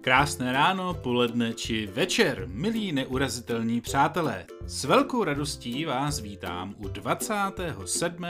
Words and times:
Krásné 0.00 0.52
ráno, 0.52 0.94
poledne 0.94 1.52
či 1.52 1.86
večer, 1.86 2.48
milí 2.48 2.92
neurazitelní 2.92 3.80
přátelé. 3.80 4.46
S 4.66 4.84
velkou 4.84 5.24
radostí 5.24 5.84
vás 5.84 6.20
vítám 6.20 6.74
u 6.78 6.88
27. 6.88 8.24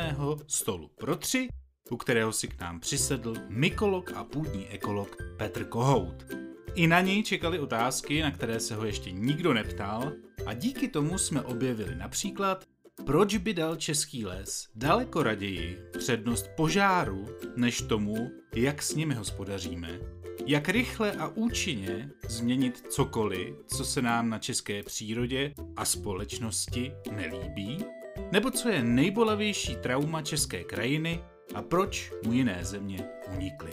stolu 0.46 0.90
pro 0.98 1.16
tři, 1.16 1.48
u 1.90 1.96
kterého 1.96 2.32
si 2.32 2.48
k 2.48 2.60
nám 2.60 2.80
přisedl 2.80 3.34
mykolog 3.48 4.12
a 4.12 4.24
půdní 4.24 4.66
ekolog 4.68 5.16
Petr 5.36 5.64
Kohout. 5.64 6.26
I 6.74 6.86
na 6.86 7.00
něj 7.00 7.22
čekali 7.22 7.58
otázky, 7.58 8.22
na 8.22 8.30
které 8.30 8.60
se 8.60 8.74
ho 8.74 8.84
ještě 8.84 9.10
nikdo 9.10 9.54
neptal 9.54 10.12
a 10.46 10.54
díky 10.54 10.88
tomu 10.88 11.18
jsme 11.18 11.42
objevili 11.42 11.94
například, 11.94 12.64
proč 13.06 13.36
by 13.36 13.54
dal 13.54 13.76
český 13.76 14.26
les 14.26 14.68
daleko 14.74 15.22
raději 15.22 15.78
přednost 15.98 16.50
požáru, 16.56 17.26
než 17.56 17.82
tomu, 17.82 18.30
jak 18.54 18.82
s 18.82 18.94
nimi 18.94 19.14
hospodaříme, 19.14 20.19
jak 20.46 20.68
rychle 20.68 21.12
a 21.12 21.28
účinně 21.28 22.10
změnit 22.28 22.84
cokoliv, 22.88 23.54
co 23.66 23.84
se 23.84 24.02
nám 24.02 24.30
na 24.30 24.38
české 24.38 24.82
přírodě 24.82 25.54
a 25.76 25.84
společnosti 25.84 26.92
nelíbí, 27.12 27.84
nebo 28.32 28.50
co 28.50 28.68
je 28.68 28.84
nejbolavější 28.84 29.76
trauma 29.76 30.22
české 30.22 30.64
krajiny 30.64 31.20
a 31.54 31.62
proč 31.62 32.12
mu 32.26 32.32
jiné 32.32 32.64
země 32.64 33.08
unikly. 33.34 33.70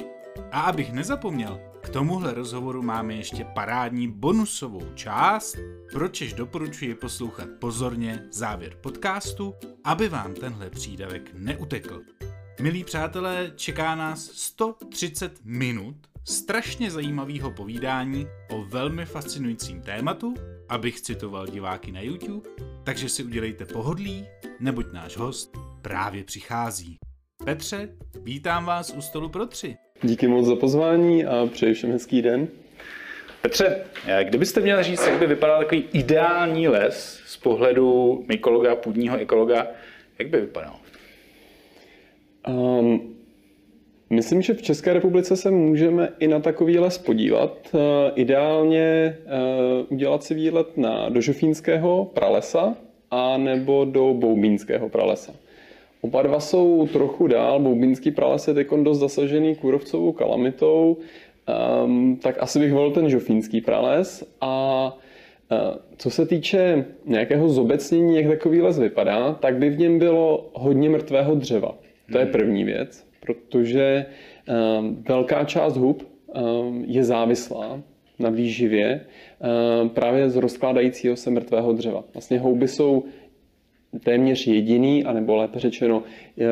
A 0.51 0.61
abych 0.61 0.91
nezapomněl, 0.91 1.59
k 1.81 1.89
tomuhle 1.89 2.33
rozhovoru 2.33 2.81
máme 2.81 3.13
ještě 3.13 3.43
parádní 3.43 4.11
bonusovou 4.11 4.93
část, 4.95 5.55
pročež 5.91 6.33
doporučuji 6.33 6.95
poslouchat 6.95 7.49
pozorně 7.59 8.23
závěr 8.31 8.77
podcastu, 8.81 9.55
aby 9.83 10.09
vám 10.09 10.33
tenhle 10.33 10.69
přídavek 10.69 11.31
neutekl. 11.33 12.01
Milí 12.61 12.83
přátelé, 12.83 13.51
čeká 13.55 13.95
nás 13.95 14.25
130 14.25 15.39
minut 15.43 15.95
strašně 16.29 16.91
zajímavého 16.91 17.51
povídání 17.51 18.27
o 18.51 18.61
velmi 18.61 19.05
fascinujícím 19.05 19.81
tématu, 19.81 20.33
abych 20.69 21.01
citoval 21.01 21.47
diváky 21.47 21.91
na 21.91 22.01
YouTube, 22.01 22.49
takže 22.83 23.09
si 23.09 23.23
udělejte 23.23 23.65
pohodlí, 23.65 24.25
neboť 24.59 24.85
náš 24.93 25.17
host 25.17 25.57
právě 25.81 26.23
přichází. 26.23 26.97
Petře, 27.45 27.89
vítám 28.23 28.65
vás 28.65 28.93
u 28.97 29.01
stolu 29.01 29.29
pro 29.29 29.45
tři. 29.45 29.77
Díky 30.03 30.27
moc 30.27 30.45
za 30.45 30.55
pozvání 30.55 31.25
a 31.25 31.45
přeji 31.53 31.73
všem 31.73 31.91
hezký 31.91 32.21
den. 32.21 32.47
Petře, 33.41 33.83
kdybyste 34.23 34.61
měl 34.61 34.83
říct, 34.83 35.07
jak 35.07 35.19
by 35.19 35.27
vypadal 35.27 35.59
takový 35.59 35.85
ideální 35.93 36.67
les 36.67 37.21
z 37.25 37.37
pohledu 37.37 38.25
mykologa, 38.27 38.75
půdního 38.75 39.17
ekologa, 39.17 39.67
jak 40.19 40.29
by 40.29 40.41
vypadal? 40.41 40.75
Um, 42.47 43.16
myslím, 44.09 44.41
že 44.41 44.53
v 44.53 44.61
České 44.61 44.93
republice 44.93 45.35
se 45.35 45.51
můžeme 45.51 46.09
i 46.19 46.27
na 46.27 46.39
takový 46.39 46.79
les 46.79 46.97
podívat. 46.97 47.57
Uh, 47.73 47.81
ideálně 48.15 49.17
uh, 49.25 49.85
udělat 49.89 50.23
si 50.23 50.33
výlet 50.35 50.77
na 50.77 51.09
do 51.09 51.21
Žofínského 51.21 52.05
pralesa 52.05 52.75
a 53.11 53.37
nebo 53.37 53.85
do 53.85 54.13
Boubínského 54.13 54.89
pralesa. 54.89 55.33
Oba 56.01 56.21
dva 56.21 56.39
jsou 56.39 56.87
trochu 56.93 57.27
dál. 57.27 57.59
Boubínský 57.59 58.11
prales 58.11 58.47
je 58.47 58.53
teď 58.53 58.67
dost 58.83 58.99
zasažený 58.99 59.55
kůrovcovou 59.55 60.11
kalamitou, 60.11 60.97
um, 61.85 62.19
tak 62.21 62.35
asi 62.39 62.59
bych 62.59 62.73
volil 62.73 62.91
ten 62.91 63.09
žofínský 63.09 63.61
prales. 63.61 64.23
A 64.41 64.83
uh, 65.51 65.57
co 65.97 66.09
se 66.09 66.25
týče 66.25 66.85
nějakého 67.05 67.49
zobecnění, 67.49 68.15
jak 68.15 68.27
takový 68.27 68.61
les 68.61 68.79
vypadá, 68.79 69.33
tak 69.33 69.57
by 69.57 69.69
v 69.69 69.79
něm 69.79 69.99
bylo 69.99 70.49
hodně 70.53 70.89
mrtvého 70.89 71.35
dřeva. 71.35 71.75
To 72.11 72.17
je 72.17 72.23
hmm. 72.23 72.31
první 72.31 72.63
věc, 72.63 73.06
protože 73.27 74.05
um, 74.79 75.03
velká 75.07 75.43
část 75.43 75.77
hub 75.77 76.03
um, 76.03 76.83
je 76.87 77.03
závislá 77.03 77.81
na 78.19 78.29
výživě 78.29 79.01
um, 79.81 79.89
právě 79.89 80.29
z 80.29 80.35
rozkládajícího 80.35 81.15
se 81.15 81.29
mrtvého 81.29 81.73
dřeva. 81.73 82.03
Vlastně 82.13 82.39
houby 82.39 82.67
jsou 82.67 83.03
téměř 84.03 84.47
jediný, 84.47 85.03
anebo 85.03 85.35
lépe 85.35 85.59
řečeno 85.59 86.03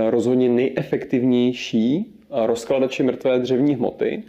rozhodně 0.10 0.50
nejefektivnější 0.50 2.06
rozkladači 2.30 3.04
mrtvé 3.04 3.40
dřevní 3.40 3.76
hmoty 3.76 4.24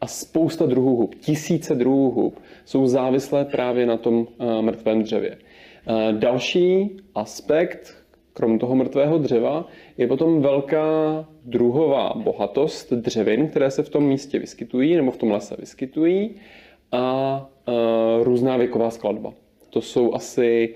a 0.00 0.06
spousta 0.06 0.66
druhů 0.66 0.96
hub, 0.96 1.14
tisíce 1.14 1.74
druhů 1.74 2.10
hub 2.10 2.38
jsou 2.64 2.86
závislé 2.86 3.44
právě 3.44 3.86
na 3.86 3.96
tom 3.96 4.26
eh, 4.40 4.62
mrtvém 4.62 5.02
dřevě. 5.02 5.38
Eh, 5.38 6.12
další 6.12 6.96
aspekt, 7.14 7.94
krom 8.32 8.58
toho 8.58 8.74
mrtvého 8.74 9.18
dřeva, 9.18 9.68
je 9.98 10.06
potom 10.06 10.42
velká 10.42 11.24
druhová 11.44 12.12
bohatost 12.16 12.92
dřevin, 12.92 13.48
které 13.48 13.70
se 13.70 13.82
v 13.82 13.88
tom 13.88 14.06
místě 14.06 14.38
vyskytují 14.38 14.96
nebo 14.96 15.10
v 15.10 15.16
tom 15.16 15.30
lese 15.30 15.56
vyskytují 15.58 16.30
a 16.92 17.46
eh, 17.68 17.72
různá 18.24 18.56
věková 18.56 18.90
skladba. 18.90 19.32
To 19.70 19.80
jsou 19.80 20.14
asi 20.14 20.74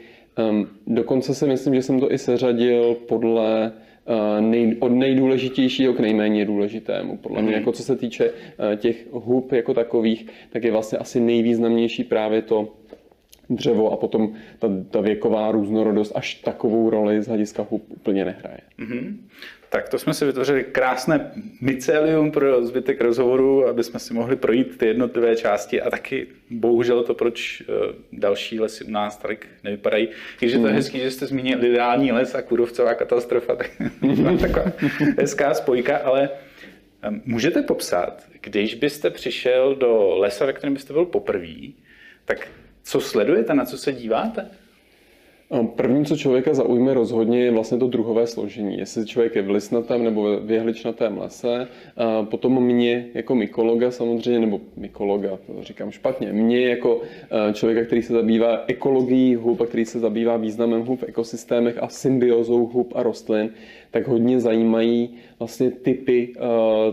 Um, 0.50 0.68
dokonce 0.86 1.34
si 1.34 1.46
myslím, 1.46 1.74
že 1.74 1.82
jsem 1.82 2.00
to 2.00 2.12
i 2.12 2.18
seřadil 2.18 2.94
podle 2.94 3.72
uh, 4.08 4.40
nej, 4.40 4.76
od 4.80 4.88
nejdůležitějšího 4.88 5.92
k 5.92 6.00
nejméně 6.00 6.44
důležitému. 6.44 7.16
Podle 7.16 7.42
mě, 7.42 7.50
mhm. 7.50 7.58
jako 7.58 7.72
co 7.72 7.82
se 7.82 7.96
týče 7.96 8.30
uh, 8.30 8.76
těch 8.76 9.06
hub 9.12 9.52
jako 9.52 9.74
takových, 9.74 10.26
tak 10.50 10.64
je 10.64 10.72
vlastně 10.72 10.98
asi 10.98 11.20
nejvýznamnější 11.20 12.04
právě 12.04 12.42
to 12.42 12.68
dřevo 13.50 13.92
a 13.92 13.96
potom 13.96 14.32
ta, 14.58 14.68
ta 14.90 15.00
věková 15.00 15.52
různorodost 15.52 16.12
až 16.14 16.34
takovou 16.34 16.90
roli 16.90 17.22
z 17.22 17.28
hlediska 17.28 17.66
hub 17.70 17.84
úplně 17.88 18.24
nehraje. 18.24 18.60
Mm-hmm. 18.78 19.16
Tak 19.70 19.88
to 19.88 19.98
jsme 19.98 20.14
si 20.14 20.24
vytvořili 20.24 20.64
krásné 20.64 21.32
mycelium 21.60 22.30
pro 22.30 22.66
zbytek 22.66 23.00
rozhovoru, 23.00 23.68
aby 23.68 23.84
jsme 23.84 24.00
si 24.00 24.14
mohli 24.14 24.36
projít 24.36 24.78
ty 24.78 24.86
jednotlivé 24.86 25.36
části 25.36 25.82
a 25.82 25.90
taky 25.90 26.26
bohužel 26.50 27.02
to, 27.02 27.14
proč 27.14 27.62
eh, 27.62 27.94
další 28.12 28.60
lesy 28.60 28.84
u 28.84 28.90
nás 28.90 29.16
tak 29.16 29.46
nevypadají. 29.64 30.08
Když 30.38 30.52
je 30.52 30.58
to 30.58 30.66
mm. 30.66 30.72
hezký, 30.72 30.98
že 30.98 31.10
jste 31.10 31.26
zmínil 31.26 31.64
ideální 31.64 32.12
les 32.12 32.34
a 32.34 32.42
kůrovcová 32.42 32.94
katastrofa, 32.94 33.56
tak 33.56 33.70
taková 34.40 34.72
hezká 35.18 35.54
spojka, 35.54 35.96
ale 35.96 36.30
můžete 37.24 37.62
popsat, 37.62 38.26
když 38.40 38.74
byste 38.74 39.10
přišel 39.10 39.74
do 39.74 40.16
lesa, 40.16 40.46
ve 40.46 40.52
kterém 40.52 40.74
byste 40.74 40.92
byl 40.92 41.04
poprvé, 41.04 41.56
tak 42.24 42.48
co 42.82 43.00
sledujete, 43.00 43.54
na 43.54 43.64
co 43.64 43.78
se 43.78 43.92
díváte? 43.92 44.50
První, 45.76 46.04
co 46.04 46.16
člověka 46.16 46.54
zaujme 46.54 46.94
rozhodně, 46.94 47.40
je 47.40 47.50
vlastně 47.50 47.78
to 47.78 47.86
druhové 47.86 48.26
složení. 48.26 48.78
Jestli 48.78 49.06
člověk 49.06 49.36
je 49.36 49.42
v 49.42 49.50
listnatém 49.50 50.04
nebo 50.04 50.40
v 50.40 50.50
jehličnatém 50.50 51.18
lese. 51.18 51.68
Potom 52.24 52.64
mě 52.64 53.06
jako 53.14 53.34
mykologa 53.34 53.90
samozřejmě, 53.90 54.40
nebo 54.40 54.60
mykologa, 54.76 55.38
to 55.46 55.62
říkám 55.62 55.90
špatně, 55.90 56.32
mě 56.32 56.68
jako 56.68 57.00
člověka, 57.52 57.86
který 57.86 58.02
se 58.02 58.12
zabývá 58.12 58.64
ekologií 58.66 59.34
hub 59.34 59.60
a 59.60 59.66
který 59.66 59.84
se 59.84 59.98
zabývá 59.98 60.36
významem 60.36 60.82
hub 60.82 61.00
v 61.00 61.08
ekosystémech 61.08 61.82
a 61.82 61.88
symbiozou 61.88 62.66
hub 62.66 62.92
a 62.96 63.02
rostlin, 63.02 63.50
tak 63.90 64.08
hodně 64.08 64.40
zajímají 64.40 65.10
vlastně 65.38 65.70
typy 65.70 66.34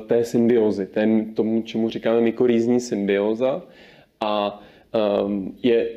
té 0.08 0.24
symbiozy, 0.24 0.86
ten, 0.86 1.34
tomu, 1.34 1.62
čemu 1.62 1.90
říkáme 1.90 2.22
mykorýzní 2.22 2.80
symbioza. 2.80 3.64
A 4.22 4.64
je 5.64 5.90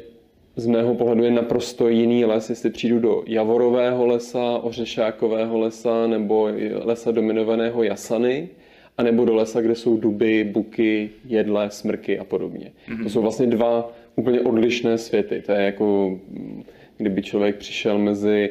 z 0.59 0.67
mého 0.67 0.95
pohledu 0.95 1.25
je 1.25 1.31
naprosto 1.31 1.89
jiný 1.89 2.25
les, 2.25 2.51
jestli 2.51 2.71
přijdu 2.71 2.99
do 2.99 3.23
javorového 3.27 4.07
lesa, 4.07 4.59
ořešákového 4.59 5.59
lesa 5.59 6.07
nebo 6.07 6.49
lesa 6.85 7.11
dominovaného 7.11 7.83
jasany, 7.83 8.49
anebo 8.99 9.25
do 9.25 9.35
lesa, 9.35 9.61
kde 9.61 9.75
jsou 9.75 9.97
duby, 9.97 10.45
buky, 10.45 11.11
jedle, 11.25 11.71
smrky 11.71 12.19
a 12.19 12.25
podobně. 12.25 12.73
Mm-hmm. 12.89 13.03
To 13.03 13.11
jsou 13.11 13.23
vlastně 13.23 13.47
dva 13.47 13.93
úplně 14.17 14.41
odlišné 14.41 14.99
světy. 14.99 15.43
To 15.47 15.53
je 15.53 15.63
jako, 15.63 16.19
kdyby 16.97 17.23
člověk 17.23 17.57
přišel 17.57 17.99
mezi, 17.99 18.51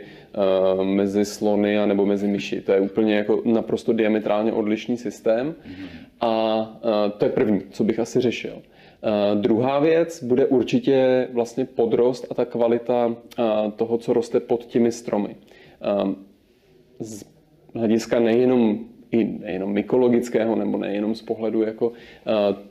uh, 0.78 0.84
mezi 0.84 1.26
slony 1.26 1.80
a 1.80 1.86
nebo 1.86 2.06
mezi 2.06 2.28
myši. 2.28 2.62
To 2.62 2.72
je 2.72 2.80
úplně 2.80 3.16
jako 3.16 3.42
naprosto 3.46 3.94
diametrálně 3.94 4.54
odlišný 4.54 4.98
systém. 4.98 5.56
Mm-hmm. 5.68 5.88
A 6.22 6.58
uh, 6.84 7.12
to 7.18 7.26
je 7.26 7.32
první, 7.32 7.62
co 7.72 7.84
bych 7.84 8.00
asi 8.00 8.22
řešil. 8.22 8.62
Uh, 9.04 9.42
druhá 9.42 9.80
věc 9.80 10.24
bude 10.24 10.46
určitě 10.46 11.28
vlastně 11.34 11.66
podrost 11.66 12.28
a 12.32 12.34
ta 12.34 12.46
kvalita 12.46 13.08
uh, 13.08 13.16
toho, 13.76 13.98
co 13.98 14.14
roste 14.14 14.40
pod 14.40 14.66
těmi 14.66 14.92
stromy. 14.92 15.36
Uh, 16.04 16.14
z 17.00 17.26
hlediska 17.76 18.20
nejenom 18.20 18.80
i 19.12 19.24
nejenom 19.24 19.74
mykologického, 19.74 20.56
nebo 20.56 20.78
nejenom 20.78 21.16
z 21.16 21.22
pohledu 21.22 21.62
jako 21.62 21.92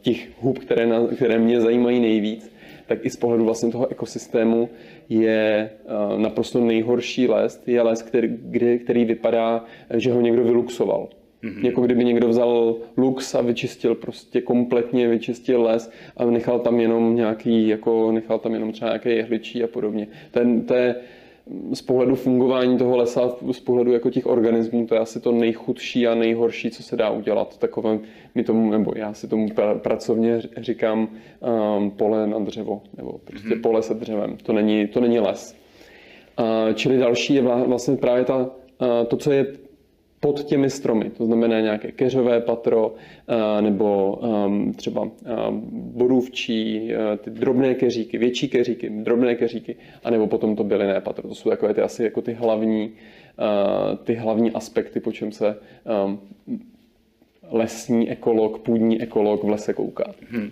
těch 0.00 0.28
hub, 0.40 0.58
které, 0.58 0.86
na, 0.86 1.06
které 1.06 1.38
mě 1.38 1.60
zajímají 1.60 2.00
nejvíc, 2.00 2.52
tak 2.86 3.04
i 3.04 3.10
z 3.10 3.16
pohledu 3.16 3.44
vlastně 3.44 3.72
toho 3.72 3.90
ekosystému 3.90 4.68
je 5.08 5.70
naprosto 6.16 6.60
nejhorší 6.60 7.28
les. 7.28 7.62
Je 7.66 7.82
les, 7.82 8.02
který, 8.02 8.38
který 8.84 9.04
vypadá, 9.04 9.64
že 9.94 10.12
ho 10.12 10.20
někdo 10.20 10.44
vyluxoval. 10.44 11.08
Mm-hmm. 11.46 11.66
Jako 11.66 11.80
kdyby 11.80 12.04
někdo 12.04 12.28
vzal 12.28 12.76
lux 12.96 13.34
a 13.34 13.40
vyčistil 13.40 13.94
prostě 13.94 14.40
kompletně, 14.40 15.08
vyčistil 15.08 15.62
les 15.62 15.90
a 16.16 16.24
nechal 16.24 16.58
tam 16.58 16.80
jenom 16.80 17.16
nějaký, 17.16 17.68
jako 17.68 18.12
nechal 18.12 18.38
tam 18.38 18.52
jenom 18.54 18.72
třeba 18.72 18.90
nějaké 18.90 19.12
jehličí 19.12 19.64
a 19.64 19.66
podobně. 19.66 20.08
Ten, 20.30 20.62
to 20.62 20.74
je 20.74 20.94
z 21.72 21.82
pohledu 21.82 22.14
fungování 22.14 22.78
toho 22.78 22.96
lesa, 22.96 23.36
z 23.52 23.60
pohledu 23.60 23.92
jako 23.92 24.10
těch 24.10 24.26
organismů, 24.26 24.86
to 24.86 24.94
je 24.94 25.00
asi 25.00 25.20
to 25.20 25.32
nejchudší 25.32 26.06
a 26.06 26.14
nejhorší, 26.14 26.70
co 26.70 26.82
se 26.82 26.96
dá 26.96 27.10
udělat. 27.10 27.58
Takové, 27.58 27.98
my 28.34 28.44
tomu, 28.44 28.70
nebo 28.70 28.92
já 28.96 29.14
si 29.14 29.28
tomu 29.28 29.48
pra, 29.48 29.74
pracovně 29.74 30.40
říkám 30.56 31.08
um, 31.78 31.90
pole 31.90 32.26
na 32.26 32.38
dřevo, 32.38 32.82
nebo 32.96 33.20
prostě 33.24 33.48
mm-hmm. 33.48 33.62
pole 33.62 33.82
se 33.82 33.94
dřevem. 33.94 34.36
To 34.42 34.52
není, 34.52 34.86
to 34.86 35.00
není 35.00 35.18
les. 35.18 35.56
Uh, 36.40 36.74
čili 36.74 36.98
další 36.98 37.34
je 37.34 37.42
vlastně 37.42 37.96
právě 37.96 38.24
ta, 38.24 38.36
uh, 38.36 38.48
to, 39.08 39.16
co 39.16 39.32
je 39.32 39.46
pod 40.26 40.44
těmi 40.44 40.70
stromy, 40.70 41.10
to 41.10 41.26
znamená 41.26 41.60
nějaké 41.60 41.92
keřové 41.92 42.40
patro 42.40 42.94
eh, 43.28 43.62
nebo 43.62 44.18
ehm, 44.22 44.72
třeba 44.72 45.06
eh, 45.06 45.32
borůvčí, 45.70 46.90
eh, 46.92 47.16
ty 47.16 47.30
drobné 47.30 47.74
keříky, 47.74 48.18
větší 48.18 48.48
keříky, 48.48 48.90
drobné 48.90 49.34
keříky, 49.34 49.76
anebo 50.04 50.26
potom 50.26 50.56
to 50.56 50.64
bylinné 50.64 51.00
patro. 51.00 51.28
To 51.28 51.34
jsou 51.34 51.50
takové 51.50 51.74
ty 51.74 51.80
asi 51.80 52.02
jako 52.04 52.22
ty 52.22 52.32
hlavní, 52.32 52.92
ty 54.04 54.14
hlavní 54.14 54.50
aspekty, 54.50 55.00
po 55.00 55.12
čem 55.12 55.32
se 55.32 55.58
ehm, 55.86 56.18
lesní 57.50 58.10
ekolog, 58.10 58.58
půdní 58.58 59.02
ekolog 59.02 59.44
v 59.44 59.48
lese 59.48 59.72
kouká. 59.74 60.14
Hmm. 60.30 60.50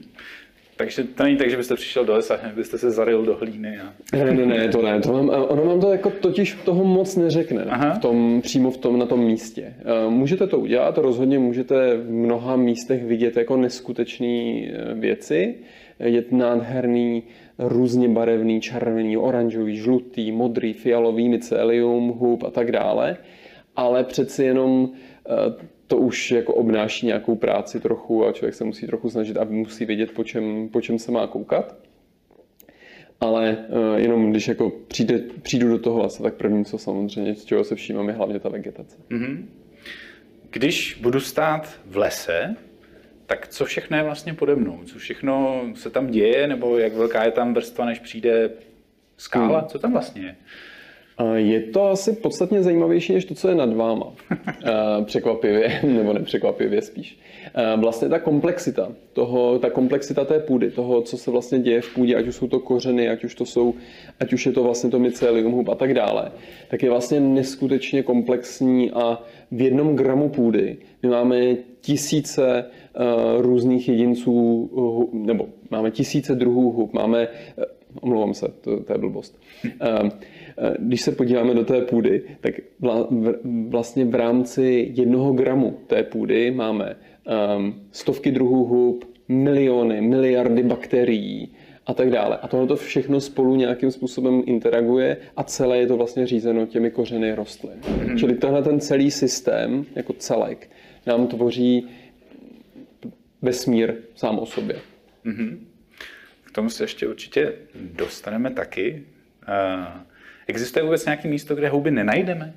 Takže 0.76 1.04
to 1.04 1.22
není 1.22 1.36
tak, 1.36 1.50
že 1.50 1.56
byste 1.56 1.74
přišel 1.74 2.04
do 2.04 2.12
lesa, 2.12 2.40
byste 2.54 2.78
se 2.78 2.90
zaril 2.90 3.22
do 3.22 3.34
hlíny. 3.34 3.78
A... 3.78 3.92
Ne, 4.16 4.32
ne, 4.32 4.46
ne, 4.46 4.68
to 4.68 4.82
ne. 4.82 5.00
To 5.00 5.12
mám, 5.12 5.28
ono 5.28 5.64
vám 5.64 5.80
to 5.80 5.92
jako 5.92 6.10
totiž 6.10 6.56
toho 6.64 6.84
moc 6.84 7.16
neřekne 7.16 7.66
v 7.96 7.98
tom, 7.98 8.40
přímo 8.42 8.70
v 8.70 8.76
tom, 8.76 8.98
na 8.98 9.06
tom 9.06 9.24
místě. 9.24 9.74
Eh, 9.78 10.10
můžete 10.10 10.46
to 10.46 10.58
udělat, 10.58 10.98
rozhodně 10.98 11.38
můžete 11.38 11.96
v 11.96 12.10
mnoha 12.10 12.56
místech 12.56 13.04
vidět 13.04 13.36
jako 13.36 13.56
neskutečné 13.56 14.26
eh, 14.26 14.94
věci. 14.94 15.54
Je 15.98 16.24
nádherný, 16.30 17.22
různě 17.58 18.08
barevný, 18.08 18.60
červený, 18.60 19.16
oranžový, 19.16 19.76
žlutý, 19.76 20.32
modrý, 20.32 20.72
fialový, 20.72 21.28
mycelium, 21.28 22.08
hub 22.08 22.42
a 22.42 22.50
tak 22.50 22.72
dále. 22.72 23.16
Ale 23.76 24.04
přeci 24.04 24.44
jenom 24.44 24.90
eh, 25.28 25.73
to 25.86 25.96
už 25.96 26.30
jako 26.30 26.54
obnáší 26.54 27.06
nějakou 27.06 27.34
práci 27.34 27.80
trochu 27.80 28.26
a 28.26 28.32
člověk 28.32 28.54
se 28.54 28.64
musí 28.64 28.86
trochu 28.86 29.10
snažit 29.10 29.36
a 29.36 29.44
musí 29.44 29.84
vědět, 29.84 30.10
po 30.10 30.24
čem, 30.24 30.68
po 30.68 30.80
čem 30.80 30.98
se 30.98 31.12
má 31.12 31.26
koukat. 31.26 31.76
Ale 33.20 33.56
uh, 33.68 33.98
jenom 33.98 34.30
když 34.30 34.48
jako 34.48 34.72
přijde, 34.88 35.20
přijdu 35.42 35.68
do 35.68 35.78
toho 35.78 36.02
lesa, 36.02 36.22
tak 36.22 36.34
první, 36.34 36.64
co 36.64 36.78
samozřejmě, 36.78 37.34
z 37.34 37.44
čeho 37.44 37.64
se 37.64 37.74
všímám, 37.74 38.08
je 38.08 38.14
hlavně 38.14 38.40
ta 38.40 38.48
vegetace. 38.48 38.96
Mm-hmm. 39.10 39.44
Když 40.50 40.98
budu 41.02 41.20
stát 41.20 41.80
v 41.86 41.96
lese, 41.96 42.56
tak 43.26 43.48
co 43.48 43.64
všechno 43.64 43.96
je 43.96 44.02
vlastně 44.02 44.34
pode 44.34 44.56
mnou? 44.56 44.80
Co 44.84 44.98
všechno 44.98 45.62
se 45.74 45.90
tam 45.90 46.06
děje, 46.06 46.46
nebo 46.46 46.78
jak 46.78 46.92
velká 46.92 47.24
je 47.24 47.30
tam 47.30 47.54
vrstva, 47.54 47.84
než 47.84 47.98
přijde 47.98 48.50
skála? 49.16 49.58
Hmm. 49.58 49.68
Co 49.68 49.78
tam 49.78 49.92
vlastně 49.92 50.22
je? 50.22 50.36
Je 51.34 51.60
to 51.60 51.90
asi 51.90 52.12
podstatně 52.12 52.62
zajímavější 52.62 53.12
než 53.12 53.24
to, 53.24 53.34
co 53.34 53.48
je 53.48 53.54
nad 53.54 53.72
váma. 53.72 54.12
Překvapivě, 55.04 55.80
nebo 55.86 56.12
nepřekvapivě 56.12 56.82
spíš. 56.82 57.18
Vlastně 57.76 58.08
ta 58.08 58.18
komplexita, 58.18 58.92
toho, 59.12 59.58
ta 59.58 59.70
komplexita 59.70 60.24
té 60.24 60.38
půdy, 60.38 60.70
toho, 60.70 61.02
co 61.02 61.16
se 61.16 61.30
vlastně 61.30 61.58
děje 61.58 61.80
v 61.80 61.94
půdě, 61.94 62.16
ať 62.16 62.26
už 62.26 62.34
jsou 62.34 62.48
to 62.48 62.60
kořeny, 62.60 63.08
ať 63.08 63.24
už, 63.24 63.34
to 63.34 63.46
jsou, 63.46 63.74
ať 64.20 64.32
už 64.32 64.46
je 64.46 64.52
to 64.52 64.62
vlastně 64.62 64.90
to 64.90 64.98
mycelium, 64.98 65.52
hub 65.52 65.68
a 65.68 65.74
tak 65.74 65.94
dále, 65.94 66.32
tak 66.68 66.82
je 66.82 66.90
vlastně 66.90 67.20
neskutečně 67.20 68.02
komplexní 68.02 68.90
a 68.90 69.22
v 69.50 69.60
jednom 69.60 69.96
gramu 69.96 70.28
půdy 70.28 70.76
my 71.02 71.10
máme 71.10 71.56
tisíce 71.80 72.64
uh, 72.64 73.42
různých 73.42 73.88
jedinců, 73.88 75.10
nebo 75.12 75.48
máme 75.70 75.90
tisíce 75.90 76.34
druhů 76.34 76.70
hub, 76.70 76.92
máme, 76.92 77.28
omlouvám 78.00 78.34
se, 78.34 78.48
to, 78.60 78.82
to 78.82 78.92
je 78.92 78.98
blbost, 78.98 79.38
Eh, 79.80 80.10
když 80.78 81.00
se 81.00 81.12
podíváme 81.12 81.54
do 81.54 81.64
té 81.64 81.80
půdy, 81.80 82.22
tak 82.40 82.54
vlastně 83.68 84.04
v 84.04 84.14
rámci 84.14 84.92
jednoho 84.94 85.32
gramu 85.32 85.78
té 85.86 86.02
půdy 86.02 86.50
máme 86.50 86.96
ehm, 87.26 87.74
stovky 87.92 88.30
druhů 88.30 88.64
hub, 88.64 89.14
miliony, 89.28 90.00
miliardy 90.00 90.62
bakterií 90.62 91.54
a 91.86 91.94
tak 91.94 92.10
dále. 92.10 92.36
A 92.36 92.48
tohle 92.48 92.76
všechno 92.76 93.20
spolu 93.20 93.56
nějakým 93.56 93.90
způsobem 93.90 94.42
interaguje 94.46 95.16
a 95.36 95.44
celé 95.44 95.78
je 95.78 95.86
to 95.86 95.96
vlastně 95.96 96.26
řízeno 96.26 96.66
těmi 96.66 96.90
kořeny 96.90 97.34
rostlin. 97.34 97.80
Mm-hmm. 97.80 98.18
Čili 98.18 98.34
tenhle 98.34 98.62
ten 98.62 98.80
celý 98.80 99.10
systém, 99.10 99.86
jako 99.94 100.12
celek, 100.12 100.70
nám 101.06 101.26
tvoří 101.26 101.88
vesmír 103.42 103.94
sám 104.14 104.38
o 104.38 104.46
sobě. 104.46 104.76
Mm-hmm. 105.26 105.58
K 106.44 106.52
tomu 106.52 106.70
se 106.70 106.84
ještě 106.84 107.08
určitě 107.08 107.52
dostaneme 107.74 108.50
taky. 108.50 109.04
Uh... 109.48 110.13
Existuje 110.46 110.82
vůbec 110.82 111.04
nějaké 111.04 111.28
místo, 111.28 111.54
kde 111.54 111.68
houby 111.68 111.90
nenajdeme? 111.90 112.54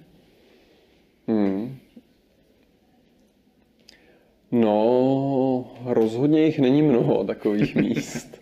Hmm. 1.28 1.78
No, 4.52 5.72
rozhodně 5.86 6.46
jich 6.46 6.60
není 6.60 6.82
mnoho 6.82 7.24
takových 7.24 7.76
míst, 7.86 8.42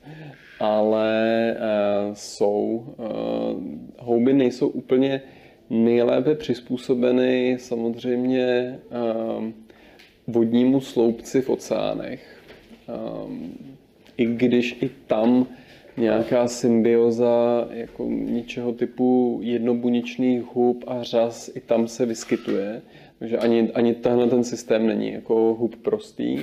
ale 0.60 1.56
uh, 1.58 2.14
jsou. 2.14 2.86
Uh, 2.98 3.86
houby 4.00 4.34
nejsou 4.34 4.68
úplně 4.68 5.22
nejlépe 5.70 6.36
přizpůsobeny 6.36 7.58
samozřejmě 7.60 8.80
uh, 9.38 9.46
vodnímu 10.28 10.82
sloupci 10.82 11.42
v 11.42 11.50
oceánech. 11.50 12.44
Um, 13.26 13.54
I 14.18 14.26
když 14.26 14.78
i 14.82 14.90
tam 15.08 15.48
nějaká 15.98 16.48
symbioza 16.48 17.68
jako 17.70 18.06
něčeho 18.10 18.72
typu 18.72 19.40
jednobuničných 19.44 20.44
hub 20.54 20.84
a 20.88 21.04
řas 21.04 21.52
i 21.56 21.60
tam 21.60 21.88
se 21.88 22.06
vyskytuje. 22.06 22.82
Takže 23.20 23.38
ani, 23.38 23.72
ani 23.74 23.94
tenhle 23.94 24.28
ten 24.28 24.44
systém 24.44 24.88
není 24.88 25.12
jako 25.12 25.54
hub 25.60 25.76
prostý, 25.76 26.40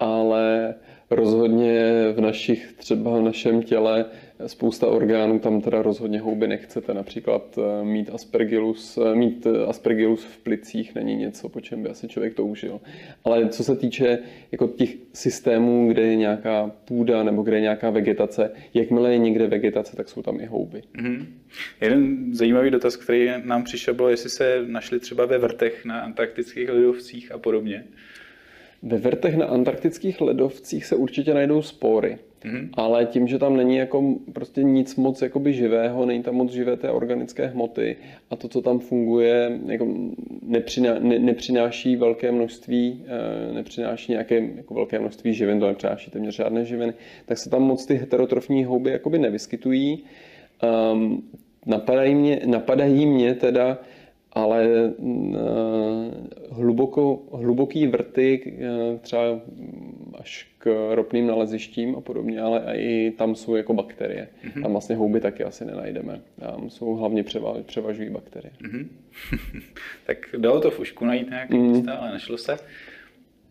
ale 0.00 0.74
rozhodně 1.10 1.82
v 2.16 2.20
našich, 2.20 2.72
třeba 2.76 3.18
v 3.18 3.22
našem 3.22 3.62
těle 3.62 4.04
spousta 4.46 4.86
orgánů, 4.86 5.38
tam 5.38 5.60
teda 5.60 5.82
rozhodně 5.82 6.20
houby 6.20 6.48
nechcete. 6.48 6.94
Například 6.94 7.58
eh, 7.58 7.84
mít 7.84 8.10
aspergillus, 8.12 8.98
eh, 8.98 9.14
mít 9.14 9.46
eh, 9.46 9.66
aspergillus 9.66 10.24
v 10.24 10.38
plicích 10.38 10.94
není 10.94 11.16
něco, 11.16 11.48
po 11.48 11.60
čem 11.60 11.82
by 11.82 11.88
asi 11.88 12.08
člověk 12.08 12.34
toužil. 12.34 12.80
Ale 13.24 13.48
co 13.48 13.64
se 13.64 13.76
týče 13.76 14.18
jako 14.52 14.68
těch 14.68 14.94
systémů, 15.12 15.88
kde 15.88 16.02
je 16.02 16.16
nějaká 16.16 16.70
půda 16.84 17.22
nebo 17.22 17.42
kde 17.42 17.56
je 17.56 17.60
nějaká 17.60 17.90
vegetace, 17.90 18.50
jakmile 18.74 19.12
je 19.12 19.18
někde 19.18 19.46
vegetace, 19.46 19.96
tak 19.96 20.08
jsou 20.08 20.22
tam 20.22 20.40
i 20.40 20.46
houby. 20.46 20.82
Mm-hmm. 20.98 21.26
Jeden 21.80 22.34
zajímavý 22.34 22.70
dotaz, 22.70 22.96
který 22.96 23.30
nám 23.44 23.64
přišel, 23.64 23.94
bylo, 23.94 24.08
jestli 24.08 24.30
se 24.30 24.64
našli 24.66 25.00
třeba 25.00 25.26
ve 25.26 25.38
vrtech 25.38 25.84
na 25.84 26.00
antarktických 26.00 26.68
ledovcích 26.68 27.32
a 27.32 27.38
podobně. 27.38 27.84
Ve 28.82 28.98
vrtech 28.98 29.36
na 29.36 29.46
antarktických 29.46 30.20
ledovcích 30.20 30.86
se 30.86 30.96
určitě 30.96 31.34
najdou 31.34 31.62
spory. 31.62 32.18
Mm-hmm. 32.44 32.68
Ale 32.74 33.06
tím, 33.06 33.28
že 33.28 33.38
tam 33.38 33.56
není 33.56 33.76
jako 33.76 34.14
prostě 34.32 34.62
nic 34.62 34.96
moc 34.96 35.22
jakoby 35.22 35.52
živého, 35.52 36.06
není 36.06 36.22
tam 36.22 36.34
moc 36.34 36.52
živé 36.52 36.76
té 36.76 36.90
organické 36.90 37.46
hmoty 37.46 37.96
a 38.30 38.36
to, 38.36 38.48
co 38.48 38.62
tam 38.62 38.78
funguje, 38.78 39.58
jako 39.66 39.88
nepřiná, 40.42 40.98
ne, 40.98 41.18
nepřináší 41.18 41.96
velké 41.96 42.32
množství, 42.32 43.04
eh, 43.06 43.54
nepřináší 43.54 44.12
nějaké 44.12 44.42
jako 44.56 44.74
velké 44.74 44.98
množství 44.98 45.34
živin, 45.34 45.60
to 45.60 45.66
nepřináší 45.66 46.10
téměř 46.10 46.36
žádné 46.36 46.64
živiny, 46.64 46.94
tak 47.26 47.38
se 47.38 47.50
tam 47.50 47.62
moc 47.62 47.86
ty 47.86 47.94
heterotrofní 47.94 48.64
houby 48.64 48.90
jakoby 48.90 49.18
nevyskytují. 49.18 50.04
Um, 50.92 51.22
napadají, 51.66 52.14
mě, 52.14 52.40
napadají 52.46 53.06
mě 53.06 53.34
teda 53.34 53.78
ale 54.32 54.68
uh, 54.96 55.36
hluboko, 56.50 57.22
hluboký 57.32 57.86
vrty, 57.86 58.58
uh, 58.92 58.98
třeba 58.98 59.22
až 60.18 60.48
k 60.58 60.94
ropným 60.94 61.26
nalezištím 61.26 61.96
a 61.96 62.00
podobně, 62.00 62.40
ale 62.40 62.76
i 62.76 63.10
tam 63.10 63.34
jsou 63.34 63.56
jako 63.56 63.74
bakterie. 63.74 64.28
Mm-hmm. 64.44 64.62
Tam 64.62 64.72
vlastně 64.72 64.96
houby 64.96 65.20
taky 65.20 65.44
asi 65.44 65.64
nenajdeme. 65.64 66.20
Tam 66.40 66.70
jsou 66.70 66.94
hlavně 66.94 67.22
převa, 67.22 67.54
převažují 67.62 68.10
bakterie. 68.10 68.52
Mm-hmm. 68.62 68.88
tak 70.06 70.16
dalo 70.38 70.60
to 70.60 70.70
v 70.70 70.80
ušku 70.80 71.04
najít 71.04 71.30
nějaké 71.30 71.54
mm. 71.54 71.62
místa, 71.62 71.94
ale 71.94 72.12
nešlo 72.12 72.38
se. 72.38 72.56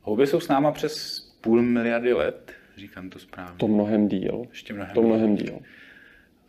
Houby 0.01 0.27
jsou 0.27 0.39
s 0.39 0.47
náma 0.47 0.71
přes 0.71 1.19
půl 1.41 1.61
miliardy 1.61 2.13
let, 2.13 2.51
říkám 2.77 3.09
to 3.09 3.19
správně. 3.19 3.57
To 3.57 3.67
mnohem 3.67 4.07
díl. 4.07 4.45
Ještě 4.49 4.73
mnohem 4.73 4.93
To 4.93 5.01
mnohem 5.01 5.35
díl. 5.35 5.59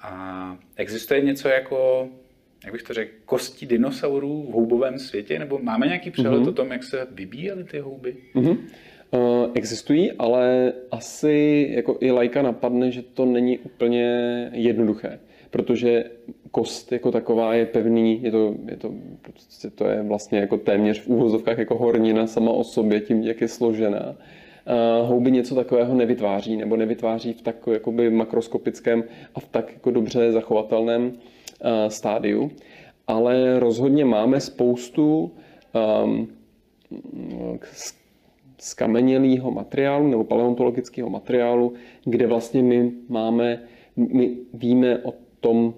A 0.01 0.57
existuje 0.77 1.21
něco 1.21 1.49
jako 1.49 2.09
jak 2.65 2.73
bych 2.73 2.83
to 2.83 2.95
řekl, 2.95 3.11
kosti 3.25 3.67
dinosaurů 3.67 4.47
v 4.51 4.53
houbovém 4.53 4.99
světě? 4.99 5.39
Nebo 5.39 5.59
máme 5.63 5.87
nějaký 5.87 6.11
přehled 6.11 6.43
mm-hmm. 6.43 6.49
o 6.49 6.53
tom, 6.53 6.73
jak 6.73 6.83
se 6.83 7.07
vybíjely 7.11 7.65
ty 7.65 7.79
houby? 7.79 8.17
Mm-hmm. 8.35 8.59
Uh, 9.11 9.51
existují, 9.55 10.13
ale 10.13 10.73
asi 10.91 11.69
jako 11.75 11.97
i 12.01 12.11
lajka 12.11 12.43
napadne, 12.43 12.91
že 12.91 13.03
to 13.03 13.25
není 13.25 13.59
úplně 13.59 14.07
jednoduché, 14.53 15.19
protože 15.51 16.05
kost 16.51 16.93
jako 16.93 17.11
taková 17.11 17.55
je 17.55 17.67
pevný, 17.67 18.23
je 18.23 18.31
to, 18.31 18.55
je 18.71 18.77
to, 18.77 18.95
prostě 19.23 19.71
to 19.71 19.87
je 19.87 20.03
vlastně 20.03 20.39
jako 20.39 20.57
téměř 20.57 21.01
v 21.01 21.09
úvozovkách 21.09 21.59
jako 21.59 21.79
hornina 21.79 22.27
sama 22.27 22.51
o 22.51 22.65
sobě, 22.65 23.01
tím, 23.01 23.23
jak 23.23 23.41
je 23.41 23.49
složená. 23.49 24.09
Uh, 24.09 25.09
houby 25.09 25.31
něco 25.31 25.55
takového 25.55 25.95
nevytváří, 25.95 26.57
nebo 26.57 26.77
nevytváří 26.77 27.33
v 27.33 27.43
tak 27.43 27.57
jakoby 27.73 28.11
makroskopickém 28.11 29.05
a 29.35 29.41
v 29.41 29.49
tak 29.49 29.73
jako 29.73 29.91
dobře 29.91 30.33
zachovatelném 30.33 31.13
stádiu, 31.89 32.51
ale 33.07 33.61
rozhodně 33.61 34.05
máme 34.05 34.41
spoustu 34.41 35.31
um, 36.05 36.29
skamenělého 38.59 39.51
materiálu 39.51 40.09
nebo 40.09 40.25
paleontologického 40.25 41.11
materiálu, 41.11 41.73
kde 42.05 42.27
vlastně 42.27 42.63
my 42.63 42.93
máme, 43.09 43.63
my 43.97 44.37
víme 44.55 44.99
o 44.99 45.15
tom, 45.41 45.75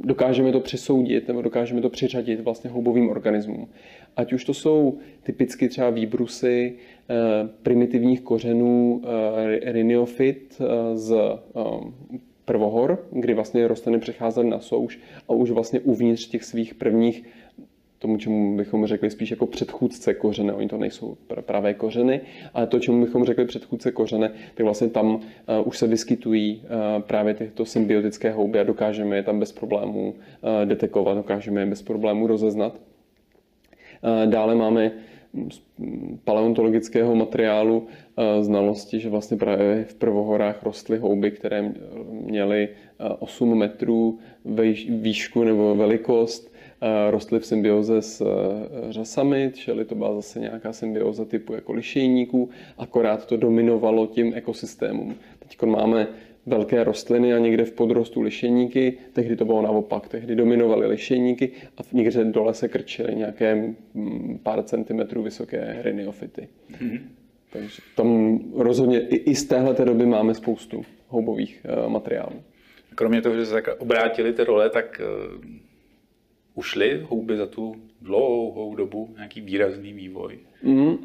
dokážeme 0.00 0.52
to 0.52 0.60
přisoudit 0.60 1.28
nebo 1.28 1.42
dokážeme 1.42 1.80
to 1.80 1.90
přiřadit 1.90 2.40
vlastně 2.40 2.70
houbovým 2.70 3.10
organismům. 3.10 3.68
Ať 4.16 4.32
už 4.32 4.44
to 4.44 4.54
jsou 4.54 4.98
typicky 5.22 5.68
třeba 5.68 5.90
výbrusy 5.90 6.74
eh, 6.74 7.14
primitivních 7.62 8.20
kořenů 8.20 9.02
eh, 9.04 9.72
rhiniofit 9.72 10.60
eh, 10.60 10.96
z 10.96 11.14
prvohor, 12.46 13.06
kdy 13.10 13.34
vlastně 13.34 13.68
rostliny 13.68 13.98
přecházely 13.98 14.50
na 14.50 14.60
souš 14.60 15.00
a 15.28 15.32
už 15.32 15.50
vlastně 15.50 15.80
uvnitř 15.80 16.28
těch 16.28 16.44
svých 16.44 16.74
prvních 16.74 17.24
tomu, 17.98 18.16
čemu 18.16 18.56
bychom 18.56 18.86
řekli 18.86 19.10
spíš 19.10 19.30
jako 19.30 19.46
předchůdce 19.46 20.14
kořene. 20.14 20.52
Oni 20.52 20.68
to 20.68 20.78
nejsou 20.78 21.16
pravé 21.46 21.74
kořeny, 21.74 22.20
ale 22.54 22.66
to, 22.66 22.80
čemu 22.80 23.04
bychom 23.04 23.24
řekli 23.24 23.44
předchůdce 23.44 23.92
kořene, 23.92 24.28
tak 24.54 24.64
vlastně 24.64 24.88
tam 24.88 25.14
uh, 25.14 25.20
už 25.64 25.78
se 25.78 25.86
vyskytují 25.86 26.62
uh, 26.62 27.02
právě 27.02 27.34
tyto 27.34 27.64
symbiotické 27.64 28.30
houby 28.30 28.60
a 28.60 28.64
dokážeme 28.64 29.16
je 29.16 29.22
tam 29.22 29.40
bez 29.40 29.52
problémů 29.52 30.08
uh, 30.08 30.68
detekovat, 30.68 31.14
dokážeme 31.14 31.60
je 31.60 31.66
bez 31.66 31.82
problémů 31.82 32.26
rozeznat. 32.26 32.80
Dále 34.26 34.54
máme 34.54 34.92
paleontologického 36.24 37.14
materiálu 37.14 37.86
znalosti, 38.40 39.00
že 39.00 39.08
vlastně 39.08 39.36
právě 39.36 39.84
v 39.84 39.94
prvohorách 39.94 40.62
rostly 40.62 40.98
houby, 40.98 41.30
které 41.30 41.72
měly 42.10 42.68
8 43.18 43.58
metrů 43.58 44.18
výšku 44.88 45.44
nebo 45.44 45.74
velikost, 45.74 46.56
rostly 47.10 47.40
v 47.40 47.46
symbioze 47.46 48.02
s 48.02 48.20
eh, 48.20 48.92
řasami, 48.92 49.50
čili 49.54 49.84
to 49.84 49.94
byla 49.94 50.14
zase 50.14 50.40
nějaká 50.40 50.72
symbioza 50.72 51.24
typu 51.24 51.54
jako 51.54 51.72
lišejníků, 51.72 52.50
akorát 52.78 53.26
to 53.26 53.36
dominovalo 53.36 54.06
tím 54.06 54.32
ekosystémům. 54.34 55.14
Teď 55.38 55.62
máme 55.62 56.06
velké 56.46 56.84
rostliny 56.84 57.34
a 57.34 57.38
někde 57.38 57.64
v 57.64 57.72
podrostu 57.72 58.20
lišejníky, 58.20 58.98
tehdy 59.12 59.36
to 59.36 59.44
bylo 59.44 59.62
naopak, 59.62 60.08
tehdy 60.08 60.36
dominovaly 60.36 60.86
lišejníky 60.86 61.50
a 61.78 61.80
někde 61.92 62.24
dole 62.24 62.54
se 62.54 62.68
krčily 62.68 63.14
nějaké 63.14 63.74
mm, 63.94 64.38
pár 64.42 64.62
centimetrů 64.62 65.22
vysoké 65.22 65.78
rhiniofity. 65.82 66.48
Mm-hmm. 66.70 67.00
Takže 67.52 67.82
tam 67.96 68.38
rozhodně 68.54 69.00
i, 69.00 69.16
i 69.16 69.34
z 69.34 69.44
téhle 69.44 69.74
doby 69.84 70.06
máme 70.06 70.34
spoustu 70.34 70.84
houbových 71.08 71.66
uh, 71.84 71.88
materiálů. 71.88 72.42
Kromě 72.94 73.22
toho, 73.22 73.36
že 73.36 73.46
se 73.46 73.52
tak 73.52 73.80
obrátili 73.80 74.32
ty 74.32 74.44
role, 74.44 74.70
tak 74.70 75.00
uh 75.00 75.66
ušly 76.56 77.00
houby 77.08 77.36
za 77.36 77.46
tu 77.46 77.76
dlouhou 78.02 78.74
dobu 78.74 79.10
nějaký 79.16 79.40
výrazný 79.40 79.92
vývoj? 79.92 80.38
Mm, 80.62 80.96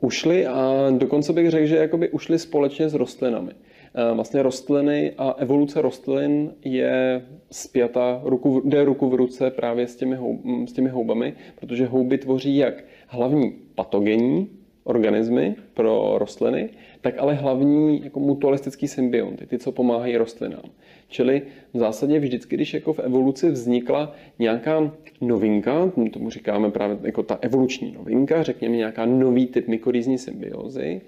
ušly 0.00 0.46
a 0.46 0.90
dokonce 0.98 1.32
bych 1.32 1.50
řekl, 1.50 1.66
že 1.66 1.76
jakoby 1.76 2.08
ušly 2.08 2.38
společně 2.38 2.88
s 2.88 2.94
rostlinami. 2.94 3.52
Eh, 3.96 4.14
vlastně 4.14 4.42
rostliny 4.42 5.12
a 5.18 5.30
evoluce 5.30 5.82
rostlin 5.82 6.54
je 6.64 7.26
spjata, 7.50 8.20
ruku, 8.24 8.62
jde 8.64 8.84
ruku 8.84 9.08
v 9.08 9.14
ruce 9.14 9.50
právě 9.50 9.86
s 9.86 9.96
těmi, 9.96 10.16
houb, 10.16 10.40
s 10.68 10.72
těmi 10.72 10.88
houbami, 10.88 11.34
protože 11.54 11.86
houby 11.86 12.18
tvoří 12.18 12.56
jak 12.56 12.84
hlavní 13.06 13.52
patogenní 13.74 14.48
organismy 14.84 15.54
pro 15.74 16.14
rostliny, 16.18 16.68
tak 17.00 17.18
ale 17.18 17.34
hlavní 17.34 18.04
jako 18.04 18.20
mutualistický 18.20 18.88
symbionty, 18.88 19.46
ty, 19.46 19.58
co 19.58 19.72
pomáhají 19.72 20.16
rostlinám. 20.16 20.70
Čili 21.08 21.42
v 21.72 21.78
zásadě 21.78 22.18
vždycky, 22.18 22.56
když 22.56 22.74
jako 22.74 22.92
v 22.92 22.98
evoluci 22.98 23.50
vznikla 23.50 24.12
nějaká 24.38 24.92
novinka, 25.20 25.92
tomu 26.12 26.30
říkáme 26.30 26.70
právě 26.70 26.98
jako 27.02 27.22
ta 27.22 27.38
evoluční 27.40 27.92
novinka, 27.92 28.42
řekněme 28.42 28.76
nějaká 28.76 29.06
nový 29.06 29.46
typ 29.46 29.68
mykorýzní 29.68 30.18
symbiozy, 30.18 31.00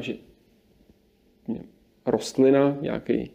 že 0.00 0.14
rostlina, 2.06 2.78
nějaký 2.80 3.30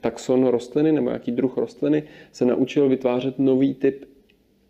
taxon 0.00 0.46
rostliny 0.46 0.92
nebo 0.92 1.08
nějaký 1.08 1.32
druh 1.32 1.56
rostliny 1.56 2.02
se 2.32 2.44
naučil 2.44 2.88
vytvářet 2.88 3.38
nový 3.38 3.74
typ 3.74 4.04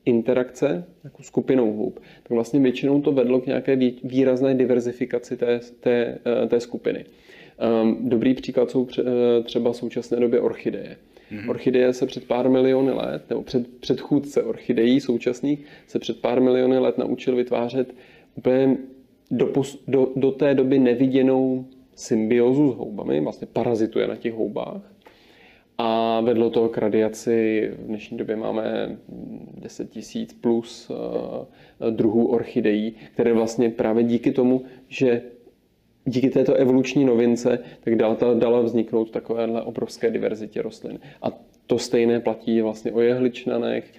interakce 0.05 0.85
jako 1.05 1.23
skupinou 1.23 1.73
hub, 1.73 2.01
tak 2.23 2.31
vlastně 2.31 2.61
většinou 2.61 3.01
to 3.01 3.13
vedlo 3.13 3.41
k 3.41 3.47
nějaké 3.47 3.77
výrazné 4.05 4.55
diverzifikaci 4.55 5.37
té, 5.37 5.61
té, 5.81 6.19
eh, 6.45 6.47
té 6.47 6.61
skupiny. 6.61 7.05
Ehm, 7.59 7.97
dobrý 8.01 8.35
příklad 8.35 8.71
jsou 8.71 8.89
eh, 8.99 9.03
třeba 9.43 9.73
v 9.73 9.77
současné 9.77 10.21
době 10.21 10.41
orchideje. 10.41 10.97
Mm-hmm. 11.33 11.51
Orchideje 11.51 11.93
se 11.93 12.07
před 12.07 12.25
pár 12.25 12.51
miliony 12.51 12.93
let, 12.93 13.23
nebo 13.31 13.43
před, 13.43 13.69
předchůdce 13.81 14.43
orchidejí 14.43 15.01
současných, 15.01 15.65
se 15.87 15.99
před 15.99 16.21
pár 16.21 16.41
miliony 16.41 16.79
let 16.79 16.99
naučil 16.99 17.37
vytvářet 17.37 17.95
úplně 18.35 18.77
do, 19.31 19.53
do, 19.89 20.13
do 20.17 20.31
té 20.31 20.55
doby 20.55 20.79
neviděnou 20.79 21.67
symbiozu 21.95 22.73
s 22.73 22.77
houbami, 22.77 23.21
vlastně 23.21 23.47
parazituje 23.53 24.07
na 24.07 24.17
těch 24.17 24.35
houbách 24.35 24.95
a 25.79 26.21
vedlo 26.21 26.51
to 26.51 26.69
k 26.69 26.79
radiaci. 26.79 27.71
V 27.79 27.87
dnešní 27.87 28.19
době 28.19 28.37
máme 28.37 28.97
10 29.61 29.91
tisíc 29.91 30.33
plus 30.33 30.91
eh, 30.91 31.91
druhů 31.91 32.27
orchidejí, 32.27 32.95
které 33.13 33.33
vlastně 33.33 33.71
právě 33.71 34.05
díky 34.05 34.33
tomu, 34.33 34.63
že 34.89 35.23
díky 36.05 36.31
této 36.31 36.55
evoluční 36.55 37.05
novince, 37.05 37.59
tak 37.81 37.97
dala, 37.97 38.17
dala 38.35 38.61
vzniknout 38.61 39.11
takovéhle 39.11 39.63
obrovské 39.63 40.11
diverzitě 40.11 40.63
rostlin. 40.63 40.99
A 41.23 41.29
to 41.67 41.79
stejné 41.79 42.21
platí 42.21 42.61
vlastně 42.61 42.93
o 42.93 43.01
jehličnanech, 43.01 43.93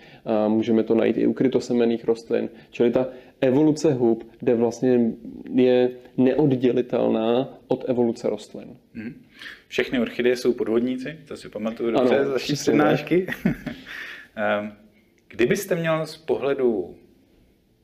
můžeme 0.47 0.83
to 0.83 0.95
najít 0.95 1.17
i 1.17 1.27
u 1.27 1.33
krytosemených 1.33 2.05
rostlin. 2.05 2.49
Čili 2.69 2.91
ta 2.91 3.07
evoluce 3.41 3.93
hub, 3.93 4.31
kde 4.39 4.55
vlastně 4.55 5.11
je 5.53 5.89
neoddělitelná 6.17 7.57
od 7.67 7.89
evoluce 7.89 8.29
rostlin. 8.29 8.77
Hmm. 8.93 9.21
Všechny 9.67 9.99
orchideje 9.99 10.35
jsou 10.35 10.53
podvodníci, 10.53 11.19
to 11.27 11.37
si 11.37 11.49
pamatuju 11.49 11.91
dobře 11.91 12.19
ano, 12.19 12.25
z 12.25 12.31
vaší 12.31 12.53
přednášky. 12.53 13.27
Kdybyste 15.27 15.75
měl 15.75 16.05
z 16.05 16.17
pohledu 16.17 16.95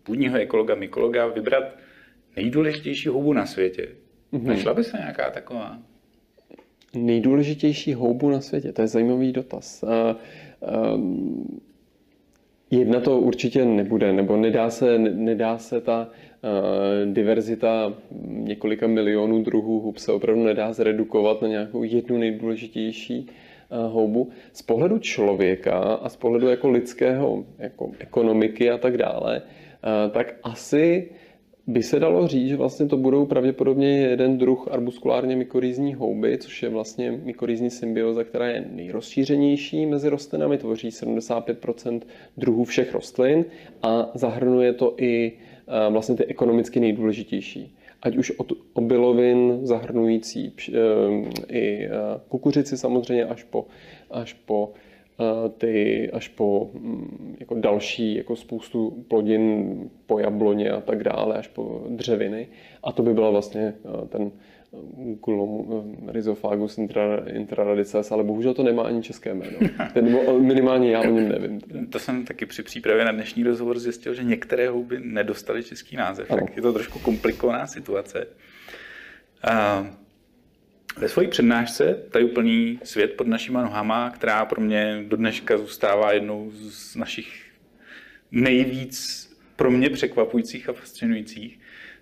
půdního 0.03 0.37
ekologa, 0.37 0.75
mykologa 0.75 1.27
vybrat 1.27 1.63
nejdůležitější 2.35 3.09
houbu 3.09 3.33
na 3.33 3.45
světě, 3.45 3.87
mm-hmm. 4.33 4.45
našla 4.45 4.73
by 4.73 4.83
se 4.83 4.97
nějaká 4.97 5.29
taková? 5.29 5.79
Nejdůležitější 6.95 7.93
houbu 7.93 8.29
na 8.29 8.41
světě, 8.41 8.71
to 8.71 8.81
je 8.81 8.87
zajímavý 8.87 9.31
dotaz. 9.31 9.83
Jedna 12.71 12.99
to 12.99 13.19
určitě 13.19 13.65
nebude, 13.65 14.13
nebo 14.13 14.37
nedá 14.37 14.69
se, 14.69 14.97
nedá 14.97 15.57
se 15.57 15.81
ta 15.81 16.09
diverzita 17.13 17.93
několika 18.25 18.87
milionů 18.87 19.43
druhů 19.43 19.79
hub 19.79 19.97
se 19.97 20.11
opravdu 20.11 20.43
nedá 20.43 20.73
zredukovat 20.73 21.41
na 21.41 21.47
nějakou 21.47 21.83
jednu 21.83 22.17
nejdůležitější 22.17 23.27
houbu. 23.87 24.29
Z 24.53 24.61
pohledu 24.61 24.99
člověka 24.99 25.77
a 25.79 26.09
z 26.09 26.15
pohledu 26.15 26.47
jako 26.47 26.69
lidského 26.69 27.45
jako 27.59 27.91
ekonomiky 27.99 28.71
a 28.71 28.77
tak 28.77 28.97
dále, 28.97 29.41
tak 30.11 30.35
asi 30.43 31.09
by 31.67 31.83
se 31.83 31.99
dalo 31.99 32.27
říct, 32.27 32.49
že 32.49 32.57
vlastně 32.57 32.85
to 32.85 32.97
budou 32.97 33.25
pravděpodobně 33.25 33.97
jeden 33.97 34.37
druh 34.37 34.67
arbuskulárně 34.71 35.35
mykorýzní 35.35 35.93
houby, 35.93 36.37
což 36.37 36.63
je 36.63 36.69
vlastně 36.69 37.11
mykorýzní 37.23 37.69
symbioza, 37.69 38.23
která 38.23 38.47
je 38.47 38.65
nejrozšířenější 38.71 39.85
mezi 39.85 40.09
rostlinami, 40.09 40.57
tvoří 40.57 40.89
75% 40.89 42.01
druhů 42.37 42.63
všech 42.63 42.93
rostlin 42.93 43.45
a 43.83 44.11
zahrnuje 44.13 44.73
to 44.73 44.95
i 44.97 45.31
eh, 45.31 45.91
vlastně 45.91 46.15
ty 46.15 46.25
ekonomicky 46.25 46.79
nejdůležitější. 46.79 47.75
Ať 48.01 48.17
už 48.17 48.31
od 48.31 48.51
obilovin 48.73 49.59
zahrnující 49.63 50.53
eh, 50.69 50.73
i 51.49 51.85
eh, 51.85 51.89
kukuřici 52.27 52.77
samozřejmě 52.77 53.25
až 53.25 53.43
po, 53.43 53.65
až 54.11 54.33
po 54.33 54.73
ty 55.57 56.09
až 56.11 56.27
po 56.27 56.69
mm, 56.73 57.35
jako 57.39 57.55
další 57.55 58.15
jako 58.15 58.35
spoustu 58.35 59.05
plodin 59.07 59.75
po 60.05 60.19
jabloně 60.19 60.71
a 60.71 60.81
tak 60.81 61.03
dále, 61.03 61.37
až 61.37 61.47
po 61.47 61.85
dřeviny. 61.89 62.47
A 62.83 62.91
to 62.91 63.03
by 63.03 63.13
byla 63.13 63.29
vlastně 63.29 63.73
ten 64.09 64.31
Gulom 65.25 65.83
Rhizophagus 66.07 66.77
intraradices, 67.27 68.11
ale 68.11 68.23
bohužel 68.23 68.53
to 68.53 68.63
nemá 68.63 68.83
ani 68.83 69.03
české 69.03 69.33
jméno. 69.33 69.57
Ten, 69.93 70.17
minimálně 70.39 70.91
já 70.91 70.99
o 70.99 71.05
něm 71.05 71.29
nevím. 71.29 71.61
To 71.89 71.99
jsem 71.99 72.25
taky 72.25 72.45
při 72.45 72.63
přípravě 72.63 73.05
na 73.05 73.11
dnešní 73.11 73.43
rozhovor 73.43 73.79
zjistil, 73.79 74.13
že 74.13 74.23
některé 74.23 74.69
houby 74.69 74.99
nedostaly 75.03 75.63
český 75.63 75.95
název, 75.95 76.31
ano. 76.31 76.41
tak 76.41 76.55
je 76.55 76.61
to 76.61 76.73
trošku 76.73 76.99
komplikovaná 76.99 77.67
situace. 77.67 78.27
Uh, 79.47 79.87
ve 80.97 81.09
své 81.09 81.27
přednášce 81.27 82.03
tady 82.11 82.25
úplný 82.25 82.79
svět 82.83 83.13
pod 83.13 83.27
našima 83.27 83.61
nohama, 83.61 84.09
která 84.09 84.45
pro 84.45 84.61
mě 84.61 85.03
do 85.07 85.17
dneška 85.17 85.57
zůstává 85.57 86.11
jednou 86.11 86.51
z 86.53 86.95
našich 86.95 87.51
nejvíc 88.31 89.27
pro 89.55 89.71
mě 89.71 89.89
překvapujících 89.89 90.69
a 90.69 90.73
fascinujících, 90.73 91.59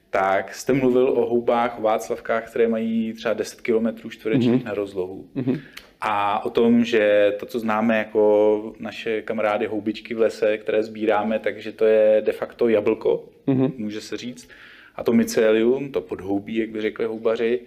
tak 0.09 0.55
jste 0.55 0.73
mluvil 0.73 1.09
o 1.09 1.29
houbách, 1.29 1.79
o 1.79 1.81
Václavkách, 1.81 2.49
které 2.49 2.67
mají 2.67 3.13
třeba 3.13 3.33
10 3.33 3.61
km 3.61 4.09
čtverečních 4.09 4.61
mm-hmm. 4.61 4.65
na 4.65 4.73
rozlohu. 4.73 5.29
Mm-hmm. 5.35 5.59
A 6.01 6.45
o 6.45 6.49
tom, 6.49 6.85
že 6.85 7.33
to, 7.39 7.45
co 7.45 7.59
známe 7.59 7.97
jako 7.97 8.73
naše 8.79 9.21
kamarády 9.21 9.65
houbičky 9.65 10.13
v 10.13 10.19
lese, 10.19 10.57
které 10.57 10.83
sbíráme, 10.83 11.39
takže 11.39 11.71
to 11.71 11.85
je 11.85 12.21
de 12.21 12.31
facto 12.31 12.67
jablko, 12.69 13.29
mm-hmm. 13.47 13.71
může 13.77 14.01
se 14.01 14.17
říct. 14.17 14.49
A 14.95 15.03
to 15.03 15.13
mycelium, 15.13 15.91
to 15.91 16.01
podhoubí, 16.01 16.55
jak 16.55 16.69
by 16.69 16.81
řekli 16.81 17.05
houbaři, 17.05 17.61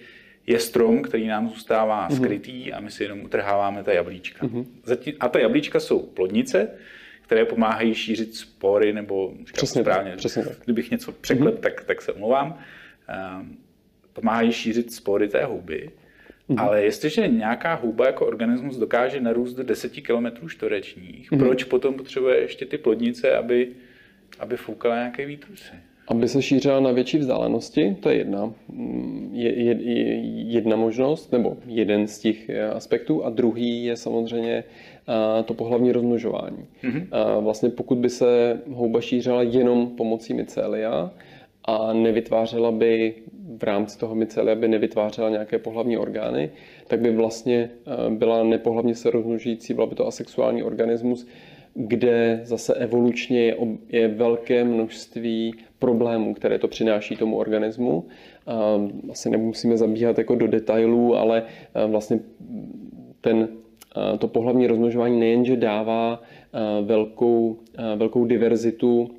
je 0.47 0.59
strom, 0.59 1.03
který 1.03 1.27
nám 1.27 1.49
zůstává 1.49 2.09
mm-hmm. 2.09 2.17
skrytý 2.17 2.73
a 2.73 2.81
my 2.81 2.91
si 2.91 3.03
jenom 3.03 3.23
utrháváme 3.23 3.85
ta 3.85 3.93
jablíčka. 3.93 4.47
Mm-hmm. 4.47 5.17
A 5.21 5.29
ta 5.29 5.39
jablíčka 5.39 5.81
jsou 5.81 6.01
plodnice, 6.01 6.69
které 7.23 7.45
pomáhají 7.45 7.95
šířit 7.95 8.35
spory, 8.35 8.93
nebo 8.93 9.35
přesně 9.53 9.83
správně, 9.83 10.11
tak, 10.11 10.19
přesně 10.19 10.45
tak. 10.45 10.59
kdybych 10.65 10.91
něco 10.91 11.13
překlep, 11.13 11.55
mm-hmm. 11.55 11.61
tak, 11.61 11.85
tak 11.85 12.03
se 12.03 12.13
omlouvám. 12.13 12.59
Um, 13.39 13.57
pomáhají 14.13 14.53
šířit 14.53 14.93
spory 14.93 15.29
té 15.29 15.45
houby. 15.45 15.91
Mm-hmm. 16.49 16.61
Ale 16.61 16.85
jestliže 16.85 17.29
nějaká 17.29 17.75
houba 17.75 18.07
jako 18.07 18.27
organismus 18.27 18.77
dokáže 18.77 19.21
narůst 19.21 19.55
do 19.55 19.63
10 19.63 19.93
km 19.93 20.49
čtverečních, 20.49 21.33
mm-hmm. 21.33 21.39
proč 21.39 21.65
potom 21.65 21.95
potřebuje 21.95 22.41
ještě 22.41 22.67
ty 22.67 22.79
plodnice, 22.79 23.37
aby, 23.37 23.73
aby 24.39 24.57
foukala 24.57 24.95
nějaké 24.95 25.27
výtrusy? 25.27 25.75
Aby 26.13 26.29
se 26.29 26.43
šířila 26.43 26.81
na 26.81 26.93
větší 26.93 27.19
vzdálenosti, 27.19 27.97
to 28.01 28.11
je 28.11 28.17
jedna, 28.17 28.53
je, 29.33 29.63
je, 29.63 29.77
je 29.83 30.17
jedna 30.53 30.77
možnost, 30.77 31.33
nebo 31.33 31.57
jeden 31.67 32.07
z 32.07 32.19
těch 32.19 32.49
eh, 32.49 32.71
aspektů. 32.71 33.25
A 33.25 33.31
druhý 33.31 33.85
je 33.85 33.97
samozřejmě 33.97 34.65
eh, 34.65 35.43
to 35.43 35.55
pohlavní 35.55 35.93
rozmnožování. 35.93 36.65
Mm-hmm. 36.85 37.07
Vlastně 37.41 37.69
pokud 37.69 37.99
by 37.99 38.11
se 38.11 38.61
houba 38.71 39.01
šířila 39.01 39.43
jenom 39.43 39.87
pomocí 39.87 40.35
mycelia 40.35 41.11
a 41.65 41.93
nevytvářela 41.93 42.73
by 42.73 43.15
v 43.59 43.63
rámci 43.63 43.99
toho 43.99 44.15
mycelia 44.15 44.55
by 44.55 44.69
nevytvářela 44.69 45.31
nějaké 45.31 45.59
pohlavní 45.59 45.97
orgány, 45.99 46.51
tak 46.89 47.01
by 47.01 47.11
vlastně 47.11 47.71
byla 48.09 48.43
nepohlavně 48.43 48.95
se 48.95 49.11
rozmnožující, 49.11 49.75
byla 49.75 49.87
by 49.87 49.95
to 49.95 50.07
asexuální 50.07 50.63
organismus, 50.63 51.27
kde 51.75 52.41
zase 52.45 52.75
evolučně 52.75 53.41
je, 53.41 53.57
je 53.89 54.09
velké 54.09 54.65
množství 54.65 55.55
problémů, 55.83 56.35
které 56.35 56.59
to 56.59 56.69
přináší 56.69 57.17
tomu 57.17 57.37
organismu. 57.37 58.07
Asi 59.11 59.31
nemusíme 59.31 59.77
zabíhat 59.77 60.19
jako 60.19 60.35
do 60.35 60.47
detailů, 60.47 61.17
ale 61.17 61.43
vlastně 61.87 62.21
ten, 63.21 63.49
to 64.19 64.29
pohlavní 64.29 64.67
rozmnožování 64.67 65.21
nejenže 65.21 65.57
dává 65.57 66.23
velkou, 66.83 67.59
velkou 67.97 68.25
diverzitu 68.25 69.11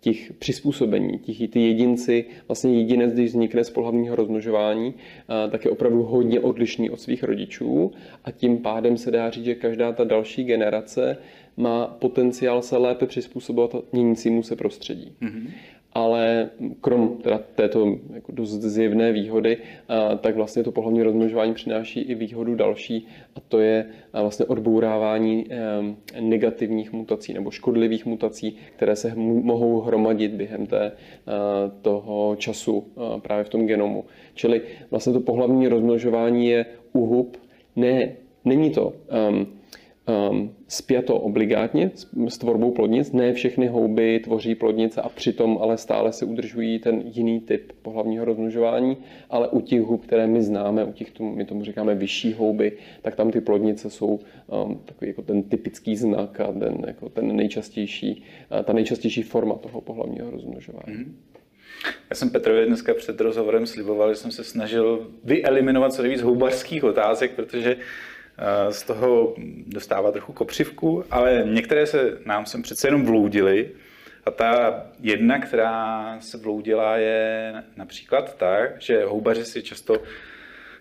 těch 0.00 0.32
přizpůsobení, 0.32 1.18
těch, 1.18 1.50
ty 1.50 1.60
jedinci, 1.60 2.24
vlastně 2.48 2.74
jedinec, 2.78 3.12
když 3.12 3.30
vznikne 3.30 3.64
z 3.64 3.70
pohlavního 3.70 4.16
rozmnožování, 4.16 4.94
tak 5.50 5.64
je 5.64 5.70
opravdu 5.70 6.02
hodně 6.02 6.40
odlišný 6.40 6.90
od 6.90 7.00
svých 7.00 7.24
rodičů 7.24 7.92
a 8.24 8.30
tím 8.30 8.58
pádem 8.58 8.96
se 8.96 9.10
dá 9.10 9.30
říct, 9.30 9.44
že 9.44 9.54
každá 9.54 9.92
ta 9.92 10.04
další 10.04 10.44
generace 10.44 11.16
má 11.56 11.86
potenciál 11.86 12.62
se 12.62 12.76
lépe 12.76 13.06
přizpůsobovat 13.06 13.92
měnícímu 13.92 14.42
se 14.42 14.56
prostředí. 14.56 15.12
Mm-hmm 15.22 15.50
ale 15.96 16.50
krom 16.80 17.16
teda 17.22 17.40
této 17.54 17.98
jako 18.14 18.32
dost 18.32 18.50
zjevné 18.50 19.12
výhody, 19.12 19.58
tak 20.20 20.36
vlastně 20.36 20.62
to 20.62 20.72
pohlavní 20.72 21.02
rozmnožování 21.02 21.54
přináší 21.54 22.00
i 22.00 22.14
výhodu 22.14 22.54
další 22.54 23.06
a 23.36 23.40
to 23.40 23.60
je 23.60 23.86
vlastně 24.12 24.46
odbourávání 24.46 25.46
negativních 26.20 26.92
mutací 26.92 27.34
nebo 27.34 27.50
škodlivých 27.50 28.06
mutací, 28.06 28.56
které 28.76 28.96
se 28.96 29.12
mohou 29.16 29.80
hromadit 29.80 30.32
během 30.32 30.66
té, 30.66 30.92
toho 31.82 32.36
času 32.36 32.84
právě 33.22 33.44
v 33.44 33.48
tom 33.48 33.66
genomu. 33.66 34.04
Čili 34.34 34.62
vlastně 34.90 35.12
to 35.12 35.20
pohlavní 35.20 35.68
rozmnožování 35.68 36.48
je 36.48 36.66
uhub, 36.92 37.36
ne, 37.76 38.12
není 38.44 38.70
to 38.70 38.92
um, 39.28 39.46
um, 40.06 40.54
spjato 40.68 41.16
obligátně 41.16 41.90
s 42.28 42.38
tvorbou 42.38 42.70
plodnic. 42.70 43.12
Ne 43.12 43.32
všechny 43.32 43.66
houby 43.66 44.20
tvoří 44.20 44.54
plodnice 44.54 45.02
a 45.02 45.08
přitom 45.08 45.58
ale 45.60 45.78
stále 45.78 46.12
si 46.12 46.24
udržují 46.24 46.78
ten 46.78 47.02
jiný 47.04 47.40
typ 47.40 47.72
pohlavního 47.82 48.24
rozmnožování, 48.24 48.96
ale 49.30 49.48
u 49.48 49.60
těch 49.60 49.82
hub, 49.82 50.04
které 50.04 50.26
my 50.26 50.42
známe, 50.42 50.84
u 50.84 50.92
těch, 50.92 51.20
my 51.20 51.44
tomu 51.44 51.64
říkáme 51.64 51.94
vyšší 51.94 52.32
houby, 52.32 52.72
tak 53.02 53.16
tam 53.16 53.30
ty 53.30 53.40
plodnice 53.40 53.90
jsou 53.90 54.20
um, 54.46 54.80
takový 54.84 55.08
jako 55.08 55.22
ten 55.22 55.42
typický 55.42 55.96
znak 55.96 56.40
a 56.40 56.52
ten, 56.52 56.84
jako 56.86 57.08
ten 57.08 57.36
nejčastější, 57.36 58.22
ta 58.64 58.72
nejčastější 58.72 59.22
forma 59.22 59.54
toho 59.54 59.80
pohlavního 59.80 60.30
rozmnožování. 60.30 60.96
Mm-hmm. 60.96 61.12
Já 62.10 62.16
jsem 62.16 62.30
Petrovi 62.30 62.66
dneska 62.66 62.94
před 62.94 63.20
rozhovorem 63.20 63.66
sliboval, 63.66 64.14
že 64.14 64.20
jsem 64.20 64.30
se 64.30 64.44
snažil 64.44 65.10
vyeliminovat 65.24 65.94
co 65.94 66.02
nejvíc 66.02 66.22
houbařských 66.22 66.84
otázek, 66.84 67.30
protože 67.30 67.76
Eh, 67.76 67.76
z 68.70 68.82
toho 68.82 69.34
dostává 69.66 70.12
trochu 70.12 70.32
kopřivku, 70.32 71.04
ale 71.10 71.42
některé 71.46 71.86
se 71.86 72.18
nám 72.26 72.46
sem 72.46 72.62
přece 72.62 72.88
jenom 72.88 73.06
vloudily. 73.06 73.70
A 74.24 74.30
ta 74.30 74.82
jedna, 75.00 75.38
která 75.38 76.20
se 76.20 76.38
vloudila, 76.38 76.96
je 76.96 77.52
například 77.76 78.36
tak, 78.36 78.82
že 78.82 79.04
houbaři 79.04 79.44
si 79.44 79.62
často 79.62 80.02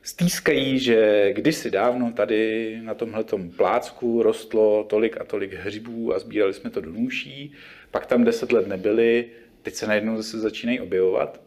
stýskají, 0.02 0.80
že 0.80 1.30
kdysi 1.34 1.72
dávno 1.72 2.12
tady 2.12 2.78
na 2.82 2.94
tomhle 2.94 3.24
plácku 3.56 4.24
rostlo 4.24 4.84
tolik 4.84 5.22
a 5.22 5.24
tolik 5.24 5.54
hřibů 5.54 6.14
a 6.14 6.20
sbírali 6.20 6.54
jsme 6.54 6.70
to 6.70 6.82
do 6.82 6.92
nůší, 6.92 7.54
pak 7.92 8.06
tam 8.06 8.24
deset 8.24 8.52
let 8.52 8.68
nebyli, 8.68 9.26
teď 9.62 9.74
se 9.74 9.88
najednou 9.88 10.18
zase 10.18 10.40
začínají 10.40 10.80
objevovat. 10.80 11.42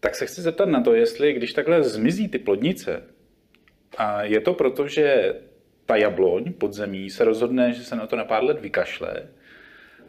Tak 0.00 0.14
se 0.14 0.26
chci 0.26 0.40
zeptat 0.40 0.68
na 0.68 0.80
to, 0.80 0.94
jestli 0.94 1.32
když 1.32 1.52
takhle 1.52 1.82
zmizí 1.82 2.28
ty 2.28 2.38
plodnice, 2.38 3.02
a 3.96 4.22
je 4.22 4.40
to 4.40 4.54
proto, 4.54 4.88
že 4.88 5.34
ta 5.86 5.96
jabloň 5.96 6.52
podzemí 6.52 7.10
se 7.10 7.24
rozhodne, 7.24 7.72
že 7.72 7.84
se 7.84 7.96
na 7.96 8.06
to 8.06 8.16
na 8.16 8.24
pár 8.24 8.44
let 8.44 8.60
vykašle, 8.60 9.28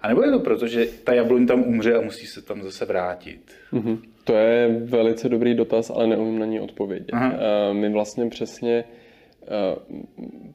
a 0.01 0.07
nebo 0.07 0.23
je 0.23 0.31
to 0.31 0.39
proto, 0.39 0.67
že 0.67 0.85
ta 1.03 1.13
jabloň 1.13 1.45
tam 1.45 1.63
umře 1.63 1.95
a 1.95 2.01
musí 2.01 2.27
se 2.27 2.41
tam 2.41 2.63
zase 2.63 2.85
vrátit? 2.85 3.41
Mm-hmm. 3.73 3.99
To 4.23 4.33
je 4.33 4.67
velice 4.83 5.29
dobrý 5.29 5.55
dotaz, 5.55 5.89
ale 5.89 6.07
neumím 6.07 6.39
na 6.39 6.45
ní 6.45 6.59
odpovědět. 6.59 7.13
Aha. 7.13 7.33
My 7.73 7.89
vlastně 7.89 8.29
přesně, 8.29 8.83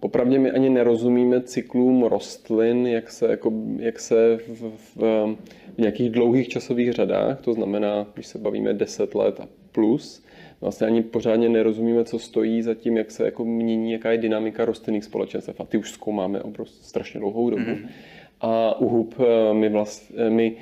popravdě 0.00 0.38
my 0.38 0.50
ani 0.50 0.70
nerozumíme 0.70 1.40
cyklům 1.40 2.02
rostlin, 2.02 2.86
jak 2.86 3.10
se, 3.10 3.26
jako, 3.26 3.52
jak 3.78 4.00
se 4.00 4.36
v, 4.36 4.62
v, 4.62 4.96
v 5.76 5.78
nějakých 5.78 6.10
dlouhých 6.10 6.48
časových 6.48 6.92
řadách, 6.92 7.40
to 7.40 7.52
znamená, 7.52 8.06
když 8.14 8.26
se 8.26 8.38
bavíme 8.38 8.74
10 8.74 9.14
let 9.14 9.40
a 9.40 9.48
plus, 9.72 10.24
vlastně 10.62 10.86
ani 10.86 11.02
pořádně 11.02 11.48
nerozumíme, 11.48 12.04
co 12.04 12.18
stojí 12.18 12.62
za 12.62 12.74
tím, 12.74 12.96
jak 12.96 13.10
se 13.10 13.24
jako 13.24 13.44
mění, 13.44 13.92
jaká 13.92 14.12
je 14.12 14.18
dynamika 14.18 14.64
rostlinných 14.64 15.04
společenstev. 15.04 15.60
A 15.60 15.64
ty 15.64 15.78
už 15.78 15.90
zkoumáme 15.90 16.40
obrovskou 16.42 16.82
strašně 16.82 17.20
dlouhou 17.20 17.50
dobu. 17.50 17.62
Mm-hmm. 17.62 17.88
A 18.40 18.80
u 18.80 18.88
hub 18.88 19.14
eh, 19.20 19.54
my, 19.54 19.68
vlast, 19.68 20.12
eh, 20.16 20.30
my 20.30 20.56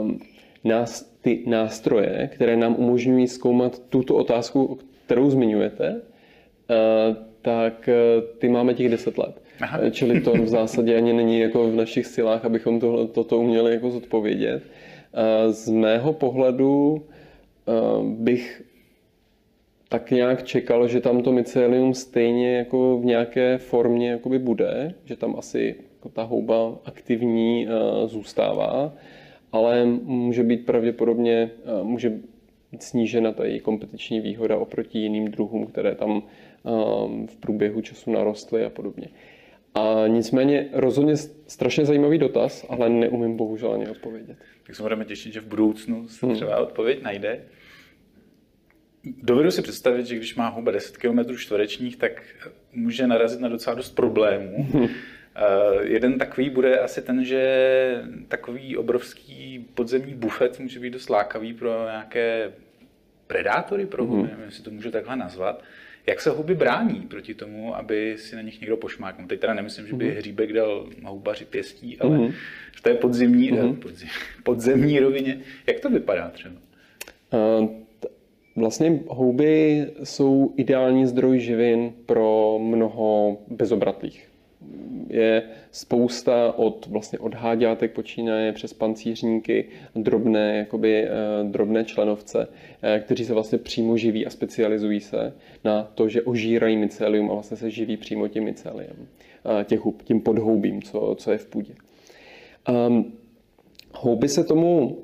um, 0.00 0.20
nás, 0.64 1.14
ty 1.20 1.42
nástroje, 1.46 2.30
které 2.32 2.56
nám 2.56 2.76
umožňují 2.78 3.28
zkoumat 3.28 3.78
tuto 3.78 4.16
otázku, 4.16 4.78
kterou 5.06 5.30
zmiňujete, 5.30 5.90
uh, 5.90 7.16
tak 7.42 7.88
ty 8.38 8.48
máme 8.48 8.74
těch 8.74 8.88
10 8.88 9.18
let. 9.18 9.42
Aha. 9.60 9.90
Čili 9.90 10.20
to 10.20 10.32
v 10.32 10.48
zásadě 10.48 10.96
ani 10.96 11.12
není 11.12 11.40
jako 11.40 11.70
v 11.70 11.74
našich 11.74 12.06
silách, 12.06 12.44
abychom 12.44 12.80
tohle, 12.80 13.06
toto 13.06 13.38
uměli 13.38 13.72
jako 13.72 13.90
zodpovědět. 13.90 14.62
Z 15.50 15.68
mého 15.68 16.12
pohledu 16.12 17.02
bych 18.02 18.62
tak 19.88 20.10
nějak 20.10 20.42
čekal, 20.42 20.88
že 20.88 21.00
tam 21.00 21.22
to 21.22 21.32
mycelium 21.32 21.94
stejně 21.94 22.56
jako 22.56 22.98
v 22.98 23.04
nějaké 23.04 23.58
formě 23.58 24.10
jakoby 24.10 24.38
bude, 24.38 24.94
že 25.04 25.16
tam 25.16 25.36
asi 25.38 25.74
jako 25.96 26.08
ta 26.08 26.22
houba 26.22 26.78
aktivní 26.84 27.66
uh, 27.66 28.08
zůstává, 28.08 28.92
ale 29.52 29.84
může 30.02 30.42
být 30.42 30.66
pravděpodobně, 30.66 31.50
uh, 31.80 31.86
může 31.86 32.10
být 32.72 32.82
snížena 32.82 33.32
ta 33.32 33.44
její 33.44 33.60
kompetiční 33.60 34.20
výhoda 34.20 34.56
oproti 34.56 34.98
jiným 34.98 35.30
druhům, 35.30 35.66
které 35.66 35.94
tam 35.94 36.10
uh, 36.10 36.22
v 37.26 37.36
průběhu 37.36 37.80
času 37.80 38.12
narostly 38.12 38.64
a 38.64 38.70
podobně. 38.70 39.08
A 39.74 40.06
nicméně 40.06 40.68
rozhodně 40.72 41.16
strašně 41.46 41.84
zajímavý 41.84 42.18
dotaz, 42.18 42.66
ale 42.68 42.88
neumím 42.88 43.36
bohužel 43.36 43.72
ani 43.72 43.88
odpovědět. 43.88 44.36
Tak 44.66 44.76
se 44.76 44.82
budeme 44.82 45.04
těšit, 45.04 45.32
že 45.32 45.40
v 45.40 45.46
budoucnu 45.46 46.08
se 46.08 46.26
hmm. 46.26 46.34
třeba 46.34 46.58
odpověď 46.58 47.02
najde. 47.02 47.40
Dovedu 49.04 49.50
si 49.50 49.62
představit, 49.62 50.06
že 50.06 50.16
když 50.16 50.34
má 50.34 50.48
houba 50.48 50.72
10 50.72 50.96
km 50.96 51.36
čtverečních, 51.36 51.96
tak 51.96 52.22
může 52.72 53.06
narazit 53.06 53.40
na 53.40 53.48
docela 53.48 53.76
dost 53.76 53.90
problémů. 53.90 54.68
Uh, 54.72 54.88
jeden 55.80 56.18
takový 56.18 56.50
bude 56.50 56.78
asi 56.78 57.02
ten, 57.02 57.24
že 57.24 58.02
takový 58.28 58.76
obrovský 58.76 59.66
podzemní 59.74 60.14
bufet 60.14 60.60
může 60.60 60.80
být 60.80 60.90
dost 60.90 61.10
lákavý 61.10 61.54
pro 61.54 61.84
nějaké 61.84 62.52
predátory, 63.26 63.86
pro 63.86 64.04
houby, 64.06 64.22
mm. 64.22 64.28
nevím, 64.28 64.44
jestli 64.44 64.62
to 64.62 64.70
můžu 64.70 64.90
takhle 64.90 65.16
nazvat. 65.16 65.64
Jak 66.06 66.20
se 66.20 66.30
houby 66.30 66.54
brání 66.54 67.00
proti 67.00 67.34
tomu, 67.34 67.76
aby 67.76 68.16
si 68.18 68.36
na 68.36 68.42
nich 68.42 68.60
někdo 68.60 68.76
pošmáknul? 68.76 69.28
Teď 69.28 69.40
teda 69.40 69.54
nemyslím, 69.54 69.86
že 69.86 69.92
by 69.92 70.04
mm. 70.04 70.16
hříbek 70.16 70.52
dal 70.52 70.88
houbaři 71.04 71.44
pěstí, 71.44 71.98
ale 71.98 72.18
mm. 72.18 72.32
v 72.76 72.80
té 72.80 72.94
podzemní, 72.94 73.52
mm. 73.52 73.76
podzemní, 73.76 74.12
podzemní 74.42 75.00
rovině. 75.00 75.40
Jak 75.66 75.80
to 75.80 75.90
vypadá 75.90 76.28
třeba? 76.28 76.54
Vlastně 78.58 79.00
houby 79.08 79.86
jsou 80.04 80.52
ideální 80.56 81.06
zdroj 81.06 81.40
živin 81.40 81.92
pro 82.06 82.58
mnoho 82.62 83.38
bezobratlých. 83.48 84.28
Je 85.08 85.42
spousta 85.70 86.58
od, 86.58 86.86
vlastně 86.86 87.18
od 87.18 87.34
háďátek 87.34 87.92
počínaje 87.92 88.52
přes 88.52 88.72
pancířníky, 88.72 89.64
drobné, 89.96 90.56
jakoby, 90.56 91.04
eh, 91.04 91.10
drobné 91.44 91.84
členovce, 91.84 92.48
eh, 92.82 93.00
kteří 93.00 93.24
se 93.24 93.34
vlastně 93.34 93.58
přímo 93.58 93.96
živí 93.96 94.26
a 94.26 94.30
specializují 94.30 95.00
se 95.00 95.32
na 95.64 95.82
to, 95.94 96.08
že 96.08 96.22
ožírají 96.22 96.76
mycelium 96.76 97.30
a 97.30 97.34
vlastně 97.34 97.56
se 97.56 97.70
živí 97.70 97.96
přímo 97.96 98.28
tím 98.28 98.44
myceliem, 98.44 99.08
eh, 99.60 99.64
těch 99.64 99.80
tím 100.04 100.20
podhoubím, 100.20 100.82
co, 100.82 101.14
co 101.18 101.32
je 101.32 101.38
v 101.38 101.46
půdě. 101.46 101.74
Um, 102.88 103.12
Houby 104.00 104.28
se 104.28 104.44
tomu 104.44 104.98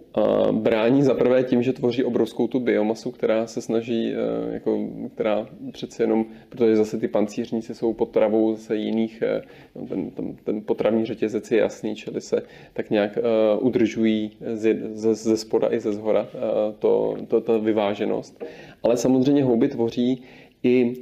brání 0.52 1.02
zaprvé 1.02 1.42
tím, 1.44 1.62
že 1.62 1.72
tvoří 1.72 2.04
obrovskou 2.04 2.46
tu 2.46 2.60
biomasu, 2.60 3.10
která 3.10 3.46
se 3.46 3.62
snaží, 3.62 4.12
e, 4.12 4.54
jako, 4.54 4.88
která 5.14 5.48
přece 5.72 6.02
jenom, 6.02 6.26
protože 6.48 6.76
zase 6.76 6.98
ty 6.98 7.08
pancířníci 7.08 7.74
jsou 7.74 7.92
potravou 7.92 8.54
zase 8.54 8.76
jiných, 8.76 9.22
e, 9.22 9.42
no, 9.74 9.86
ten, 9.86 10.10
ten, 10.10 10.36
ten 10.44 10.62
potravní 10.62 11.06
řetězec 11.06 11.50
je 11.50 11.58
jasný, 11.58 11.96
čili 11.96 12.20
se 12.20 12.42
tak 12.72 12.90
nějak 12.90 13.18
udržují 13.60 14.30
ze, 14.54 14.74
ze, 14.92 15.14
ze 15.14 15.36
spoda 15.36 15.68
i 15.72 15.80
ze 15.80 15.92
zhora 15.92 16.28
to, 16.78 17.16
to, 17.28 17.40
ta 17.40 17.58
vyváženost. 17.58 18.44
Ale 18.82 18.96
samozřejmě 18.96 19.44
houby 19.44 19.68
tvoří 19.68 20.22
i 20.62 20.94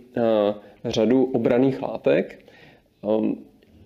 řadu 0.84 1.24
obraných 1.24 1.82
látek, 1.82 2.44
um, 3.02 3.44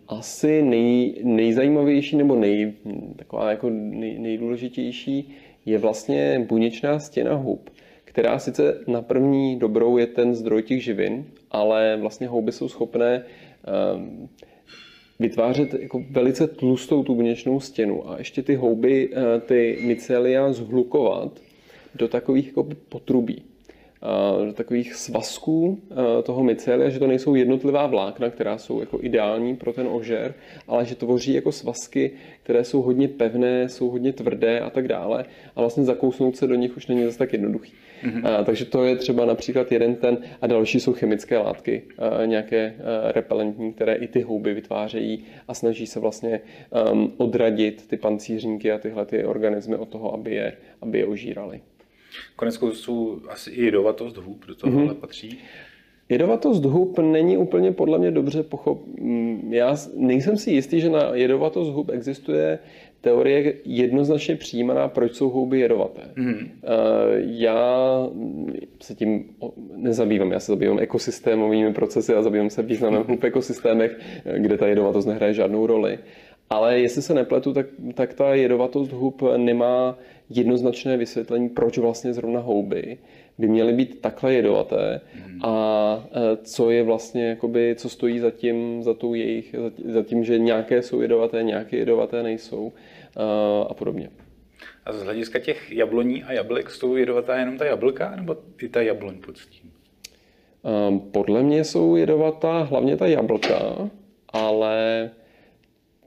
asi 0.09 0.63
nej, 0.63 1.15
nejzajímavější 1.23 2.17
nebo 2.17 2.37
nej, 2.37 2.73
taková 3.17 3.51
jako 3.51 3.71
nej, 3.71 4.19
nejdůležitější 4.19 5.35
je 5.67 5.79
vlastně 5.79 6.47
buněčná 6.49 6.99
stěna 6.99 7.35
hub, 7.35 7.71
která 8.05 8.39
sice 8.39 8.81
na 8.87 9.03
první 9.03 9.59
dobrou 9.59 9.99
je 9.99 10.07
ten 10.07 10.35
zdroj 10.35 10.63
těch 10.63 10.85
živin, 10.85 11.25
ale 11.51 11.97
vlastně 12.01 12.29
houby 12.29 12.53
jsou 12.53 12.69
schopné 12.69 13.25
um, 13.97 14.29
vytvářet 15.19 15.75
jako 15.75 16.05
velice 16.11 16.47
tlustou 16.47 17.05
tu 17.05 17.15
buněčnou 17.15 17.61
stěnu 17.61 18.11
a 18.11 18.19
ještě 18.19 18.43
ty 18.43 18.55
houby, 18.55 19.09
uh, 19.09 19.23
ty 19.41 19.79
mycelia 19.81 20.53
zhlukovat 20.53 21.41
do 21.95 22.09
takových 22.09 22.47
jako 22.47 22.69
potrubí 22.89 23.43
do 24.45 24.53
takových 24.53 24.95
svazků 24.95 25.81
toho 26.23 26.45
mycelia, 26.45 26.91
že 26.91 26.99
to 26.99 27.07
nejsou 27.07 27.35
jednotlivá 27.35 27.87
vlákna, 27.87 28.31
která 28.31 28.59
jsou 28.59 28.81
jako 28.81 28.99
ideální 29.03 29.57
pro 29.57 29.73
ten 29.73 29.89
ožer, 29.91 30.35
ale 30.69 30.85
že 30.85 30.95
tvoří 30.95 31.33
jako 31.33 31.53
svazky, 31.53 32.11
které 32.43 32.65
jsou 32.65 32.83
hodně 32.83 33.09
pevné, 33.09 33.69
jsou 33.69 33.91
hodně 33.91 34.13
tvrdé 34.13 34.61
a 34.61 34.71
tak 34.71 34.89
dále. 34.89 35.25
A 35.57 35.61
vlastně 35.61 35.85
zakousnout 35.85 36.37
se 36.37 36.47
do 36.47 36.55
nich 36.55 36.77
už 36.77 36.87
není 36.87 37.05
zase 37.05 37.19
tak 37.19 37.33
jednoduchý. 37.33 37.73
Mm-hmm. 38.05 38.45
Takže 38.45 38.65
to 38.65 38.85
je 38.85 38.97
třeba 38.97 39.25
například 39.25 39.73
jeden 39.73 39.95
ten 39.95 40.19
a 40.43 40.47
další 40.47 40.81
jsou 40.81 40.93
chemické 40.93 41.39
látky, 41.39 41.83
nějaké 42.27 42.75
repelentní, 43.05 43.73
které 43.73 43.95
i 43.95 44.07
ty 44.07 44.21
houby 44.21 44.55
vytvářejí 44.55 45.25
a 45.49 45.55
snaží 45.55 45.87
se 45.87 46.01
vlastně 46.01 46.41
um, 46.93 47.13
odradit 47.17 47.87
ty 47.87 47.97
pancířníky 47.97 48.73
a 48.73 48.79
tyhle 48.79 49.07
ty 49.07 49.25
organismy 49.25 49.77
od 49.77 49.89
toho, 49.89 50.15
aby 50.15 50.35
je, 50.35 50.53
aby 50.81 50.99
je 50.99 51.07
ožírali. 51.07 51.61
Konec 52.37 52.57
konců 52.57 53.23
asi 53.29 53.51
i 53.51 53.65
jedovatost 53.65 54.17
hub 54.17 54.47
do 54.47 54.55
toho 54.55 54.73
mm-hmm. 54.73 54.95
patří. 54.95 55.39
Jedovatost 56.09 56.65
hub 56.65 56.99
není 56.99 57.37
úplně 57.37 57.73
podle 57.73 57.99
mě 57.99 58.11
dobře 58.11 58.43
pochop... 58.43 58.87
Mm, 59.01 59.53
já 59.53 59.77
nejsem 59.97 60.37
si 60.37 60.51
jistý, 60.51 60.81
že 60.81 60.91
na 60.91 61.15
jedovatost 61.15 61.73
hub 61.73 61.91
existuje 61.91 62.59
teorie 63.01 63.55
jednoznačně 63.65 64.37
přijímaná, 64.37 64.89
proč 64.89 65.15
jsou 65.15 65.29
houby 65.29 65.61
jedovaté. 65.61 66.03
Mm. 66.17 66.49
Já 67.19 68.01
se 68.81 68.95
tím 68.95 69.25
nezabývám, 69.77 70.33
já 70.33 70.41
se 70.41 70.53
zabývám 70.53 70.79
ekosystémovými 70.79 71.73
procesy 71.73 72.15
a 72.15 72.23
zabývám 72.23 72.51
se 72.51 72.63
významem 72.63 73.05
hub 73.09 73.25
ekosystémech, 73.25 74.01
kde 74.39 74.59
ta 74.59 74.67
jedovatost 74.67 75.09
nehraje 75.09 75.35
žádnou 75.35 75.67
roli. 75.67 75.99
Ale 76.51 76.79
jestli 76.81 77.03
se 77.03 77.15
nepletu, 77.15 77.53
tak, 77.53 77.67
tak 77.95 78.15
ta 78.15 78.35
jedovatost 78.35 78.93
hub 78.93 79.23
nemá 79.37 79.99
jednoznačné 80.31 80.97
vysvětlení, 80.97 81.49
proč 81.49 81.79
vlastně 81.79 82.15
zrovna 82.15 82.41
houby 82.41 82.99
by 83.39 83.49
měly 83.49 83.73
být 83.73 84.01
takhle 84.01 84.35
jedovaté 84.35 85.01
mm. 85.27 85.45
a 85.45 86.09
e, 86.13 86.37
co 86.37 86.71
je 86.71 86.83
vlastně, 86.83 87.29
jakoby, 87.29 87.75
co 87.79 87.89
stojí 87.89 88.19
za 88.19 88.31
tím, 88.31 88.83
za, 88.83 88.95
tou 88.95 89.15
jejich, 89.15 89.55
za 89.85 90.03
tím, 90.03 90.25
že 90.25 90.39
nějaké 90.39 90.83
jsou 90.83 91.01
jedovaté, 91.01 91.43
nějaké 91.43 91.77
jedovaté 91.77 92.23
nejsou 92.23 92.73
e, 93.17 93.21
a 93.69 93.75
podobně. 93.75 94.11
A 94.85 94.93
z 94.93 95.03
hlediska 95.03 95.39
těch 95.39 95.73
jabloní 95.73 96.25
a 96.25 96.33
jablek 96.33 96.71
jsou 96.71 96.97
jedovatá 96.97 97.37
jenom 97.39 97.59
ta 97.59 97.65
jablka 97.65 98.17
nebo 98.17 98.37
i 98.63 98.69
ta 98.69 98.83
jabloň 98.83 99.15
pod 99.19 99.37
tím? 99.37 99.73
E, 100.65 100.99
podle 100.99 101.43
mě 101.43 101.65
jsou 101.65 101.97
jedovatá 101.97 102.63
hlavně 102.63 102.97
ta 102.97 103.07
jablka, 103.07 103.91
ale 104.29 105.11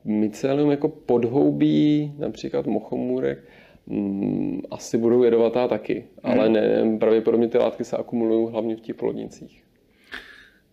mycelium 0.09 0.71
jako 0.71 0.87
podhoubí, 0.89 2.13
například 2.17 2.65
mochomůrek, 2.65 3.43
mm, 3.87 4.61
asi 4.71 4.97
budou 4.97 5.23
jedovatá 5.23 5.67
taky, 5.67 6.05
hmm. 6.23 6.39
ale 6.39 6.49
ne, 6.49 6.97
pravděpodobně 6.99 7.47
ty 7.47 7.57
látky 7.57 7.83
se 7.83 7.97
akumulují 7.97 8.51
hlavně 8.51 8.75
v 8.75 8.81
těch 8.81 8.95
plodnicích. 8.95 9.63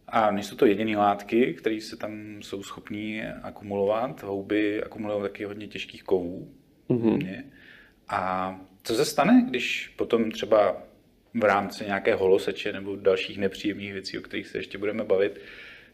A 0.08 0.30
nejsou 0.30 0.56
to 0.56 0.66
jediné 0.66 0.98
látky, 0.98 1.54
které 1.54 1.80
se 1.80 1.96
tam 1.96 2.42
jsou 2.42 2.62
schopní 2.62 3.22
akumulovat. 3.22 4.22
Houby 4.22 4.82
akumulují 4.82 5.22
taky 5.22 5.44
hodně 5.44 5.66
těžkých 5.66 6.02
kovů. 6.02 6.48
Mm-hmm. 6.90 7.42
A 8.08 8.60
co 8.82 8.94
se 8.94 9.04
stane, 9.04 9.46
když 9.48 9.94
potom 9.96 10.30
třeba 10.30 10.82
v 11.34 11.44
rámci 11.44 11.84
nějaké 11.84 12.14
holoseče 12.14 12.72
nebo 12.72 12.96
dalších 12.96 13.38
nepříjemných 13.38 13.92
věcí, 13.92 14.18
o 14.18 14.22
kterých 14.22 14.46
se 14.46 14.58
ještě 14.58 14.78
budeme 14.78 15.04
bavit, 15.04 15.40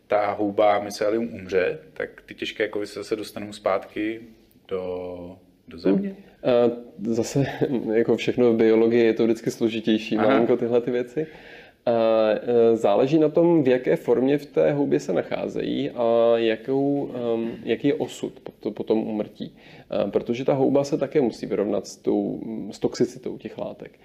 ta 0.06 0.32
houba 0.32 0.78
mycelium 0.78 1.34
umře, 1.34 1.78
tak 1.92 2.22
ty 2.26 2.34
těžké 2.34 2.68
kovy 2.68 2.86
se 2.86 3.00
zase 3.00 3.16
dostanou 3.16 3.52
zpátky 3.52 4.20
do, 4.68 5.36
do 5.68 5.78
země? 5.78 6.16
Zase, 7.06 7.44
jako 7.94 8.16
všechno 8.16 8.52
v 8.52 8.56
biologii, 8.56 9.04
je 9.04 9.14
to 9.14 9.24
vždycky 9.24 9.50
složitější, 9.50 10.16
malinko 10.16 10.56
tyhle 10.56 10.80
ty 10.80 10.90
věci. 10.90 11.26
E, 11.86 12.76
záleží 12.76 13.18
na 13.18 13.28
tom, 13.28 13.62
v 13.62 13.68
jaké 13.68 13.96
formě 13.96 14.38
v 14.38 14.46
té 14.46 14.72
houbě 14.72 15.00
se 15.00 15.12
nacházejí 15.12 15.90
a 15.90 16.32
jakou, 16.36 17.10
jaký 17.64 17.88
je 17.88 17.94
osud 17.94 18.32
po 18.74 18.82
tom 18.82 18.98
umrtí. 18.98 19.56
Protože 20.10 20.44
ta 20.44 20.54
houba 20.54 20.84
se 20.84 20.98
také 20.98 21.20
musí 21.20 21.46
vyrovnat 21.46 21.86
s, 21.86 21.96
tou, 21.96 22.40
s 22.70 22.78
toxicitou 22.78 23.38
těch 23.38 23.58
látek. 23.58 24.00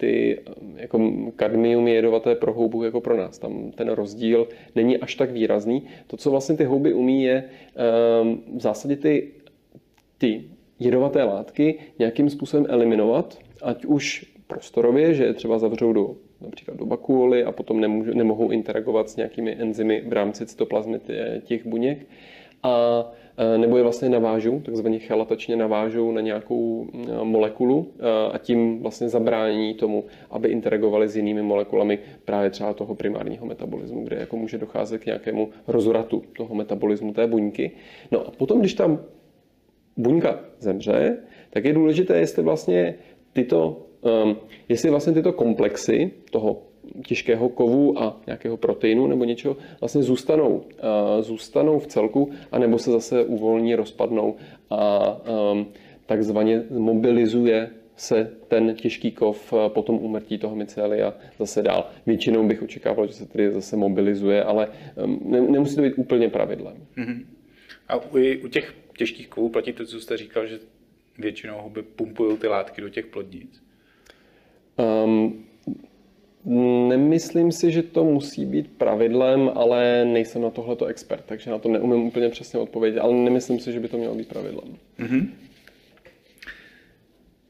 Ty, 0.00 0.40
jako 0.76 1.12
kadmium 1.36 1.88
je 1.88 1.94
jedovaté 1.94 2.34
pro 2.34 2.52
houbu 2.52 2.84
jako 2.84 3.00
pro 3.00 3.16
nás. 3.16 3.38
Tam 3.38 3.70
ten 3.70 3.88
rozdíl 3.88 4.48
není 4.74 4.98
až 4.98 5.14
tak 5.14 5.30
výrazný. 5.30 5.82
To, 6.06 6.16
co 6.16 6.30
vlastně 6.30 6.56
ty 6.56 6.64
houby 6.64 6.92
umí, 6.92 7.24
je 7.24 7.44
v 8.56 8.60
zásadě 8.60 8.96
ty, 8.96 9.28
ty 10.18 10.44
jedovaté 10.78 11.24
látky 11.24 11.78
nějakým 11.98 12.30
způsobem 12.30 12.66
eliminovat, 12.68 13.38
ať 13.62 13.84
už 13.84 14.26
prostorově, 14.46 15.14
že 15.14 15.24
je 15.24 15.34
třeba 15.34 15.58
zavřou 15.58 15.92
do 15.92 16.16
například 16.44 16.76
do 16.76 16.86
bakuoly 16.86 17.44
a 17.44 17.52
potom 17.52 17.80
nemůžu, 17.80 18.14
nemohou 18.14 18.50
interagovat 18.50 19.10
s 19.10 19.16
nějakými 19.16 19.56
enzymy 19.58 20.02
v 20.06 20.12
rámci 20.12 20.46
cytoplazmy 20.46 21.00
těch 21.44 21.66
buněk. 21.66 22.06
A 22.62 23.04
e, 23.36 23.58
nebo 23.58 23.76
je 23.76 23.82
vlastně 23.82 24.08
navážou, 24.08 24.60
takzvaně 24.60 24.98
chelatačně 24.98 25.56
navážou 25.56 26.12
na 26.12 26.20
nějakou 26.20 26.86
e, 26.92 27.24
molekulu 27.24 27.92
e, 27.98 28.32
a 28.32 28.38
tím 28.38 28.82
vlastně 28.82 29.08
zabrání 29.08 29.74
tomu, 29.74 30.04
aby 30.30 30.48
interagovali 30.48 31.08
s 31.08 31.16
jinými 31.16 31.42
molekulami 31.42 31.98
právě 32.24 32.50
třeba 32.50 32.74
toho 32.74 32.94
primárního 32.94 33.46
metabolismu, 33.46 34.04
kde 34.04 34.16
jako 34.16 34.36
může 34.36 34.58
docházet 34.58 34.98
k 34.98 35.06
nějakému 35.06 35.48
rozvratu 35.66 36.22
toho 36.36 36.54
metabolismu 36.54 37.12
té 37.12 37.26
buňky. 37.26 37.70
No 38.10 38.26
a 38.26 38.30
potom, 38.30 38.60
když 38.60 38.74
tam 38.74 38.98
buňka 39.96 40.40
zemře, 40.58 41.16
tak 41.50 41.64
je 41.64 41.72
důležité, 41.72 42.18
jestli 42.18 42.42
vlastně 42.42 42.94
tyto, 43.32 43.83
jestli 44.68 44.90
vlastně 44.90 45.12
tyto 45.12 45.32
komplexy 45.32 46.10
toho 46.30 46.62
těžkého 47.06 47.48
kovu 47.48 47.98
a 47.98 48.20
nějakého 48.26 48.56
proteinu 48.56 49.06
nebo 49.06 49.24
něčeho 49.24 49.56
vlastně 49.80 50.02
zůstanou, 50.02 50.56
uh, 50.56 50.64
zůstanou 51.20 51.78
v 51.78 51.86
celku, 51.86 52.30
anebo 52.52 52.78
se 52.78 52.90
zase 52.90 53.24
uvolní, 53.24 53.74
rozpadnou 53.74 54.36
a 54.70 55.00
um, 55.52 55.66
takzvaně 56.06 56.62
mobilizuje 56.70 57.70
se 57.96 58.30
ten 58.48 58.74
těžký 58.74 59.12
kov 59.12 59.52
uh, 59.52 59.68
po 59.68 59.82
tom 59.82 59.96
umrtí 59.96 60.38
toho 60.38 60.56
mycelia 60.56 61.14
zase 61.38 61.62
dál. 61.62 61.90
Většinou 62.06 62.48
bych 62.48 62.62
očekával, 62.62 63.06
že 63.06 63.12
se 63.12 63.26
tedy 63.26 63.52
zase 63.52 63.76
mobilizuje, 63.76 64.44
ale 64.44 64.68
ne, 65.24 65.40
nemusí 65.40 65.76
to 65.76 65.82
být 65.82 65.94
úplně 65.98 66.28
pravidlem. 66.28 66.76
Mm-hmm. 66.96 67.24
A 67.88 67.96
u, 67.96 68.18
u 68.44 68.48
těch 68.48 68.74
těžkých 68.98 69.28
kovů 69.28 69.48
platí 69.48 69.72
to, 69.72 69.86
co 69.86 70.00
jste 70.00 70.16
říkal, 70.16 70.46
že 70.46 70.58
většinou 71.18 71.54
houby 71.58 71.82
pumpují 71.82 72.38
ty 72.38 72.46
látky 72.46 72.80
do 72.80 72.88
těch 72.88 73.06
plodnic? 73.06 73.63
Um, 74.76 75.44
Nemyslím 76.88 77.52
si, 77.52 77.72
že 77.72 77.82
to 77.82 78.04
musí 78.04 78.46
být 78.46 78.70
pravidlem, 78.78 79.50
ale 79.54 80.04
nejsem 80.04 80.42
na 80.42 80.50
tohleto 80.50 80.86
expert, 80.86 81.24
takže 81.26 81.50
na 81.50 81.58
to 81.58 81.68
neumím 81.68 82.02
úplně 82.02 82.28
přesně 82.28 82.58
odpovědět, 82.58 83.00
ale 83.00 83.14
nemyslím 83.14 83.60
si, 83.60 83.72
že 83.72 83.80
by 83.80 83.88
to 83.88 83.98
mělo 83.98 84.14
být 84.14 84.28
pravidlem. 84.28 84.76
Mm-hmm. 84.98 85.28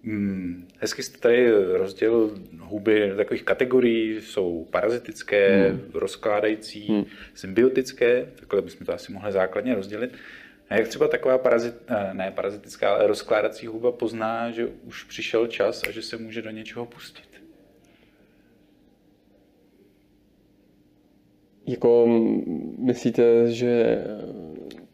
Hmm, 0.05 0.69
hezky 0.79 1.03
jste 1.03 1.19
tady 1.19 1.51
rozdělil 1.51 2.39
huby 2.59 3.09
do 3.09 3.17
takových 3.17 3.43
kategorií, 3.43 4.21
jsou 4.21 4.67
parazitické, 4.71 5.69
hmm. 5.69 5.81
rozkládající, 5.95 6.89
hmm. 6.89 7.05
symbiotické, 7.35 8.27
takhle 8.41 8.63
bychom 8.63 8.87
to 8.87 8.93
asi 8.95 9.13
mohli 9.13 9.33
základně 9.33 9.75
rozdělit. 9.75 10.13
A 10.69 10.75
jak 10.75 10.89
třeba 10.89 11.09
taková 11.09 11.39
parazit, 11.39 11.75
eh, 11.89 12.15
ne 12.15 12.33
parazitická, 12.35 12.95
ale 12.95 13.07
rozkládací 13.07 13.67
huba 13.67 13.93
pozná, 13.93 14.51
že 14.51 14.67
už 14.67 15.05
přišel 15.05 15.47
čas 15.47 15.83
a 15.89 15.91
že 15.91 16.03
se 16.03 16.17
může 16.17 16.43
do 16.43 16.51
něčeho 16.51 16.87
pustit? 16.87 17.29
Jako 21.67 22.07
myslíte, 22.79 23.53
že 23.53 24.05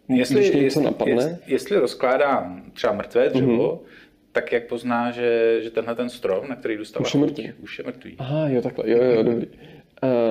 jestli, 0.08 0.34
když 0.34 0.46
něco 0.46 0.62
jestli, 0.62 0.84
napadne? 0.84 1.12
Jestli, 1.14 1.38
jestli 1.46 1.78
rozkládá 1.78 2.56
třeba 2.72 2.92
mrtvé 2.92 3.28
dřevo, 3.28 3.76
mm-hmm 3.76 4.10
tak 4.32 4.52
jak 4.52 4.66
pozná, 4.66 5.10
že, 5.10 5.58
že 5.62 5.70
tenhle 5.70 5.94
ten 5.94 6.08
strom, 6.08 6.48
na 6.48 6.56
který 6.56 6.76
dostává 6.76 7.06
už 7.06 7.14
je 7.14 7.20
mrtvý. 7.20 7.52
Už 7.62 7.78
je 7.78 7.84
mrtvý. 7.84 8.16
Aha, 8.18 8.48
jo, 8.48 8.62
takhle, 8.62 8.90
jo, 8.90 9.02
jo, 9.02 9.22
dobrý. 9.22 9.46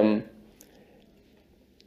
Um, 0.01 0.23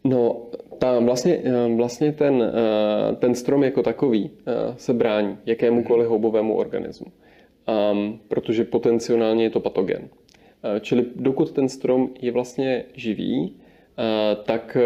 no, 0.05 0.47
ta, 0.83 0.99
vlastně, 0.99 1.35
ehm, 1.35 1.77
vlastně 1.77 2.13
ten, 2.13 2.43
eh, 2.43 3.17
ten 3.17 3.35
strom 3.35 3.63
jako 3.63 3.83
takový 3.83 4.31
eh, 4.47 4.75
se 4.77 4.95
brání 4.95 5.39
jakémukoliv 5.47 6.05
mhm. 6.05 6.11
houbovému 6.11 6.57
organismu, 6.57 7.07
um, 7.93 8.21
protože 8.29 8.65
potenciálně 8.65 9.45
je 9.45 9.51
to 9.51 9.61
patogen. 9.61 10.09
Čili 10.81 11.07
dokud 11.17 11.53
ten 11.53 11.69
strom 11.69 12.11
je 12.21 12.33
vlastně 12.33 12.85
živý, 12.95 13.57
tak 14.45 14.77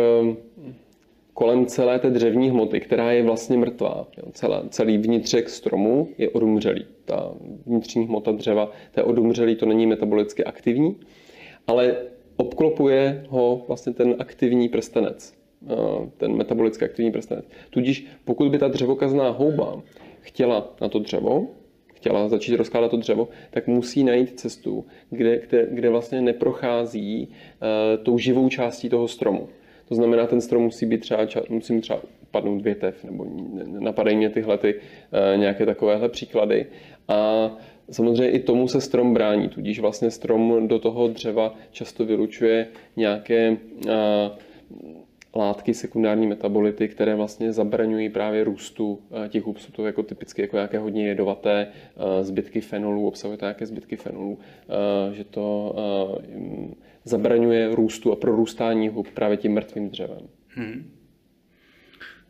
kolem 1.35 1.67
celé 1.67 1.99
té 1.99 2.11
dřevní 2.11 2.51
hmoty, 2.51 2.81
která 2.81 3.13
je 3.13 3.23
vlastně 3.23 3.57
mrtvá. 3.57 4.07
Celá, 4.33 4.63
celý 4.69 4.99
vnitřek 4.99 5.49
stromu 5.49 6.09
je 6.19 6.31
odumřelý. 6.31 6.87
Ta 7.05 7.35
vnitřní 7.67 8.07
hmota 8.07 8.33
dřeva, 8.33 8.73
to 8.93 9.01
je 9.01 9.05
odumřelý, 9.05 9.57
to 9.57 9.67
není 9.67 9.87
metabolicky 9.87 10.45
aktivní, 10.45 10.97
ale 11.67 11.97
obklopuje 12.37 13.27
ho 13.29 13.65
vlastně 13.67 13.93
ten 13.93 14.15
aktivní 14.19 14.69
prstenec, 14.69 15.36
ten 16.17 16.37
metabolicky 16.37 16.85
aktivní 16.85 17.13
prstenec. 17.13 17.45
Tudíž 17.71 18.07
pokud 18.25 18.51
by 18.51 18.59
ta 18.59 18.69
dřevokazná 18.69 19.31
houba 19.31 19.83
chtěla 20.21 20.75
na 20.81 20.89
to 20.89 20.99
dřevo, 20.99 21.47
chtěla 21.95 22.29
začít 22.29 22.57
rozkládat 22.57 22.91
to 22.91 22.97
dřevo, 22.97 23.29
tak 23.51 23.67
musí 23.67 24.05
najít 24.05 24.41
cestu, 24.41 24.85
kde, 25.11 25.39
kde, 25.39 25.67
kde 25.71 25.91
vlastně 25.91 26.21
neprochází 26.21 27.29
uh, 27.29 28.05
tou 28.05 28.19
živou 28.19 28.49
částí 28.49 28.89
toho 28.89 29.09
stromu. 29.09 29.49
To 29.89 29.95
znamená, 29.95 30.27
ten 30.27 30.41
strom 30.41 30.63
musí 30.63 30.87
být 30.87 30.99
třeba, 31.01 31.27
musí 31.49 31.73
mít 31.73 31.81
třeba 31.81 32.01
padnout 32.31 32.63
větev, 32.63 33.05
nebo 33.05 33.27
napadají 33.79 34.17
mě 34.17 34.31
tyhle 34.31 34.59
ty, 34.59 34.75
uh, 34.75 35.41
nějaké 35.41 35.67
takovéhle 35.67 36.09
příklady. 36.09 36.67
A 37.09 37.51
samozřejmě 37.91 38.31
i 38.31 38.41
tomu 38.41 38.69
se 38.69 38.81
strom 38.81 39.15
brání, 39.15 39.49
tudíž 39.49 39.81
vlastně 39.81 40.11
strom 40.11 40.69
do 40.69 40.79
toho 40.79 41.09
dřeva 41.09 41.55
často 41.71 42.05
vylučuje 42.05 42.67
nějaké 42.97 43.57
uh, 43.87 43.93
látky, 45.37 45.75
sekundární 45.75 46.27
metabolity, 46.27 46.89
které 46.89 47.15
vlastně 47.15 47.53
zabraňují 47.53 48.09
právě 48.09 48.45
růstu 48.45 49.03
těch 49.29 49.43
hub. 49.43 49.59
Jsou 49.59 49.73
to 49.73 49.87
jako 49.87 50.03
typicky 50.03 50.43
jako 50.43 50.57
nějaké 50.57 50.79
hodně 50.79 51.09
jedovaté 51.09 51.69
zbytky 52.21 52.61
fenolů, 52.61 53.09
obsahuje 53.09 53.39
to 53.39 53.45
nějaké 53.45 53.67
zbytky 53.67 53.97
fenolů, 53.97 54.39
že 55.13 55.25
to 55.25 55.77
zabraňuje 57.05 57.75
růstu 57.75 58.13
a 58.13 58.17
prorůstání 58.17 58.89
hub 58.89 59.09
právě 59.11 59.37
tím 59.37 59.53
mrtvým 59.53 59.91
dřevem. 59.91 60.29
Hmm. 60.49 60.93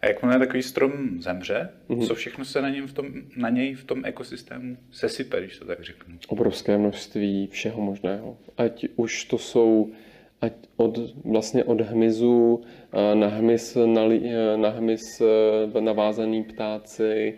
A 0.00 0.06
jakmile 0.06 0.38
takový 0.38 0.62
strom 0.62 0.92
zemře, 1.22 1.68
mm-hmm. 1.88 2.06
co 2.06 2.14
všechno 2.14 2.44
se 2.44 2.62
na, 2.62 2.68
něm 2.70 2.86
v 2.86 2.92
tom, 2.92 3.06
na 3.36 3.48
něj 3.48 3.74
v 3.74 3.84
tom 3.84 4.04
ekosystému 4.04 4.76
sesype, 4.90 5.40
když 5.40 5.58
to 5.58 5.64
tak 5.64 5.80
řeknu? 5.80 6.18
Obrovské 6.28 6.78
množství 6.78 7.46
všeho 7.46 7.82
možného. 7.82 8.38
Ať 8.56 8.86
už 8.96 9.24
to 9.24 9.38
jsou 9.38 9.90
ať 10.40 10.52
od, 10.76 10.98
vlastně 11.24 11.64
od 11.64 11.80
hmyzu 11.80 12.60
na 13.14 13.26
hmyz, 13.28 13.76
na, 13.86 14.02
na 14.56 14.68
hmyz 14.68 15.20
e, 15.20 15.80
navázaný 15.80 16.44
ptáci, 16.44 17.34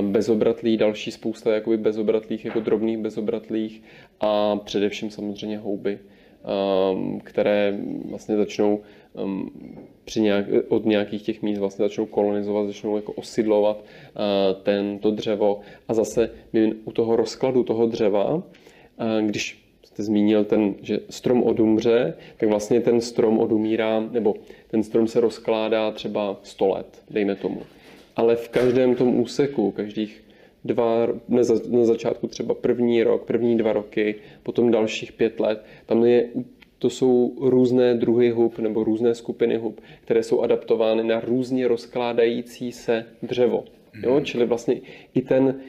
bezobratlí, 0.00 0.76
další 0.76 1.10
spousta 1.10 1.54
jakoby 1.54 1.76
bezobratlých, 1.76 2.44
jako 2.44 2.60
drobných 2.60 2.98
bezobratlých 2.98 3.82
a 4.20 4.56
především 4.56 5.10
samozřejmě 5.10 5.58
houby. 5.58 5.98
Které 7.24 7.78
vlastně 8.10 8.36
začnou 8.36 8.80
při 10.04 10.20
nějak, 10.20 10.46
od 10.68 10.84
nějakých 10.84 11.22
těch 11.22 11.42
míst 11.42 11.58
vlastně 11.58 11.84
začnou 11.84 12.06
kolonizovat, 12.06 12.66
začnou 12.66 12.96
jako 12.96 13.12
osidlovat 13.12 13.76
uh, 13.76 14.62
tento 14.62 15.10
dřevo. 15.10 15.60
A 15.88 15.94
zase 15.94 16.30
u 16.84 16.92
toho 16.92 17.16
rozkladu 17.16 17.62
toho 17.62 17.86
dřeva, 17.86 18.42
když 19.26 19.63
jste 19.94 20.02
zmínil 20.02 20.44
ten, 20.44 20.74
že 20.82 21.00
strom 21.10 21.42
odumře, 21.42 22.14
tak 22.36 22.48
vlastně 22.48 22.80
ten 22.80 23.00
strom 23.00 23.38
odumírá, 23.38 24.00
nebo 24.10 24.34
ten 24.70 24.82
strom 24.82 25.08
se 25.08 25.20
rozkládá 25.20 25.90
třeba 25.90 26.36
100 26.42 26.68
let, 26.68 27.02
dejme 27.10 27.34
tomu. 27.34 27.62
Ale 28.16 28.36
v 28.36 28.48
každém 28.48 28.94
tom 28.94 29.20
úseku, 29.20 29.70
každých 29.70 30.24
dva, 30.64 31.06
na, 31.28 31.42
za, 31.42 31.54
na 31.70 31.84
začátku 31.84 32.26
třeba 32.26 32.54
první 32.54 33.02
rok, 33.02 33.24
první 33.24 33.56
dva 33.58 33.72
roky, 33.72 34.14
potom 34.42 34.70
dalších 34.70 35.12
pět 35.12 35.40
let. 35.40 35.64
Tam 35.86 36.04
je, 36.04 36.28
to 36.78 36.90
jsou 36.90 37.32
různé 37.40 37.94
druhy 37.94 38.30
hub 38.30 38.58
nebo 38.58 38.84
různé 38.84 39.14
skupiny 39.14 39.56
hub, 39.56 39.80
které 40.04 40.22
jsou 40.22 40.40
adaptovány 40.40 41.04
na 41.04 41.20
různě 41.20 41.68
rozkládající 41.68 42.72
se 42.72 43.06
dřevo. 43.22 43.64
Jo? 44.02 44.14
Mhm. 44.14 44.24
Čili 44.24 44.46
vlastně 44.46 44.80
i 45.14 45.22
ten, 45.22 45.60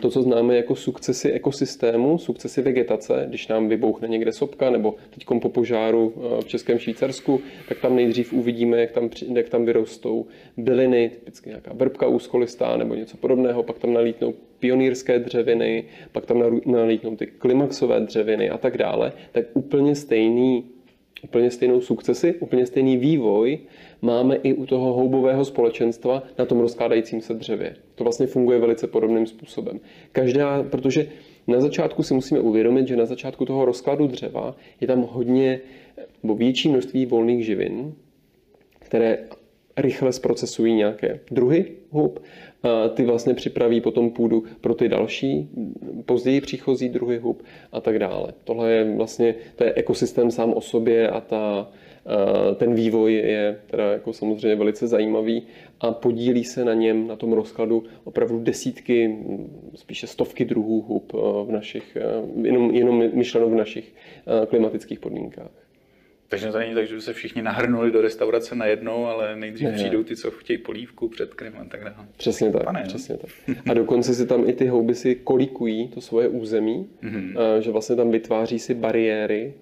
to, 0.00 0.10
co 0.10 0.22
známe 0.22 0.56
jako 0.56 0.76
sukcesy 0.76 1.32
ekosystému, 1.32 2.18
sukcesy 2.18 2.62
vegetace, 2.62 3.24
když 3.28 3.48
nám 3.48 3.68
vybouchne 3.68 4.08
někde 4.08 4.32
sopka, 4.32 4.70
nebo 4.70 4.94
teď 5.10 5.26
po 5.42 5.48
požáru 5.48 6.14
eh, 6.16 6.42
v 6.42 6.44
Českém 6.44 6.78
Švýcarsku, 6.78 7.40
tak 7.68 7.80
tam 7.80 7.96
nejdřív 7.96 8.32
uvidíme, 8.32 8.80
jak 8.80 8.92
tam, 8.92 9.10
jak 9.34 9.48
tam 9.48 9.64
vyrostou 9.64 10.26
byliny, 10.56 11.08
typicky 11.08 11.48
nějaká 11.48 11.72
vrbka 11.74 12.06
úskolistá 12.06 12.76
nebo 12.76 12.94
něco 12.94 13.16
podobného, 13.16 13.62
pak 13.62 13.78
tam 13.78 13.92
nalítnou 13.92 14.34
pionýrské 14.58 15.18
dřeviny, 15.18 15.84
pak 16.12 16.26
tam 16.26 16.60
nalítnou 16.66 17.16
ty 17.16 17.26
klimaxové 17.26 18.00
dřeviny 18.00 18.50
a 18.50 18.58
tak 18.58 18.78
dále, 18.78 19.12
tak 19.32 19.44
úplně 19.54 19.94
stejný 19.94 20.64
úplně 21.22 21.50
stejnou 21.50 21.80
sukcesy, 21.80 22.34
úplně 22.34 22.66
stejný 22.66 22.96
vývoj 22.96 23.58
máme 24.02 24.36
i 24.36 24.54
u 24.54 24.66
toho 24.66 24.92
houbového 24.92 25.44
společenstva 25.44 26.22
na 26.38 26.44
tom 26.44 26.60
rozkládajícím 26.60 27.20
se 27.20 27.34
dřevě. 27.34 27.76
To 27.94 28.04
vlastně 28.04 28.26
funguje 28.26 28.58
velice 28.58 28.86
podobným 28.86 29.26
způsobem. 29.26 29.80
Každá, 30.12 30.62
protože 30.62 31.08
na 31.46 31.60
začátku 31.60 32.02
si 32.02 32.14
musíme 32.14 32.40
uvědomit, 32.40 32.88
že 32.88 32.96
na 32.96 33.06
začátku 33.06 33.44
toho 33.44 33.64
rozkladu 33.64 34.06
dřeva 34.06 34.56
je 34.80 34.86
tam 34.86 35.00
hodně, 35.10 35.60
nebo 36.22 36.34
větší 36.34 36.68
množství 36.68 37.06
volných 37.06 37.46
živin, 37.46 37.94
které 38.78 39.18
rychle 39.76 40.12
zprocesují 40.12 40.74
nějaké 40.74 41.20
druhy 41.30 41.66
hub. 41.90 42.20
A 42.62 42.88
ty 42.88 43.04
vlastně 43.04 43.34
připraví 43.34 43.80
potom 43.80 44.10
půdu 44.10 44.44
pro 44.60 44.74
ty 44.74 44.88
další, 44.88 45.48
později 46.06 46.40
příchozí 46.40 46.88
druhy 46.88 47.18
hub 47.18 47.42
a 47.72 47.80
tak 47.80 47.98
dále. 47.98 48.32
Tohle 48.44 48.72
je 48.72 48.96
vlastně, 48.96 49.34
to 49.56 49.64
je 49.64 49.74
ekosystém 49.74 50.30
sám 50.30 50.52
o 50.52 50.60
sobě 50.60 51.08
a 51.08 51.20
ta, 51.20 51.70
ten 52.56 52.74
vývoj 52.74 53.14
je 53.14 53.60
teda 53.66 53.92
jako 53.92 54.12
samozřejmě 54.12 54.56
velice 54.56 54.86
zajímavý 54.86 55.42
a 55.80 55.92
podílí 55.92 56.44
se 56.44 56.64
na 56.64 56.74
něm, 56.74 57.06
na 57.06 57.16
tom 57.16 57.32
rozkladu 57.32 57.84
opravdu 58.04 58.38
desítky, 58.38 59.18
spíše 59.74 60.06
stovky 60.06 60.44
druhů 60.44 60.80
hub 60.80 61.12
v 61.44 61.46
našich, 61.50 61.96
jenom, 62.42 62.70
jenom 62.70 63.04
myšleno 63.12 63.48
v 63.48 63.54
našich 63.54 63.94
klimatických 64.48 65.00
podmínkách. 65.00 65.67
Takže 66.28 66.52
to 66.52 66.58
není 66.58 66.74
tak, 66.74 66.86
že 66.86 66.94
by 66.94 67.00
se 67.00 67.12
všichni 67.12 67.42
nahrnuli 67.42 67.90
do 67.90 68.00
restaurace 68.00 68.54
najednou, 68.54 69.06
ale 69.06 69.36
nejdřív 69.36 69.68
ne. 69.68 69.74
přijdou 69.74 70.02
ty, 70.02 70.16
co 70.16 70.30
chtějí 70.30 70.58
polívku, 70.58 71.08
před 71.08 71.34
krem 71.34 71.54
a 71.60 71.64
tak 71.64 71.80
dále. 71.80 72.06
Přesně 72.16 72.52
tak, 72.52 72.64
Pane, 72.64 72.82
přesně 72.82 73.16
tak. 73.16 73.30
A 73.70 73.74
dokonce 73.74 74.14
si 74.14 74.26
tam 74.26 74.48
i 74.48 74.52
ty 74.52 74.66
houby 74.66 74.94
si 74.94 75.14
kolikují 75.14 75.88
to 75.88 76.00
svoje 76.00 76.28
území, 76.28 76.88
mm-hmm. 77.02 77.58
že 77.58 77.70
vlastně 77.70 77.96
tam 77.96 78.10
vytváří 78.10 78.58
si 78.58 78.74
bariéry, 78.74 79.54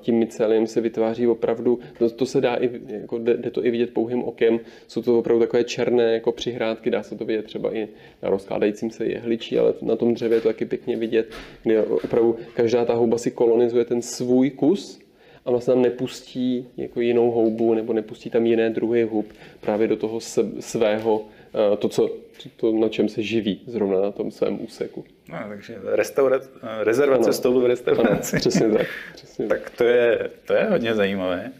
tím 0.00 0.18
myceliem 0.18 0.66
se 0.66 0.80
vytváří 0.80 1.26
opravdu, 1.26 1.78
to, 1.98 2.10
to 2.10 2.26
se 2.26 2.40
dá 2.40 2.54
i, 2.54 2.70
jako 2.86 3.18
jde, 3.18 3.36
jde 3.36 3.50
to 3.50 3.66
i 3.66 3.70
vidět 3.70 3.90
pouhým 3.94 4.24
okem, 4.24 4.60
jsou 4.88 5.02
to 5.02 5.18
opravdu 5.18 5.40
takové 5.40 5.64
černé 5.64 6.12
jako 6.12 6.32
přihrádky, 6.32 6.90
dá 6.90 7.02
se 7.02 7.16
to 7.16 7.24
vidět 7.24 7.44
třeba 7.44 7.76
i 7.76 7.88
na 8.22 8.30
rozkládajícím 8.30 8.90
se 8.90 9.06
jehličí, 9.06 9.58
ale 9.58 9.74
na 9.82 9.96
tom 9.96 10.14
dřevě 10.14 10.36
je 10.36 10.40
to 10.40 10.48
taky 10.48 10.64
pěkně 10.64 10.96
vidět, 10.96 11.34
kde 11.62 11.82
opravdu 11.82 12.36
každá 12.54 12.84
ta 12.84 12.94
houba 12.94 13.18
si 13.18 13.30
kolonizuje 13.30 13.84
ten 13.84 14.02
svůj 14.02 14.50
kus 14.50 15.03
a 15.44 15.50
vlastně 15.50 15.74
tam 15.74 15.82
nepustí 15.82 16.68
jako 16.76 17.00
jinou 17.00 17.30
houbu 17.30 17.74
nebo 17.74 17.92
nepustí 17.92 18.30
tam 18.30 18.46
jiné 18.46 18.70
druhy 18.70 19.02
hub 19.02 19.32
právě 19.60 19.88
do 19.88 19.96
toho 19.96 20.20
svého, 20.60 21.24
eh, 21.72 21.76
to, 21.76 21.88
co, 21.88 22.10
to, 22.56 22.72
na 22.72 22.88
čem 22.88 23.08
se 23.08 23.22
živí 23.22 23.60
zrovna 23.66 24.00
na 24.00 24.10
tom 24.10 24.30
svém 24.30 24.64
úseku. 24.64 25.04
No, 25.28 25.38
takže 25.48 25.78
restaurac, 25.84 26.50
eh, 26.62 26.84
rezervace 26.84 27.24
ano. 27.24 27.32
stolu 27.32 27.60
v 27.60 27.66
restauraci. 27.66 28.36
Ano, 28.36 28.40
přesně 28.40 28.68
tak. 28.68 28.86
Přesně 29.14 29.46
tak 29.46 29.70
to 29.70 29.84
je, 29.84 30.30
to 30.46 30.54
je 30.54 30.64
hodně 30.64 30.94
zajímavé. 30.94 31.52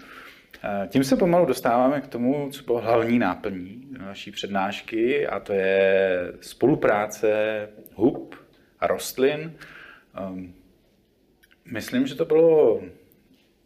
Tím 0.89 1.05
se 1.05 1.17
pomalu 1.17 1.47
dostáváme 1.47 2.01
k 2.01 2.07
tomu, 2.07 2.49
co 2.51 2.65
bylo 2.65 2.81
hlavní 2.81 3.19
náplní 3.19 3.83
naší 3.99 4.31
přednášky, 4.31 5.27
a 5.27 5.41
to 5.41 5.53
je 5.53 6.33
spolupráce 6.41 7.29
hub 7.95 8.35
rostlin. 8.83 9.53
Um, 10.31 10.55
myslím, 11.73 12.07
že 12.07 12.15
to 12.15 12.25
bylo 12.25 12.81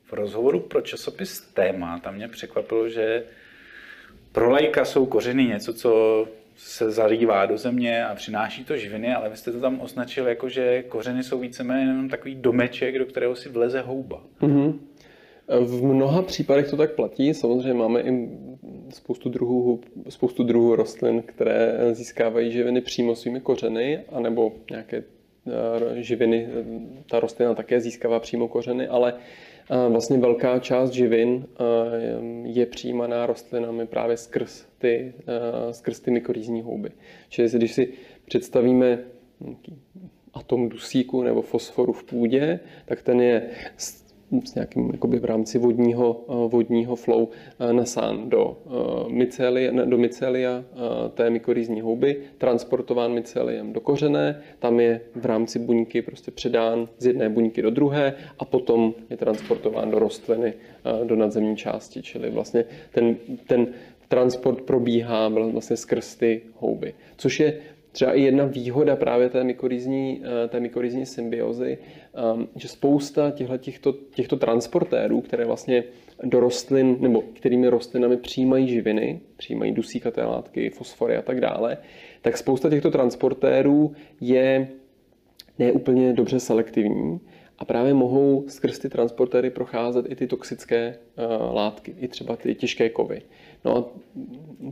v 0.08 0.12
rozhovoru 0.12 0.60
pro 0.60 0.80
časopis 0.80 1.40
Téma. 1.40 1.98
Tam 1.98 2.14
mě 2.14 2.28
překvapilo, 2.28 2.88
že 2.88 3.22
pro 4.32 4.50
lajka 4.50 4.84
jsou 4.84 5.06
kořeny 5.06 5.44
něco, 5.44 5.74
co 5.74 6.26
se 6.56 6.90
zalívá 6.90 7.46
do 7.46 7.56
země 7.56 8.04
a 8.04 8.14
přináší 8.14 8.64
to 8.64 8.76
živiny, 8.76 9.14
ale 9.14 9.28
vy 9.28 9.36
jste 9.36 9.52
to 9.52 9.60
tam 9.60 9.80
označil 9.80 10.28
jako, 10.28 10.48
že 10.48 10.82
kořeny 10.82 11.22
jsou 11.22 11.38
víceméně 11.38 11.90
jenom 11.90 12.08
takový 12.08 12.34
domeček, 12.34 12.98
do 12.98 13.06
kterého 13.06 13.36
si 13.36 13.48
vleze 13.48 13.80
houba. 13.80 14.22
Mm-hmm. 14.40 14.78
V 15.48 15.84
mnoha 15.84 16.22
případech 16.22 16.70
to 16.70 16.76
tak 16.76 16.92
platí. 16.92 17.34
Samozřejmě 17.34 17.74
máme 17.74 18.00
i 18.00 18.28
spoustu 18.90 19.28
druhů, 19.28 19.80
spoustu 20.08 20.42
druhů 20.42 20.76
rostlin, 20.76 21.22
které 21.22 21.78
získávají 21.92 22.52
živiny 22.52 22.80
přímo 22.80 23.16
svými 23.16 23.40
kořeny, 23.40 24.04
anebo 24.12 24.52
nějaké 24.70 24.96
eh, 24.96 26.02
živiny 26.02 26.48
eh, 26.50 26.64
ta 27.10 27.20
rostlina 27.20 27.54
také 27.54 27.80
získává 27.80 28.20
přímo 28.20 28.48
kořeny, 28.48 28.88
ale 28.88 29.14
eh, 29.16 29.47
vlastně 29.88 30.18
velká 30.18 30.58
část 30.58 30.90
živin 30.90 31.46
je 32.44 32.66
přijímaná 32.66 33.26
rostlinami 33.26 33.86
právě 33.86 34.16
skrz 34.16 34.66
ty, 34.78 35.14
skrz 35.70 36.00
ty 36.00 36.10
mykorýzní 36.10 36.62
houby. 36.62 36.90
Čili 37.28 37.48
když 37.48 37.72
si 37.72 37.92
představíme 38.24 38.98
atom 40.34 40.68
dusíku 40.68 41.22
nebo 41.22 41.42
fosforu 41.42 41.92
v 41.92 42.04
půdě, 42.04 42.60
tak 42.84 43.02
ten 43.02 43.20
je 43.20 43.50
s 44.44 44.54
nějakým 44.54 44.90
jakoby 44.92 45.18
v 45.18 45.24
rámci 45.24 45.58
vodního, 45.58 46.24
eh, 46.28 46.48
vodního 46.48 46.96
flow 46.96 47.28
eh, 47.60 47.72
nasán 47.72 48.30
do, 48.30 48.58
eh, 48.66 49.12
mycelia, 49.12 49.84
do 49.84 49.98
mycelia 49.98 50.64
té 51.14 51.30
mykorýzní 51.30 51.80
houby, 51.80 52.20
transportován 52.38 53.12
myceliem 53.12 53.72
do 53.72 53.80
kořené, 53.80 54.42
tam 54.58 54.80
je 54.80 55.00
v 55.14 55.26
rámci 55.26 55.58
buňky 55.58 56.02
prostě 56.02 56.30
předán 56.30 56.88
z 56.98 57.06
jedné 57.06 57.28
buňky 57.28 57.62
do 57.62 57.70
druhé 57.70 58.14
a 58.38 58.44
potom 58.44 58.94
je 59.10 59.16
transportován 59.16 59.90
do 59.90 59.98
rostliny, 59.98 60.54
do 61.04 61.16
nadzemní 61.16 61.56
části, 61.56 62.02
čili 62.02 62.30
vlastně 62.30 62.64
ten, 62.90 63.16
ten 63.46 63.66
transport 64.08 64.62
probíhá 64.62 65.28
vlastně 65.28 65.76
skrz 65.76 66.16
ty 66.16 66.42
houby, 66.58 66.94
což 67.16 67.40
je 67.40 67.58
třeba 67.92 68.14
i 68.14 68.22
jedna 68.22 68.44
výhoda 68.44 68.96
právě 68.96 69.28
té 69.28 69.44
mykorizní, 69.44 70.22
eh, 70.44 70.48
té 70.48 70.60
mykorizní 70.60 71.06
symbiozy, 71.06 71.78
ehm, 72.14 72.48
že 72.56 72.68
spousta 72.68 73.30
těchto, 73.30 73.58
těchto, 73.58 73.92
těchto 73.92 74.36
transportérů, 74.36 75.20
které 75.20 75.44
vlastně 75.44 75.84
do 76.24 76.40
rostlin, 76.40 76.96
nebo 77.00 77.22
kterými 77.32 77.68
rostlinami 77.68 78.16
přijímají 78.16 78.68
živiny, 78.68 79.20
přijímají 79.36 79.72
dusíkaté 79.72 80.24
látky, 80.24 80.70
fosfory 80.70 81.16
a 81.16 81.22
tak 81.22 81.40
dále, 81.40 81.78
tak 82.22 82.36
spousta 82.36 82.70
těchto 82.70 82.90
transportérů 82.90 83.92
je 84.20 84.68
neúplně 85.58 86.12
dobře 86.12 86.40
selektivní 86.40 87.20
a 87.58 87.64
právě 87.64 87.94
mohou 87.94 88.44
skrz 88.48 88.78
ty 88.78 88.88
transportéry 88.88 89.50
procházet 89.50 90.06
i 90.08 90.16
ty 90.16 90.26
toxické 90.26 90.98
uh, 91.16 91.54
látky, 91.54 91.94
i 91.98 92.08
třeba 92.08 92.36
ty 92.36 92.54
těžké 92.54 92.88
kovy. 92.88 93.22
No 93.64 93.76
a 93.76 93.84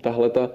tahle 0.01 0.31
ta 0.31 0.51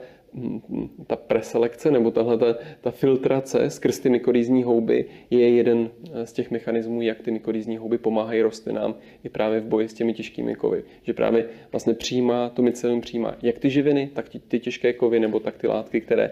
ta 1.07 1.15
preselekce 1.15 1.91
nebo 1.91 2.11
tahle 2.11 2.37
ta, 2.37 2.55
ta 2.81 2.91
filtrace 2.91 3.69
skrz 3.69 3.99
ty 3.99 4.09
mykorýzní 4.09 4.63
houby 4.63 5.05
je 5.29 5.49
jeden 5.49 5.89
z 6.23 6.33
těch 6.33 6.51
mechanismů, 6.51 7.01
jak 7.01 7.21
ty 7.21 7.31
mykorýzní 7.31 7.77
houby 7.77 7.97
pomáhají 7.97 8.41
rostlinám 8.41 8.95
i 9.23 9.29
právě 9.29 9.59
v 9.59 9.65
boji 9.65 9.87
s 9.87 9.93
těmi 9.93 10.13
těžkými 10.13 10.55
kovy. 10.55 10.83
Že 11.03 11.13
právě 11.13 11.45
vlastně 11.71 11.93
přijímá, 11.93 12.49
to 12.49 12.61
mycelium 12.61 13.01
přijímá 13.01 13.35
jak 13.41 13.59
ty 13.59 13.69
živiny, 13.69 14.09
tak 14.13 14.25
ty 14.47 14.59
těžké 14.59 14.93
kovy 14.93 15.19
nebo 15.19 15.39
tak 15.39 15.57
ty 15.57 15.67
látky, 15.67 16.01
které 16.01 16.31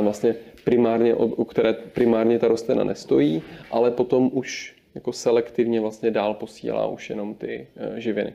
vlastně 0.00 0.34
primárně, 0.64 1.14
u 1.14 1.44
které 1.44 1.72
primárně 1.72 2.38
ta 2.38 2.48
rostlina 2.48 2.84
nestojí, 2.84 3.42
ale 3.70 3.90
potom 3.90 4.30
už 4.32 4.76
jako 4.94 5.12
selektivně 5.12 5.80
vlastně 5.80 6.10
dál 6.10 6.34
posílá 6.34 6.86
už 6.86 7.10
jenom 7.10 7.34
ty 7.34 7.66
e, 7.76 8.00
živiny. 8.00 8.32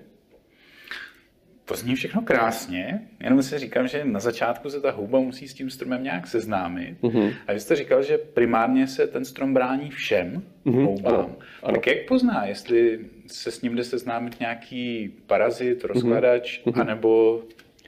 To 1.66 1.76
zní 1.76 1.96
všechno 1.96 2.22
krásně, 2.22 3.02
jenom 3.24 3.44
si 3.44 3.60
říkám, 3.60 3.88
že 3.88 4.06
na 4.06 4.20
začátku 4.20 4.70
se 4.70 4.82
ta 4.82 4.92
houba 4.92 5.20
musí 5.20 5.48
s 5.48 5.54
tím 5.54 5.70
stromem 5.70 6.04
nějak 6.04 6.28
seznámit. 6.28 6.98
Mm-hmm. 7.02 7.34
A 7.48 7.54
vy 7.54 7.60
jste 7.60 7.76
říkal, 7.76 8.04
že 8.04 8.18
primárně 8.18 8.88
se 8.88 9.08
ten 9.08 9.26
strom 9.26 9.54
brání 9.54 9.90
všem 9.90 10.44
mm-hmm. 10.66 10.86
houbám. 10.86 11.14
Ano, 11.14 11.36
ano. 11.64 11.76
Tak 11.76 11.88
jak 11.88 11.98
pozná, 12.08 12.46
jestli 12.46 13.00
se 13.28 13.52
s 13.52 13.62
ním 13.62 13.76
jde 13.76 13.84
seznámit 13.84 14.40
nějaký 14.40 15.14
parazit, 15.28 15.84
rozkladač, 15.84 16.62
mm-hmm. 16.66 16.82
anebo 16.82 17.42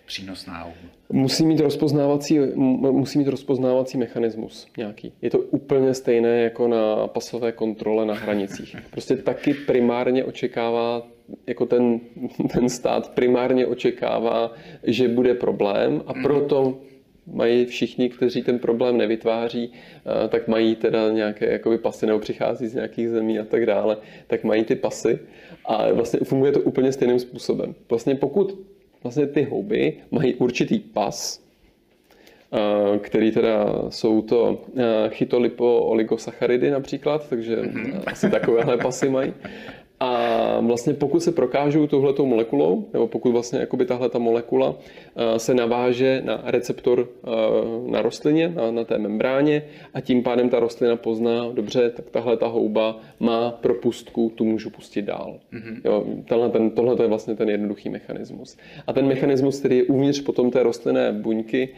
přínosná 0.06 0.58
houba? 0.58 0.78
Musí 1.10 1.46
mít, 1.46 1.60
rozpoznávací, 1.60 2.40
musí 2.56 3.18
mít 3.18 3.28
rozpoznávací 3.28 3.98
mechanismus 3.98 4.68
nějaký. 4.78 5.14
Je 5.22 5.30
to 5.30 5.40
úplně 5.40 5.94
stejné 5.94 6.42
jako 6.42 6.68
na 6.68 7.08
pasové 7.08 7.52
kontrole 7.52 8.06
na 8.06 8.14
hranicích. 8.14 8.76
Prostě 8.92 9.16
taky 9.16 9.54
primárně 9.54 10.24
očekává 10.24 11.08
jako 11.48 11.66
ten, 11.66 12.00
ten 12.54 12.70
stát 12.70 13.10
primárně 13.10 13.66
očekává, 13.66 14.52
že 14.84 15.08
bude 15.08 15.34
problém 15.34 16.04
a 16.08 16.14
mhm. 16.14 16.24
proto 16.24 16.78
mají 17.28 17.66
všichni, 17.66 18.10
kteří 18.10 18.44
ten 18.44 18.60
problém 18.60 18.98
nevytváří, 18.98 19.72
eh, 19.74 20.28
tak 20.28 20.48
mají 20.48 20.76
teda 20.76 21.12
nějaké 21.12 21.52
jakoby 21.52 21.78
pasy 21.78 22.06
nebo 22.06 22.20
přichází 22.20 22.68
z 22.68 22.74
nějakých 22.74 23.10
zemí 23.10 23.40
a 23.40 23.46
tak 23.46 23.66
dále, 23.66 23.98
tak 24.28 24.44
mají 24.44 24.64
ty 24.64 24.76
pasy 24.76 25.20
a 25.66 25.92
vlastně 25.92 26.20
funguje 26.24 26.52
to 26.52 26.60
úplně 26.60 26.92
stejným 26.92 27.20
způsobem. 27.20 27.76
Vlastně 27.90 28.16
pokud 28.16 28.60
vlastně 29.04 29.28
ty 29.28 29.44
houby 29.44 29.94
mají 30.12 30.34
určitý 30.34 30.80
pas, 30.80 31.42
eh, 32.54 33.00
který 33.00 33.32
teda 33.32 33.66
jsou 33.90 34.22
to 34.22 34.62
eh, 34.78 35.10
chytolipo 35.10 35.80
oligosacharidy 35.80 36.72
například, 36.72 37.30
takže 37.30 37.56
mhm. 37.56 38.02
asi 38.06 38.30
takovéhle 38.30 38.78
pasy 38.78 39.10
mají. 39.10 39.34
A 39.99 40.60
vlastně 40.60 40.93
pokud 40.93 41.19
se 41.19 41.31
prokážou 41.31 41.88
touhletou 41.88 42.25
molekulou, 42.25 42.86
nebo 42.93 43.08
pokud 43.08 43.31
vlastně 43.31 43.60
jakoby 43.60 43.86
tahle 43.86 44.10
ta 44.10 44.19
molekula 44.19 44.75
eh, 45.15 45.39
se 45.39 45.53
naváže 45.53 46.21
na 46.25 46.41
receptor 46.45 47.08
eh, 47.23 47.91
na 47.91 48.01
rostlině, 48.01 48.49
na, 48.49 48.71
na 48.71 48.84
té 48.84 48.97
membráně 48.97 49.63
a 49.93 50.01
tím 50.01 50.23
pádem 50.23 50.49
ta 50.49 50.60
rostlina 50.60 50.95
pozná, 50.95 51.49
dobře, 51.53 51.89
tak 51.89 52.10
tahle 52.10 52.38
ta 52.38 52.47
houba 52.47 52.99
má 53.19 53.51
propustku, 53.51 54.31
tu 54.36 54.45
můžu 54.45 54.69
pustit 54.69 55.01
dál. 55.01 55.39
Mm-hmm. 55.53 55.81
Jo, 55.86 56.03
tenhle, 56.25 56.49
ten, 56.49 56.71
tohle 56.71 56.95
je 57.03 57.08
vlastně 57.08 57.36
ten 57.36 57.49
jednoduchý 57.49 57.89
mechanismus. 57.89 58.58
A 58.88 58.93
ten 58.93 59.08
mechanismus, 59.08 59.60
který 59.60 59.77
je 59.77 59.84
uvnitř 59.84 60.21
potom 60.21 60.51
té 60.51 60.63
rostlinné 60.63 61.12
buňky, 61.12 61.69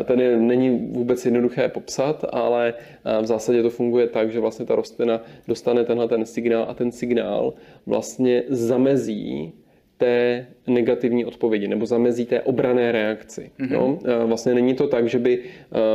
eh, 0.00 0.04
ten 0.04 0.20
je, 0.20 0.36
není 0.36 0.88
vůbec 0.92 1.24
jednoduché 1.24 1.68
popsat, 1.68 2.24
ale 2.32 2.74
v 3.22 3.26
zásadě 3.26 3.62
to 3.62 3.70
funguje 3.70 4.06
tak, 4.06 4.32
že 4.32 4.40
vlastně 4.40 4.66
ta 4.66 4.74
rostlina 4.74 5.20
dostane 5.48 5.84
tenhle 5.84 6.08
ten 6.08 6.26
signál 6.26 6.66
a 6.68 6.74
ten 6.74 6.92
signál 6.92 7.54
vlastně 7.86 8.42
zamezí 8.48 9.52
té 9.98 10.46
negativní 10.66 11.24
odpovědi 11.24 11.68
nebo 11.68 11.86
zamezí 11.86 12.26
té 12.26 12.40
obrané 12.40 12.92
reakci. 12.92 13.50
Mm-hmm. 13.60 13.72
Jo? 13.72 13.98
Vlastně 14.26 14.54
není 14.54 14.74
to 14.74 14.86
tak, 14.86 15.08
že 15.08 15.18
by 15.18 15.42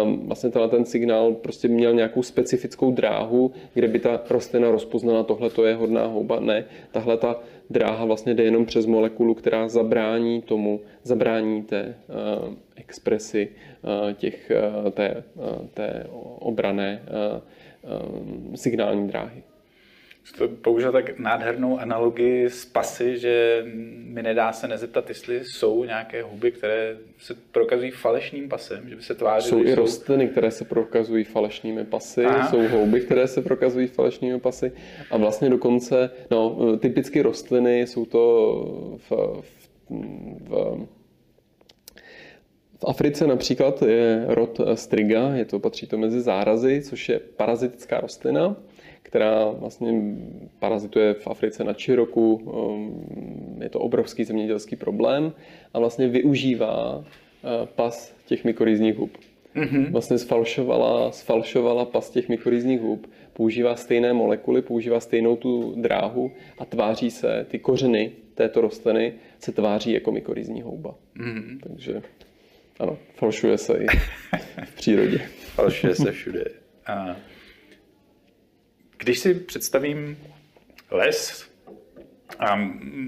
um, 0.04 0.28
vlastně 0.28 0.50
ten 0.50 0.86
signál 0.86 1.34
prostě 1.34 1.68
měl 1.68 1.94
nějakou 1.94 2.24
specifickou 2.24 2.92
dráhu, 2.92 3.52
kde 3.74 3.88
by 3.88 4.00
ta 4.00 4.22
rostlina 4.30 4.72
rozpoznala, 4.72 5.24
tohle 5.24 5.50
to 5.50 5.66
je 5.66 5.76
hodná 5.76 6.06
houba. 6.06 6.40
Ne, 6.40 6.66
tahle 6.92 7.18
ta 7.18 7.40
dráha 7.70 8.06
vlastně 8.06 8.34
jde 8.34 8.44
jenom 8.44 8.66
přes 8.66 8.86
molekulu, 8.86 9.34
která 9.34 9.68
zabrání 9.68 10.42
tomu, 10.42 10.80
zabrání 11.04 11.64
té 11.64 11.96
uh, 12.44 12.54
expresi 12.76 13.50
uh, 13.50 14.14
těch, 14.14 14.52
uh, 14.84 14.90
té, 14.92 15.24
uh, 15.36 15.68
té 15.68 16.06
obrané 16.40 17.02
signální 18.56 19.08
dráhy 19.08 19.44
to 20.38 20.48
použil 20.48 20.92
tak 20.92 21.20
nádhernou 21.20 21.80
analogii 21.80 22.50
z 22.50 22.66
pasy, 22.66 23.18
že 23.18 23.66
mi 24.06 24.24
nedá 24.24 24.54
se 24.54 24.68
nezeptat, 24.68 25.10
jestli 25.10 25.46
jsou 25.46 25.84
nějaké 25.84 26.22
huby, 26.22 26.52
které 26.52 26.98
se 27.18 27.34
prokazují 27.52 27.92
falešným 27.92 28.50
pasem, 28.50 28.90
že 28.90 28.96
by 28.96 29.02
se 29.02 29.16
tvářily. 29.16 29.50
Jsou 29.50 29.68
i 29.68 29.70
jsou... 29.70 29.76
rostliny, 29.76 30.28
které 30.28 30.52
se 30.52 30.66
prokazují 30.66 31.24
falešnými 31.24 31.86
pasy, 31.86 32.26
Aha. 32.26 32.50
jsou 32.50 32.68
houby, 32.68 33.02
které 33.02 33.28
se 33.28 33.42
prokazují 33.42 33.88
falešnými 33.88 34.40
pasy 34.40 34.72
a 35.12 35.18
vlastně 35.18 35.50
dokonce, 35.50 36.10
no, 36.32 36.78
typicky 36.78 37.22
rostliny 37.22 37.82
jsou 37.82 38.06
to 38.06 38.98
v, 38.98 39.12
v, 39.42 39.70
v 40.40 40.88
v 42.84 42.90
Africe 42.90 43.28
například 43.28 43.82
je 43.82 44.26
rod 44.28 44.62
striga, 44.74 45.36
je 45.36 45.46
to, 45.46 45.60
patří 45.60 45.88
to 45.88 45.98
mezi 45.98 46.22
zárazy, 46.22 46.82
což 46.82 47.10
je 47.10 47.20
parazitická 47.20 48.00
rostlina 48.00 48.56
která 49.14 49.50
vlastně 49.50 50.02
parazituje 50.60 51.14
v 51.14 51.28
Africe 51.28 51.64
na 51.64 51.74
Čiroku. 51.74 52.36
Um, 52.36 53.62
je 53.62 53.70
to 53.70 53.80
obrovský 53.80 54.24
zemědělský 54.24 54.76
problém 54.76 55.34
a 55.74 55.80
vlastně 55.80 56.08
využívá 56.08 56.98
uh, 56.98 57.04
pas 57.66 58.16
těch 58.26 58.44
mykorizních 58.44 58.96
hub. 58.96 59.18
Mm-hmm. 59.56 59.92
Vlastně 59.92 60.18
sfalšovala, 60.18 61.12
sfalšovala 61.12 61.86
pas 61.86 62.10
těch 62.10 62.30
mykorizních 62.30 62.82
hub, 62.82 63.08
používá 63.34 63.76
stejné 63.76 64.14
molekuly, 64.14 64.62
používá 64.62 65.00
stejnou 65.00 65.36
tu 65.36 65.74
dráhu 65.78 66.32
a 66.58 66.66
tváří 66.66 67.12
se, 67.12 67.46
ty 67.50 67.60
kořeny 67.60 68.12
této 68.36 68.62
rostliny 68.62 69.14
se 69.40 69.52
tváří 69.52 69.94
jako 69.94 70.12
mykorizní 70.12 70.62
houba. 70.62 70.96
Mm-hmm. 71.18 71.60
Takže 71.64 72.02
ano, 72.80 72.98
falšuje 73.16 73.58
se 73.58 73.74
i 73.74 73.88
v 74.66 74.76
přírodě. 74.76 75.18
falšuje 75.56 75.96
se 75.96 76.12
všude. 76.12 76.44
A 76.88 77.16
když 78.98 79.20
si 79.20 79.34
představím 79.34 80.18
les, 80.92 81.50
a 82.40 82.60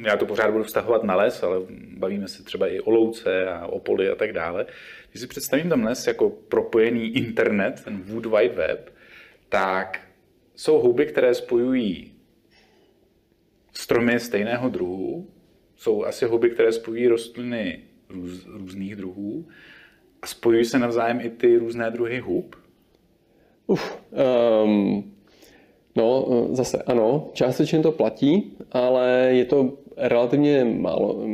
já 0.05 0.17
to 0.17 0.25
pořád 0.25 0.51
budu 0.51 0.63
vztahovat 0.63 1.03
na 1.03 1.15
les, 1.15 1.43
ale 1.43 1.57
bavíme 1.97 2.27
se 2.27 2.43
třeba 2.43 2.67
i 2.67 2.79
o 2.79 2.91
louce 2.91 3.47
a 3.47 3.67
o 3.67 3.79
poli 3.79 4.09
a 4.09 4.15
tak 4.15 4.33
dále. 4.33 4.65
Když 5.11 5.21
si 5.21 5.27
představím 5.27 5.69
tam 5.69 5.83
les 5.83 6.07
jako 6.07 6.29
propojený 6.29 7.15
internet, 7.15 7.81
ten 7.83 8.01
Wood 8.01 8.25
Wide 8.25 8.55
Web, 8.55 8.93
tak 9.49 10.01
jsou 10.55 10.79
houby, 10.79 11.05
které 11.05 11.33
spojují 11.33 12.13
stromy 13.71 14.19
stejného 14.19 14.69
druhu, 14.69 15.29
jsou 15.75 16.05
asi 16.05 16.25
houby, 16.25 16.49
které 16.49 16.71
spojují 16.71 17.07
rostliny 17.07 17.83
růz, 18.15 18.45
různých 18.45 18.95
druhů 18.95 19.45
a 20.21 20.27
spojují 20.27 20.65
se 20.65 20.79
navzájem 20.79 21.19
i 21.21 21.29
ty 21.29 21.57
různé 21.57 21.91
druhy 21.91 22.19
hub. 22.19 22.55
Uf, 23.67 24.03
um, 24.63 25.13
no, 25.95 26.27
zase 26.51 26.83
ano, 26.83 27.29
částečně 27.33 27.79
to 27.79 27.91
platí, 27.91 28.57
ale 28.71 29.27
je 29.29 29.45
to 29.45 29.73
relativně 29.97 30.65
málo, 30.65 31.25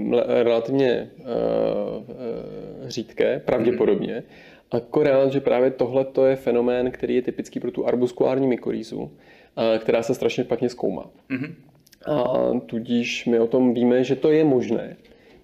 relativně 0.44 1.12
uh, 1.20 1.26
uh, 1.26 2.90
řídké, 2.90 3.42
pravděpodobně. 3.46 4.16
Mm. 4.16 4.24
Akorát, 4.72 5.32
že 5.32 5.40
právě 5.40 5.72
tohle 5.72 6.06
je 6.26 6.36
fenomén, 6.36 6.92
který 6.92 7.16
je 7.16 7.22
typický 7.22 7.60
pro 7.60 7.72
tu 7.72 7.88
arbuskulární 7.88 8.48
mykorýzu, 8.48 9.12
která 9.80 10.04
se 10.04 10.16
strašně 10.16 10.44
špatně 10.44 10.70
zkoumá. 10.70 11.10
Mm-hmm. 11.30 11.54
A 12.08 12.60
tudíž 12.60 13.26
my 13.26 13.40
o 13.40 13.48
tom 13.48 13.74
víme, 13.74 14.04
že 14.04 14.16
to 14.16 14.32
je 14.32 14.44
možné. 14.44 14.98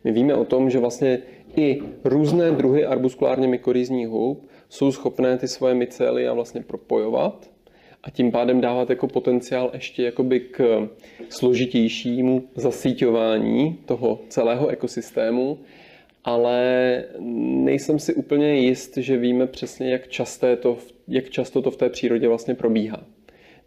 My 0.08 0.14
víme 0.14 0.36
o 0.36 0.46
tom, 0.46 0.70
že 0.70 0.80
vlastně 0.80 1.20
i 1.56 1.80
různé 2.04 2.52
druhy 2.52 2.86
arbuskulárně 2.86 3.48
mykorýzních 3.48 4.08
hub 4.08 4.50
jsou 4.70 4.92
schopné 4.92 5.38
ty 5.38 5.48
svoje 5.48 5.74
mycélia 5.74 6.34
vlastně 6.34 6.62
propojovat 6.62 7.52
a 8.04 8.10
tím 8.10 8.32
pádem 8.32 8.62
dávat 8.62 8.90
jako 8.90 9.08
potenciál 9.08 9.70
ještě 9.74 10.04
jakoby 10.04 10.40
k 10.40 10.90
složitějšímu 11.30 12.44
zasíťování 12.56 13.78
toho 13.86 14.20
celého 14.30 14.68
ekosystému, 14.68 15.60
ale 16.24 17.04
nejsem 17.64 18.00
si 18.00 18.14
úplně 18.14 18.56
jist, 18.56 18.98
že 18.98 19.18
víme 19.18 19.48
přesně, 19.48 19.92
jak, 19.92 20.08
časté 20.08 20.56
to, 20.56 20.78
jak 21.08 21.30
často 21.30 21.62
to 21.62 21.72
v 21.72 21.78
té 21.78 21.90
přírodě 21.90 22.28
vlastně 22.28 22.54
probíhá. 22.54 23.04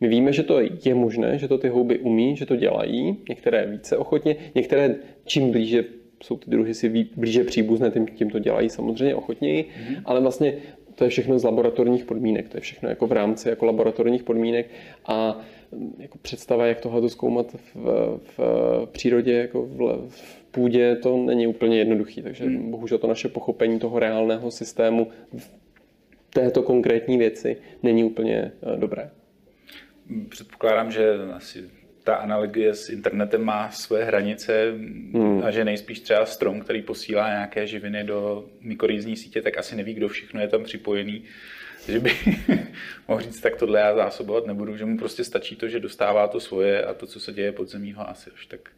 My 0.01 0.09
víme, 0.09 0.32
že 0.32 0.43
to 0.43 0.61
je 0.84 0.95
možné, 0.95 1.38
že 1.38 1.49
to 1.49 1.59
ty 1.59 1.68
houby 1.68 1.99
umí, 1.99 2.36
že 2.36 2.47
to 2.47 2.57
dělají, 2.57 3.16
některé 3.28 3.66
více 3.66 3.97
ochotně, 3.97 4.36
některé 4.55 4.95
čím 5.24 5.51
blíže 5.51 5.99
jsou 6.22 6.36
ty 6.36 6.50
druhy 6.50 6.74
si 6.74 7.08
blíže 7.16 7.44
příbuzné, 7.44 7.90
tím, 7.90 8.06
tím 8.06 8.30
to 8.30 8.38
dělají 8.38 8.70
samozřejmě 8.70 9.14
ochotněji, 9.14 9.62
mm-hmm. 9.62 10.02
ale 10.04 10.20
vlastně 10.20 10.54
to 10.94 11.04
je 11.04 11.10
všechno 11.10 11.38
z 11.38 11.44
laboratorních 11.44 12.04
podmínek, 12.04 12.48
to 12.48 12.56
je 12.56 12.60
všechno 12.60 12.88
jako 12.88 13.06
v 13.06 13.12
rámci 13.12 13.48
jako 13.48 13.66
laboratorních 13.66 14.22
podmínek 14.22 14.66
a 15.06 15.40
mm, 15.72 15.94
jako 15.98 16.18
představa, 16.18 16.66
jak 16.66 16.80
tohle 16.80 17.08
zkoumat 17.08 17.56
v, 17.74 17.76
v 18.36 18.38
přírodě, 18.92 19.32
jako 19.32 19.62
v, 19.62 20.08
v 20.08 20.44
půdě, 20.50 20.96
to 20.96 21.16
není 21.16 21.46
úplně 21.46 21.78
jednoduchý, 21.78 22.22
takže 22.22 22.44
mm. 22.44 22.70
bohužel 22.70 22.98
to 22.98 23.06
naše 23.06 23.28
pochopení 23.28 23.78
toho 23.78 23.98
reálného 23.98 24.50
systému 24.50 25.08
v 25.36 25.50
této 26.30 26.62
konkrétní 26.62 27.18
věci 27.18 27.56
není 27.82 28.04
úplně 28.04 28.52
eh, 28.62 28.76
dobré. 28.76 29.10
Předpokládám, 30.28 30.92
že 30.92 31.14
asi 31.34 31.79
ta 32.05 32.14
analogie 32.14 32.74
s 32.74 32.88
internetem 32.88 33.44
má 33.44 33.70
své 33.70 34.05
hranice 34.05 34.72
hmm. 35.12 35.42
a 35.44 35.51
že 35.51 35.64
nejspíš 35.64 36.01
třeba 36.01 36.26
strom, 36.26 36.61
který 36.61 36.82
posílá 36.82 37.28
nějaké 37.28 37.66
živiny 37.66 38.05
do 38.05 38.48
mikorýzní 38.61 39.16
sítě, 39.16 39.42
tak 39.42 39.59
asi 39.59 39.76
neví, 39.76 39.94
kdo 39.94 40.09
všechno 40.09 40.40
je 40.40 40.48
tam 40.48 40.64
připojený. 40.64 41.24
Že 41.88 42.01
by 42.01 42.12
mohl 43.09 43.20
říct, 43.20 43.40
tak 43.40 43.57
tohle 43.57 43.80
já 43.80 43.94
zásobovat 43.94 44.46
nebudu, 44.46 44.76
že 44.76 44.84
mu 44.84 44.98
prostě 44.98 45.24
stačí 45.24 45.57
to, 45.57 45.68
že 45.68 45.80
dostává 45.80 46.28
to 46.28 46.40
svoje 46.40 46.84
a 46.84 46.94
to, 46.94 47.07
co 47.07 47.20
se 47.20 47.32
děje 47.32 47.53
pod 47.53 47.68
zemí, 47.68 47.92
ho 47.92 48.09
asi 48.09 48.30
už 48.30 48.46
tak 48.46 48.70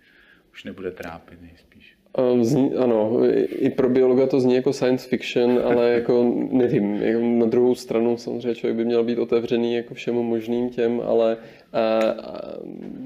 už 0.52 0.64
nebude 0.64 0.90
trápit 0.90 1.42
nejspíš. 1.42 1.96
Um, 2.18 2.44
zní, 2.44 2.74
ano, 2.74 3.18
i 3.48 3.70
pro 3.70 3.88
biologa 3.88 4.26
to 4.26 4.40
zní 4.40 4.54
jako 4.54 4.72
science 4.72 5.08
fiction, 5.08 5.60
ale 5.64 5.90
jako 5.90 6.34
nevím, 6.50 6.94
jako 6.94 7.20
na 7.20 7.46
druhou 7.46 7.74
stranu 7.74 8.16
samozřejmě 8.16 8.54
člověk 8.54 8.76
by 8.76 8.84
měl 8.84 9.04
být 9.04 9.18
otevřený 9.18 9.74
jako 9.74 9.94
všemu 9.94 10.22
možným 10.22 10.70
těm, 10.70 11.00
ale 11.04 11.36
uh, 11.36 12.98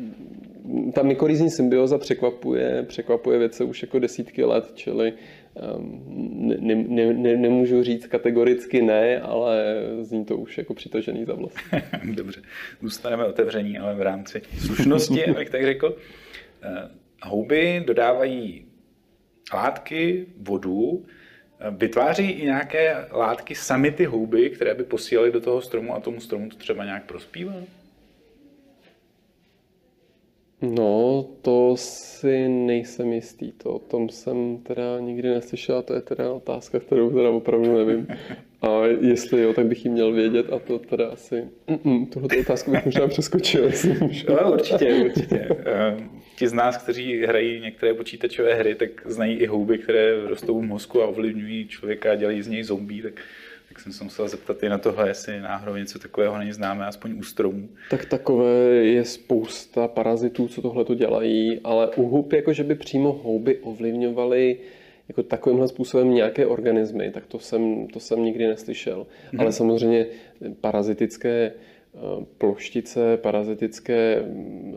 ta 0.92 1.02
mykorizní 1.02 1.50
symbioza 1.50 1.98
překvapuje, 1.98 2.84
překvapuje 2.88 3.38
věce 3.38 3.64
už 3.64 3.82
jako 3.82 3.98
desítky 3.98 4.44
let, 4.44 4.72
čili 4.74 5.12
um, 5.76 6.02
ne, 6.60 6.74
ne, 6.74 7.12
ne, 7.12 7.36
nemůžu 7.36 7.82
říct 7.82 8.06
kategoricky 8.06 8.82
ne, 8.82 9.20
ale 9.20 9.82
zní 10.00 10.24
to 10.24 10.36
už 10.36 10.58
jako 10.58 10.74
přitažený 10.74 11.24
za 11.24 11.34
vlast. 11.34 11.58
Dobře, 12.14 12.42
zůstaneme 12.82 13.24
otevření, 13.24 13.78
ale 13.78 13.94
v 13.94 14.02
rámci 14.02 14.42
slušnosti, 14.58 15.26
abych 15.30 15.50
tak 15.50 15.62
řekl. 15.62 15.96
Eh, 16.62 16.88
houby 17.22 17.82
dodávají 17.86 18.65
látky, 19.54 20.26
vodu, 20.36 21.06
vytváří 21.70 22.30
i 22.30 22.44
nějaké 22.44 23.08
látky 23.12 23.54
sami 23.54 23.90
ty 23.90 24.04
houby, 24.04 24.50
které 24.50 24.74
by 24.74 24.84
posílaly 24.84 25.32
do 25.32 25.40
toho 25.40 25.62
stromu 25.62 25.94
a 25.94 26.00
tomu 26.00 26.20
stromu 26.20 26.48
to 26.48 26.56
třeba 26.56 26.84
nějak 26.84 27.04
prospívá? 27.04 27.54
No, 30.62 31.24
to 31.42 31.76
si 31.76 32.48
nejsem 32.48 33.12
jistý. 33.12 33.52
To 33.52 33.70
o 33.74 33.78
tom 33.78 34.08
jsem 34.08 34.58
teda 34.58 35.00
nikdy 35.00 35.28
neslyšel 35.28 35.82
to 35.82 35.94
je 35.94 36.00
teda 36.00 36.32
otázka, 36.32 36.80
kterou 36.80 37.10
teda 37.10 37.30
opravdu 37.30 37.78
nevím. 37.78 38.06
A 38.62 38.86
jestli 39.00 39.42
jo, 39.42 39.52
tak 39.52 39.66
bych 39.66 39.84
ji 39.84 39.90
měl 39.90 40.12
vědět 40.12 40.52
a 40.52 40.58
to 40.58 40.78
teda 40.78 41.08
asi... 41.08 41.44
Tuhle 42.12 42.28
otázku 42.40 42.70
bych 42.70 42.84
možná 42.84 43.08
přeskočil. 43.08 43.70
No, 44.28 44.52
určitě, 44.52 44.94
určitě. 44.94 45.48
Ehm, 45.64 46.10
ti 46.38 46.48
z 46.48 46.52
nás, 46.52 46.76
kteří 46.76 47.22
hrají 47.22 47.60
některé 47.60 47.94
počítačové 47.94 48.54
hry, 48.54 48.74
tak 48.74 48.90
znají 49.04 49.36
i 49.36 49.46
houby, 49.46 49.78
které 49.78 50.26
rostou 50.26 50.60
v 50.60 50.64
mozku 50.64 51.02
a 51.02 51.06
ovlivňují 51.06 51.68
člověka 51.68 52.12
a 52.12 52.14
dělají 52.14 52.42
z 52.42 52.48
něj 52.48 52.62
zombie, 52.62 53.02
tak 53.02 53.20
tak 53.68 53.80
jsem 53.80 53.92
se 53.92 54.04
musel 54.04 54.28
zeptat 54.28 54.62
i 54.62 54.68
na 54.68 54.78
tohle, 54.78 55.08
jestli 55.08 55.40
náhodou 55.40 55.76
něco 55.76 55.98
takového 55.98 56.38
není 56.38 56.52
známe, 56.52 56.86
aspoň 56.86 57.18
u 57.18 57.22
stromů. 57.22 57.68
Tak 57.90 58.04
takové 58.04 58.54
je 58.68 59.04
spousta 59.04 59.88
parazitů, 59.88 60.48
co 60.48 60.62
tohle 60.62 60.84
to 60.84 60.94
dělají, 60.94 61.60
ale 61.64 61.88
u 61.88 62.08
hub, 62.08 62.32
jako 62.32 62.52
že 62.52 62.64
by 62.64 62.74
přímo 62.74 63.12
houby 63.12 63.58
ovlivňovaly 63.58 64.58
jako 65.08 65.22
takovýmhle 65.22 65.68
způsobem 65.68 66.14
nějaké 66.14 66.46
organismy, 66.46 67.10
tak 67.10 67.26
to 67.26 67.38
jsem, 67.38 67.86
to 67.86 68.00
jsem 68.00 68.24
nikdy 68.24 68.46
neslyšel. 68.46 69.06
Hmm. 69.30 69.40
Ale 69.40 69.52
samozřejmě 69.52 70.06
parazitické 70.60 71.52
ploštice 72.38 73.16
parazitické, 73.16 74.22
mm, 74.22 74.74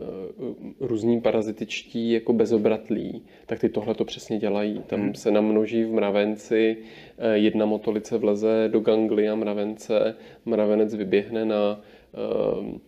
různí 0.80 1.20
parazitičtí 1.20 2.12
jako 2.12 2.32
bezobratlí, 2.32 3.22
tak 3.46 3.58
ty 3.58 3.68
tohle 3.68 3.94
to 3.94 4.04
přesně 4.04 4.38
dělají. 4.38 4.82
Tam 4.86 5.00
hmm. 5.00 5.14
se 5.14 5.30
namnoží 5.30 5.84
v 5.84 5.92
mravenci, 5.92 6.76
eh, 7.18 7.38
jedna 7.38 7.66
motolice 7.66 8.18
vleze 8.18 8.68
do 8.72 8.80
ganglia 8.80 9.34
mravence, 9.34 10.14
mravenec 10.44 10.94
vyběhne 10.94 11.44
na 11.44 11.80
eh, 12.14 12.78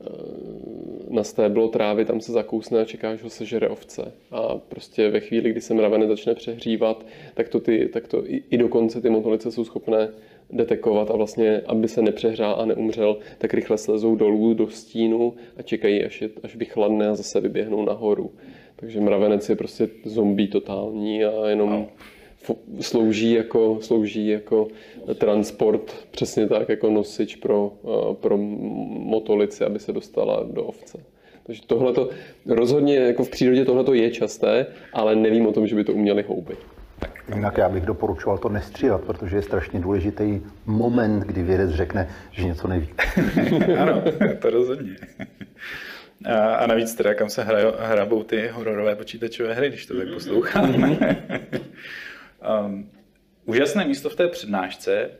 eh, 0.00 0.98
na 1.10 1.24
stéblo 1.24 1.68
trávy, 1.68 2.04
tam 2.04 2.20
se 2.20 2.32
zakousne 2.32 2.80
a 2.80 2.84
čeká, 2.84 3.16
že 3.16 3.22
ho 3.22 3.30
sežere 3.30 3.68
ovce. 3.68 4.12
A 4.30 4.56
prostě 4.56 5.10
ve 5.10 5.20
chvíli, 5.20 5.50
kdy 5.50 5.60
se 5.60 5.74
mravenec 5.74 6.08
začne 6.08 6.34
přehřívat, 6.34 7.06
tak 7.34 7.48
to, 7.48 7.60
ty, 7.60 7.88
tak 7.92 8.08
to 8.08 8.30
i, 8.30 8.42
i 8.50 8.58
dokonce 8.58 9.00
ty 9.00 9.10
motolice 9.10 9.50
jsou 9.50 9.64
schopné 9.64 10.08
detekovat 10.50 11.10
a 11.10 11.16
vlastně, 11.16 11.62
aby 11.66 11.88
se 11.88 12.02
nepřehrál 12.02 12.56
a 12.60 12.64
neumřel, 12.64 13.18
tak 13.38 13.54
rychle 13.54 13.78
slezou 13.78 14.16
dolů 14.16 14.54
do 14.54 14.70
stínu 14.70 15.34
a 15.56 15.62
čekají, 15.62 16.04
až, 16.04 16.22
je, 16.22 16.30
až 16.42 16.56
vychladne 16.56 17.08
a 17.08 17.14
zase 17.14 17.40
vyběhnou 17.40 17.84
nahoru. 17.84 18.30
Takže 18.76 19.00
mravenec 19.00 19.48
je 19.48 19.56
prostě 19.56 19.88
zombie 20.04 20.48
totální 20.48 21.24
a 21.24 21.48
jenom 21.48 21.86
slouží 22.80 23.32
jako, 23.32 23.78
slouží 23.80 24.28
jako 24.28 24.68
transport, 25.14 26.06
přesně 26.10 26.48
tak 26.48 26.68
jako 26.68 26.90
nosič 26.90 27.36
pro, 27.36 27.72
pro 28.20 28.36
motolici, 28.38 29.64
aby 29.64 29.78
se 29.78 29.92
dostala 29.92 30.46
do 30.52 30.64
ovce. 30.64 30.98
Takže 31.46 31.62
tohleto, 31.66 32.08
rozhodně 32.46 32.96
jako 32.96 33.24
v 33.24 33.30
přírodě 33.30 33.64
tohle 33.64 33.96
je 33.96 34.10
časté, 34.10 34.66
ale 34.92 35.16
nevím 35.16 35.46
o 35.46 35.52
tom, 35.52 35.66
že 35.66 35.76
by 35.76 35.84
to 35.84 35.92
uměli 35.92 36.22
houby. 36.22 36.56
Jinak 37.34 37.58
já 37.58 37.68
bych 37.68 37.86
doporučoval 37.86 38.38
to 38.38 38.48
nestřílet, 38.48 39.04
protože 39.04 39.36
je 39.36 39.42
strašně 39.42 39.80
důležitý 39.80 40.40
moment, 40.66 41.20
kdy 41.20 41.42
vědec 41.42 41.70
řekne, 41.70 42.08
že 42.30 42.44
něco 42.44 42.68
neví. 42.68 42.88
ano, 43.80 44.02
to 44.38 44.50
rozhodně. 44.50 44.96
A, 46.24 46.54
a 46.54 46.66
navíc 46.66 46.94
teda, 46.94 47.14
kam 47.14 47.28
se 47.28 47.44
hrajou, 47.44 47.72
hrabou 47.78 48.22
ty 48.22 48.48
hororové 48.48 48.96
počítačové 48.96 49.54
hry, 49.54 49.68
když 49.68 49.86
to 49.86 49.96
tak 49.96 50.08
posloucháme. 50.14 50.98
um, 52.64 52.90
úžasné 53.44 53.84
místo 53.84 54.10
v 54.10 54.16
té 54.16 54.28
přednášce 54.28 55.10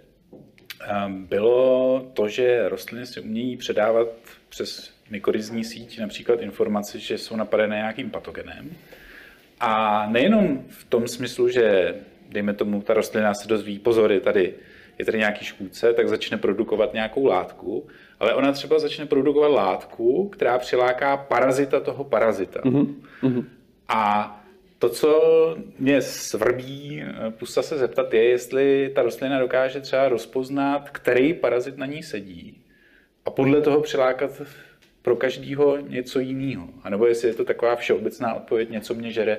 um, 1.07 1.27
bylo 1.27 2.01
to, 2.15 2.29
že 2.29 2.69
rostliny 2.69 3.07
si 3.07 3.21
umějí 3.21 3.57
předávat 3.57 4.09
přes 4.49 4.91
mykorizní 5.11 5.65
síť 5.65 6.01
například 6.01 6.41
informaci, 6.41 7.01
že 7.01 7.19
jsou 7.19 7.37
napadené 7.37 7.77
nějakým 7.77 8.11
patogenem. 8.11 8.71
A 9.61 10.07
nejenom 10.11 10.65
v 10.69 10.85
tom 10.85 11.09
smyslu, 11.09 11.49
že 11.49 11.95
dejme 12.29 12.55
tomu, 12.55 12.83
ta 12.83 12.95
rostlina 12.95 13.35
se 13.35 13.49
dozví, 13.49 13.79
pozor, 13.79 14.13
je 14.13 14.21
tady, 14.21 14.55
je 14.99 15.05
tady 15.05 15.19
nějaký 15.19 15.45
škůdce, 15.45 15.93
tak 15.93 16.09
začne 16.09 16.39
produkovat 16.39 16.95
nějakou 16.95 17.27
látku, 17.27 17.87
ale 18.21 18.35
ona 18.35 18.53
třeba 18.53 18.79
začne 18.79 19.07
produkovat 19.07 19.51
látku, 19.51 20.29
která 20.29 20.59
přiláká 20.59 21.17
parazita 21.17 21.81
toho 21.81 22.05
parazita. 22.05 22.61
Mm-hmm. 22.61 23.45
A 23.89 24.35
to, 24.79 24.89
co 24.89 25.57
mě 25.79 26.03
svrbí, 26.03 27.05
pusta 27.31 27.63
se 27.63 27.79
zeptat, 27.79 28.15
je, 28.15 28.25
jestli 28.25 28.93
ta 28.95 29.03
rostlina 29.03 29.39
dokáže 29.39 29.81
třeba 29.81 30.09
rozpoznat, 30.09 30.91
který 30.91 31.35
parazit 31.35 31.77
na 31.77 31.87
ní 31.87 32.03
sedí 32.03 32.63
a 33.25 33.31
podle 33.31 33.61
toho 33.61 33.81
přilákat 33.81 34.43
pro 35.03 35.17
každýho 35.17 35.77
něco 35.77 36.21
jiného. 36.21 36.69
A 36.83 36.91
nebo 36.91 37.07
jestli 37.07 37.29
je 37.29 37.35
to 37.35 37.45
taková 37.45 37.77
všeobecná 37.77 38.35
odpověď, 38.35 38.71
něco 38.71 38.95
mě 38.95 39.13
žere, 39.13 39.39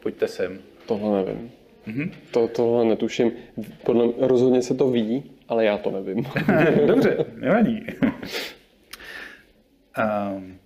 pojďte 0.00 0.28
sem. 0.28 0.58
Tohle 0.86 1.24
nevím. 1.24 1.50
Mm-hmm. 1.86 2.10
To, 2.30 2.48
tohle 2.48 2.84
netuším. 2.84 3.32
Podle, 3.84 4.08
rozhodně 4.18 4.62
se 4.62 4.74
to 4.74 4.90
ví, 4.90 5.30
ale 5.48 5.64
já 5.64 5.78
to 5.78 5.90
nevím. 5.90 6.26
Dobře, 6.86 7.24
nevadí. 7.36 7.86
um, 10.34 10.58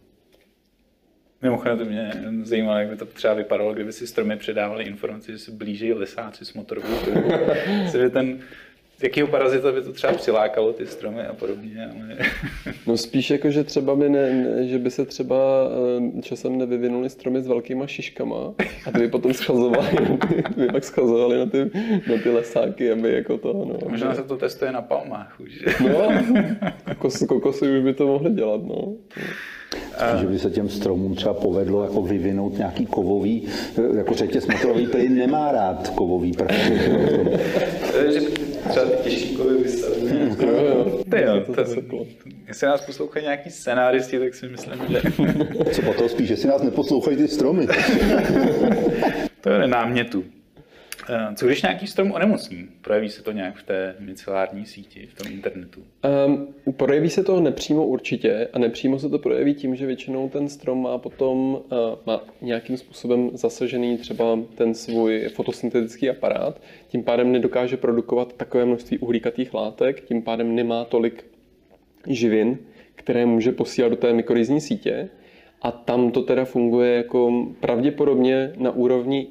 Mimochodem 1.43 1.79
to 1.79 1.85
mě 1.85 2.13
zajímalo, 2.43 2.79
jak 2.79 2.89
by 2.89 2.97
to 2.97 3.07
třeba 3.07 3.35
vypadalo, 3.35 3.75
kdyby 3.75 3.93
si 3.93 4.07
stromy 4.07 4.37
předávali 4.37 4.85
informaci, 4.85 5.33
že 5.33 5.39
se 5.39 5.51
blíží 5.51 5.93
lesáci 5.93 6.45
s 6.45 6.53
motorovou 6.55 6.97
že 7.93 8.11
ten 8.11 8.41
z 8.72 8.72
jakého 9.03 9.29
parazita 9.29 9.73
by 9.73 9.83
to 9.83 9.93
třeba 9.93 10.13
přilákalo 10.13 10.73
ty 10.73 10.87
stromy 10.87 11.23
a 11.23 11.33
podobně. 11.33 11.91
Ale... 11.95 12.17
no 12.87 12.97
spíš 12.97 13.31
jako, 13.31 13.51
že 13.51 13.65
třeba 13.65 13.97
by, 13.97 14.09
ne, 14.09 14.57
že 14.69 14.79
by 14.79 14.91
se 14.91 15.07
třeba 15.07 15.37
eh, 16.19 16.23
časem 16.23 16.59
nevyvinuly 16.59 17.11
stromy 17.11 17.43
s 17.43 17.47
velkýma 17.47 17.87
šiškama 17.87 18.37
a 18.87 18.91
ty 18.93 18.99
by 18.99 19.09
potom 19.09 19.35
schazovali, 19.35 19.91
ty 20.55 20.61
by 20.61 20.67
pak 20.67 20.85
schazovali 20.85 21.39
na 21.39 21.47
ty, 21.47 21.59
na 22.11 22.23
ty 22.23 22.31
lesáky, 22.31 22.93
aby 22.93 23.13
jako 23.13 23.39
to, 23.39 23.53
no. 23.53 23.91
Možná 23.91 24.07
aby... 24.07 24.17
se 24.17 24.23
to 24.23 24.37
testuje 24.37 24.73
na 24.73 24.83
palmách 24.83 25.41
už. 25.41 25.65
no, 25.81 26.23
kokos, 26.85 27.25
kokosy 27.29 27.79
už 27.79 27.85
by 27.85 27.95
to 27.95 28.07
mohly 28.07 28.31
dělat, 28.31 28.61
no. 28.65 28.95
Že 30.21 30.27
by 30.27 30.39
se 30.39 30.51
těm 30.51 30.69
stromům 30.69 31.15
třeba 31.15 31.35
povedlo 31.35 31.85
jako 31.85 32.03
vyvinout 32.03 32.59
nějaký 32.59 32.87
kovový, 32.87 33.49
jako 33.97 34.15
řetěz 34.15 34.47
motorový 34.47 34.87
plyn 34.87 35.17
nemá 35.17 35.53
rád 35.53 35.89
kovový 35.89 36.33
prvky. 36.33 36.81
třeba 38.71 38.87
ty 38.87 39.11
těžký 39.11 39.37
kovy 39.37 39.63
vystavíme. 39.63 40.37
To 41.11 41.17
jo, 41.17 41.45
to, 41.47 41.65
to, 41.65 42.07
jestli 42.49 42.67
nás 42.67 42.81
poslouchají 42.81 43.25
nějaký 43.25 43.51
scenáristi, 43.51 44.19
tak 44.19 44.35
si 44.35 44.49
myslím, 44.49 44.81
že... 44.89 45.01
Co 45.73 45.83
potom 45.83 46.09
spíš, 46.09 46.31
jestli 46.31 46.49
nás 46.49 46.63
neposlouchají 46.63 47.17
ty 47.17 47.29
stromy. 47.29 47.67
to 49.41 49.51
je 49.51 49.67
námětu. 49.67 50.25
Eh, 51.09 51.35
co 51.35 51.47
když 51.47 51.63
nějaký 51.63 51.87
strom 51.87 52.13
onemocní? 52.13 52.69
Projeví 52.81 53.11
se 53.11 53.23
to 53.23 53.33
nějak 53.33 53.57
v 53.57 53.63
té 53.63 53.95
micelární 53.99 54.67
síti, 54.67 55.07
v 55.07 55.15
tom 55.15 55.33
internetu? 55.33 55.83
Um, 56.27 56.55
projeví 56.77 57.11
se 57.11 57.25
to 57.25 57.41
nepřímo 57.41 57.87
určitě 57.87 58.49
a 58.53 58.59
nepřímo 58.59 58.99
se 58.99 59.09
to 59.09 59.19
projeví 59.19 59.55
tím, 59.55 59.77
že 59.77 59.87
většinou 59.87 60.29
ten 60.29 60.49
strom 60.49 60.83
má 60.83 60.99
potom 60.99 61.55
uh, 61.55 61.61
má 62.07 62.21
nějakým 62.41 62.77
způsobem 62.77 63.31
zasažený 63.33 63.99
třeba 63.99 64.39
ten 64.55 64.75
svůj 64.75 65.29
fotosyntetický 65.29 66.11
aparát, 66.11 66.61
tím 66.89 67.05
pádem 67.05 67.33
nedokáže 67.33 67.77
produkovat 67.77 68.33
takové 68.33 68.65
množství 68.65 68.99
uhlíkatých 68.99 69.55
látek, 69.55 70.01
tím 70.01 70.23
pádem 70.23 70.55
nemá 70.55 70.85
tolik 70.85 71.25
živin, 72.07 72.59
které 72.95 73.27
může 73.27 73.53
posílat 73.53 73.89
do 73.89 73.97
té 73.97 74.13
mykorizní 74.13 74.61
sítě 74.61 75.09
a 75.63 75.71
tam 75.71 76.11
to 76.11 76.23
teda 76.23 76.45
funguje 76.45 76.95
jako 76.95 77.47
pravděpodobně 77.61 78.53
na 78.57 78.71
úrovni 78.71 79.27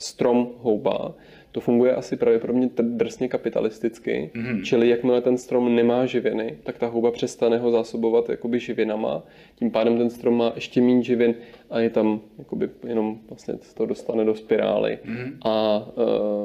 strom 0.00 0.50
houba, 0.58 1.14
to 1.52 1.60
funguje 1.60 1.94
asi 1.94 2.16
pravděpodobně 2.16 2.70
drsně 2.80 3.28
kapitalisticky, 3.28 4.30
mm-hmm. 4.34 4.62
čili 4.62 4.88
jakmile 4.88 5.20
ten 5.20 5.38
strom 5.38 5.74
nemá 5.74 6.06
živiny, 6.06 6.58
tak 6.62 6.78
ta 6.78 6.86
houba 6.86 7.10
přestane 7.10 7.58
ho 7.58 7.70
zásobovat 7.70 8.28
jakoby 8.28 8.60
živinama, 8.60 9.22
tím 9.54 9.70
pádem 9.70 9.98
ten 9.98 10.10
strom 10.10 10.36
má 10.36 10.52
ještě 10.54 10.80
méně 10.80 11.02
živin 11.02 11.34
a 11.70 11.80
je 11.80 11.90
tam 11.90 12.20
jakoby 12.38 12.70
jenom 12.86 13.18
vlastně 13.28 13.54
to 13.74 13.86
dostane 13.86 14.24
do 14.24 14.34
spirály 14.34 14.98
mm-hmm. 15.04 15.32
a 15.44 15.86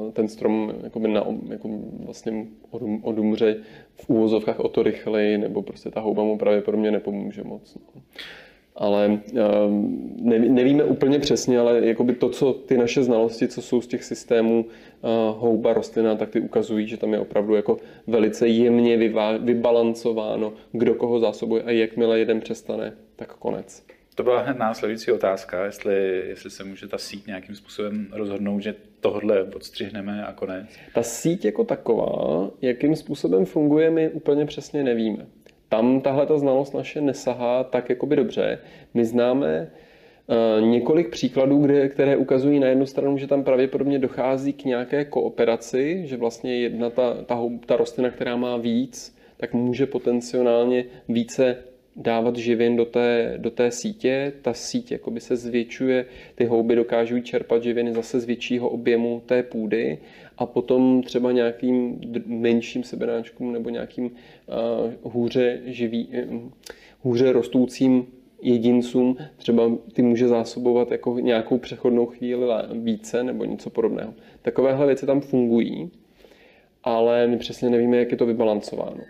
uh, 0.06 0.12
ten 0.12 0.28
strom 0.28 0.74
jakoby 0.84 1.08
na, 1.08 1.26
jako 1.50 1.70
vlastně 2.06 2.46
odum, 2.72 3.00
odumře 3.04 3.58
v 3.96 4.10
úvozovkách 4.10 4.60
o 4.60 4.70
to 4.70 4.84
rychleji, 4.84 5.38
nebo 5.38 5.62
prostě 5.62 5.92
ta 5.92 6.00
houba 6.00 6.24
mu 6.24 6.38
pravděpodobně 6.38 6.92
nepomůže 6.92 7.44
moc. 7.44 7.78
No 7.96 8.02
ale 8.76 9.20
ehm, 9.36 10.00
nevíme 10.56 10.84
úplně 10.84 11.20
přesně, 11.20 11.60
ale 11.60 11.86
jakoby 11.86 12.16
to, 12.16 12.30
co 12.30 12.54
ty 12.54 12.78
naše 12.78 13.04
znalosti, 13.04 13.48
co 13.48 13.62
jsou 13.62 13.82
z 13.82 13.88
těch 13.88 14.04
systémů 14.04 14.66
eh, 14.70 15.08
houba, 15.38 15.74
rostlina, 15.74 16.16
tak 16.16 16.30
ty 16.30 16.40
ukazují, 16.40 16.88
že 16.88 16.98
tam 16.98 17.14
je 17.14 17.20
opravdu 17.20 17.56
jako 17.56 17.78
velice 18.08 18.48
jemně 18.48 18.98
vybalancováno, 19.40 20.54
kdo 20.72 20.96
koho 20.96 21.20
zásobuje 21.20 21.64
a 21.64 21.72
jakmile 21.72 22.20
jeden 22.20 22.40
přestane, 22.40 22.94
tak 23.16 23.34
konec. 23.34 23.84
To 24.16 24.24
byla 24.24 24.42
hned 24.42 24.58
následující 24.58 25.12
otázka, 25.12 25.66
jestli, 25.66 26.24
jestli 26.28 26.50
se 26.50 26.64
může 26.64 26.88
ta 26.88 26.98
síť 26.98 27.28
nějakým 27.28 27.56
způsobem 27.56 28.08
rozhodnout, 28.12 28.60
že 28.60 28.76
tohle 29.00 29.44
odstřihneme 29.44 30.26
a 30.26 30.34
konec. 30.34 30.66
Ta 30.94 31.04
síť 31.04 31.46
jako 31.46 31.64
taková, 31.64 32.50
jakým 32.62 32.96
způsobem 32.96 33.46
funguje, 33.46 33.92
my 33.92 34.10
úplně 34.10 34.46
přesně 34.46 34.84
nevíme 34.84 35.26
tam 35.76 36.02
tahle 36.02 36.26
ta 36.26 36.38
znalost 36.38 36.74
naše 36.74 37.02
nesahá 37.02 37.64
tak 37.64 37.90
jakoby 37.90 38.16
dobře. 38.16 38.60
My 38.94 39.06
známe 39.06 39.72
uh, 40.28 40.68
několik 40.68 41.10
příkladů, 41.10 41.58
kde, 41.62 41.90
které 41.90 42.18
ukazují 42.18 42.60
na 42.60 42.68
jednu 42.68 42.86
stranu, 42.86 43.18
že 43.18 43.28
tam 43.28 43.44
pravděpodobně 43.44 44.00
dochází 44.00 44.54
k 44.54 44.66
nějaké 44.66 45.06
kooperaci, 45.06 46.02
že 46.06 46.18
vlastně 46.18 46.60
jedna 46.60 46.90
ta, 46.90 47.14
ta, 47.26 47.42
ta 47.66 47.76
rostlina, 47.76 48.10
která 48.10 48.36
má 48.36 48.58
víc, 48.58 49.18
tak 49.38 49.54
může 49.54 49.86
potenciálně 49.86 50.86
více 51.10 51.58
dávat 51.96 52.36
živin 52.36 52.76
do 52.76 52.86
té, 52.86 53.34
do 53.38 53.52
té 53.52 53.72
sítě. 53.72 54.34
Ta 54.42 54.54
síť 54.54 54.94
se 55.18 55.36
zvětšuje, 55.36 56.06
ty 56.36 56.46
houby 56.46 56.76
dokážou 56.76 57.20
čerpat 57.20 57.64
živiny 57.64 57.94
zase 57.94 58.20
z 58.20 58.26
většího 58.26 58.70
objemu 58.70 59.22
té 59.26 59.44
půdy 59.44 59.98
a 60.38 60.46
potom 60.46 61.04
třeba 61.04 61.32
nějakým 61.32 62.02
menším 62.26 62.84
sebenáčkům 62.84 63.54
nebo 63.54 63.70
nějakým 63.70 64.06
uh, 64.06 65.12
hůře, 65.14 65.62
živý, 65.66 66.08
uh, 66.08 66.42
hůře 67.02 67.32
rostoucím 67.32 68.08
jedincům 68.42 69.18
třeba 69.38 69.72
ty 69.94 70.02
může 70.02 70.28
zásobovat 70.28 70.92
jako 70.92 71.20
nějakou 71.20 71.58
přechodnou 71.58 72.06
chvíli 72.06 72.46
více 72.74 73.24
nebo 73.24 73.46
něco 73.46 73.70
podobného. 73.70 74.14
Takovéhle 74.42 74.86
věci 74.86 75.06
tam 75.06 75.22
fungují, 75.22 75.92
ale 76.84 77.28
my 77.28 77.38
přesně 77.38 77.70
nevíme, 77.70 77.98
jak 77.98 78.12
je 78.12 78.18
to 78.18 78.26
vybalancováno. 78.26 79.02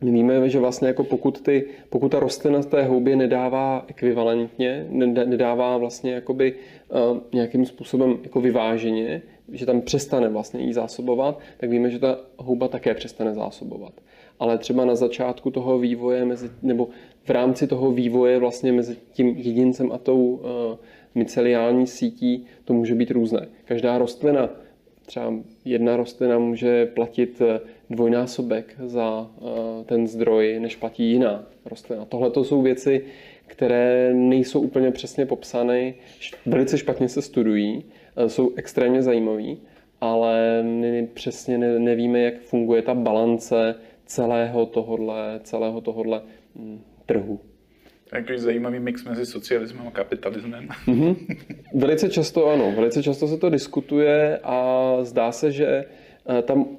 My 0.00 0.10
víme, 0.10 0.48
že 0.48 0.58
vlastně 0.58 0.88
jako 0.88 1.04
pokud, 1.04 1.40
ty, 1.40 1.64
pokud 1.90 2.08
ta 2.08 2.20
rostlina 2.20 2.62
z 2.62 2.66
té 2.66 2.82
houbě 2.82 3.16
nedává 3.16 3.84
ekvivalentně, 3.88 4.86
nedává 5.24 5.76
vlastně 5.76 6.12
jakoby 6.12 6.54
uh, 6.54 7.18
nějakým 7.32 7.66
způsobem 7.66 8.18
jako 8.22 8.40
vyváženě, 8.40 9.22
že 9.52 9.66
tam 9.66 9.80
přestane 9.80 10.28
vlastně 10.28 10.60
jí 10.60 10.72
zásobovat, 10.72 11.38
tak 11.56 11.70
víme, 11.70 11.90
že 11.90 11.98
ta 11.98 12.18
houba 12.36 12.68
také 12.68 12.94
přestane 12.94 13.34
zásobovat. 13.34 13.92
Ale 14.38 14.58
třeba 14.58 14.84
na 14.84 14.94
začátku 14.94 15.50
toho 15.50 15.78
vývoje, 15.78 16.24
mezi, 16.24 16.50
nebo 16.62 16.88
v 17.24 17.30
rámci 17.30 17.66
toho 17.66 17.92
vývoje 17.92 18.38
vlastně 18.38 18.72
mezi 18.72 18.96
tím 19.12 19.28
jedincem 19.28 19.92
a 19.92 19.98
tou 19.98 20.24
uh, 20.24 20.40
myceliální 21.14 21.86
sítí, 21.86 22.46
to 22.64 22.72
může 22.72 22.94
být 22.94 23.10
různé. 23.10 23.48
Každá 23.64 23.98
rostlina, 23.98 24.50
třeba 25.06 25.34
jedna 25.64 25.96
rostlina 25.96 26.38
může 26.38 26.86
platit 26.86 27.40
eh, 27.40 27.60
dvojnásobek 27.90 28.74
za 28.84 29.20
uh, 29.20 29.48
ten 29.84 30.06
zdroj, 30.06 30.60
než 30.60 30.76
platí 30.76 31.10
jiná 31.10 31.44
rostlina. 31.64 32.04
Tohle 32.04 32.30
to 32.30 32.44
jsou 32.44 32.62
věci, 32.62 33.04
které 33.46 34.14
nejsou 34.14 34.60
úplně 34.60 34.90
přesně 34.90 35.26
popsány, 35.26 35.94
velice 36.46 36.78
špatně 36.78 37.08
se 37.08 37.22
studují 37.22 37.84
Eh, 38.16 38.28
jsou 38.28 38.52
extrémně 38.56 39.02
zajímavý, 39.02 39.60
ale 40.00 40.62
my 40.62 41.08
přesně 41.14 41.58
nevíme, 41.58 42.20
jak 42.20 42.40
funguje 42.40 42.82
ta 42.82 42.94
balance 42.94 43.74
celého 44.06 44.66
tohodle, 44.66 45.40
celého 45.42 45.80
tohodle 45.80 46.22
hm, 46.56 46.80
trhu. 47.06 47.40
Takový 48.10 48.38
zajímavý 48.38 48.80
mix 48.80 49.04
mezi 49.04 49.26
socialismem 49.26 49.88
a 49.88 49.90
kapitalismem. 49.90 50.68
Mm-hmm. 50.86 51.36
Velice 51.74 52.08
často 52.08 52.46
ano, 52.46 52.72
velice 52.76 53.02
často 53.02 53.28
se 53.28 53.38
to 53.38 53.50
diskutuje 53.50 54.38
a 54.42 54.96
zdá 55.02 55.32
se, 55.32 55.52
že 55.52 55.66
eh, 56.38 56.42
tam 56.42 56.78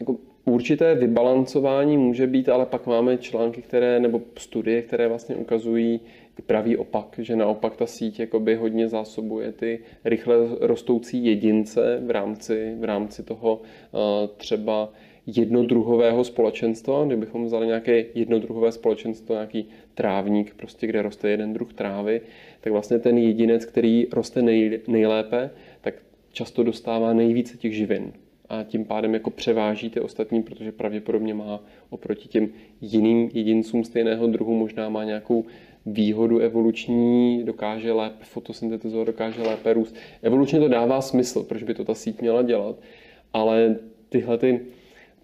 jako 0.00 0.16
určité 0.44 0.94
vybalancování 0.94 1.96
může 1.96 2.26
být, 2.26 2.48
ale 2.48 2.66
pak 2.66 2.86
máme 2.86 3.18
články, 3.18 3.62
které, 3.62 4.00
nebo 4.00 4.20
studie, 4.36 4.82
které 4.82 5.08
vlastně 5.08 5.36
ukazují, 5.36 6.00
pravý 6.46 6.76
opak, 6.76 7.20
že 7.22 7.36
naopak 7.36 7.76
ta 7.76 7.86
síť 7.86 8.20
jakoby 8.20 8.54
hodně 8.54 8.88
zásobuje 8.88 9.52
ty 9.52 9.78
rychle 10.04 10.36
rostoucí 10.60 11.24
jedince 11.24 12.00
v 12.06 12.10
rámci, 12.10 12.74
v 12.80 12.84
rámci 12.84 13.22
toho 13.22 13.62
eh, 13.64 14.28
třeba 14.36 14.92
jednodruhového 15.26 16.24
společenstva, 16.24 17.04
kdybychom 17.04 17.44
vzali 17.44 17.66
nějaké 17.66 18.04
jednodruhové 18.14 18.72
společenstvo, 18.72 19.34
nějaký 19.34 19.68
trávník, 19.94 20.54
prostě 20.54 20.86
kde 20.86 21.02
roste 21.02 21.30
jeden 21.30 21.52
druh 21.52 21.72
trávy, 21.72 22.20
tak 22.60 22.72
vlastně 22.72 22.98
ten 22.98 23.18
jedinec, 23.18 23.64
který 23.64 24.06
roste 24.12 24.42
nej, 24.42 24.80
nejlépe, 24.88 25.50
tak 25.80 25.94
často 26.32 26.62
dostává 26.62 27.12
nejvíce 27.12 27.58
těch 27.58 27.74
živin. 27.74 28.12
A 28.50 28.64
tím 28.64 28.84
pádem 28.84 29.14
jako 29.14 29.30
převáží 29.30 29.90
ty 29.90 30.00
ostatní, 30.00 30.42
protože 30.42 30.72
pravděpodobně 30.72 31.34
má 31.34 31.60
oproti 31.90 32.28
těm 32.28 32.48
jiným 32.80 33.30
jedincům 33.34 33.84
stejného 33.84 34.26
druhu 34.26 34.54
možná 34.54 34.88
má 34.88 35.04
nějakou 35.04 35.44
výhodu 35.86 36.38
evoluční, 36.38 37.42
dokáže 37.44 37.92
lépe 37.92 38.24
fotosyntetizovat, 38.24 39.06
dokáže 39.06 39.42
lépe 39.42 39.72
růst. 39.72 39.94
Evolučně 40.22 40.58
to 40.58 40.68
dává 40.68 41.00
smysl, 41.00 41.42
proč 41.42 41.62
by 41.62 41.74
to 41.74 41.84
ta 41.84 41.94
síť 41.94 42.20
měla 42.20 42.42
dělat, 42.42 42.76
ale 43.32 43.76
tyhle 44.08 44.38
ty, 44.38 44.60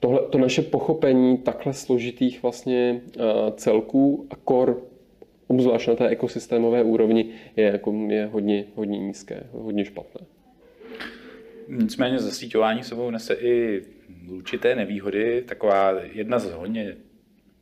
tohle, 0.00 0.20
to 0.30 0.38
naše 0.38 0.62
pochopení 0.62 1.38
takhle 1.38 1.72
složitých 1.72 2.42
vlastně 2.42 3.00
uh, 3.16 3.22
celků 3.56 4.26
a 4.30 4.36
kor 4.36 4.82
obzvlášť 5.46 5.88
na 5.88 5.94
té 5.94 6.08
ekosystémové 6.08 6.82
úrovni, 6.82 7.26
je, 7.56 7.64
jako, 7.64 7.92
je 8.08 8.26
hodně, 8.26 8.64
hodně 8.74 8.98
nízké, 8.98 9.46
hodně 9.52 9.84
špatné. 9.84 10.35
Nicméně 11.68 12.18
zasíťování 12.18 12.82
sebou 12.82 13.10
nese 13.10 13.34
i 13.34 13.82
určité 14.28 14.74
nevýhody. 14.74 15.42
Taková 15.46 15.94
jedna 16.12 16.38
z 16.38 16.52
hodně 16.52 16.96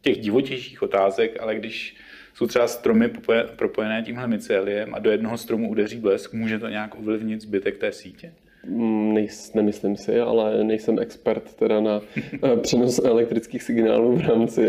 těch 0.01 0.19
divotějších 0.19 0.83
otázek, 0.83 1.37
ale 1.41 1.55
když 1.55 1.97
jsou 2.35 2.47
třeba 2.47 2.69
stromy 2.69 3.11
propojené 3.57 4.03
tímhle 4.03 4.27
myceliem 4.27 4.95
a 4.95 4.99
do 4.99 5.11
jednoho 5.11 5.39
stromu 5.39 5.71
udeří 5.71 5.99
blesk, 5.99 6.33
může 6.33 6.59
to 6.59 6.69
nějak 6.69 6.99
ovlivnit 6.99 7.41
zbytek 7.41 7.79
té 7.79 7.93
sítě? 7.93 8.33
Mm, 8.67 9.15
nejs, 9.15 9.55
nemyslím 9.55 9.97
si, 9.97 10.21
ale 10.21 10.65
nejsem 10.65 10.99
expert 10.99 11.55
teda 11.55 11.81
na 11.81 12.01
eh, 12.43 12.57
přenos 12.57 12.99
elektrických 12.99 13.63
signálů 13.63 14.17
v 14.17 14.21
rámci, 14.21 14.69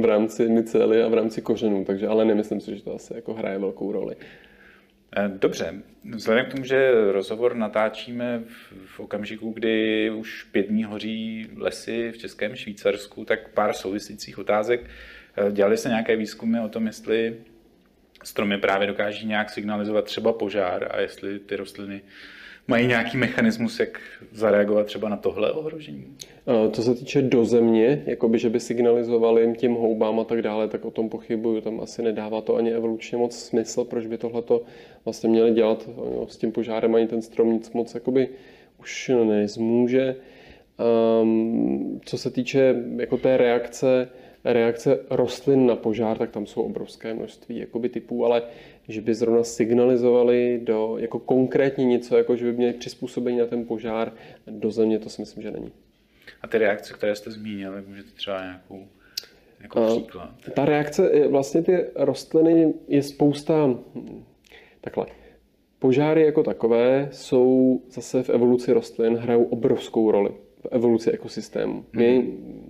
v 0.00 0.04
rámci 0.04 0.48
mycely 0.48 1.02
a 1.02 1.08
v 1.08 1.14
rámci 1.14 1.42
kořenů, 1.42 1.84
takže 1.84 2.08
ale 2.08 2.24
nemyslím 2.24 2.60
si, 2.60 2.76
že 2.76 2.82
to 2.82 2.94
asi 2.94 3.14
jako 3.14 3.34
hraje 3.34 3.58
velkou 3.58 3.92
roli. 3.92 4.16
Eh, 5.16 5.28
dobře, 5.28 5.74
vzhledem 6.14 6.46
k 6.46 6.48
tomu, 6.48 6.64
že 6.64 6.90
rozhovor 7.12 7.54
natáčíme 7.56 8.42
v 8.86 9.00
okamžiku, 9.00 9.50
kdy 9.50 10.10
už 10.10 10.42
pět 10.42 10.62
dní 10.62 10.84
hoří 10.84 11.48
lesy 11.56 12.12
v 12.12 12.18
Českém 12.18 12.56
Švýcarsku, 12.56 13.24
tak 13.24 13.48
pár 13.48 13.72
souvisících 13.72 14.38
otázek. 14.38 14.80
Eh, 15.36 15.52
dělali 15.52 15.76
se 15.76 15.88
nějaké 15.88 16.16
výzkumy 16.16 16.60
o 16.60 16.68
tom, 16.68 16.86
jestli 16.86 17.36
stromy 18.22 18.58
právě 18.58 18.86
dokáží 18.86 19.26
nějak 19.26 19.50
signalizovat 19.50 20.04
třeba 20.04 20.32
požár 20.32 20.88
a 20.90 21.00
jestli 21.00 21.38
ty 21.38 21.56
rostliny 21.56 22.02
mají 22.70 22.86
nějaký 22.86 23.16
mechanismus, 23.16 23.80
jak 23.80 24.00
zareagovat 24.32 24.86
třeba 24.86 25.08
na 25.08 25.16
tohle 25.16 25.52
ohrožení? 25.52 26.04
Co 26.72 26.82
se 26.82 26.94
týče 26.94 27.22
do 27.22 27.44
země, 27.44 28.02
jakoby, 28.06 28.38
že 28.38 28.50
by 28.50 28.60
signalizovali 28.60 29.54
těm 29.56 29.74
houbám 29.74 30.20
a 30.20 30.24
tak 30.24 30.42
dále, 30.42 30.68
tak 30.68 30.84
o 30.84 30.90
tom 30.90 31.08
pochybuju. 31.08 31.60
Tam 31.60 31.80
asi 31.80 32.02
nedává 32.02 32.40
to 32.40 32.56
ani 32.56 32.72
evolučně 32.72 33.18
moc 33.18 33.36
smysl, 33.36 33.84
proč 33.84 34.06
by 34.06 34.18
tohleto 34.18 34.62
vlastně 35.04 35.28
měli 35.28 35.50
dělat. 35.50 35.88
S 36.28 36.36
tím 36.36 36.52
požárem 36.52 36.94
ani 36.94 37.06
ten 37.06 37.22
strom 37.22 37.52
nic 37.52 37.72
moc 37.72 37.94
jakoby, 37.94 38.28
už 38.80 39.10
nezmůže. 39.24 40.16
Um, 41.22 42.00
co 42.04 42.18
se 42.18 42.30
týče 42.30 42.74
jako 42.96 43.16
té 43.16 43.36
reakce, 43.36 44.08
reakce 44.44 44.98
rostlin 45.10 45.66
na 45.66 45.76
požár, 45.76 46.18
tak 46.18 46.30
tam 46.30 46.46
jsou 46.46 46.62
obrovské 46.62 47.14
množství 47.14 47.58
jakoby 47.58 47.88
typů, 47.88 48.24
ale 48.24 48.42
že 48.90 49.00
by 49.00 49.14
zrovna 49.14 49.44
signalizovali 49.44 50.60
do, 50.64 50.98
jako 50.98 51.18
konkrétně 51.18 51.84
něco, 51.84 52.16
jako 52.16 52.36
že 52.36 52.44
by 52.44 52.52
měli 52.52 52.72
přizpůsobení 52.72 53.38
na 53.38 53.46
ten 53.46 53.66
požár 53.66 54.12
do 54.46 54.70
země, 54.70 54.98
to 54.98 55.08
si 55.10 55.22
myslím, 55.22 55.42
že 55.42 55.50
není. 55.50 55.72
A 56.42 56.46
ty 56.46 56.58
reakce, 56.58 56.94
které 56.94 57.16
jste 57.16 57.30
zmínili, 57.30 57.82
můžete 57.88 58.10
třeba 58.10 58.42
nějakou 58.42 58.86
jako 59.60 59.86
příklad? 59.86 60.34
Ta 60.54 60.64
reakce, 60.64 61.28
vlastně 61.28 61.62
ty 61.62 61.86
rostliny 61.94 62.74
je 62.88 63.02
spousta, 63.02 63.78
takhle, 64.80 65.06
požáry 65.78 66.22
jako 66.22 66.42
takové 66.42 67.08
jsou 67.12 67.80
zase 67.90 68.22
v 68.22 68.30
evoluci 68.30 68.72
rostlin, 68.72 69.16
hrajou 69.16 69.44
obrovskou 69.44 70.10
roli 70.10 70.30
v 70.60 70.66
evoluci 70.70 71.10
ekosystému. 71.10 71.84
My 71.92 72.18
hmm 72.18 72.69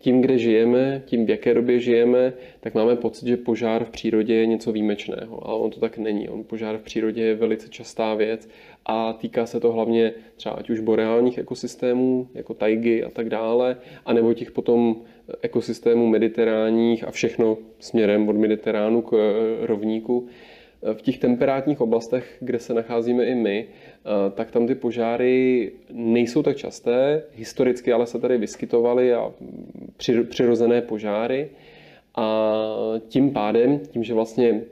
tím, 0.00 0.20
kde 0.20 0.38
žijeme, 0.38 1.02
tím, 1.04 1.26
v 1.26 1.30
jaké 1.30 1.54
době 1.54 1.80
žijeme, 1.80 2.32
tak 2.60 2.74
máme 2.74 2.96
pocit, 2.96 3.28
že 3.28 3.36
požár 3.36 3.84
v 3.84 3.90
přírodě 3.90 4.34
je 4.34 4.46
něco 4.46 4.72
výjimečného. 4.72 5.46
Ale 5.48 5.58
on 5.58 5.70
to 5.70 5.80
tak 5.80 5.98
není. 5.98 6.28
On 6.28 6.44
požár 6.44 6.78
v 6.78 6.82
přírodě 6.82 7.22
je 7.22 7.34
velice 7.34 7.68
častá 7.68 8.14
věc 8.14 8.48
a 8.86 9.12
týká 9.12 9.46
se 9.46 9.60
to 9.60 9.72
hlavně 9.72 10.12
třeba 10.36 10.54
ať 10.54 10.70
už 10.70 10.80
boreálních 10.80 11.38
ekosystémů, 11.38 12.28
jako 12.34 12.54
tajgy 12.54 13.04
a 13.04 13.10
tak 13.10 13.28
dále, 13.28 13.76
anebo 14.06 14.34
těch 14.34 14.50
potom 14.50 14.96
ekosystémů 15.42 16.06
mediteránních 16.06 17.04
a 17.04 17.10
všechno 17.10 17.58
směrem 17.78 18.28
od 18.28 18.36
Mediteránu 18.36 19.02
k 19.02 19.12
eh, 19.12 19.66
rovníku 19.66 20.28
v 20.82 21.02
těch 21.02 21.18
temperátních 21.18 21.80
oblastech, 21.80 22.36
kde 22.40 22.58
se 22.58 22.74
nacházíme 22.74 23.24
i 23.24 23.34
my, 23.34 23.66
eh, 23.68 24.30
tak 24.30 24.50
tam 24.50 24.66
ty 24.66 24.74
požáry 24.74 25.72
nejsou 25.92 26.42
tak 26.42 26.56
časté. 26.56 27.22
Historicky 27.34 27.92
ale 27.92 28.06
se 28.06 28.18
tady 28.18 28.38
vyskytovaly 28.38 29.14
a 29.14 29.32
přirozené 30.28 30.82
požáry. 30.82 31.50
A 32.16 32.62
tím 33.08 33.30
pádem, 33.30 33.78
tím, 33.78 34.04
že 34.04 34.14
vlastně, 34.14 34.62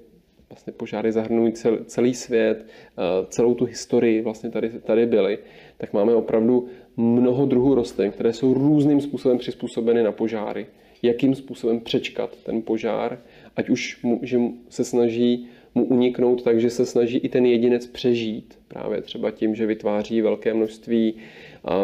vlastně 0.48 0.72
požáry 0.72 1.12
zahrnují 1.12 1.52
celý 1.86 2.14
svět, 2.14 2.66
eh, 2.66 3.02
celou 3.28 3.54
tu 3.54 3.64
historii 3.64 4.20
vlastně 4.22 4.50
tady, 4.50 4.70
tady 4.70 5.06
byly, 5.06 5.38
tak 5.78 5.92
máme 5.92 6.14
opravdu 6.14 6.68
mnoho 6.96 7.46
druhů 7.46 7.74
rostlin, 7.74 8.11
které 8.11 8.32
jsou 8.32 8.54
různým 8.54 9.00
způsobem 9.00 9.38
přizpůsobeny 9.38 10.02
na 10.02 10.12
požáry. 10.12 10.66
Jakým 11.02 11.34
způsobem 11.34 11.80
přečkat 11.80 12.36
ten 12.36 12.62
požár, 12.62 13.18
ať 13.56 13.68
už 13.68 14.00
že 14.22 14.40
se 14.68 14.84
snaží 14.84 15.48
mu 15.78 15.84
uniknout, 15.84 16.42
takže 16.42 16.70
se 16.70 16.86
snaží 16.86 17.18
i 17.18 17.28
ten 17.28 17.46
jedinec 17.46 17.86
přežít. 17.86 18.58
Právě 18.68 19.02
třeba 19.02 19.30
tím, 19.30 19.54
že 19.54 19.66
vytváří 19.66 20.20
velké 20.20 20.54
množství 20.54 21.14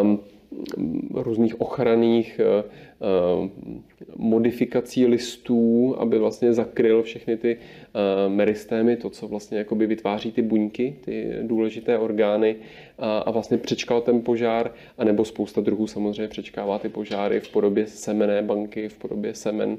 um, 0.03 0.20
různých 1.14 1.61
ochranných 1.61 2.40
uh, 2.40 3.49
modifikací 4.16 5.07
listů, 5.07 5.95
aby 5.99 6.18
vlastně 6.18 6.53
zakryl 6.53 7.03
všechny 7.03 7.36
ty 7.36 7.57
uh, 7.57 8.32
meristémy, 8.32 8.97
to, 8.97 9.11
co 9.11 9.28
vlastně 9.28 9.59
jakoby 9.59 9.86
vytváří 9.86 10.32
ty 10.32 10.42
buňky, 10.42 10.97
ty 11.05 11.36
důležité 11.42 11.99
orgány 11.99 12.57
a, 12.99 13.18
a 13.18 13.30
vlastně 13.30 13.59
přečkal 13.59 14.01
ten 14.01 14.20
požár, 14.20 14.72
anebo 14.99 15.24
spousta 15.24 15.61
druhů 15.61 15.86
samozřejmě 15.86 16.28
přečkává 16.28 16.78
ty 16.78 16.88
požáry 16.88 17.40
v 17.40 17.49
podobě 17.49 17.86
semené 17.86 18.42
banky, 18.42 18.88
v 18.88 18.99
podobě 18.99 19.34
semen 19.34 19.78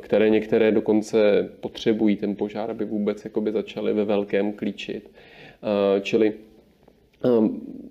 které 0.00 0.30
některé 0.30 0.72
dokonce 0.72 1.48
potřebují 1.60 2.16
ten 2.16 2.36
požár, 2.36 2.70
aby 2.70 2.84
vůbec 2.84 3.24
jakoby 3.24 3.52
začaly 3.52 3.92
ve 3.92 4.04
velkém 4.04 4.52
klíčit. 4.52 5.10
Eh, 5.16 6.00
čili 6.00 6.34
eh, 7.24 7.28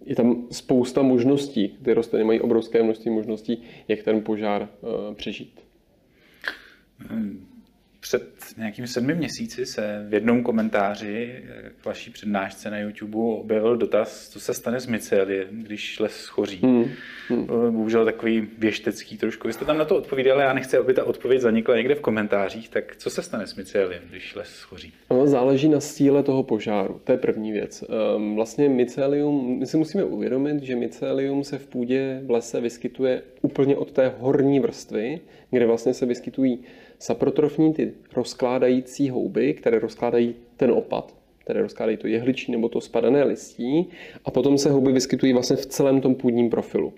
je 0.06 0.16
tam 0.16 0.48
spousta 0.52 1.02
možností, 1.02 1.78
ty 1.84 1.94
rostliny 1.94 2.24
mají 2.26 2.40
obrovské 2.40 2.84
množství 2.84 3.12
možností, 3.12 3.64
jak 3.88 4.04
ten 4.04 4.22
požár 4.22 4.70
přežít. 5.16 5.62
Hmm 6.98 7.51
před 8.02 8.24
nějakými 8.58 8.88
sedmi 8.88 9.16
měsíci 9.16 9.66
se 9.66 10.06
v 10.10 10.14
jednom 10.14 10.44
komentáři 10.44 11.44
k 11.82 11.86
vaší 11.86 12.12
přednášce 12.12 12.70
na 12.70 12.80
YouTube 12.80 13.18
objevil 13.18 13.78
dotaz, 13.78 14.30
co 14.30 14.40
se 14.40 14.54
stane 14.54 14.80
s 14.80 14.88
myceliem, 14.88 15.48
když 15.52 16.00
les 16.00 16.16
schoří. 16.16 16.60
Hmm. 16.64 16.86
Hmm. 17.30 17.46
Bohužel 17.48 18.06
takový 18.06 18.48
věštecký 18.58 19.18
trošku. 19.18 19.48
Vy 19.48 19.54
jste 19.54 19.66
tam 19.66 19.78
na 19.78 19.86
to 19.86 19.98
odpovídali, 19.98 20.42
já 20.42 20.54
nechci, 20.54 20.78
aby 20.78 20.94
ta 20.94 21.04
odpověď 21.04 21.42
zanikla 21.42 21.76
někde 21.76 21.96
v 21.96 22.02
komentářích. 22.02 22.70
Tak 22.70 22.96
co 22.96 23.10
se 23.10 23.22
stane 23.22 23.48
s 23.48 23.56
myceliem, 23.56 24.02
když 24.10 24.36
les 24.36 24.50
schoří? 24.50 24.94
No, 25.10 25.28
záleží 25.28 25.70
na 25.70 25.80
síle 25.80 26.24
toho 26.24 26.44
požáru. 26.44 27.02
To 27.04 27.12
je 27.12 27.18
první 27.18 27.52
věc. 27.52 27.84
Ehm, 27.84 28.36
vlastně 28.36 28.70
mycelium, 28.70 29.60
my 29.60 29.66
si 29.66 29.78
musíme 29.78 30.04
uvědomit, 30.04 30.64
že 30.64 30.76
mycelium 30.76 31.44
se 31.44 31.58
v 31.58 31.68
půdě 31.68 32.22
v 32.26 32.32
lese 32.32 32.62
vyskytuje 32.62 33.22
úplně 33.42 33.76
od 33.76 33.92
té 33.92 34.14
horní 34.18 34.60
vrstvy, 34.60 35.20
kde 35.52 35.66
vlastně 35.66 35.94
se 35.94 36.06
vyskytují 36.06 36.60
saprotrofní 37.02 37.74
ty 37.74 37.94
rozkládající 38.16 39.10
houby, 39.10 39.54
které 39.54 39.80
rozkládají 39.80 40.36
ten 40.58 40.72
opad, 40.72 41.16
které 41.38 41.62
rozkládají 41.62 41.98
to 41.98 42.08
jehličí 42.08 42.52
nebo 42.52 42.70
to 42.70 42.82
spadané 42.82 43.24
listí 43.24 43.90
a 44.26 44.32
potom 44.32 44.58
se 44.58 44.72
houby 44.72 44.92
vyskytují 44.92 45.34
vlastně 45.34 45.56
v 45.56 45.66
celém 45.66 46.02
tom 46.02 46.16
půdním 46.16 46.50
profilu. 46.50 46.94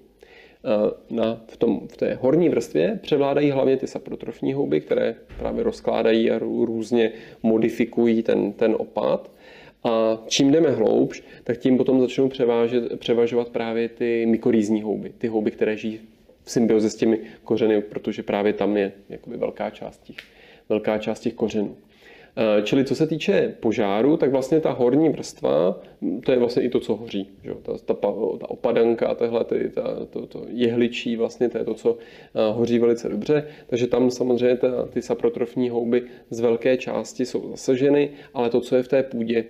Eh, 0.65 0.91
na, 1.09 1.41
v, 1.47 1.57
tom, 1.57 1.87
v 1.87 1.97
té 1.97 2.17
horní 2.21 2.49
vrstvě 2.49 2.99
převládají 3.01 3.51
hlavně 3.51 3.77
ty 3.77 3.87
saprotrofní 3.87 4.53
houby, 4.53 4.81
které 4.81 5.15
právě 5.39 5.63
rozkládají 5.63 6.31
a 6.31 6.39
různě 6.39 7.11
modifikují 7.43 8.23
ten, 8.23 8.53
ten 8.53 8.75
opad. 8.77 9.31
A 9.83 10.23
čím 10.27 10.51
jdeme 10.51 10.71
hloubš, 10.71 11.23
tak 11.43 11.57
tím 11.57 11.77
potom 11.77 12.01
začnou 12.01 12.29
převážet, 12.29 12.99
převažovat 12.99 13.49
právě 13.49 13.89
ty 13.89 14.25
mykorýzní 14.25 14.81
houby, 14.81 15.11
ty 15.17 15.27
houby, 15.27 15.51
které 15.51 15.77
žijí 15.77 15.99
symbioze 16.45 16.89
s 16.89 16.95
těmi 16.95 17.19
kořeny, 17.43 17.81
protože 17.81 18.23
právě 18.23 18.53
tam 18.53 18.77
je 18.77 18.91
jakoby 19.09 19.37
velká 19.37 19.69
část 19.69 20.03
těch, 20.03 20.15
velká 20.69 20.97
část 20.97 21.19
těch 21.19 21.33
kořenů. 21.33 21.77
Eh, 22.35 22.61
čili 22.61 22.85
co 22.85 22.95
se 22.95 23.07
týče 23.07 23.55
požáru, 23.59 24.17
tak 24.17 24.31
vlastně 24.31 24.59
ta 24.59 24.71
horní 24.71 25.09
vrstva, 25.09 25.79
to 26.25 26.31
je 26.31 26.39
vlastně 26.39 26.63
i 26.63 26.69
to, 26.69 26.79
co 26.79 26.95
hoří. 26.95 27.29
Že? 27.43 27.53
Ta, 27.61 27.77
ta, 27.77 27.93
ta 28.39 28.49
opadanka 28.49 29.07
a 29.07 29.15
tohle, 29.15 29.43
ty, 29.43 29.69
ta, 29.69 30.05
to, 30.09 30.27
to 30.27 30.45
jehličí, 30.49 31.15
vlastně 31.15 31.49
to 31.49 31.57
je 31.57 31.63
to, 31.63 31.73
co 31.73 31.97
eh, 31.97 32.53
hoří 32.53 32.79
velice 32.79 33.09
dobře. 33.09 33.47
Takže 33.67 33.87
tam 33.87 34.11
samozřejmě 34.11 34.57
ta, 34.57 34.85
ty 34.85 35.01
saprotrofní 35.01 35.69
houby 35.69 36.03
z 36.29 36.39
velké 36.39 36.77
části 36.77 37.25
jsou 37.25 37.49
zasaženy, 37.49 38.09
ale 38.33 38.49
to, 38.49 38.61
co 38.61 38.75
je 38.75 38.83
v 38.83 38.87
té 38.87 39.03
půdě, 39.03 39.45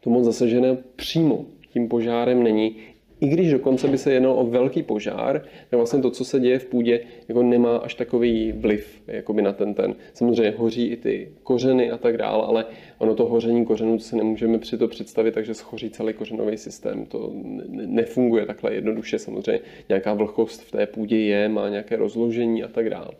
to 0.00 0.10
moc 0.10 0.24
zasažené 0.24 0.76
přímo 0.96 1.46
tím 1.72 1.88
požárem 1.88 2.42
není 2.42 2.76
i 3.20 3.28
když 3.28 3.50
dokonce 3.50 3.88
by 3.88 3.98
se 3.98 4.12
jednalo 4.12 4.36
o 4.36 4.46
velký 4.46 4.82
požár, 4.82 5.42
tak 5.70 5.76
vlastně 5.76 6.02
to, 6.02 6.10
co 6.10 6.24
se 6.24 6.40
děje 6.40 6.58
v 6.58 6.64
půdě, 6.64 7.00
jako 7.28 7.42
nemá 7.42 7.76
až 7.76 7.94
takový 7.94 8.52
vliv 8.52 9.02
jakoby 9.06 9.42
na 9.42 9.52
ten 9.52 9.74
ten. 9.74 9.94
Samozřejmě 10.14 10.50
hoří 10.56 10.86
i 10.86 10.96
ty 10.96 11.28
kořeny 11.42 11.90
a 11.90 11.98
tak 11.98 12.16
dále, 12.16 12.46
ale 12.46 12.64
ono 12.98 13.14
to 13.14 13.26
hoření 13.26 13.64
kořenů 13.64 13.98
si 13.98 14.16
nemůžeme 14.16 14.58
při 14.58 14.78
to 14.78 14.88
představit, 14.88 15.34
takže 15.34 15.54
schoří 15.54 15.90
celý 15.90 16.12
kořenový 16.12 16.56
systém. 16.56 17.06
To 17.06 17.32
nefunguje 17.70 18.46
takhle 18.46 18.74
jednoduše. 18.74 19.18
Samozřejmě 19.18 19.62
nějaká 19.88 20.14
vlhkost 20.14 20.62
v 20.62 20.70
té 20.70 20.86
půdě 20.86 21.18
je, 21.18 21.48
má 21.48 21.68
nějaké 21.68 21.96
rozložení 21.96 22.62
a 22.62 22.68
tak 22.68 22.90
dále. 22.90 23.10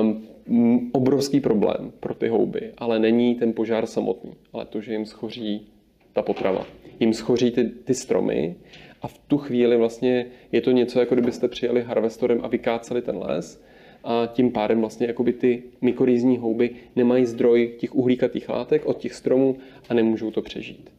Um, 0.00 0.26
obrovský 0.92 1.40
problém 1.40 1.92
pro 2.00 2.14
ty 2.14 2.28
houby, 2.28 2.72
ale 2.78 2.98
není 2.98 3.34
ten 3.34 3.52
požár 3.52 3.86
samotný, 3.86 4.32
ale 4.52 4.66
to, 4.66 4.80
že 4.80 4.92
jim 4.92 5.06
schoří 5.06 5.66
ta 6.12 6.22
potrava. 6.22 6.66
Jim 7.00 7.14
schoří 7.14 7.50
ty, 7.50 7.64
ty 7.64 7.94
stromy 7.94 8.54
a 9.02 9.08
v 9.08 9.18
tu 9.18 9.38
chvíli 9.38 9.76
vlastně 9.76 10.26
je 10.52 10.60
to 10.60 10.70
něco, 10.70 11.00
jako 11.00 11.14
kdybyste 11.14 11.48
přijeli 11.48 11.82
harvestorem 11.82 12.40
a 12.42 12.48
vykáceli 12.48 13.02
ten 13.02 13.18
les 13.18 13.62
a 14.04 14.26
tím 14.32 14.52
pádem 14.52 14.80
vlastně 14.80 15.06
jakoby 15.06 15.32
ty 15.32 15.62
mykorýzní 15.80 16.38
houby 16.38 16.70
nemají 16.96 17.26
zdroj 17.26 17.74
těch 17.78 17.94
uhlíkatých 17.94 18.48
látek 18.48 18.86
od 18.86 18.98
těch 18.98 19.14
stromů 19.14 19.56
a 19.88 19.94
nemůžou 19.94 20.30
to 20.30 20.42
přežít. 20.42 20.90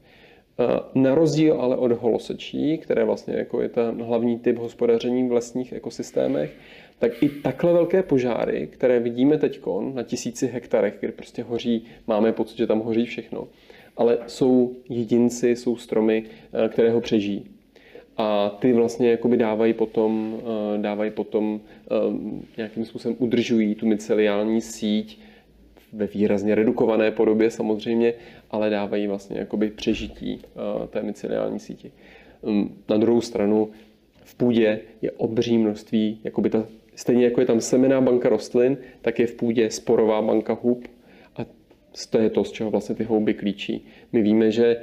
Na 0.95 1.16
rozdíl 1.16 1.62
ale 1.62 1.78
od 1.78 1.91
holosečí, 1.91 2.78
které 2.78 3.04
vlastně 3.04 3.34
jako 3.34 3.62
je 3.62 3.70
ten 3.70 4.04
hlavní 4.04 4.39
typ 4.39 4.58
hospodaření 4.58 5.30
v 5.30 5.32
lesních 5.32 5.74
ekosystémech, 5.74 6.56
tak 6.99 7.24
i 7.24 7.30
takhle 7.30 7.74
velké 7.74 8.04
požáry, 8.04 8.68
které 8.72 8.99
vidíme 8.99 9.38
teď 9.38 9.60
na 9.93 10.04
tisíci 10.04 10.47
hektarech, 10.47 10.97
kde 10.99 11.12
prostě 11.12 11.43
hoří, 11.43 11.86
máme 12.08 12.32
pocit, 12.32 12.58
že 12.58 12.68
tam 12.68 12.80
hoří 12.80 13.06
všechno, 13.06 13.47
ale 13.97 14.18
jsou 14.28 14.76
jedinci, 14.89 15.56
jsou 15.56 15.76
stromy, 15.76 16.24
eh, 16.54 16.70
které 16.70 16.91
ho 16.91 17.02
přežijí. 17.02 17.61
A 18.22 18.49
ty 18.59 18.74
vlastně 18.74 19.11
jakoby 19.11 19.38
dávají 19.38 19.74
potom, 19.74 20.41
eh, 20.76 20.78
dávají 20.78 21.11
potom 21.11 21.59
eh, 21.61 21.95
nějakým 22.57 22.86
způsobem 22.86 23.17
udržují 23.19 23.76
tu 23.76 23.88
myceliální 23.88 24.61
síť 24.61 25.19
ve 25.93 26.07
výrazně 26.07 26.55
redukované 26.55 27.11
podobě 27.11 27.51
samozřejmě, 27.51 28.13
ale 28.51 28.69
dávají 28.69 29.07
vlastně 29.07 29.39
jakoby 29.39 29.69
přežití 29.69 30.41
té 30.89 31.03
myceliální 31.03 31.59
síti. 31.59 31.91
Hm, 32.43 32.76
na 32.89 32.97
druhou 32.97 33.22
stranu 33.22 33.69
v 34.24 34.36
půdě 34.36 34.80
je 35.01 35.11
obří 35.11 35.57
množství, 35.57 36.19
jakoby 36.24 36.49
ta, 36.49 36.65
stejně 36.95 37.26
jako 37.26 37.39
je 37.39 37.45
tam 37.45 37.61
semená 37.61 38.01
banka 38.01 38.30
rostlin, 38.30 38.78
tak 39.01 39.19
je 39.19 39.28
v 39.28 39.36
půdě 39.36 39.72
sporová 39.72 40.22
banka 40.22 40.57
hub 40.61 40.88
a 41.36 41.45
to 42.09 42.17
je 42.17 42.30
to, 42.30 42.43
z 42.43 42.51
čeho 42.51 42.72
vlastně 42.72 42.95
ty 42.95 43.03
houby 43.03 43.34
klíčí. 43.34 43.86
My 44.11 44.22
víme, 44.22 44.51
že 44.51 44.78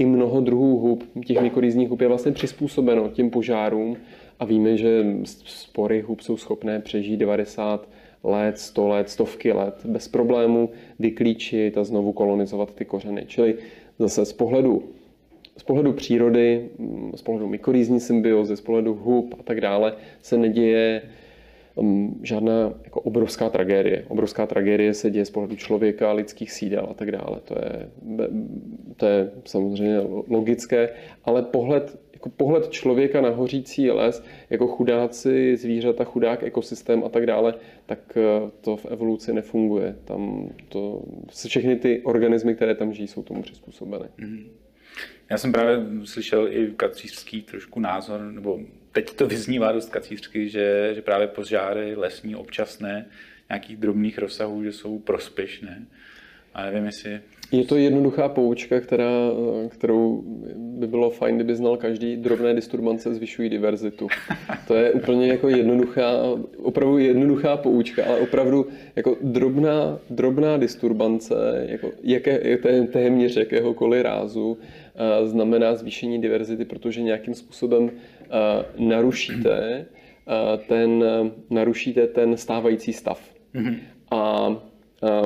i 0.00 0.06
mnoho 0.06 0.40
druhů 0.40 0.78
hub, 0.78 1.04
těch 1.26 1.40
mykorýzních 1.40 1.88
hub 1.88 2.00
je 2.00 2.08
vlastně 2.08 2.32
přizpůsobeno 2.32 3.08
těm 3.08 3.30
požárům 3.30 3.96
a 4.38 4.44
víme, 4.44 4.76
že 4.76 5.04
spory 5.44 6.00
hub 6.00 6.20
jsou 6.20 6.36
schopné 6.36 6.80
přežít 6.80 7.20
90 7.20 7.88
let, 8.24 8.58
100 8.58 8.88
let, 8.88 9.10
stovky 9.10 9.52
let 9.52 9.74
bez 9.84 10.08
problému 10.08 10.70
vyklíčit 10.98 11.78
a 11.78 11.84
znovu 11.84 12.12
kolonizovat 12.12 12.74
ty 12.74 12.84
kořeny. 12.84 13.24
Čili 13.26 13.54
zase 13.98 14.24
z 14.24 14.32
pohledu, 14.32 14.82
z 15.56 15.62
pohledu 15.62 15.92
přírody, 15.92 16.68
z 17.14 17.22
pohledu 17.22 17.48
mykorýzní 17.48 18.00
symbiozy, 18.00 18.56
z 18.56 18.60
pohledu 18.60 18.94
hub 18.94 19.34
a 19.40 19.42
tak 19.42 19.60
dále 19.60 19.92
se 20.22 20.38
neděje 20.38 21.02
žádná 22.22 22.72
jako 22.84 23.00
obrovská 23.00 23.48
tragédie. 23.48 24.04
Obrovská 24.08 24.46
tragédie 24.46 24.94
se 24.94 25.10
děje 25.10 25.24
z 25.24 25.30
pohledu 25.30 25.56
člověka, 25.56 26.12
lidských 26.12 26.52
sídel 26.52 26.86
a 26.90 26.94
tak 26.94 27.10
dále. 27.10 27.40
To 27.44 27.54
je, 27.54 27.88
to 28.96 29.06
je 29.06 29.30
samozřejmě 29.44 30.00
logické, 30.28 30.90
ale 31.24 31.42
pohled, 31.42 32.00
jako 32.12 32.28
pohled 32.28 32.70
člověka 32.70 33.20
na 33.20 33.28
hořící 33.28 33.90
les, 33.90 34.24
jako 34.50 34.66
chudáci, 34.66 35.56
zvířata, 35.56 36.04
chudák 36.04 36.42
ekosystém 36.42 37.04
a 37.04 37.08
tak 37.08 37.26
dále, 37.26 37.54
tak 37.86 37.98
eh, 38.16 38.50
to 38.60 38.76
v 38.76 38.86
evoluci 38.86 39.32
nefunguje. 39.32 39.96
Tam 40.04 40.50
to, 40.68 41.02
všechny 41.46 41.76
ty 41.76 42.02
organismy, 42.02 42.54
které 42.54 42.74
tam 42.74 42.92
žijí, 42.92 43.08
jsou 43.08 43.22
tomu 43.22 43.42
přizpůsobeny. 43.42 44.04
Mm. 44.18 44.44
Já 45.30 45.38
jsem 45.38 45.52
právě 45.52 45.86
slyšel 46.04 46.48
i 46.52 46.72
kacířský 46.76 47.42
trošku 47.42 47.80
názor, 47.80 48.20
nebo 48.20 48.60
teď 48.92 49.14
to 49.14 49.26
vyznívá 49.26 49.72
dost 49.72 49.90
kacířky, 49.90 50.48
že, 50.48 50.90
že 50.94 51.02
právě 51.02 51.26
požáry 51.26 51.94
lesní 51.96 52.36
občasné 52.36 53.06
nějakých 53.48 53.76
drobných 53.76 54.18
rozsahů, 54.18 54.64
že 54.64 54.72
jsou 54.72 54.98
prospěšné. 54.98 55.86
A 56.54 56.66
nevím, 56.66 56.86
jestli... 56.86 57.20
Je 57.52 57.64
to 57.64 57.76
jednoduchá 57.76 58.28
poučka, 58.28 58.80
která, 58.80 59.10
kterou 59.68 60.22
by 60.56 60.86
bylo 60.86 61.10
fajn, 61.10 61.34
kdyby 61.34 61.56
znal 61.56 61.76
každý. 61.76 62.16
Drobné 62.16 62.54
disturbance 62.54 63.14
zvyšují 63.14 63.48
diverzitu. 63.48 64.08
To 64.66 64.74
je 64.74 64.92
úplně 64.92 65.28
jako 65.28 65.48
jednoduchá, 65.48 66.10
opravdu 66.62 66.98
jednoduchá 66.98 67.56
poučka, 67.56 68.04
ale 68.04 68.18
opravdu 68.18 68.66
jako 68.96 69.16
drobná, 69.22 69.98
drobná 70.10 70.56
disturbance, 70.56 71.34
jako 71.68 71.92
jaké, 72.02 72.58
téměř 72.92 73.36
jakéhokoliv 73.36 74.02
rázu, 74.02 74.58
znamená 75.24 75.74
zvýšení 75.74 76.20
diverzity, 76.20 76.64
protože 76.64 77.02
nějakým 77.02 77.34
způsobem 77.34 77.90
narušíte 78.78 79.86
ten, 80.68 81.04
narušíte 81.50 82.06
ten 82.06 82.36
stávající 82.36 82.92
stav. 82.92 83.34
Mm-hmm. 83.54 83.76
A 84.10 84.50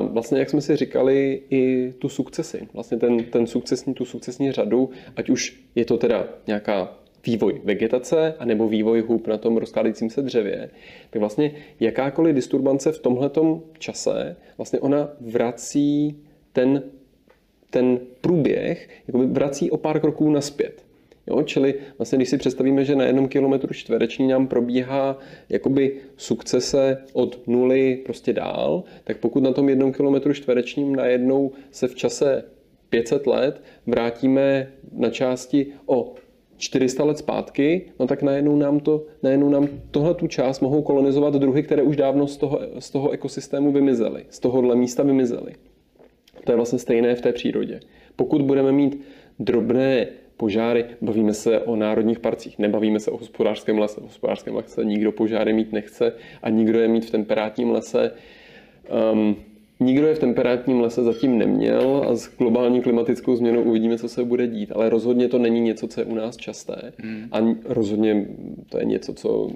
vlastně, 0.01 0.39
jak 0.39 0.49
jsme 0.49 0.61
si 0.61 0.75
říkali, 0.75 1.41
i 1.49 1.93
tu 1.99 2.09
sukcesi, 2.09 2.67
vlastně 2.73 2.97
ten, 2.97 3.23
ten 3.23 3.47
sukcesní, 3.47 3.93
tu 3.93 4.05
sukcesní 4.05 4.51
řadu, 4.51 4.89
ať 5.15 5.29
už 5.29 5.63
je 5.75 5.85
to 5.85 5.97
teda 5.97 6.27
nějaká 6.47 6.97
vývoj 7.25 7.61
vegetace 7.63 8.33
anebo 8.39 8.67
vývoj 8.67 9.01
hub 9.01 9.27
na 9.27 9.37
tom 9.37 9.57
rozkládajícím 9.57 10.09
se 10.09 10.21
dřevě, 10.21 10.69
tak 11.09 11.19
vlastně 11.19 11.51
jakákoliv 11.79 12.35
disturbance 12.35 12.91
v 12.91 12.99
tomhletom 12.99 13.61
čase, 13.79 14.35
vlastně 14.57 14.79
ona 14.79 15.09
vrací 15.21 16.19
ten, 16.53 16.83
ten 17.69 17.99
průběh, 18.21 18.89
jakoby 19.07 19.25
vrací 19.25 19.71
o 19.71 19.77
pár 19.77 19.99
kroků 19.99 20.29
naspět. 20.29 20.84
Jo, 21.27 21.43
čili 21.43 21.73
vlastně, 21.97 22.17
když 22.17 22.29
si 22.29 22.37
představíme, 22.37 22.85
že 22.85 22.95
na 22.95 23.03
jednom 23.03 23.27
kilometru 23.27 23.73
čtvereční 23.73 24.27
nám 24.27 24.47
probíhá 24.47 25.17
jakoby 25.49 25.95
sukcese 26.17 27.03
od 27.13 27.47
nuly 27.47 28.01
prostě 28.05 28.33
dál, 28.33 28.83
tak 29.03 29.17
pokud 29.17 29.43
na 29.43 29.53
tom 29.53 29.69
jednom 29.69 29.93
kilometru 29.93 30.33
čtverečním 30.33 30.95
najednou 30.95 31.51
se 31.71 31.87
v 31.87 31.95
čase 31.95 32.43
500 32.89 33.27
let 33.27 33.61
vrátíme 33.87 34.71
na 34.91 35.09
části 35.09 35.67
o 35.85 36.13
400 36.57 37.03
let 37.03 37.17
zpátky, 37.17 37.91
no 37.99 38.07
tak 38.07 38.21
najednou 38.21 38.55
nám, 38.55 38.79
to, 38.79 39.05
najednou 39.23 39.49
nám 39.49 39.67
tohle 39.91 40.13
tu 40.13 40.27
část 40.27 40.59
mohou 40.59 40.81
kolonizovat 40.81 41.33
druhy, 41.33 41.63
které 41.63 41.83
už 41.83 41.95
dávno 41.95 42.27
z 42.27 42.37
toho, 42.37 42.59
z 42.79 42.89
toho 42.89 43.11
ekosystému 43.11 43.71
vymizely, 43.71 44.25
z 44.29 44.39
tohohle 44.39 44.75
místa 44.75 45.03
vymizely. 45.03 45.53
To 46.43 46.51
je 46.51 46.55
vlastně 46.55 46.79
stejné 46.79 47.15
v 47.15 47.21
té 47.21 47.33
přírodě. 47.33 47.79
Pokud 48.15 48.41
budeme 48.41 48.71
mít 48.71 49.01
drobné 49.39 50.07
požáry, 50.37 50.85
bavíme 51.01 51.33
se 51.33 51.59
o 51.59 51.75
národních 51.75 52.19
parcích, 52.19 52.59
nebavíme 52.59 52.99
se 52.99 53.11
o 53.11 53.17
hospodářském 53.17 53.79
lese. 53.79 54.01
V 54.01 54.03
hospodářském 54.03 54.55
lese 54.55 54.85
nikdo 54.85 55.11
požáry 55.11 55.53
mít 55.53 55.71
nechce 55.71 56.13
a 56.43 56.49
nikdo 56.49 56.79
je 56.79 56.87
mít 56.87 57.05
v 57.05 57.11
temperátním 57.11 57.71
lese. 57.71 58.11
Um, 59.13 59.35
Nikdo 59.79 60.07
je 60.07 60.15
v 60.15 60.19
temperátním 60.19 60.81
lese 60.81 61.03
zatím 61.03 61.37
neměl 61.37 62.05
a 62.09 62.15
s 62.15 62.37
globální 62.37 62.81
klimatickou 62.81 63.35
změnou 63.35 63.61
uvidíme, 63.61 63.97
co 63.97 64.09
se 64.09 64.23
bude 64.23 64.47
dít, 64.47 64.71
ale 64.75 64.89
rozhodně 64.89 65.27
to 65.27 65.39
není 65.39 65.61
něco, 65.61 65.87
co 65.87 66.01
je 66.01 66.05
u 66.05 66.15
nás 66.15 66.37
časté 66.37 66.93
hmm. 66.97 67.27
a 67.31 67.55
rozhodně 67.65 68.27
to 68.69 68.79
je 68.79 68.85
něco, 68.85 69.13
co 69.13 69.49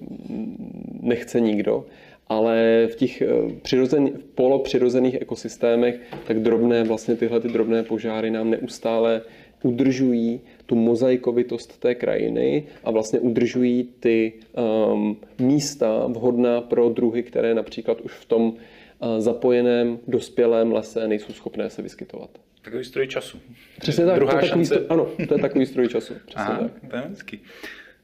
nechce 1.01 1.39
nikdo. 1.39 1.85
Ale 2.27 2.87
v 2.91 2.95
těch 2.95 3.21
eh, 3.21 3.27
přirozen, 3.61 4.09
polopřirozených 4.35 5.21
ekosystémech 5.21 5.99
tak 6.27 6.39
drobné, 6.39 6.83
vlastně 6.83 7.15
tyhle 7.15 7.39
ty 7.39 7.47
drobné 7.47 7.83
požáry 7.83 8.31
nám 8.31 8.49
neustále 8.49 9.21
udržují 9.63 10.41
tu 10.69 10.75
mozaikovitost 10.75 11.79
té 11.79 11.95
krajiny 11.95 12.67
a 12.83 12.91
vlastně 12.91 13.19
udržují 13.19 13.83
ty 13.99 14.33
um, 14.93 15.17
místa 15.39 16.07
vhodná 16.07 16.61
pro 16.61 16.89
druhy, 16.89 17.23
které 17.23 17.53
například 17.53 18.01
už 18.01 18.11
v 18.11 18.25
tom 18.25 18.43
uh, 18.43 18.57
zapojeném 19.17 19.99
dospělém 20.07 20.71
lese 20.71 21.07
nejsou 21.07 21.33
schopné 21.33 21.69
se 21.69 21.81
vyskytovat. 21.81 22.29
Takový 22.61 22.83
stroj 22.83 23.07
času. 23.07 23.39
Přesně 23.79 24.05
tak. 24.05 24.15
Druhá 24.15 24.31
to 24.31 24.37
je 24.37 24.47
takový 24.47 24.65
stroj, 24.65 24.85
ano, 24.89 25.11
to 25.27 25.33
je 25.33 25.41
takový 25.41 25.65
stroj 25.65 25.87
času. 25.87 26.13
Přesně 26.25 26.43
Aha, 26.43 26.59
tak. 26.59 26.89
To 26.89 26.95
je 26.95 27.01
hezký. 27.01 27.39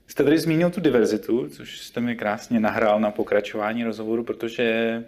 Jste 0.08 0.24
tady 0.24 0.38
zmínil 0.40 0.70
tu 0.70 0.82
diverzitu, 0.82 1.50
což 1.50 1.80
jste 1.80 2.02
mi 2.02 2.16
krásně 2.16 2.60
nahrál 2.60 3.00
na 3.00 3.12
pokračování 3.12 3.84
rozhovoru, 3.84 4.24
protože 4.24 5.04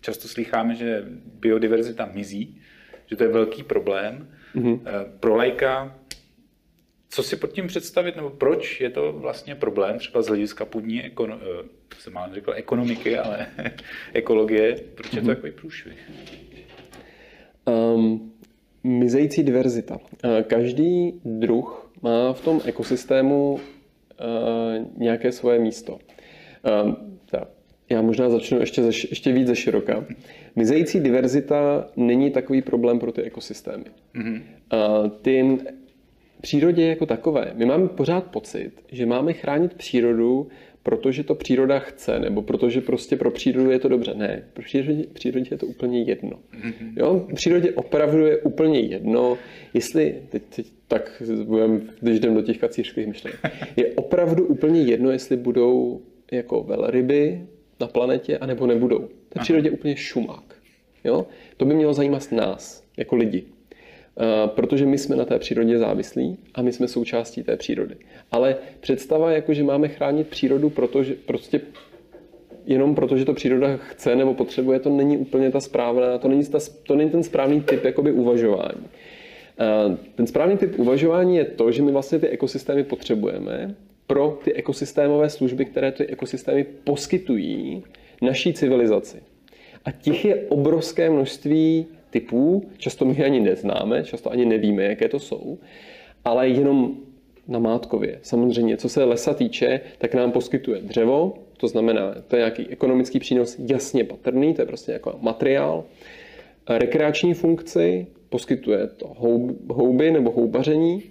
často 0.00 0.28
slycháme, 0.28 0.74
že 0.74 1.04
biodiverzita 1.40 2.10
mizí, 2.14 2.60
že 3.06 3.16
to 3.16 3.22
je 3.22 3.28
velký 3.28 3.62
problém. 3.62 4.28
Mm-hmm. 4.56 4.80
Pro 5.20 5.36
lajka 5.36 5.98
co 7.14 7.22
si 7.22 7.36
pod 7.36 7.52
tím 7.52 7.66
představit, 7.66 8.16
nebo 8.16 8.30
proč 8.30 8.80
je 8.80 8.90
to 8.90 9.12
vlastně 9.12 9.54
problém, 9.54 9.98
třeba 9.98 10.22
z 10.22 10.26
hlediska 10.26 10.64
půdní 10.64 11.02
ekono, 11.02 11.38
eh, 12.06 12.10
mal 12.10 12.34
řekl 12.34 12.52
ekonomiky, 12.56 13.18
ale 13.18 13.46
ekologie, 14.12 14.76
proč 14.94 15.12
je 15.12 15.20
to 15.20 15.26
mhm. 15.26 15.34
takový 15.34 15.52
průšvih? 15.52 16.10
Um, 17.94 18.32
mizející 18.84 19.42
diverzita. 19.42 19.98
Eh, 20.24 20.42
každý 20.42 21.20
druh 21.24 21.90
má 22.02 22.32
v 22.32 22.40
tom 22.40 22.60
ekosystému 22.64 23.60
nějaké 24.96 25.32
svoje 25.32 25.58
místo. 25.58 25.98
Já 27.90 28.02
možná 28.02 28.30
začnu 28.30 28.60
ještě, 28.60 28.82
ze, 28.82 28.88
ještě 28.88 29.32
víc 29.32 29.46
ze 29.46 29.56
široka. 29.56 30.04
Mizející 30.56 31.00
diverzita 31.00 31.88
není 31.96 32.30
takový 32.30 32.62
problém 32.62 32.98
pro 32.98 33.12
ty 33.12 33.22
ekosystémy. 33.22 33.84
Mm-hmm. 34.14 34.42
Ty 35.22 35.58
přírodě 36.44 36.86
jako 36.86 37.06
takové, 37.06 37.52
my 37.54 37.64
máme 37.64 37.88
pořád 37.88 38.24
pocit, 38.24 38.72
že 38.92 39.06
máme 39.06 39.32
chránit 39.32 39.74
přírodu, 39.74 40.48
protože 40.82 41.24
to 41.24 41.34
příroda 41.34 41.78
chce, 41.78 42.18
nebo 42.20 42.42
protože 42.42 42.80
prostě 42.80 43.16
pro 43.16 43.30
přírodu 43.30 43.70
je 43.70 43.78
to 43.78 43.88
dobře. 43.88 44.14
Ne, 44.14 44.44
pro 44.52 44.64
přírodě, 44.64 45.04
přírodě 45.12 45.48
je 45.50 45.58
to 45.58 45.66
úplně 45.66 46.02
jedno. 46.02 46.30
Mm-hmm. 46.30 46.92
Jo? 46.96 47.26
Přírodě 47.34 47.72
opravdu 47.72 48.26
je 48.26 48.38
úplně 48.38 48.80
jedno, 48.80 49.38
jestli, 49.74 50.14
teď, 50.28 50.42
teď 50.56 50.66
tak 50.88 51.22
budem, 51.44 51.90
když 52.00 52.16
jdem 52.16 52.34
do 52.34 52.42
těch 52.42 52.58
kacířských 52.58 53.06
myšlenek, 53.06 53.40
je 53.76 53.86
opravdu 53.94 54.44
úplně 54.44 54.80
jedno, 54.82 55.10
jestli 55.10 55.36
budou 55.36 56.00
jako 56.32 56.62
velryby 56.62 57.46
na 57.80 57.86
planetě, 57.86 58.38
anebo 58.38 58.66
nebudou. 58.66 58.98
To 58.98 59.38
je 59.38 59.40
přírodě 59.40 59.70
úplně 59.70 59.96
šumák. 59.96 60.54
Jo? 61.04 61.26
To 61.56 61.64
by 61.64 61.74
mělo 61.74 61.92
zajímat 61.94 62.32
nás, 62.32 62.84
jako 62.96 63.16
lidi. 63.16 63.53
Uh, 64.16 64.50
protože 64.50 64.86
my 64.86 64.98
jsme 64.98 65.16
na 65.16 65.24
té 65.24 65.38
přírodě 65.38 65.78
závislí 65.78 66.38
a 66.54 66.62
my 66.62 66.72
jsme 66.72 66.88
součástí 66.88 67.42
té 67.42 67.56
přírody. 67.56 67.94
Ale 68.32 68.56
představa, 68.80 69.30
jako 69.30 69.54
že 69.54 69.64
máme 69.64 69.88
chránit 69.88 70.28
přírodu, 70.28 70.70
protože 70.70 71.14
prostě 71.26 71.60
jenom 72.66 72.94
proto, 72.94 73.16
že 73.16 73.24
to 73.24 73.34
příroda 73.34 73.76
chce 73.76 74.16
nebo 74.16 74.34
potřebuje, 74.34 74.80
to 74.80 74.90
není 74.90 75.18
úplně 75.18 75.50
ta 75.50 75.60
správná, 75.60 76.18
to 76.18 76.28
není, 76.28 76.44
ta, 76.44 76.58
to 76.82 76.96
není 76.96 77.10
ten 77.10 77.22
správný 77.22 77.60
typ 77.60 77.84
jakoby 77.84 78.12
uvažování. 78.12 78.84
Uh, 79.88 79.96
ten 80.14 80.26
správný 80.26 80.56
typ 80.56 80.78
uvažování 80.78 81.36
je 81.36 81.44
to, 81.44 81.72
že 81.72 81.82
my 81.82 81.92
vlastně 81.92 82.18
ty 82.18 82.28
ekosystémy 82.28 82.84
potřebujeme 82.84 83.74
pro 84.06 84.38
ty 84.44 84.54
ekosystémové 84.54 85.30
služby, 85.30 85.64
které 85.64 85.92
ty 85.92 86.06
ekosystémy 86.06 86.64
poskytují 86.84 87.82
naší 88.22 88.52
civilizaci. 88.52 89.22
A 89.84 89.90
těch 89.90 90.24
je 90.24 90.36
obrovské 90.48 91.10
množství 91.10 91.86
typů, 92.14 92.70
často 92.78 93.04
my 93.04 93.24
ani 93.24 93.40
neznáme, 93.40 94.04
často 94.04 94.30
ani 94.30 94.44
nevíme, 94.46 94.84
jaké 94.84 95.08
to 95.08 95.18
jsou, 95.18 95.58
ale 96.24 96.48
jenom 96.48 96.94
na 97.48 97.58
Mátkově. 97.58 98.18
Samozřejmě, 98.22 98.76
co 98.76 98.88
se 98.88 99.04
lesa 99.04 99.34
týče, 99.34 99.80
tak 99.98 100.14
nám 100.14 100.32
poskytuje 100.32 100.80
dřevo, 100.80 101.34
to 101.56 101.68
znamená, 101.68 102.14
to 102.28 102.36
je 102.36 102.40
nějaký 102.40 102.68
ekonomický 102.68 103.18
přínos 103.18 103.56
jasně 103.58 104.04
patrný, 104.04 104.54
to 104.54 104.62
je 104.62 104.66
prostě 104.66 104.92
jako 104.92 105.18
materiál. 105.20 105.84
Rekreační 106.68 107.34
funkci 107.34 108.06
poskytuje 108.28 108.86
to 108.86 109.12
houby 109.68 110.10
nebo 110.10 110.30
houbaření, 110.30 111.02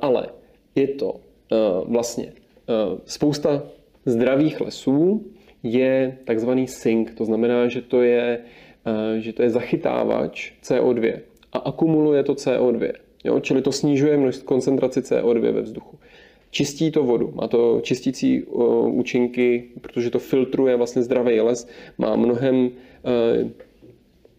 ale 0.00 0.26
je 0.74 0.88
to 0.88 1.20
Eh, 1.52 1.84
vlastně 1.84 2.32
eh, 2.68 2.98
spousta 3.04 3.62
zdravých 4.06 4.60
lesů 4.60 5.26
je 5.62 6.18
takzvaný 6.24 6.68
sink, 6.68 7.14
to 7.14 7.24
znamená, 7.24 7.68
že 7.68 7.82
to 7.82 8.02
je, 8.02 8.38
že 9.18 9.32
to 9.32 9.42
je 9.42 9.50
zachytávač 9.50 10.52
CO2 10.62 11.20
a 11.52 11.58
akumuluje 11.58 12.22
to 12.22 12.34
CO2. 12.34 12.92
Jo? 13.24 13.40
Čili 13.40 13.62
to 13.62 13.72
snižuje 13.72 14.16
množství 14.16 14.46
koncentraci 14.46 15.00
CO2 15.00 15.52
ve 15.52 15.62
vzduchu. 15.62 15.98
Čistí 16.50 16.90
to 16.90 17.04
vodu, 17.04 17.32
má 17.34 17.48
to 17.48 17.80
čistící 17.82 18.42
účinky, 18.86 19.64
protože 19.80 20.10
to 20.10 20.18
filtruje 20.18 20.76
vlastně 20.76 21.02
zdravý 21.02 21.40
les, 21.40 21.68
má 21.98 22.16
mnohem 22.16 22.70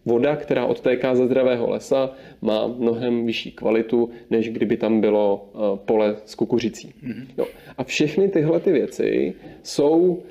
voda, 0.04 0.36
která 0.36 0.66
odtéká 0.66 1.14
ze 1.14 1.26
zdravého 1.26 1.70
lesa, 1.70 2.10
má 2.42 2.66
mnohem 2.66 3.26
vyšší 3.26 3.52
kvalitu, 3.52 4.10
než 4.30 4.50
kdyby 4.50 4.76
tam 4.76 5.00
bylo 5.00 5.48
eh, 5.54 5.58
pole 5.84 6.16
s 6.24 6.34
kukuřicí. 6.34 6.94
Mm-hmm. 7.06 7.26
Jo. 7.38 7.46
A 7.78 7.84
všechny 7.84 8.28
tyhle 8.28 8.60
ty 8.60 8.72
věci 8.72 9.34
jsou 9.62 10.22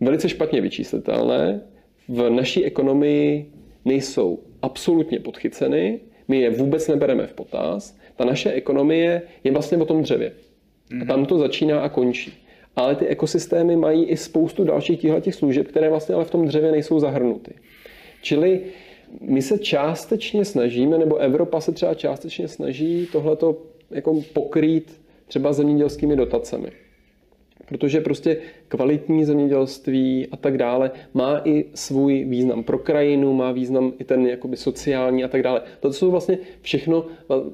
velice 0.00 0.28
špatně 0.28 0.60
vyčíslitelné. 0.60 1.60
V 2.08 2.30
naší 2.30 2.64
ekonomii 2.64 3.52
nejsou 3.84 4.38
absolutně 4.62 5.20
podchyceny, 5.20 6.00
my 6.28 6.40
je 6.40 6.50
vůbec 6.50 6.88
nebereme 6.88 7.26
v 7.26 7.32
potaz. 7.32 7.96
Ta 8.16 8.24
naše 8.24 8.52
ekonomie 8.52 9.22
je 9.44 9.52
vlastně 9.52 9.78
o 9.78 9.84
tom 9.84 10.02
dřevě. 10.02 10.32
A 11.02 11.04
tam 11.04 11.26
to 11.26 11.38
začíná 11.38 11.80
a 11.80 11.88
končí. 11.88 12.32
Ale 12.76 12.94
ty 12.94 13.06
ekosystémy 13.06 13.76
mají 13.76 14.04
i 14.04 14.16
spoustu 14.16 14.64
dalších 14.64 15.06
těch 15.20 15.34
služeb, 15.34 15.68
které 15.68 15.88
vlastně 15.88 16.14
ale 16.14 16.24
v 16.24 16.30
tom 16.30 16.46
dřevě 16.46 16.72
nejsou 16.72 17.00
zahrnuty. 17.00 17.54
Čili 18.22 18.60
my 19.20 19.42
se 19.42 19.58
částečně 19.58 20.44
snažíme, 20.44 20.98
nebo 20.98 21.16
Evropa 21.16 21.60
se 21.60 21.72
třeba 21.72 21.94
částečně 21.94 22.48
snaží 22.48 23.08
tohleto 23.12 23.62
jako 23.90 24.22
pokrýt 24.32 25.00
třeba 25.28 25.52
zemědělskými 25.52 26.16
dotacemi 26.16 26.70
protože 27.66 28.00
prostě 28.00 28.36
kvalitní 28.68 29.24
zemědělství 29.24 30.28
a 30.32 30.36
tak 30.36 30.58
dále 30.58 30.90
má 31.14 31.40
i 31.44 31.64
svůj 31.74 32.24
význam 32.24 32.64
pro 32.64 32.78
krajinu, 32.78 33.32
má 33.32 33.52
význam 33.52 33.92
i 33.98 34.04
ten 34.04 34.26
jakoby 34.26 34.56
sociální 34.56 35.24
a 35.24 35.28
tak 35.28 35.42
dále. 35.42 35.62
To 35.80 35.92
jsou 35.92 36.10
vlastně 36.10 36.38
všechno 36.60 37.04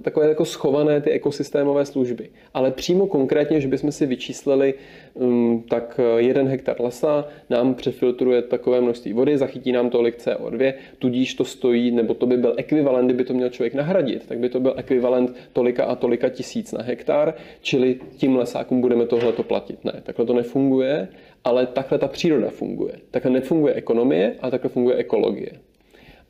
takové 0.03 0.29
jako 0.29 0.45
schované 0.45 1.01
ty 1.01 1.11
ekosystémové 1.11 1.87
služby. 1.87 2.29
Ale 2.55 2.71
přímo 2.71 3.07
konkrétně, 3.07 3.61
že 3.61 3.69
bychom 3.69 3.93
si 3.93 4.07
vyčíslili, 4.07 4.75
um, 5.15 5.65
tak 5.69 6.01
jeden 6.17 6.49
hektar 6.49 6.77
lesa 6.81 7.29
nám 7.51 7.75
přefiltruje 7.75 8.43
takové 8.43 8.81
množství 8.81 9.13
vody, 9.13 9.39
zachytí 9.39 9.73
nám 9.73 9.91
tolik 9.91 10.19
CO2, 10.19 10.75
tudíž 10.99 11.35
to 11.35 11.45
stojí, 11.45 11.91
nebo 11.91 12.15
to 12.15 12.27
by 12.27 12.37
byl 12.37 12.55
ekvivalent, 12.57 13.07
kdyby 13.07 13.25
to 13.25 13.35
měl 13.35 13.49
člověk 13.49 13.75
nahradit, 13.75 14.27
tak 14.27 14.39
by 14.39 14.49
to 14.49 14.61
byl 14.61 14.75
ekvivalent 14.77 15.37
tolika 15.53 15.85
a 15.85 15.95
tolika 15.95 16.29
tisíc 16.29 16.73
na 16.73 16.83
hektar, 16.83 17.35
čili 17.61 18.01
tím 18.17 18.37
lesákům 18.37 18.81
budeme 18.81 19.07
tohleto 19.07 19.43
platit. 19.43 19.85
Ne, 19.85 19.93
takhle 20.03 20.27
to 20.27 20.35
nefunguje, 20.35 21.09
ale 21.45 21.67
takhle 21.67 21.99
ta 21.99 22.09
příroda 22.09 22.51
funguje. 22.51 22.95
Takhle 23.11 23.31
nefunguje 23.31 23.75
ekonomie, 23.75 24.37
ale 24.41 24.51
takhle 24.51 24.71
funguje 24.71 24.97
ekologie. 24.97 25.51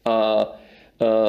A 0.04 0.46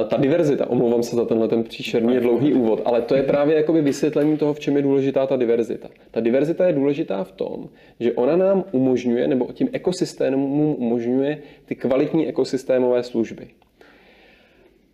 ta 0.07 0.17
diverzita, 0.17 0.69
omlouvám 0.69 1.03
se 1.03 1.15
za 1.15 1.25
tenhle 1.25 1.47
ten 1.47 1.63
příšerný 1.63 2.19
dlouhý 2.19 2.53
úvod, 2.53 2.81
ale 2.85 3.01
to 3.01 3.15
je 3.15 3.23
právě 3.23 3.55
jakoby 3.55 3.81
vysvětlení 3.81 4.37
toho, 4.37 4.53
v 4.53 4.59
čem 4.59 4.75
je 4.75 4.81
důležitá 4.81 5.27
ta 5.27 5.35
diverzita. 5.35 5.89
Ta 6.11 6.19
diverzita 6.19 6.67
je 6.67 6.73
důležitá 6.73 7.23
v 7.23 7.31
tom, 7.31 7.69
že 7.99 8.13
ona 8.13 8.35
nám 8.35 8.63
umožňuje, 8.71 9.27
nebo 9.27 9.47
tím 9.53 9.69
ekosystémům 9.71 10.75
umožňuje 10.77 11.37
ty 11.65 11.75
kvalitní 11.75 12.27
ekosystémové 12.27 13.03
služby. 13.03 13.47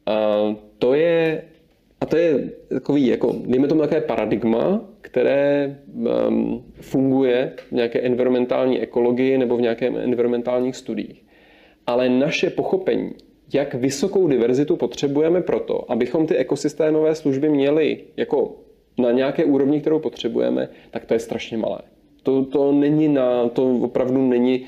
A 0.06 0.56
to 0.80 0.94
je, 0.94 1.44
a 2.02 2.06
to 2.06 2.18
je 2.18 2.50
takový, 2.70 3.08
jako, 3.08 3.36
dejme 3.46 3.68
tomu 3.68 3.82
také 3.82 4.02
paradigma, 4.02 4.82
které 5.12 5.78
um, 6.28 6.64
funguje 6.74 7.54
v 7.70 7.72
nějaké 7.72 8.00
environmentální 8.00 8.82
ekologii 8.82 9.38
nebo 9.38 9.58
v 9.58 9.62
nějakém 9.62 9.98
environmentálních 9.98 10.76
studiích. 10.76 11.26
Ale 11.88 12.10
naše 12.10 12.50
pochopení, 12.50 13.12
jak 13.54 13.74
vysokou 13.74 14.28
diverzitu 14.28 14.76
potřebujeme 14.76 15.42
proto, 15.42 15.92
abychom 15.92 16.28
ty 16.28 16.36
ekosystémové 16.36 17.16
služby 17.16 17.50
měli 17.50 17.98
jako 18.18 18.56
na 18.98 19.12
nějaké 19.12 19.46
úrovni, 19.46 19.82
kterou 19.82 20.00
potřebujeme, 20.00 20.70
tak 20.92 21.06
to 21.06 21.14
je 21.14 21.20
strašně 21.20 21.58
malé. 21.58 21.80
To, 22.24 22.46
to 22.46 22.72
není 22.72 23.08
na, 23.08 23.50
to 23.50 23.76
opravdu 23.76 24.28
není 24.28 24.66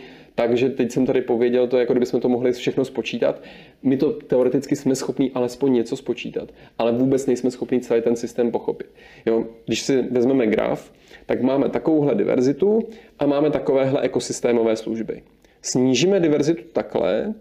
takže 0.47 0.69
teď 0.69 0.91
jsem 0.91 1.05
tady 1.05 1.21
pověděl 1.21 1.67
to, 1.67 1.77
jako 1.77 1.93
kdybychom 1.93 2.21
to 2.21 2.29
mohli 2.29 2.51
všechno 2.51 2.85
spočítat. 2.85 3.41
My 3.83 3.97
to 3.97 4.11
teoreticky 4.11 4.75
jsme 4.75 4.95
schopni 4.95 5.31
alespoň 5.33 5.73
něco 5.73 5.97
spočítat, 5.97 6.51
ale 6.77 6.91
vůbec 6.91 7.25
nejsme 7.25 7.51
schopni 7.51 7.79
celý 7.79 8.01
ten 8.01 8.15
systém 8.15 8.51
pochopit. 8.51 8.87
Jo? 9.25 9.45
Když 9.65 9.81
si 9.81 10.01
vezmeme 10.01 10.47
graf, 10.47 10.91
tak 11.25 11.41
máme 11.41 11.69
takovouhle 11.69 12.15
diverzitu 12.15 12.79
a 13.19 13.25
máme 13.25 13.51
takovéhle 13.51 14.01
ekosystémové 14.01 14.75
služby. 14.75 15.23
Snížíme 15.61 16.19
diverzitu 16.19 16.63
takhle 16.73 17.33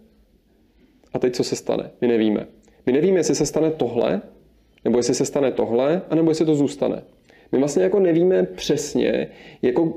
a 1.12 1.18
teď 1.18 1.34
co 1.34 1.44
se 1.44 1.56
stane? 1.56 1.90
My 2.00 2.08
nevíme. 2.08 2.46
My 2.86 2.92
nevíme, 2.92 3.18
jestli 3.18 3.34
se 3.34 3.46
stane 3.46 3.70
tohle, 3.70 4.22
nebo 4.84 4.98
jestli 4.98 5.14
se 5.14 5.24
stane 5.24 5.52
tohle, 5.52 6.02
anebo 6.10 6.30
jestli 6.30 6.44
to 6.44 6.54
zůstane. 6.54 7.02
My 7.52 7.58
vlastně 7.58 7.82
jako 7.82 8.00
nevíme 8.00 8.42
přesně, 8.42 9.28
jako 9.62 9.92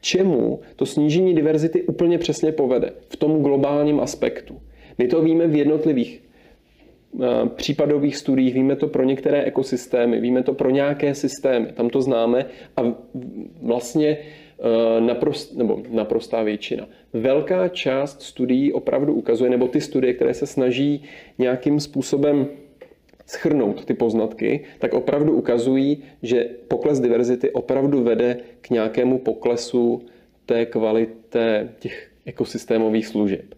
čemu 0.00 0.60
to 0.76 0.86
snížení 0.86 1.34
diverzity 1.34 1.82
úplně 1.82 2.18
přesně 2.18 2.52
povede 2.52 2.92
v 3.08 3.16
tom 3.16 3.42
globálním 3.42 4.00
aspektu. 4.00 4.60
My 4.98 5.08
to 5.08 5.22
víme 5.22 5.46
v 5.46 5.56
jednotlivých 5.56 6.22
eh, 6.22 7.26
případových 7.54 8.16
studiích, 8.16 8.54
víme 8.54 8.76
to 8.76 8.88
pro 8.88 9.04
některé 9.04 9.42
ekosystémy, 9.42 10.20
víme 10.20 10.42
to 10.42 10.54
pro 10.54 10.70
nějaké 10.70 11.14
systémy, 11.14 11.66
tam 11.72 11.90
to 11.90 12.02
známe 12.02 12.46
a 12.76 12.82
vlastně 13.62 14.18
eh, 14.18 15.00
naprost, 15.00 15.56
nebo 15.56 15.82
naprostá 15.90 16.42
většina. 16.42 16.86
Velká 17.12 17.68
část 17.68 18.22
studií 18.22 18.72
opravdu 18.72 19.14
ukazuje, 19.14 19.50
nebo 19.50 19.68
ty 19.68 19.80
studie, 19.80 20.14
které 20.14 20.34
se 20.34 20.46
snaží 20.46 21.02
nějakým 21.38 21.80
způsobem 21.80 22.48
schrnout 23.26 23.84
ty 23.84 23.94
poznatky, 23.94 24.64
tak 24.78 24.94
opravdu 24.94 25.32
ukazují, 25.32 26.02
že 26.22 26.48
pokles 26.68 27.00
diverzity 27.00 27.50
opravdu 27.50 28.02
vede 28.02 28.36
k 28.60 28.70
nějakému 28.70 29.18
poklesu 29.18 30.02
té 30.46 30.66
kvality 30.66 31.38
těch 31.78 32.10
ekosystémových 32.26 33.06
služeb. 33.06 33.54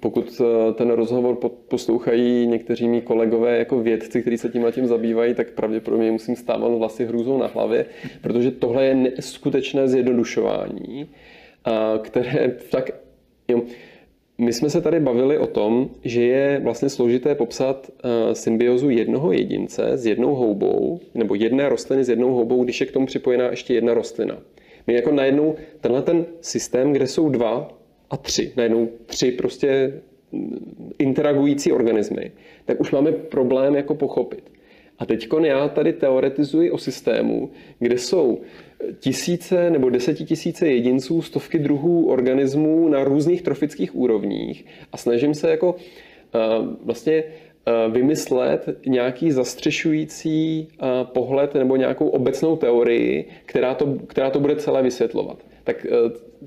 Pokud 0.00 0.40
eh, 0.40 0.72
ten 0.72 0.90
rozhovor 0.90 1.38
poslouchají 1.68 2.46
někteří 2.46 2.88
mý 2.88 3.00
kolegové 3.00 3.58
jako 3.58 3.80
vědci, 3.80 4.20
kteří 4.20 4.38
se 4.38 4.48
tím 4.48 4.66
tím 4.70 4.86
zabývají, 4.86 5.34
tak 5.34 5.50
pravděpodobně 5.50 6.10
musím 6.10 6.36
stávat 6.36 6.68
vlastně 6.68 7.06
hrůzou 7.06 7.38
na 7.38 7.46
hlavě, 7.46 7.86
protože 8.20 8.50
tohle 8.50 8.84
je 8.84 9.12
skutečné 9.20 9.88
zjednodušování, 9.88 11.08
které 12.02 12.56
tak... 12.70 12.90
Jo, 13.48 13.62
my 14.38 14.52
jsme 14.52 14.70
se 14.70 14.80
tady 14.80 15.00
bavili 15.00 15.38
o 15.38 15.46
tom, 15.46 15.90
že 16.04 16.22
je 16.22 16.60
vlastně 16.64 16.88
složité 16.88 17.34
popsat 17.34 17.90
uh, 17.90 18.32
symbiozu 18.32 18.90
jednoho 18.90 19.32
jedince 19.32 19.96
s 19.96 20.06
jednou 20.06 20.34
houbou, 20.34 21.00
nebo 21.14 21.34
jedné 21.34 21.68
rostliny 21.68 22.04
s 22.04 22.08
jednou 22.08 22.34
houbou, 22.34 22.64
když 22.64 22.80
je 22.80 22.86
k 22.86 22.92
tomu 22.92 23.06
připojená 23.06 23.50
ještě 23.50 23.74
jedna 23.74 23.94
rostlina. 23.94 24.38
My 24.86 24.94
jako 24.94 25.12
najednou 25.12 25.54
tenhle 25.80 26.02
ten 26.02 26.26
systém, 26.40 26.92
kde 26.92 27.06
jsou 27.06 27.28
dva 27.28 27.78
a 28.10 28.16
tři, 28.16 28.52
najednou 28.56 28.88
tři 29.06 29.32
prostě 29.32 30.00
mm, 30.32 30.92
interagující 30.98 31.72
organismy, 31.72 32.32
tak 32.64 32.80
už 32.80 32.90
máme 32.90 33.12
problém 33.12 33.74
jako 33.74 33.94
pochopit. 33.94 34.50
A 34.98 35.06
teď 35.06 35.28
já 35.42 35.68
tady 35.68 35.92
teoretizuji 35.92 36.70
o 36.70 36.78
systému, 36.78 37.50
kde 37.78 37.98
jsou 37.98 38.40
tisíce 39.00 39.70
nebo 39.70 39.90
desetitisíce 39.90 40.68
jedinců, 40.68 41.22
stovky 41.22 41.58
druhů 41.58 42.08
organismů 42.08 42.88
na 42.88 43.04
různých 43.04 43.42
trofických 43.42 43.96
úrovních 43.96 44.66
a 44.92 44.96
snažím 44.96 45.34
se 45.34 45.50
jako 45.50 45.74
uh, 45.74 46.66
vlastně 46.84 47.24
uh, 47.86 47.92
vymyslet 47.92 48.68
nějaký 48.86 49.32
zastřešující 49.32 50.68
uh, 50.82 50.88
pohled 51.12 51.54
nebo 51.54 51.76
nějakou 51.76 52.08
obecnou 52.08 52.56
teorii, 52.56 53.28
která 53.46 53.74
to, 53.74 53.98
která 54.06 54.30
to 54.30 54.40
bude 54.40 54.56
celé 54.56 54.82
vysvětlovat. 54.82 55.46
Tak 55.64 55.86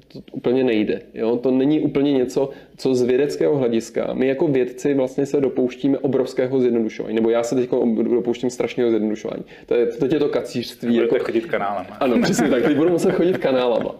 to 0.07 0.19
úplně 0.31 0.63
nejde. 0.63 1.01
Jo? 1.13 1.37
To 1.37 1.51
není 1.51 1.79
úplně 1.79 2.13
něco, 2.13 2.49
co 2.77 2.95
z 2.95 3.01
vědeckého 3.01 3.57
hlediska. 3.57 4.13
My 4.13 4.27
jako 4.27 4.47
vědci 4.47 4.93
vlastně 4.93 5.25
se 5.25 5.41
dopouštíme 5.41 5.97
obrovského 5.97 6.59
zjednodušování. 6.59 7.15
Nebo 7.15 7.29
já 7.29 7.43
se 7.43 7.55
teď 7.55 7.69
dopouštím 8.03 8.49
strašného 8.49 8.89
zjednodušování. 8.89 9.43
To 9.65 9.75
je, 9.75 9.85
teď 9.85 10.11
je 10.11 10.19
to 10.19 10.29
kacířství. 10.29 10.95
Budete 10.95 11.15
jako... 11.15 11.25
chodit 11.25 11.45
kanálem. 11.45 11.85
Ano, 11.99 12.21
přesně 12.21 12.49
tak. 12.49 12.63
Teď 12.63 12.77
budu 12.77 12.89
muset 12.89 13.11
chodit 13.11 13.37
kanálama. 13.37 13.95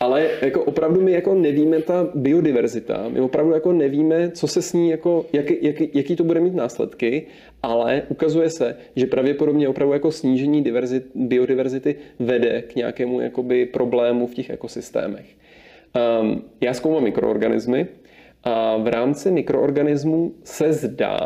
Ale 0.00 0.30
jako 0.42 0.64
opravdu 0.64 1.00
my 1.00 1.12
jako 1.12 1.34
nevíme 1.34 1.82
ta 1.82 2.08
biodiverzita, 2.14 3.08
my 3.08 3.20
opravdu 3.20 3.52
jako 3.52 3.72
nevíme, 3.72 4.30
co 4.30 4.46
se 4.46 4.62
s 4.62 4.72
ní, 4.72 4.90
jako, 4.90 5.26
jak, 5.32 5.50
jak, 5.62 5.94
jaký 5.94 6.16
to 6.16 6.24
bude 6.24 6.40
mít 6.40 6.54
následky, 6.54 7.26
ale 7.62 8.02
ukazuje 8.08 8.50
se, 8.50 8.76
že 8.96 9.06
pravděpodobně 9.06 9.68
opravdu 9.68 9.92
jako 9.92 10.12
snížení 10.12 10.62
diverzit, 10.62 11.06
biodiverzity 11.14 11.96
vede 12.18 12.62
k 12.62 12.74
nějakému 12.76 13.20
jakoby 13.20 13.66
problému 13.66 14.26
v 14.26 14.34
těch 14.34 14.50
ekosystémech. 14.50 15.26
Um, 16.20 16.42
já 16.60 16.74
zkoumám 16.74 17.02
mikroorganismy 17.02 17.86
a 18.44 18.76
v 18.76 18.86
rámci 18.86 19.30
mikroorganismů 19.30 20.32
se 20.44 20.72
zdá 20.72 21.18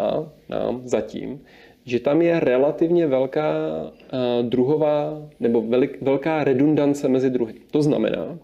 nám 0.49 0.81
zatím, 0.85 1.41
že 1.85 2.01
tam 2.01 2.23
je 2.23 2.41
relativně 2.41 3.07
velká 3.07 3.53
uh, 3.83 4.49
druhová 4.49 5.23
nebo 5.41 5.63
velik, 5.63 6.03
velká 6.03 6.45
redundance 6.45 7.09
mezi 7.09 7.31
druhy. 7.31 7.55
To 7.71 7.83
znamená, 7.83 8.39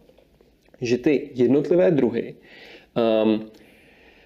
že 0.81 0.99
ty 0.99 1.31
jednotlivé 1.35 1.91
druhy 1.91 2.35
um, 3.25 3.47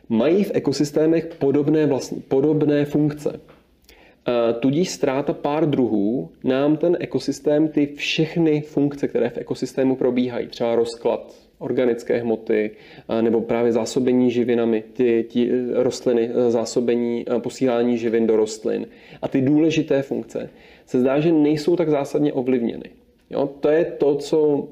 mají 0.08 0.44
v 0.44 0.50
ekosystémech 0.54 1.26
podobné, 1.26 1.86
vlastní, 1.86 2.20
podobné 2.20 2.84
funkce. 2.84 3.30
Uh, 3.30 4.60
tudíž 4.60 4.90
ztráta 4.90 5.32
pár 5.32 5.70
druhů 5.70 6.30
nám 6.44 6.76
ten 6.76 6.96
ekosystém, 7.00 7.68
ty 7.68 7.86
všechny 7.86 8.60
funkce, 8.60 9.08
které 9.08 9.30
v 9.30 9.38
ekosystému 9.38 9.96
probíhají, 9.96 10.46
třeba 10.46 10.74
rozklad 10.74 11.34
organické 11.58 12.18
hmoty 12.18 12.70
uh, 13.10 13.22
nebo 13.22 13.40
právě 13.40 13.72
zásobení 13.72 14.30
živinami, 14.30 14.84
ty, 14.92 15.26
ty 15.32 15.50
rostliny, 15.72 16.28
uh, 16.28 16.50
zásobení, 16.50 17.24
posílání 17.38 17.98
živin 17.98 18.26
do 18.26 18.36
rostlin 18.36 18.86
a 19.22 19.28
ty 19.28 19.40
důležité 19.40 20.02
funkce, 20.02 20.50
se 20.86 21.00
zdá, 21.00 21.20
že 21.20 21.32
nejsou 21.32 21.76
tak 21.76 21.90
zásadně 21.90 22.32
ovlivněny. 22.32 22.90
Jo, 23.30 23.50
to 23.60 23.68
je 23.68 23.84
to, 23.84 24.14
co 24.14 24.68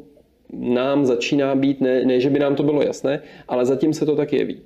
nám 0.52 1.06
začíná 1.06 1.54
být, 1.54 1.80
ne, 1.80 2.04
ne, 2.04 2.20
že 2.20 2.30
by 2.30 2.38
nám 2.38 2.54
to 2.54 2.62
bylo 2.62 2.82
jasné, 2.82 3.22
ale 3.48 3.66
zatím 3.66 3.92
se 3.92 4.06
to 4.06 4.16
tak 4.16 4.32
jeví. 4.32 4.60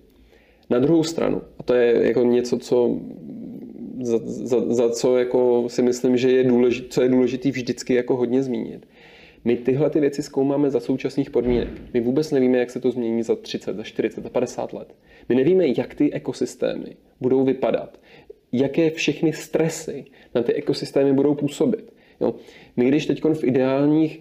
Na 0.71 0.79
druhou 0.79 1.03
stranu, 1.03 1.43
a 1.59 1.63
to 1.63 1.75
je 1.75 2.07
jako 2.07 2.25
něco, 2.25 2.59
co 2.59 2.97
za, 4.01 4.19
za, 4.25 4.75
za 4.75 4.91
co 4.91 5.19
jako 5.19 5.65
si 5.69 5.83
myslím, 5.83 6.17
že 6.17 6.31
je 6.31 6.45
důležit, 6.45 6.93
co 6.93 7.03
je 7.03 7.09
důležitý 7.09 7.51
vždycky 7.51 7.95
jako 7.95 8.17
hodně 8.17 8.43
zmínit. 8.43 8.87
My 9.45 9.57
tyhle 9.57 9.91
ty 9.91 10.01
věci 10.01 10.23
zkoumáme 10.23 10.71
za 10.71 10.81
současných 10.81 11.31
podmínek. 11.31 11.69
My 11.95 12.01
vůbec 12.01 12.31
nevíme, 12.31 12.59
jak 12.59 12.71
se 12.71 12.81
to 12.81 12.91
změní 12.91 13.23
za 13.23 13.37
30, 13.37 13.77
za 13.77 13.83
40, 13.83 14.25
za 14.25 14.31
50 14.31 14.73
let. 14.73 14.95
My 15.29 15.35
nevíme, 15.35 15.65
jak 15.77 15.95
ty 15.95 16.13
ekosystémy 16.13 16.97
budou 17.21 17.45
vypadat, 17.45 18.01
jaké 18.53 18.91
všechny 18.91 19.33
stresy 19.33 20.05
na 20.35 20.43
ty 20.43 20.53
ekosystémy 20.55 21.13
budou 21.13 21.35
působit. 21.35 21.93
Jo? 22.21 22.35
My 22.77 22.85
když 22.85 23.07
teď 23.07 23.25
v 23.25 23.45
ideálních 23.45 24.21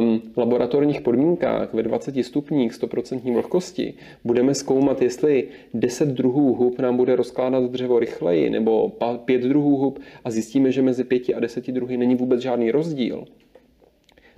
um, 0.00 0.22
laboratorních 0.36 1.00
podmínkách 1.00 1.74
ve 1.74 1.82
20 1.82 2.24
stupních 2.24 2.72
100% 2.72 3.34
vlhkosti 3.34 3.94
budeme 4.24 4.54
zkoumat, 4.54 5.02
jestli 5.02 5.48
10 5.74 6.08
druhů 6.08 6.54
hub 6.54 6.78
nám 6.78 6.96
bude 6.96 7.16
rozkládat 7.16 7.70
dřevo 7.70 7.98
rychleji 7.98 8.50
nebo 8.50 8.92
5 9.24 9.42
druhů 9.42 9.76
hub 9.76 9.98
a 10.24 10.30
zjistíme, 10.30 10.72
že 10.72 10.82
mezi 10.82 11.04
5 11.04 11.22
a 11.36 11.40
10 11.40 11.66
druhy 11.70 11.96
není 11.96 12.14
vůbec 12.14 12.40
žádný 12.40 12.70
rozdíl. 12.70 13.24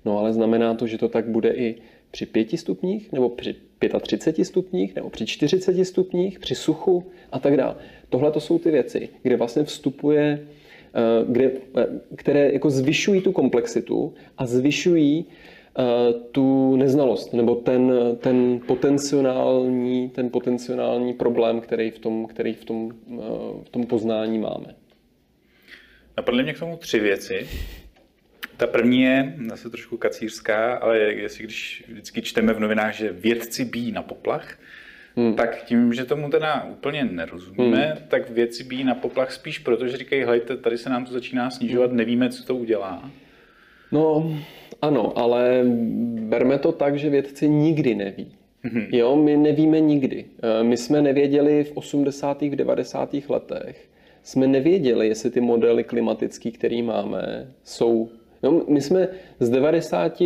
No 0.05 0.19
ale 0.19 0.33
znamená 0.33 0.75
to, 0.75 0.87
že 0.87 0.99
to 0.99 1.09
tak 1.09 1.29
bude 1.29 1.51
i 1.51 1.75
při 2.11 2.27
5 2.27 2.59
stupních, 2.59 3.13
nebo 3.13 3.29
při 3.29 3.55
35 4.01 4.45
stupních, 4.45 4.95
nebo 4.95 5.11
při 5.11 5.27
40 5.27 5.85
stupních, 5.85 6.39
při 6.39 6.55
suchu 6.55 7.05
a 7.33 7.39
tak 7.39 7.57
dále. 7.57 7.77
Tohle 8.09 8.31
to 8.31 8.41
jsou 8.41 8.59
ty 8.59 8.71
věci, 8.71 9.09
kde 9.23 9.37
vlastně 9.37 9.65
vstupuje 9.65 10.47
kde, 11.27 11.51
eh, 11.79 11.87
které 12.17 12.53
jako 12.53 12.71
zvyšují 12.71 13.21
tu 13.21 13.33
komplexitu 13.33 14.15
a 14.39 14.47
zvyšují 14.47 15.27
eh, 15.27 16.13
tu 16.33 16.77
neznalost 16.77 17.33
nebo 17.33 17.55
ten, 17.55 17.93
ten, 18.21 18.61
potenciální, 18.67 20.09
ten 20.09 20.31
potenciální 20.31 21.13
problém, 21.13 21.61
který 21.61 21.91
v 21.91 21.99
tom, 21.99 22.27
který 22.27 22.55
v 22.55 22.65
tom, 22.65 22.91
v 23.65 23.69
tom 23.71 23.87
poznání 23.87 24.39
máme. 24.39 24.75
Napadly 26.17 26.43
mě 26.43 26.55
k 26.55 26.59
tomu 26.59 26.77
tři 26.77 27.01
věci. 27.01 27.49
Ta 28.57 28.67
první 28.67 29.03
je 29.03 29.35
zase 29.49 29.71
trošku 29.71 29.97
kacířská, 29.97 30.75
ale 30.75 30.99
jestli 30.99 31.45
když 31.45 31.85
vždycky 31.89 32.23
čteme 32.23 32.53
v 32.53 32.61
novinách, 32.61 32.95
že 32.95 33.13
vědci 33.13 33.65
bíjí 33.65 33.93
na 33.93 34.03
poplach, 34.03 34.59
Hmm. 35.17 35.35
Tak 35.35 35.65
tím, 35.65 35.93
že 35.93 36.05
tomu 36.05 36.31
teda 36.31 36.67
úplně 36.71 37.05
nerozumíme, 37.05 37.87
hmm. 37.87 38.09
tak 38.09 38.31
věci 38.31 38.65
bíjí 38.65 38.85
na 38.85 38.95
poplach 38.95 39.33
spíš 39.33 39.59
protože 39.59 39.97
říkají, 39.97 40.23
hejte, 40.23 40.57
tady 40.57 40.79
se 40.79 40.91
nám 40.91 41.05
to 41.05 41.13
začíná 41.13 41.51
snižovat, 41.51 41.91
hmm. 41.91 41.97
nevíme, 41.97 42.31
co 42.31 42.45
to 42.45 42.57
udělá. 42.57 43.11
No, 43.93 44.37
ano, 44.83 45.19
ale 45.19 45.63
berme 46.15 46.59
to 46.59 46.73
tak, 46.73 46.99
že 46.99 47.11
vědci 47.11 47.49
nikdy 47.49 47.95
neví. 47.95 48.33
Hmm. 48.63 48.87
Jo, 48.93 49.17
my 49.17 49.37
nevíme 49.37 49.81
nikdy. 49.81 50.25
Eh, 50.43 50.65
my 50.65 50.77
jsme 50.77 51.03
nevěděli 51.03 51.65
v 51.65 51.73
80. 51.75 52.43
v 52.43 52.57
90. 52.57 53.15
letech, 53.29 53.89
jsme 54.23 54.47
nevěděli, 54.47 55.09
jestli 55.09 55.31
ty 55.31 55.41
modely 55.41 55.85
klimatické, 55.85 56.51
které 56.51 56.83
máme, 56.83 57.53
jsou... 57.65 58.11
No, 58.43 58.63
my 58.69 58.81
jsme 58.81 59.09
z 59.41 59.51
90 59.51 60.23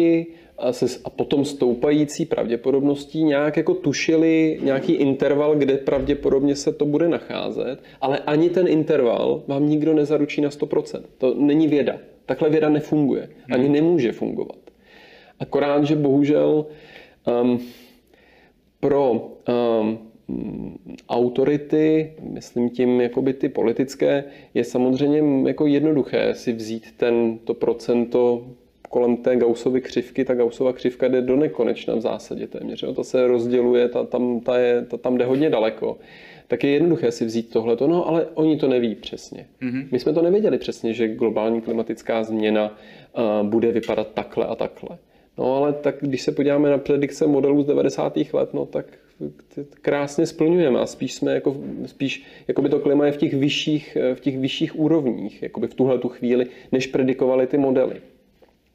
a, 0.59 0.73
se, 0.73 0.87
a 1.05 1.11
potom 1.11 1.45
stoupající 1.45 2.27
pravděpodobností 2.27 3.25
nějak 3.25 3.57
jako 3.57 3.75
tušili 3.75 4.59
nějaký 4.63 4.93
interval, 4.93 5.57
kde 5.57 5.79
pravděpodobně 5.79 6.57
se 6.57 6.73
to 6.73 6.87
bude 6.87 7.09
nacházet, 7.09 7.83
ale 8.01 8.19
ani 8.19 8.51
ten 8.51 8.69
interval 8.69 9.43
vám 9.47 9.69
nikdo 9.69 9.95
nezaručí 9.95 10.41
na 10.41 10.49
100%. 10.49 11.03
To 11.19 11.35
není 11.35 11.69
věda. 11.69 11.99
Takhle 12.27 12.51
věda 12.51 12.69
nefunguje. 12.69 13.29
Ani 13.53 13.69
nemůže 13.69 14.13
fungovat. 14.13 14.59
Akorát, 15.41 15.85
že 15.85 15.97
bohužel 15.97 16.67
um, 17.43 17.61
pro 18.81 19.13
um, 19.13 19.99
autority, 21.09 22.13
myslím 22.23 22.71
tím 22.71 23.01
jakoby 23.01 23.33
ty 23.33 23.49
politické, 23.49 24.25
je 24.55 24.65
samozřejmě 24.65 25.49
jako 25.49 25.67
jednoduché 25.67 26.35
si 26.35 26.53
vzít 26.53 26.85
ten, 26.97 27.39
to 27.39 27.55
procento 27.55 28.47
kolem 28.95 29.17
té 29.17 29.37
Gaussovy 29.37 29.81
křivky, 29.81 30.25
ta 30.25 30.35
Gaussova 30.35 30.73
křivka 30.73 31.09
jde 31.09 31.23
do 31.23 31.37
nekonečna 31.37 31.95
v 31.95 32.01
zásadě 32.01 32.47
téměř. 32.47 32.83
Jo? 32.83 32.95
Ta 32.95 33.05
se 33.05 33.27
rozděluje, 33.27 33.89
ta, 33.89 34.05
tam, 34.05 34.41
ta 34.41 34.59
je, 34.59 34.83
ta 34.83 34.97
tam 34.97 35.19
jde 35.19 35.25
hodně 35.25 35.51
daleko. 35.51 35.99
Tak 36.49 36.65
je 36.65 36.71
jednoduché 36.71 37.13
si 37.13 37.25
vzít 37.25 37.51
tohleto, 37.51 37.87
no 37.87 38.09
ale 38.09 38.27
oni 38.35 38.57
to 38.57 38.69
neví 38.69 38.95
přesně. 38.95 39.47
Mm-hmm. 39.63 39.87
My 39.93 39.99
jsme 39.99 40.13
to 40.13 40.23
nevěděli 40.23 40.59
přesně, 40.59 40.93
že 40.93 41.09
globální 41.09 41.61
klimatická 41.61 42.25
změna 42.25 42.71
uh, 42.71 43.49
bude 43.49 43.73
vypadat 43.73 44.09
takhle 44.15 44.47
a 44.47 44.55
takhle. 44.55 44.99
No 45.39 45.57
ale 45.57 45.73
tak 45.73 45.95
když 46.01 46.23
se 46.23 46.33
podíváme 46.33 46.71
na 46.71 46.79
predikce 46.79 47.27
modelů 47.27 47.63
z 47.63 47.67
90. 47.67 48.17
let, 48.33 48.55
no 48.55 48.67
tak 48.67 48.87
krásně 49.83 50.27
splňujeme 50.27 50.81
a 50.81 50.87
spíš 50.87 51.15
jsme 51.15 51.35
jako, 51.35 51.57
spíš, 51.87 52.25
jako 52.49 52.63
by 52.63 52.69
to 52.69 52.79
klima 52.79 53.07
je 53.07 53.13
v 53.13 53.17
těch 53.17 53.35
vyšších, 53.35 53.97
v 54.15 54.21
těch 54.21 54.39
vyšších 54.39 54.79
úrovních, 54.79 55.43
jako 55.43 55.61
by 55.61 55.67
v 55.67 55.75
tuhle 55.75 55.99
tu 55.99 56.09
chvíli, 56.09 56.47
než 56.73 56.87
predikovali 56.87 57.47
ty 57.47 57.59
modely. 57.59 58.14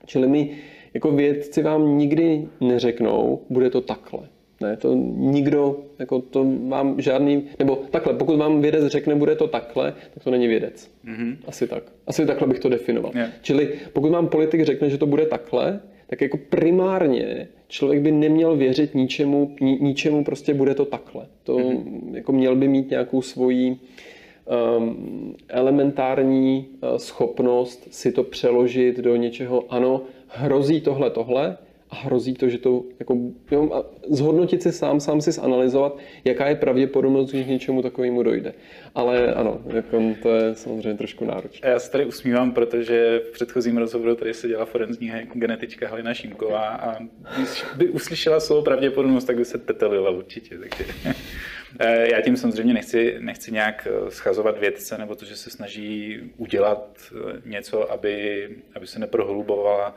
Čili 0.06 0.28
my 0.28 0.50
jako 0.94 1.12
vědci 1.12 1.64
vám 1.64 1.98
nikdy 1.98 2.48
neřeknou, 2.62 3.40
bude 3.50 3.70
to 3.70 3.82
takhle. 3.82 4.22
Ne, 4.62 4.78
to 4.78 4.94
nikdo, 5.16 5.80
jako 6.00 6.20
to 6.22 6.44
mám 6.44 7.02
žádný, 7.02 7.44
nebo 7.60 7.76
takhle, 7.76 8.14
pokud 8.14 8.38
vám 8.38 8.62
vědec 8.62 8.86
řekne, 8.88 9.16
bude 9.16 9.36
to 9.36 9.48
takhle, 9.48 9.94
tak 10.14 10.24
to 10.24 10.32
není 10.32 10.48
vědec. 10.48 10.92
Mm-hmm. 11.06 11.38
Asi 11.48 11.68
tak. 11.68 11.84
Asi 12.08 12.26
takhle 12.26 12.48
bych 12.48 12.60
to 12.60 12.70
definoval. 12.70 13.12
Yeah. 13.16 13.30
Čili 13.42 13.70
pokud 13.94 14.12
vám 14.12 14.28
politik 14.28 14.64
řekne, 14.64 14.90
že 14.90 14.98
to 14.98 15.06
bude 15.06 15.26
takhle, 15.26 15.80
tak 16.08 16.22
jako 16.22 16.38
primárně 16.50 17.48
člověk 17.68 18.02
by 18.02 18.12
neměl 18.12 18.56
věřit 18.56 18.96
ničemu, 18.96 19.56
ni, 19.62 19.78
ničemu 19.82 20.24
prostě 20.24 20.54
bude 20.54 20.76
to 20.76 20.86
takhle. 20.86 21.26
To 21.44 21.58
mm-hmm. 21.58 22.16
jako 22.16 22.32
měl 22.32 22.56
by 22.56 22.68
mít 22.68 22.90
nějakou 22.90 23.22
svoji 23.22 23.78
elementární 25.48 26.68
uh, 26.82 26.98
schopnost 26.98 27.88
si 27.92 28.12
to 28.12 28.24
přeložit 28.24 28.98
do 28.98 29.16
něčeho, 29.16 29.66
ano, 29.70 30.02
hrozí 30.28 30.82
tohle, 30.82 31.10
tohle, 31.10 31.58
a 31.90 31.96
hrozí 31.96 32.34
to, 32.34 32.50
že 32.50 32.58
to 32.58 32.84
jako, 33.00 33.18
jo, 33.52 33.70
a 33.74 33.86
zhodnotit 34.10 34.64
si 34.64 34.72
sám, 34.72 35.00
sám 35.00 35.22
si 35.22 35.32
zanalizovat, 35.32 35.98
jaká 36.24 36.48
je 36.48 36.56
pravděpodobnost, 36.56 37.30
že 37.30 37.44
k 37.44 37.48
něčemu 37.48 37.82
takovému 37.82 38.24
dojde. 38.24 38.54
Ale 38.96 39.34
ano, 39.34 39.62
jako, 39.74 40.02
to 40.22 40.30
je 40.30 40.56
samozřejmě 40.56 40.98
trošku 40.98 41.26
náročné. 41.26 41.70
Já 41.70 41.80
se 41.80 41.92
tady 41.92 42.06
usmívám, 42.06 42.52
protože 42.52 43.22
v 43.30 43.32
předchozím 43.32 43.78
rozhovoru 43.78 44.16
tady 44.16 44.34
se 44.34 44.48
dělá 44.48 44.66
forenzní 44.66 45.12
genetička 45.34 45.88
Halina 45.88 46.14
Šimková 46.14 46.68
a 46.68 47.00
když 47.38 47.66
by 47.76 47.90
uslyšela 47.90 48.40
slovo 48.40 48.62
pravděpodobnost, 48.62 49.26
tak 49.26 49.38
by 49.38 49.46
se 49.46 49.58
petelila 49.58 50.10
určitě. 50.10 50.58
Takže 50.58 50.86
eh, 51.06 51.14
já 52.12 52.22
tím 52.22 52.38
samozřejmě 52.38 52.74
nechci, 52.74 53.16
nechci 53.20 53.52
nějak 53.52 53.88
eh, 53.92 54.12
schazovat 54.12 54.60
vědce 54.60 54.98
nebo 54.98 55.16
to, 55.16 55.26
že 55.26 55.36
se 55.36 55.50
snaží 55.50 56.20
udělat 56.38 56.98
eh, 57.12 57.42
něco, 57.46 57.92
aby, 57.92 58.50
aby 58.76 58.88
se 58.88 59.00
neprohlubovala 59.00 59.96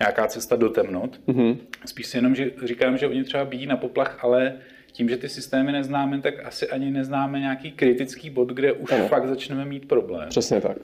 nějaká 0.00 0.26
cesta 0.26 0.56
do 0.56 0.68
temnot. 0.68 1.20
Mm-hmm. 1.28 1.58
Spíš 1.86 2.06
si 2.06 2.16
jenom 2.18 2.34
že 2.34 2.50
říkám, 2.64 2.98
že 2.98 3.08
oni 3.08 3.24
třeba 3.24 3.44
bíjí 3.44 3.66
na 3.66 3.76
poplach, 3.76 4.24
ale 4.24 4.58
tím, 4.92 5.08
že 5.08 5.16
ty 5.16 5.28
systémy 5.28 5.72
neznáme, 5.72 6.20
tak 6.20 6.46
asi 6.46 6.68
ani 6.68 6.90
neznáme 6.90 7.40
nějaký 7.40 7.72
kritický 7.72 8.30
bod, 8.30 8.48
kde 8.48 8.72
už 8.72 8.92
ano. 8.92 9.08
fakt 9.08 9.28
začneme 9.28 9.64
mít 9.64 9.88
problém. 9.88 10.28
Přesně 10.28 10.60
tak. 10.60 10.76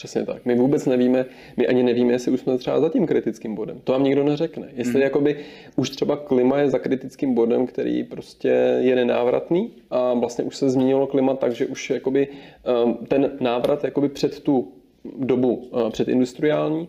Přesně 0.00 0.24
tak. 0.24 0.44
My 0.44 0.54
vůbec 0.54 0.86
nevíme, 0.86 1.26
my 1.56 1.66
ani 1.66 1.82
nevíme, 1.82 2.12
jestli 2.12 2.32
už 2.32 2.40
jsme 2.40 2.58
třeba 2.58 2.80
za 2.80 2.88
tím 2.88 3.06
kritickým 3.06 3.54
bodem. 3.54 3.80
To 3.84 3.92
vám 3.92 4.04
nikdo 4.04 4.24
neřekne. 4.24 4.68
Jestli 4.72 4.92
hmm. 4.92 5.02
jakoby 5.02 5.36
už 5.76 5.90
třeba 5.90 6.16
klima 6.16 6.58
je 6.58 6.70
za 6.70 6.78
kritickým 6.78 7.34
bodem, 7.34 7.66
který 7.66 8.04
prostě 8.04 8.48
je 8.80 8.96
nenávratný 8.96 9.70
a 9.90 10.14
vlastně 10.14 10.44
už 10.44 10.56
se 10.56 10.70
změnilo 10.70 11.06
klima 11.06 11.34
tak, 11.34 11.52
že 11.52 11.66
už 11.66 11.90
jakoby 11.90 12.28
um, 12.84 13.06
ten 13.06 13.30
návrat 13.40 13.84
jakoby 13.84 14.08
před 14.08 14.40
tu 14.40 14.72
dobu 15.18 15.54
uh, 15.54 15.90
předindustriální 15.90 16.88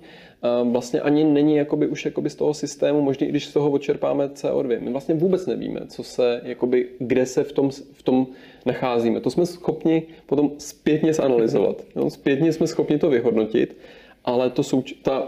vlastně 0.72 1.02
ani 1.02 1.24
není 1.24 1.56
jakoby 1.56 1.88
už 1.88 2.06
jakoby 2.06 2.30
z 2.30 2.36
toho 2.36 2.54
systému, 2.54 3.02
možná 3.02 3.28
i 3.28 3.30
když 3.30 3.46
z 3.46 3.54
toho 3.54 3.72
odčerpáme 3.72 4.28
CO2. 4.28 4.82
My 4.82 4.92
vlastně 4.92 5.16
vůbec 5.16 5.46
nevíme, 5.46 5.82
co 5.88 6.04
se, 6.04 6.42
jakoby, 6.44 6.90
kde 7.00 7.26
se 7.26 7.44
v 7.44 7.52
tom, 7.52 7.70
v 7.94 8.04
tom 8.04 8.28
nacházíme. 8.66 9.20
To 9.22 9.30
jsme 9.30 9.46
schopni 9.46 10.04
potom 10.26 10.52
zpětně 10.58 11.14
zanalizovat. 11.14 11.84
Jo? 11.96 12.10
Zpětně 12.10 12.54
jsme 12.54 12.68
schopni 12.68 12.98
to 12.98 13.10
vyhodnotit, 13.10 13.78
ale 14.26 14.50
to, 14.50 14.62
souč- 14.62 14.96
ta, 15.02 15.28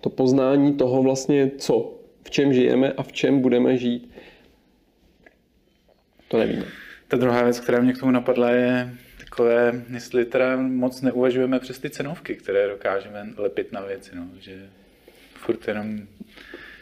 to 0.00 0.10
poznání 0.10 0.72
toho 0.72 1.02
vlastně, 1.02 1.50
co, 1.58 1.94
v 2.22 2.30
čem 2.30 2.52
žijeme 2.52 2.92
a 2.92 3.02
v 3.02 3.12
čem 3.12 3.40
budeme 3.40 3.76
žít, 3.76 4.10
to 6.28 6.38
nevíme. 6.38 6.64
Ta 7.08 7.16
druhá 7.16 7.42
věc, 7.42 7.60
která 7.60 7.80
mě 7.80 7.92
k 7.92 7.98
tomu 7.98 8.12
napadla, 8.12 8.50
je 8.50 8.94
takové, 9.32 9.84
jestli 9.92 10.24
teda 10.24 10.56
moc 10.56 11.02
neuvažujeme 11.02 11.60
přes 11.60 11.78
ty 11.78 11.90
cenovky, 11.90 12.34
které 12.34 12.68
dokážeme 12.68 13.28
lepit 13.36 13.72
na 13.72 13.80
věci, 13.80 14.10
no, 14.14 14.28
že 14.40 14.68
furt 15.34 15.68
jenom 15.68 16.00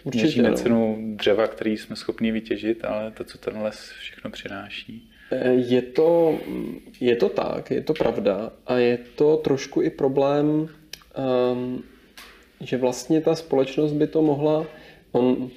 Určitě, 0.05 0.25
měříme 0.25 0.51
no. 0.51 0.57
cenu 0.57 0.99
dřeva, 1.17 1.47
který 1.47 1.77
jsme 1.77 1.97
schopni 1.97 2.33
vytěžit, 2.33 2.85
ale 2.85 3.11
to, 3.11 3.25
co 3.25 3.39
ten 3.39 3.59
les 3.59 3.91
všechno 4.01 4.31
přináší. 4.31 5.11
Eh, 5.31 5.51
je 5.53 5.83
to, 5.83 6.39
je 7.01 7.17
to 7.17 7.29
tak, 7.29 7.71
je 7.71 7.83
to 7.83 7.95
pravda 7.95 8.53
a 8.67 8.79
je 8.79 8.99
to 8.99 9.37
trošku 9.37 9.83
i 9.83 9.91
problém, 9.91 10.69
um, 11.55 11.83
že 12.61 12.77
vlastně 12.77 13.21
ta 13.21 13.35
společnost 13.35 13.93
by 13.93 14.07
to 14.07 14.23
mohla, 14.23 14.67
on, 15.13 15.51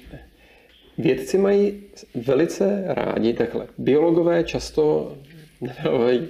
vědci 0.98 1.38
mají 1.38 1.82
velice 2.14 2.84
rádi 2.86 3.32
takhle. 3.32 3.66
Biologové 3.78 4.44
často 4.44 5.16
nedávají 5.60 6.28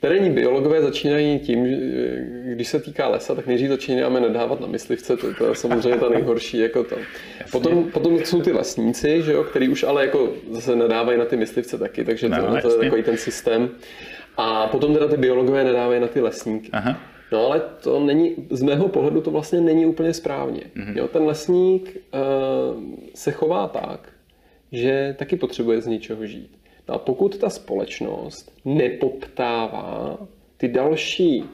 Terénní 0.00 0.30
biologové 0.30 0.82
začínají 0.82 1.38
tím, 1.38 1.68
že 1.68 1.76
když 2.44 2.68
se 2.68 2.80
týká 2.80 3.08
lesa, 3.08 3.34
tak 3.34 3.46
nejdřív 3.46 3.68
začínáme 3.68 4.20
nadávat 4.20 4.60
na 4.60 4.66
myslivce, 4.66 5.16
to, 5.16 5.34
to 5.34 5.46
je 5.46 5.54
samozřejmě 5.54 5.98
ta 5.98 6.08
nejhorší. 6.08 6.58
Jako 6.58 6.84
to. 6.84 6.96
Potom, 7.52 7.84
potom 7.84 8.18
jsou 8.18 8.42
ty 8.42 8.52
lesníci, 8.52 9.22
že 9.22 9.32
jo, 9.32 9.44
který 9.44 9.68
už 9.68 9.82
ale 9.82 10.06
jako 10.06 10.32
zase 10.50 10.76
nadávají 10.76 11.18
na 11.18 11.24
ty 11.24 11.36
myslivce 11.36 11.78
taky, 11.78 12.04
takže 12.04 12.28
to, 12.28 12.36
no, 12.36 12.60
to 12.62 12.70
je 12.70 12.78
takový 12.78 13.02
ten 13.02 13.16
systém. 13.16 13.70
A 14.36 14.66
potom 14.66 14.94
teda 14.94 15.08
ty 15.08 15.16
biologové 15.16 15.64
nadávají 15.64 16.00
na 16.00 16.06
ty 16.06 16.20
lesníky. 16.20 16.68
Aha. 16.72 17.00
No 17.32 17.46
ale 17.46 17.62
to 17.82 18.00
není, 18.00 18.34
z 18.50 18.62
mého 18.62 18.88
pohledu 18.88 19.20
to 19.20 19.30
vlastně 19.30 19.60
není 19.60 19.86
úplně 19.86 20.14
správně. 20.14 20.60
Mm-hmm. 20.60 20.96
Jo, 20.96 21.08
ten 21.08 21.22
lesník 21.22 21.96
uh, 21.96 22.82
se 23.14 23.32
chová 23.32 23.68
tak, 23.68 24.08
že 24.72 25.14
taky 25.18 25.36
potřebuje 25.36 25.80
z 25.80 25.86
něčeho 25.86 26.26
žít. 26.26 26.50
No 26.88 26.94
a 26.94 26.98
pokud 26.98 27.36
ta 27.36 27.50
společnost 27.50 28.52
nepoptává 28.64 30.18
ty 30.56 30.68
další 30.68 31.44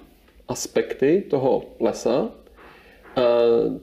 aspekty 0.48 1.24
toho 1.30 1.62
lesa, 1.80 2.30
eh, 3.18 3.22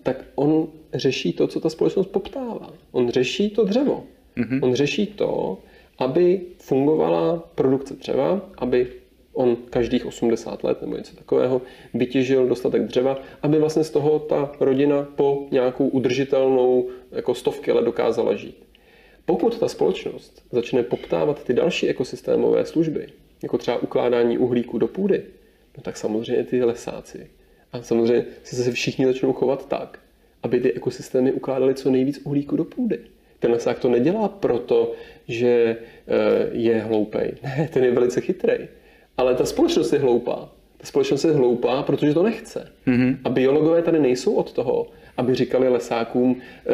tak 0.04 0.26
on 0.36 0.68
řeší 0.94 1.34
to, 1.34 1.48
co 1.48 1.60
ta 1.60 1.70
společnost 1.70 2.08
poptává. 2.08 2.74
On 2.92 3.10
řeší 3.10 3.50
to 3.50 3.64
dřevo. 3.64 4.04
Mm-hmm. 4.38 4.60
On 4.64 4.76
řeší 4.76 5.08
to, 5.08 5.58
aby 5.98 6.42
fungovala 6.60 7.44
produkce 7.56 7.94
dřeva, 7.94 8.42
aby 8.58 8.88
on 9.34 9.56
každých 9.56 10.06
80 10.06 10.64
let 10.64 10.82
nebo 10.82 10.98
něco 10.98 11.16
takového 11.16 11.62
vytěžil 11.94 12.48
dostatek 12.48 12.82
dřeva, 12.82 13.20
aby 13.42 13.60
vlastně 13.60 13.84
z 13.84 13.90
toho 13.90 14.20
ta 14.20 14.52
rodina 14.60 15.08
po 15.16 15.48
nějakou 15.52 15.88
udržitelnou 15.88 16.90
jako 17.12 17.34
stovky 17.34 17.72
let 17.72 17.86
dokázala 17.86 18.36
žít. 18.36 18.67
Pokud 19.28 19.60
ta 19.60 19.68
společnost 19.68 20.44
začne 20.52 20.84
poptávat 20.84 21.44
ty 21.44 21.54
další 21.54 21.90
ekosystémové 21.90 22.66
služby, 22.66 23.08
jako 23.44 23.58
třeba 23.58 23.78
ukládání 23.78 24.38
uhlíku 24.38 24.78
do 24.78 24.88
půdy, 24.88 25.24
no 25.78 25.84
tak 25.84 25.98
samozřejmě 25.98 26.44
ty 26.44 26.64
lesáci 26.64 27.28
a 27.72 27.82
samozřejmě 27.82 28.26
se 28.44 28.72
všichni 28.72 29.06
začnou 29.06 29.34
chovat 29.34 29.68
tak, 29.68 30.00
aby 30.44 30.60
ty 30.60 30.74
ekosystémy 30.74 31.32
ukládaly 31.32 31.76
co 31.76 31.90
nejvíc 31.90 32.22
uhlíku 32.24 32.56
do 32.56 32.64
půdy. 32.64 33.00
Ten 33.40 33.52
lesák 33.52 33.80
to 33.80 33.90
nedělá 33.90 34.28
proto, 34.28 34.94
že 35.28 35.78
eh, 35.78 36.50
je 36.52 36.80
hloupej. 36.80 37.34
Ne, 37.44 37.70
ten 37.74 37.84
je 37.84 37.92
velice 37.92 38.22
chytrý. 38.22 38.68
Ale 39.18 39.36
ta 39.36 39.46
společnost 39.46 39.94
je 39.94 40.00
hloupá. 40.00 40.50
Ta 40.78 40.86
společnost 40.86 41.24
je 41.24 41.32
hloupá, 41.32 41.84
protože 41.84 42.14
to 42.14 42.24
nechce. 42.24 42.72
Mm-hmm. 42.88 43.18
A 43.24 43.30
biologové 43.30 43.82
tady 43.82 44.00
nejsou 44.00 44.34
od 44.34 44.52
toho, 44.54 44.88
aby 45.18 45.36
říkali 45.36 45.70
lesákům, 45.70 46.42
eh, 46.42 46.74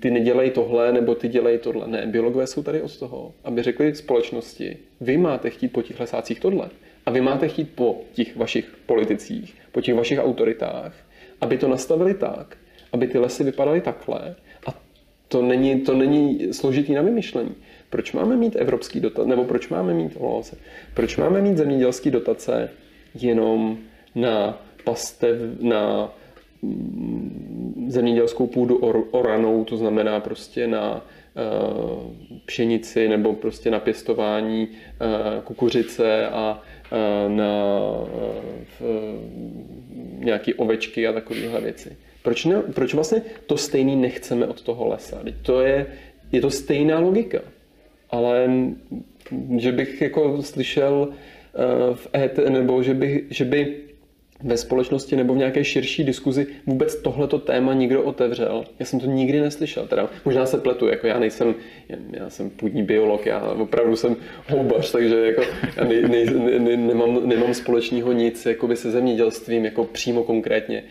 ty 0.00 0.10
nedělej 0.10 0.50
tohle, 0.50 0.92
nebo 0.92 1.14
ty 1.14 1.28
dělej 1.28 1.58
tohle. 1.58 1.88
Ne, 1.88 2.06
biologové 2.06 2.46
jsou 2.46 2.62
tady 2.62 2.82
od 2.82 2.98
toho, 2.98 3.34
aby 3.44 3.62
řekli 3.62 3.94
společnosti, 3.94 4.76
vy 5.00 5.16
máte 5.16 5.50
chtít 5.50 5.68
po 5.68 5.82
těch 5.82 6.00
lesácích 6.00 6.40
tohle. 6.40 6.68
A 7.06 7.10
vy 7.10 7.20
máte 7.20 7.48
chtít 7.48 7.70
po 7.74 8.00
těch 8.12 8.36
vašich 8.36 8.76
politicích, 8.86 9.54
po 9.72 9.80
těch 9.80 9.94
vašich 9.94 10.18
autoritách, 10.18 10.94
aby 11.40 11.58
to 11.58 11.68
nastavili 11.68 12.14
tak, 12.14 12.56
aby 12.92 13.06
ty 13.06 13.18
lesy 13.18 13.44
vypadaly 13.44 13.80
takhle. 13.80 14.34
A 14.66 14.80
to 15.28 15.42
není, 15.42 15.80
to 15.80 15.94
není 15.94 16.52
složitý 16.52 16.94
na 16.94 17.02
vymyšlení. 17.02 17.54
Proč 17.90 18.12
máme 18.12 18.36
mít 18.36 18.56
evropský 18.56 19.00
dotace, 19.00 19.28
nebo 19.28 19.44
proč 19.44 19.68
máme 19.68 19.94
mít, 19.94 20.16
se, 20.40 20.56
proč 20.94 21.16
máme 21.16 21.40
mít 21.40 21.56
zemědělský 21.56 22.10
dotace 22.10 22.70
jenom 23.14 23.78
na 24.14 24.62
pastev, 24.84 25.38
na 25.60 26.12
zemědělskou 27.88 28.46
půdu 28.46 28.76
or, 28.76 29.04
oranou, 29.10 29.64
to 29.64 29.76
znamená 29.76 30.20
prostě 30.20 30.66
na 30.66 30.94
uh, 30.94 31.02
pšenici 32.44 33.08
nebo 33.08 33.32
prostě 33.32 33.70
na 33.70 33.80
pěstování 33.80 34.68
uh, 34.68 35.42
kukuřice 35.42 36.26
a 36.26 36.62
uh, 36.92 37.36
na 37.36 37.54
nějaké 40.18 40.54
ovečky 40.54 41.06
a 41.06 41.12
takovéhle 41.12 41.60
věci. 41.60 41.96
Proč, 42.22 42.44
ne, 42.44 42.62
proč 42.74 42.94
vlastně 42.94 43.22
to 43.46 43.56
stejný 43.56 43.96
nechceme 43.96 44.46
od 44.46 44.62
toho 44.62 44.88
lesa? 44.88 45.22
To 45.42 45.60
je, 45.60 45.86
je 46.32 46.40
to 46.40 46.50
stejná 46.50 46.98
logika, 46.98 47.38
ale 48.10 48.50
že 49.56 49.72
bych 49.72 50.02
jako 50.02 50.42
slyšel 50.42 51.08
v 51.94 52.08
ET, 52.14 52.38
nebo 52.48 52.82
že 52.82 52.94
by, 52.94 53.24
že 53.30 53.44
by 53.44 53.76
ve 54.42 54.56
společnosti 54.56 55.16
nebo 55.16 55.34
v 55.34 55.36
nějaké 55.36 55.64
širší 55.64 56.04
diskuzi 56.04 56.46
vůbec 56.66 56.96
tohleto 56.96 57.38
téma 57.38 57.74
nikdo 57.74 58.02
otevřel. 58.02 58.64
Já 58.78 58.86
jsem 58.86 59.00
to 59.00 59.06
nikdy 59.06 59.40
neslyšel. 59.40 59.86
Teda 59.86 60.10
možná 60.24 60.46
se 60.46 60.58
pletu, 60.58 60.88
jako 60.88 61.06
já 61.06 61.18
nejsem, 61.18 61.54
já 62.12 62.30
jsem 62.30 62.50
půdní 62.50 62.82
biolog, 62.82 63.26
já 63.26 63.40
opravdu 63.40 63.96
jsem 63.96 64.16
houbař, 64.48 64.92
takže 64.92 65.16
jako 65.16 65.42
já 65.76 65.84
ne, 65.84 66.00
ne, 66.00 66.24
ne, 66.58 66.76
nemám, 66.76 67.28
nemám 67.28 67.54
společného 67.54 68.12
nic 68.12 68.46
jakoby 68.46 68.76
se 68.76 68.90
zemědělstvím 68.90 69.64
jako 69.64 69.84
přímo 69.84 70.22
konkrétně. 70.22 70.84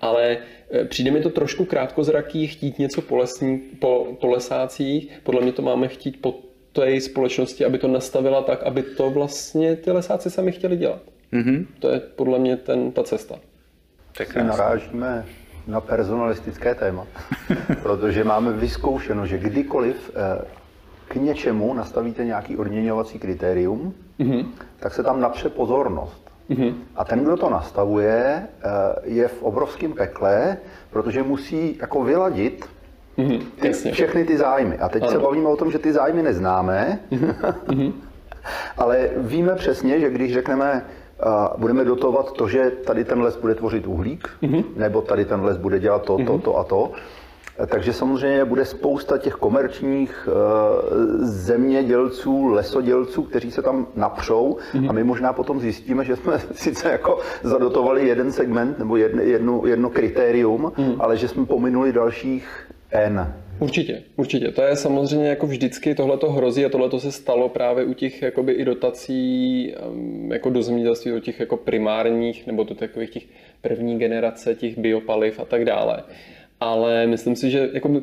ale 0.00 0.38
eh, 0.70 0.84
přijde 0.84 1.10
mi 1.10 1.20
to 1.20 1.30
trošku 1.30 1.64
krátkozraký 1.64 2.46
chtít 2.46 2.78
něco 2.78 3.02
po, 3.02 3.16
lesní, 3.16 3.58
po, 3.58 4.16
po 4.20 4.26
lesácích. 4.26 5.08
Podle 5.22 5.40
mě 5.40 5.52
to 5.52 5.62
máme 5.62 5.88
chtít 5.88 6.20
po 6.20 6.34
té 6.72 7.00
společnosti, 7.00 7.64
aby 7.64 7.78
to 7.78 7.88
nastavila 7.88 8.42
tak, 8.42 8.62
aby 8.62 8.82
to 8.82 9.10
vlastně 9.10 9.76
ty 9.76 9.90
lesáci 9.90 10.30
sami 10.30 10.52
chtěli 10.52 10.76
dělat. 10.76 11.15
Mm-hmm. 11.36 11.66
To 11.78 11.88
je 11.88 12.00
podle 12.00 12.38
mě 12.38 12.56
ten, 12.56 12.92
ta 12.92 13.02
cesta. 13.02 13.34
Tak 14.18 14.36
narážíme 14.36 15.24
na 15.66 15.80
personalistické 15.80 16.74
téma, 16.74 17.06
protože 17.82 18.24
máme 18.24 18.52
vyzkoušeno, 18.52 19.26
že 19.26 19.38
kdykoliv 19.38 20.10
eh, 20.14 20.44
k 21.08 21.14
něčemu 21.14 21.74
nastavíte 21.74 22.24
nějaký 22.24 22.56
odměňovací 22.56 23.18
kritérium, 23.18 23.94
mm-hmm. 24.20 24.46
tak 24.78 24.94
se 24.94 25.02
tam 25.02 25.20
napře 25.20 25.48
pozornost. 25.48 26.30
Mm-hmm. 26.50 26.74
A 26.96 27.04
ten, 27.04 27.24
kdo 27.24 27.36
to 27.36 27.50
nastavuje, 27.50 28.42
eh, 28.42 28.68
je 29.04 29.28
v 29.28 29.42
obrovském 29.42 29.92
pekle, 29.92 30.56
protože 30.90 31.22
musí 31.22 31.78
jako 31.80 32.04
vyladit 32.04 32.66
mm-hmm. 33.18 33.40
ty, 33.60 33.92
všechny 33.92 34.24
ty 34.24 34.36
zájmy. 34.38 34.78
A 34.78 34.88
teď 34.88 35.02
ano. 35.02 35.12
se 35.12 35.18
bavíme 35.18 35.48
o 35.48 35.56
tom, 35.56 35.70
že 35.72 35.78
ty 35.78 35.92
zájmy 35.92 36.22
neznáme, 36.22 36.98
mm-hmm. 37.10 37.92
ale 38.76 39.10
víme 39.16 39.54
přesně, 39.54 40.00
že 40.00 40.10
když 40.10 40.34
řekneme, 40.34 40.84
uh, 41.24 41.60
budeme 41.60 41.84
dotovat 41.84 42.32
to, 42.32 42.48
že 42.48 42.70
tady 42.70 43.04
ten 43.04 43.22
les 43.22 43.36
bude 43.36 43.54
tvořit 43.54 43.86
uhlík, 43.86 44.28
mm-hmm. 44.42 44.64
nebo 44.76 45.02
tady 45.02 45.24
ten 45.24 45.40
les 45.44 45.56
bude 45.56 45.78
dělat 45.78 46.02
to, 46.02 46.16
to, 46.16 46.22
mm-hmm. 46.22 46.40
to 46.40 46.56
a 46.56 46.64
to, 46.64 46.92
takže 47.66 47.92
samozřejmě 47.92 48.44
bude 48.44 48.64
spousta 48.64 49.18
těch 49.18 49.34
komerčních 49.34 50.28
eh, 50.28 50.32
zemědělců, 51.26 52.46
lesodělců, 52.46 53.22
kteří 53.22 53.50
se 53.50 53.62
tam 53.62 53.86
napřou 53.94 54.56
mm-hmm. 54.74 54.90
a 54.90 54.92
my 54.92 55.04
možná 55.04 55.32
potom 55.32 55.60
zjistíme, 55.60 56.04
že 56.04 56.16
jsme 56.16 56.38
sice 56.52 56.90
jako 56.90 57.18
zadotovali 57.42 58.08
jeden 58.08 58.32
segment 58.32 58.78
nebo 58.78 58.96
jedno, 58.96 59.22
jedno, 59.22 59.62
jedno 59.66 59.90
kritérium, 59.90 60.72
mm. 60.76 60.94
ale 60.98 61.16
že 61.16 61.28
jsme 61.28 61.46
pominuli 61.46 61.92
dalších 61.92 62.66
N. 62.90 63.34
Určitě, 63.60 64.02
určitě. 64.16 64.48
To 64.48 64.62
je 64.62 64.76
samozřejmě 64.76 65.28
jako 65.28 65.46
vždycky, 65.46 65.94
tohle 65.94 66.18
to 66.18 66.30
hrozí 66.30 66.64
a 66.64 66.68
tohle 66.68 66.88
to 66.88 67.00
se 67.00 67.12
stalo 67.12 67.48
právě 67.48 67.84
u 67.84 67.92
těch 67.92 68.22
jakoby 68.22 68.52
i 68.52 68.64
dotací 68.64 69.74
jako 70.28 70.50
do 70.50 70.62
zemědělství, 70.62 71.10
do 71.10 71.20
těch 71.20 71.40
jako 71.40 71.56
primárních 71.56 72.46
nebo 72.46 72.64
do 72.64 72.74
takových 72.74 73.10
těch 73.10 73.26
první 73.60 73.98
generace 73.98 74.54
těch 74.54 74.78
biopaliv 74.78 75.40
a 75.40 75.44
tak 75.44 75.64
dále 75.64 76.02
ale 76.60 77.06
myslím 77.06 77.36
si, 77.36 77.50
že 77.50 77.70
jako 77.72 78.02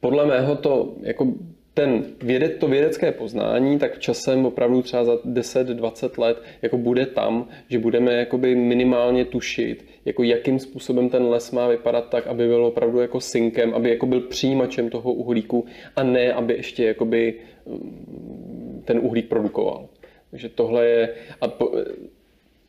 podle 0.00 0.26
mého 0.26 0.56
to 0.56 0.94
jako 1.00 1.26
ten 1.74 2.04
vědec, 2.22 2.52
to 2.58 2.68
vědecké 2.68 3.12
poznání, 3.12 3.78
tak 3.78 3.98
časem 3.98 4.46
opravdu 4.46 4.82
třeba 4.82 5.04
za 5.04 5.14
10-20 5.14 6.20
let 6.22 6.42
jako 6.62 6.78
bude 6.78 7.06
tam, 7.06 7.48
že 7.68 7.78
budeme 7.78 8.12
jakoby 8.12 8.54
minimálně 8.54 9.24
tušit, 9.24 9.84
jako 10.08 10.22
jakým 10.22 10.58
způsobem 10.58 11.08
ten 11.08 11.22
les 11.22 11.50
má 11.50 11.68
vypadat 11.68 12.08
tak, 12.08 12.26
aby 12.26 12.46
byl 12.46 12.64
opravdu 12.64 13.00
jako 13.00 13.20
synkem, 13.20 13.74
aby 13.74 13.90
jako 13.90 14.06
byl 14.06 14.20
přijímačem 14.20 14.90
toho 14.90 15.12
uhlíku 15.12 15.66
a 15.96 16.02
ne, 16.02 16.32
aby 16.32 16.54
ještě 16.54 16.84
jakoby 16.84 17.34
mm, 17.66 18.82
ten 18.84 18.98
uhlík 19.02 19.28
produkoval. 19.28 19.88
Takže 20.30 20.48
tohle 20.48 20.86
je, 20.86 21.14
a 21.40 21.48
po, 21.48 21.72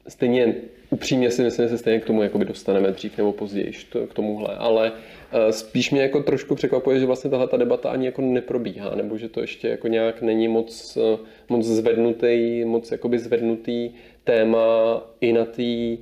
stejně 0.08 0.56
upřímně 0.90 1.32
si 1.32 1.44
myslím, 1.44 1.66
že 1.66 1.70
se 1.70 1.78
stejně 1.78 2.00
k 2.00 2.06
tomu 2.06 2.24
jakoby 2.24 2.46
dostaneme 2.46 2.92
dřív 2.92 3.18
nebo 3.18 3.34
později 3.34 3.72
k 4.10 4.14
tomuhle, 4.14 4.56
ale 4.56 4.92
eh, 5.32 5.52
spíš 5.54 5.92
mě 5.92 6.02
jako 6.02 6.24
trošku 6.24 6.56
překvapuje, 6.56 7.00
že 7.00 7.06
vlastně 7.06 7.30
tahle 7.30 7.48
ta 7.48 7.58
debata 7.58 7.90
ani 7.90 8.06
jako 8.06 8.22
neprobíhá, 8.22 8.96
nebo 8.96 9.18
že 9.18 9.30
to 9.30 9.42
ještě 9.42 9.68
jako 9.68 9.88
nějak 9.88 10.22
není 10.22 10.48
moc, 10.48 10.98
eh, 10.98 11.18
moc 11.50 11.66
zvednutý, 11.66 12.66
moc 12.66 12.92
jakoby 12.92 13.20
zvednutý 13.20 13.92
téma 14.24 15.02
i 15.22 15.34
na 15.34 15.46
té, 15.46 15.98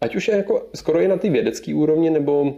ať 0.00 0.16
už 0.16 0.28
je 0.28 0.36
jako 0.36 0.66
skoro 0.74 1.00
i 1.00 1.08
na 1.08 1.16
té 1.16 1.30
vědecké 1.30 1.74
úrovni, 1.74 2.10
nebo 2.10 2.54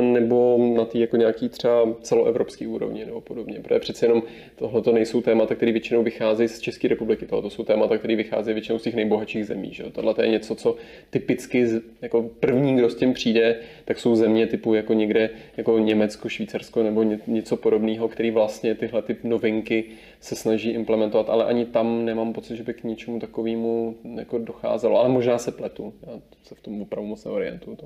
nebo 0.00 0.58
na 0.76 0.84
té 0.84 0.98
jako 0.98 1.16
nějaký 1.16 1.48
třeba 1.48 1.94
celoevropský 2.00 2.66
úrovni 2.66 3.04
nebo 3.04 3.20
podobně. 3.20 3.60
Protože 3.60 3.80
přece 3.80 4.06
jenom 4.06 4.22
tohle 4.56 4.82
to 4.82 4.92
nejsou 4.92 5.20
témata, 5.20 5.54
které 5.54 5.72
většinou 5.72 6.02
vycházejí 6.02 6.48
z 6.48 6.60
České 6.60 6.88
republiky. 6.88 7.26
Tohle 7.26 7.50
jsou 7.50 7.64
témata, 7.64 7.98
které 7.98 8.16
vycházejí 8.16 8.54
většinou 8.54 8.78
z 8.78 8.82
těch 8.82 8.94
nejbohatších 8.94 9.46
zemí. 9.46 9.74
Že? 9.74 9.84
Tohle 9.84 10.14
je 10.22 10.28
něco, 10.28 10.54
co 10.54 10.76
typicky 11.10 11.66
jako 12.02 12.22
první, 12.40 12.76
kdo 12.76 12.90
s 12.90 12.94
tím 12.94 13.12
přijde, 13.12 13.56
tak 13.84 13.98
jsou 13.98 14.16
země 14.16 14.46
typu 14.46 14.74
jako 14.74 14.92
někde 14.92 15.30
jako 15.56 15.78
Německo, 15.78 16.28
Švýcarsko 16.28 16.82
nebo 16.82 17.02
něco 17.26 17.56
podobného, 17.56 18.08
který 18.08 18.30
vlastně 18.30 18.74
tyhle 18.74 19.02
typ 19.02 19.24
novinky 19.24 19.84
se 20.20 20.36
snaží 20.36 20.70
implementovat, 20.70 21.30
ale 21.30 21.44
ani 21.44 21.64
tam 21.64 22.04
nemám 22.04 22.32
pocit, 22.32 22.56
že 22.56 22.62
by 22.62 22.74
k 22.74 22.84
něčemu 22.84 23.20
takovému 23.20 23.96
jako 24.16 24.38
docházelo. 24.38 24.98
Ale 24.98 25.08
možná 25.08 25.38
se 25.38 25.52
pletu. 25.52 25.94
Já 26.06 26.20
se 26.42 26.54
v 26.54 26.60
tom 26.60 26.82
opravdu 26.82 27.08
moc 27.08 27.24
neorientuju. 27.24 27.76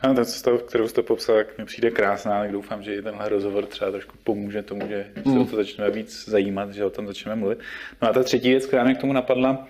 Ano, 0.00 0.14
ta 0.14 0.24
cesta, 0.24 0.50
kterou 0.58 0.88
jste 0.88 0.99
popsal, 1.02 1.36
tak 1.36 1.58
mi 1.58 1.64
přijde 1.64 1.90
krásná, 1.90 2.40
tak 2.40 2.52
doufám, 2.52 2.82
že 2.82 2.94
i 2.94 3.02
tenhle 3.02 3.28
rozhovor 3.28 3.66
třeba 3.66 3.90
trošku 3.90 4.16
pomůže 4.24 4.62
tomu, 4.62 4.88
že 4.88 5.06
se 5.32 5.38
o 5.38 5.44
to 5.44 5.56
začneme 5.56 5.90
víc 5.90 6.24
zajímat, 6.28 6.74
že 6.74 6.84
o 6.84 6.90
tom 6.90 7.06
začneme 7.06 7.36
mluvit. 7.36 7.58
No 8.02 8.08
a 8.08 8.12
ta 8.12 8.22
třetí 8.22 8.48
věc, 8.48 8.66
která 8.66 8.84
mě 8.84 8.94
k 8.94 9.00
tomu 9.00 9.12
napadla, 9.12 9.68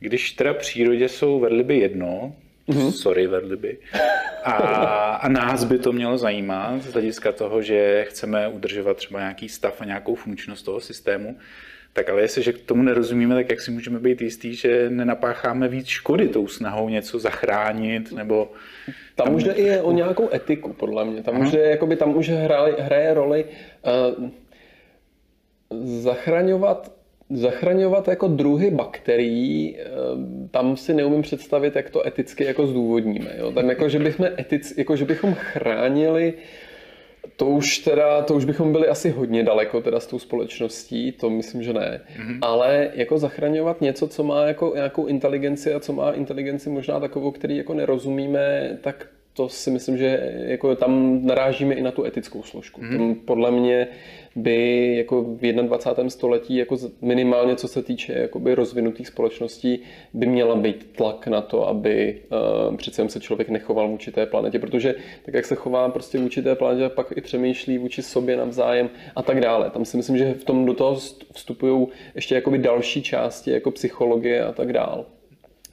když 0.00 0.32
teda 0.32 0.52
v 0.52 0.56
přírodě 0.56 1.08
jsou 1.08 1.40
vedliby 1.40 1.78
jedno, 1.78 2.36
mm-hmm. 2.68 2.90
sorry 2.90 3.26
vedliby, 3.26 3.78
a, 4.44 4.52
a 5.14 5.28
nás 5.28 5.64
by 5.64 5.78
to 5.78 5.92
mělo 5.92 6.18
zajímat 6.18 6.82
z 6.82 6.92
hlediska 6.92 7.32
toho, 7.32 7.62
že 7.62 8.06
chceme 8.08 8.48
udržovat 8.48 8.96
třeba 8.96 9.20
nějaký 9.20 9.48
stav 9.48 9.80
a 9.80 9.84
nějakou 9.84 10.14
funkčnost 10.14 10.64
toho 10.64 10.80
systému, 10.80 11.38
tak 11.92 12.08
ale 12.08 12.22
jestliže 12.22 12.52
k 12.52 12.62
tomu 12.62 12.82
nerozumíme, 12.82 13.34
tak 13.34 13.50
jak 13.50 13.60
si 13.60 13.70
můžeme 13.70 13.98
být 13.98 14.22
jistý, 14.22 14.54
že 14.54 14.90
nenapácháme 14.90 15.68
víc 15.68 15.86
škody 15.86 16.28
tou 16.28 16.48
snahou 16.48 16.88
něco 16.88 17.18
zachránit, 17.18 18.12
nebo... 18.12 18.52
Tam, 19.16 19.26
tam 19.26 19.34
už 19.34 19.44
jde 19.44 19.52
i 19.52 19.80
o 19.80 19.92
nějakou 19.92 20.28
etiku, 20.34 20.72
podle 20.72 21.04
mě. 21.04 21.22
Tam 21.22 21.40
už, 21.40 21.52
jakoby, 21.52 21.96
tam 21.96 22.16
už 22.16 22.28
hraje, 22.28 22.74
hraje 22.78 23.14
roli 23.14 23.44
uh, 23.44 24.28
zachraňovat 26.02 26.96
zachraňovat 27.30 28.08
jako 28.08 28.28
druhy 28.28 28.70
bakterií, 28.70 29.76
eh, 29.78 29.84
tam 30.50 30.76
si 30.76 30.94
neumím 30.94 31.22
představit, 31.22 31.76
jak 31.76 31.90
to 31.90 32.06
eticky 32.06 32.44
jako 32.44 32.66
zdůvodníme. 32.66 33.30
Jo? 33.38 33.52
Tam 33.52 33.68
jako, 33.68 33.88
že 33.88 33.98
bychom, 33.98 34.26
etic, 34.38 34.74
jako, 34.78 34.96
že 34.96 35.04
bychom 35.04 35.34
chránili 35.34 36.32
uh, 36.32 36.40
to 37.36 37.46
už 37.46 37.78
teda, 37.78 38.22
to 38.22 38.34
už 38.34 38.44
bychom 38.44 38.72
byli 38.72 38.88
asi 38.88 39.10
hodně 39.10 39.42
daleko 39.42 39.80
teda 39.80 40.00
s 40.00 40.06
tou 40.06 40.18
společností, 40.18 41.12
to 41.12 41.30
myslím, 41.30 41.62
že 41.62 41.72
ne. 41.72 42.00
Mm-hmm. 42.16 42.38
Ale 42.42 42.90
jako 42.94 43.18
zachraňovat 43.18 43.80
něco, 43.80 44.08
co 44.08 44.24
má 44.24 44.44
jako 44.44 44.72
nějakou 44.74 45.06
inteligenci 45.06 45.74
a 45.74 45.80
co 45.80 45.92
má 45.92 46.12
inteligenci 46.12 46.70
možná 46.70 47.00
takovou, 47.00 47.30
který 47.30 47.56
jako 47.56 47.74
nerozumíme, 47.74 48.78
tak 48.80 49.06
to 49.32 49.48
si 49.48 49.70
myslím, 49.70 49.98
že 49.98 50.34
jako 50.46 50.76
tam 50.76 51.20
narážíme 51.26 51.74
i 51.74 51.82
na 51.82 51.90
tu 51.90 52.04
etickou 52.04 52.42
složku. 52.42 52.80
Mm. 52.82 52.98
Tam 52.98 53.14
podle 53.14 53.50
mě 53.50 53.88
by 54.36 54.94
jako 54.96 55.22
v 55.22 55.52
21. 55.52 56.10
století 56.10 56.56
jako 56.56 56.76
minimálně 57.00 57.56
co 57.56 57.68
se 57.68 57.82
týče 57.82 58.12
jakoby 58.12 58.54
rozvinutých 58.54 59.08
společností 59.08 59.78
by 60.14 60.26
měla 60.26 60.56
být 60.56 60.96
tlak 60.96 61.26
na 61.26 61.40
to, 61.40 61.68
aby 61.68 62.20
uh, 62.68 62.76
přece 62.76 63.08
se 63.08 63.20
člověk 63.20 63.48
nechoval 63.48 63.88
vůči 63.88 64.12
té 64.12 64.26
planetě, 64.26 64.58
protože 64.58 64.94
tak 65.24 65.34
jak 65.34 65.46
se 65.46 65.54
chová 65.54 65.88
prostě 65.88 66.18
vůči 66.18 66.42
té 66.42 66.54
planetě, 66.54 66.88
pak 66.88 67.12
i 67.16 67.20
přemýšlí 67.20 67.78
vůči 67.78 68.02
sobě 68.02 68.36
navzájem 68.36 68.90
a 69.16 69.22
tak 69.22 69.40
dále. 69.40 69.70
Tam 69.70 69.84
si 69.84 69.96
myslím, 69.96 70.18
že 70.18 70.34
v 70.34 70.44
tom 70.44 70.66
do 70.66 70.74
toho 70.74 70.96
vstupují 71.32 71.86
ještě 72.14 72.34
jakoby 72.34 72.58
další 72.58 73.02
části 73.02 73.50
jako 73.50 73.70
psychologie 73.70 74.44
a 74.44 74.52
tak 74.52 74.72
dále 74.72 75.04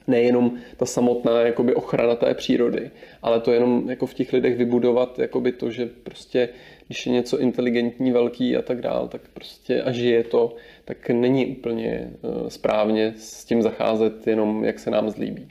nejenom 0.06 0.52
ta 0.76 0.86
samotná 0.86 1.40
jakoby 1.40 1.74
ochrana 1.74 2.14
té 2.14 2.34
přírody, 2.34 2.90
ale 3.22 3.40
to 3.40 3.52
jenom 3.52 3.90
jako 3.90 4.06
v 4.06 4.14
těch 4.14 4.32
lidech 4.32 4.56
vybudovat 4.56 5.18
jakoby 5.18 5.52
to, 5.52 5.70
že 5.70 5.86
prostě 5.86 6.48
když 6.86 7.06
je 7.06 7.12
něco 7.12 7.38
inteligentní, 7.38 8.12
velký 8.12 8.56
a 8.56 8.62
tak 8.62 8.80
dál, 8.80 9.08
tak 9.08 9.20
prostě 9.34 9.82
a 9.82 9.92
žije 9.92 10.24
to, 10.24 10.54
tak 10.84 11.08
není 11.08 11.46
úplně 11.46 12.10
eh, 12.10 12.50
správně 12.50 13.14
s 13.16 13.44
tím 13.44 13.62
zacházet 13.62 14.26
jenom, 14.26 14.64
jak 14.64 14.78
se 14.78 14.90
nám 14.90 15.10
zlíbí. 15.10 15.48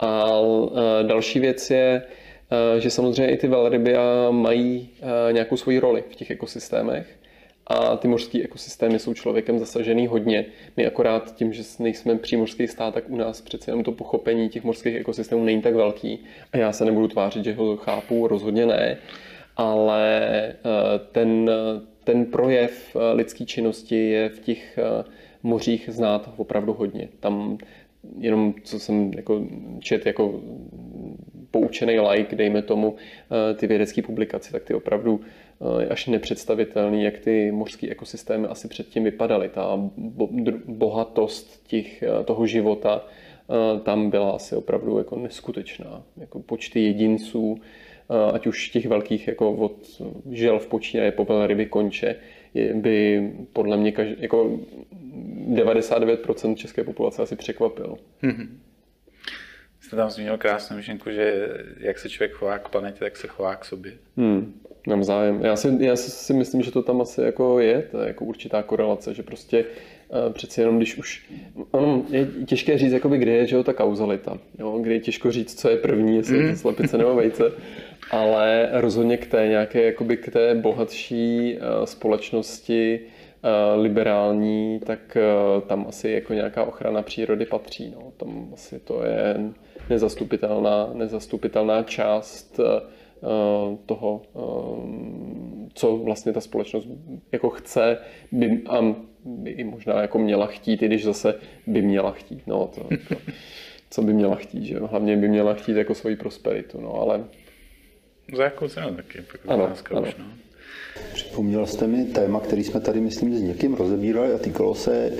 A 0.00 0.30
eh, 0.30 1.04
další 1.04 1.40
věc 1.40 1.70
je, 1.70 2.02
eh, 2.76 2.80
že 2.80 2.90
samozřejmě 2.90 3.32
i 3.32 3.36
ty 3.36 3.48
velryby 3.48 3.94
mají 4.30 4.88
nějakou 5.32 5.56
svoji 5.56 5.78
roli 5.78 6.04
v 6.10 6.16
těch 6.16 6.30
ekosystémech 6.30 7.06
a 7.66 7.96
ty 7.96 8.08
mořské 8.08 8.42
ekosystémy 8.42 8.98
jsou 8.98 9.14
člověkem 9.14 9.58
zasažený 9.58 10.06
hodně. 10.06 10.46
My 10.76 10.86
akorát 10.86 11.34
tím, 11.34 11.52
že 11.52 11.62
nejsme 11.78 12.18
přímořský 12.18 12.68
stát, 12.68 12.94
tak 12.94 13.04
u 13.08 13.16
nás 13.16 13.40
přece 13.40 13.70
jenom 13.70 13.84
to 13.84 13.92
pochopení 13.92 14.48
těch 14.48 14.64
mořských 14.64 14.96
ekosystémů 14.96 15.44
není 15.44 15.62
tak 15.62 15.74
velký. 15.74 16.24
A 16.52 16.56
já 16.56 16.72
se 16.72 16.84
nebudu 16.84 17.08
tvářit, 17.08 17.44
že 17.44 17.54
ho 17.54 17.76
chápu, 17.76 18.28
rozhodně 18.28 18.66
ne. 18.66 18.98
Ale 19.56 20.28
eh, 20.48 20.54
ten, 21.12 21.50
ten 22.04 22.26
projev 22.26 22.96
eh, 22.96 23.12
lidské 23.12 23.44
činnosti 23.44 24.08
je 24.08 24.28
v 24.28 24.40
těch 24.40 24.78
eh, 24.78 25.04
mořích 25.42 25.88
znát 25.92 26.30
opravdu 26.36 26.72
hodně. 26.72 27.08
Tam 27.20 27.58
jenom 28.18 28.54
co 28.64 28.78
jsem 28.78 29.10
jako 29.16 29.46
čet 29.78 30.06
jako 30.06 30.40
poučený 31.50 32.00
like, 32.00 32.36
dejme 32.36 32.62
tomu, 32.62 32.96
ty 33.54 33.66
vědecké 33.66 34.02
publikace, 34.02 34.52
tak 34.52 34.64
ty 34.64 34.74
opravdu 34.74 35.20
až 35.90 36.06
nepředstavitelný, 36.06 37.04
jak 37.04 37.18
ty 37.18 37.52
mořské 37.52 37.88
ekosystémy 37.88 38.46
asi 38.46 38.68
předtím 38.68 39.04
vypadaly. 39.04 39.48
Ta 39.48 39.90
bohatost 40.66 41.66
těch, 41.66 42.04
toho 42.24 42.46
života 42.46 43.06
tam 43.82 44.10
byla 44.10 44.30
asi 44.30 44.56
opravdu 44.56 44.98
jako 44.98 45.16
neskutečná. 45.16 46.02
Jako 46.16 46.40
počty 46.40 46.80
jedinců, 46.80 47.60
ať 48.32 48.46
už 48.46 48.68
těch 48.68 48.86
velkých 48.86 49.28
jako 49.28 49.52
od 49.52 50.02
žel 50.30 50.58
v 50.58 50.66
počínaje 50.66 51.12
po 51.12 51.24
velryby 51.24 51.66
konče, 51.66 52.16
by 52.74 53.30
podle 53.52 53.76
mě 53.76 53.92
každý, 53.92 54.14
jako 54.18 54.58
99% 55.48 56.54
české 56.54 56.84
populace 56.84 57.22
asi 57.22 57.36
překvapil. 57.36 57.96
Mm-hmm. 58.22 58.48
Jste 59.80 59.96
tam 59.96 60.10
zmínil 60.10 60.38
krásnou 60.38 60.76
myšlenku, 60.76 61.10
že 61.10 61.48
jak 61.78 61.98
se 61.98 62.08
člověk 62.08 62.32
chová 62.32 62.58
k 62.58 62.68
planetě, 62.68 62.98
tak 62.98 63.16
se 63.16 63.26
chová 63.26 63.56
k 63.56 63.64
sobě. 63.64 63.92
Hmm, 64.16 64.60
mám 64.86 65.04
zájem. 65.04 65.44
Já 65.44 65.56
si, 65.56 65.76
já 65.80 65.96
si 65.96 66.32
myslím, 66.32 66.62
že 66.62 66.70
to 66.70 66.82
tam 66.82 67.00
asi 67.00 67.20
jako 67.20 67.60
je, 67.60 67.82
to 67.82 68.00
je 68.00 68.08
jako 68.08 68.24
určitá 68.24 68.62
korelace, 68.62 69.14
že 69.14 69.22
prostě 69.22 69.64
uh, 69.64 70.32
přeci 70.32 70.60
jenom 70.60 70.76
když 70.76 70.96
už, 70.96 71.30
ono 71.70 72.04
je 72.10 72.28
těžké 72.46 72.78
říct, 72.78 72.92
jakoby, 72.92 73.18
kde 73.18 73.32
je 73.32 73.46
že 73.46 73.56
jo, 73.56 73.64
ta 73.64 73.72
kauzalita, 73.72 74.38
jo, 74.58 74.78
kdy 74.78 74.94
je 74.94 75.00
těžko 75.00 75.32
říct, 75.32 75.60
co 75.60 75.68
je 75.68 75.76
první, 75.76 76.16
jestli 76.16 76.38
je 76.38 76.50
to 76.50 76.56
slepice 76.56 76.98
nebo 76.98 77.14
vejce, 77.14 77.52
ale 78.10 78.68
rozhodně 78.72 79.16
k 79.16 79.26
té 79.26 79.48
nějaké, 79.48 79.82
jakoby 79.82 80.16
k 80.16 80.32
té 80.32 80.54
bohatší 80.54 81.56
uh, 81.56 81.84
společnosti, 81.84 83.00
uh, 83.00 83.82
liberální, 83.82 84.80
tak 84.86 85.16
uh, 85.16 85.62
tam 85.62 85.86
asi 85.88 86.10
jako 86.10 86.34
nějaká 86.34 86.64
ochrana 86.64 87.02
přírody 87.02 87.46
patří. 87.46 87.94
No. 87.96 88.12
Tam 88.16 88.48
asi 88.52 88.78
to 88.78 89.04
je 89.04 89.36
nezastupitelná, 89.90 90.90
nezastupitelná 90.94 91.82
část 91.82 92.60
toho, 93.86 94.22
co 95.74 95.96
vlastně 95.96 96.32
ta 96.32 96.40
společnost 96.40 96.88
jako 97.32 97.50
chce 97.50 97.98
by, 98.32 98.62
a 98.68 98.94
by 99.24 99.50
i 99.50 99.64
možná 99.64 100.02
jako 100.02 100.18
měla 100.18 100.46
chtít, 100.46 100.82
i 100.82 100.86
když 100.86 101.04
zase 101.04 101.34
by 101.66 101.82
měla 101.82 102.10
chtít. 102.10 102.46
No, 102.46 102.70
to, 102.74 102.80
to, 103.08 103.16
co 103.90 104.02
by 104.02 104.12
měla 104.12 104.34
chtít, 104.34 104.64
že 104.64 104.78
hlavně 104.78 105.16
by 105.16 105.28
měla 105.28 105.54
chtít 105.54 105.76
jako 105.76 105.94
svoji 105.94 106.16
prosperitu, 106.16 106.80
no, 106.80 106.94
ale 106.94 107.24
za 108.36 108.44
jakou 108.44 108.68
cenu 108.68 108.94
taky? 108.94 109.24
Ano, 109.48 109.64
ano. 109.90 110.02
Už, 110.02 110.16
no. 110.18 110.24
Připomněl 111.14 111.66
jste 111.66 111.86
mi 111.86 112.04
téma, 112.04 112.40
který 112.40 112.64
jsme 112.64 112.80
tady, 112.80 113.00
myslím, 113.00 113.38
s 113.38 113.42
někým 113.42 113.74
rozebírali 113.74 114.32
a 114.32 114.38
týkalo 114.38 114.74
se 114.74 115.12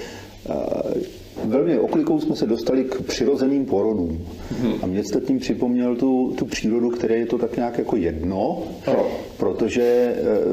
velmi 1.44 1.78
oklikou 1.78 2.20
jsme 2.20 2.36
se 2.36 2.46
dostali 2.46 2.84
k 2.84 3.02
přirozeným 3.02 3.66
porodům. 3.66 4.26
Hmm. 4.60 4.74
A 4.82 4.86
mě 4.86 5.04
jste 5.04 5.20
tím 5.20 5.38
připomněl 5.38 5.96
tu, 5.96 6.34
tu 6.38 6.44
přírodu, 6.44 6.90
které 6.90 7.16
je 7.16 7.26
to 7.26 7.38
tak 7.38 7.56
nějak 7.56 7.78
jako 7.78 7.96
jedno, 7.96 8.62
no. 8.86 9.06
protože 9.36 9.82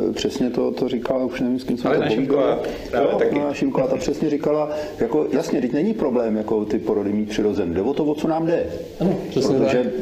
e, 0.10 0.14
přesně 0.14 0.50
to, 0.50 0.72
to 0.72 0.90
říkala, 0.90 1.26
už 1.26 1.42
nevím, 1.42 1.60
s 1.60 1.64
kým 1.64 1.78
jsme 1.78 1.90
Ale 1.90 2.10
to 2.10 2.16
povídali. 2.16 2.46
No, 3.32 3.54
Šimková 3.54 3.88
ta 3.88 3.98
přesně 3.98 4.30
říkala, 4.30 4.70
jako 5.00 5.28
jasně, 5.32 5.62
teď 5.62 5.74
není 5.74 5.94
problém 5.94 6.38
jako 6.38 6.66
ty 6.66 6.80
porody 6.80 7.14
mít 7.14 7.30
přirozen, 7.30 7.74
jde 7.74 7.82
o 7.82 7.94
to, 7.94 8.06
o 8.06 8.16
co 8.16 8.28
nám 8.28 8.46
jde. 8.48 8.66
Ano, 9.00 9.18
protože 9.34 9.84
tak 9.84 9.94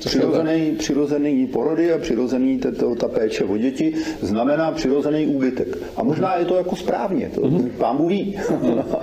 přirozený, 0.00 0.72
přirozený 0.78 1.46
porody 1.46 1.92
a 1.92 1.98
přirozený 1.98 2.58
tato, 2.58 2.94
ta 2.94 3.08
péče 3.08 3.44
o 3.44 3.56
děti 3.56 3.94
znamená 4.20 4.72
přirozený 4.72 5.26
úbytek. 5.26 5.78
A 5.96 6.02
možná 6.02 6.36
je 6.36 6.44
to 6.44 6.56
jako 6.56 6.76
správně, 6.76 7.30
to 7.34 7.40
mm-hmm. 7.40 7.70
pán 7.78 8.06
ví. 8.06 8.38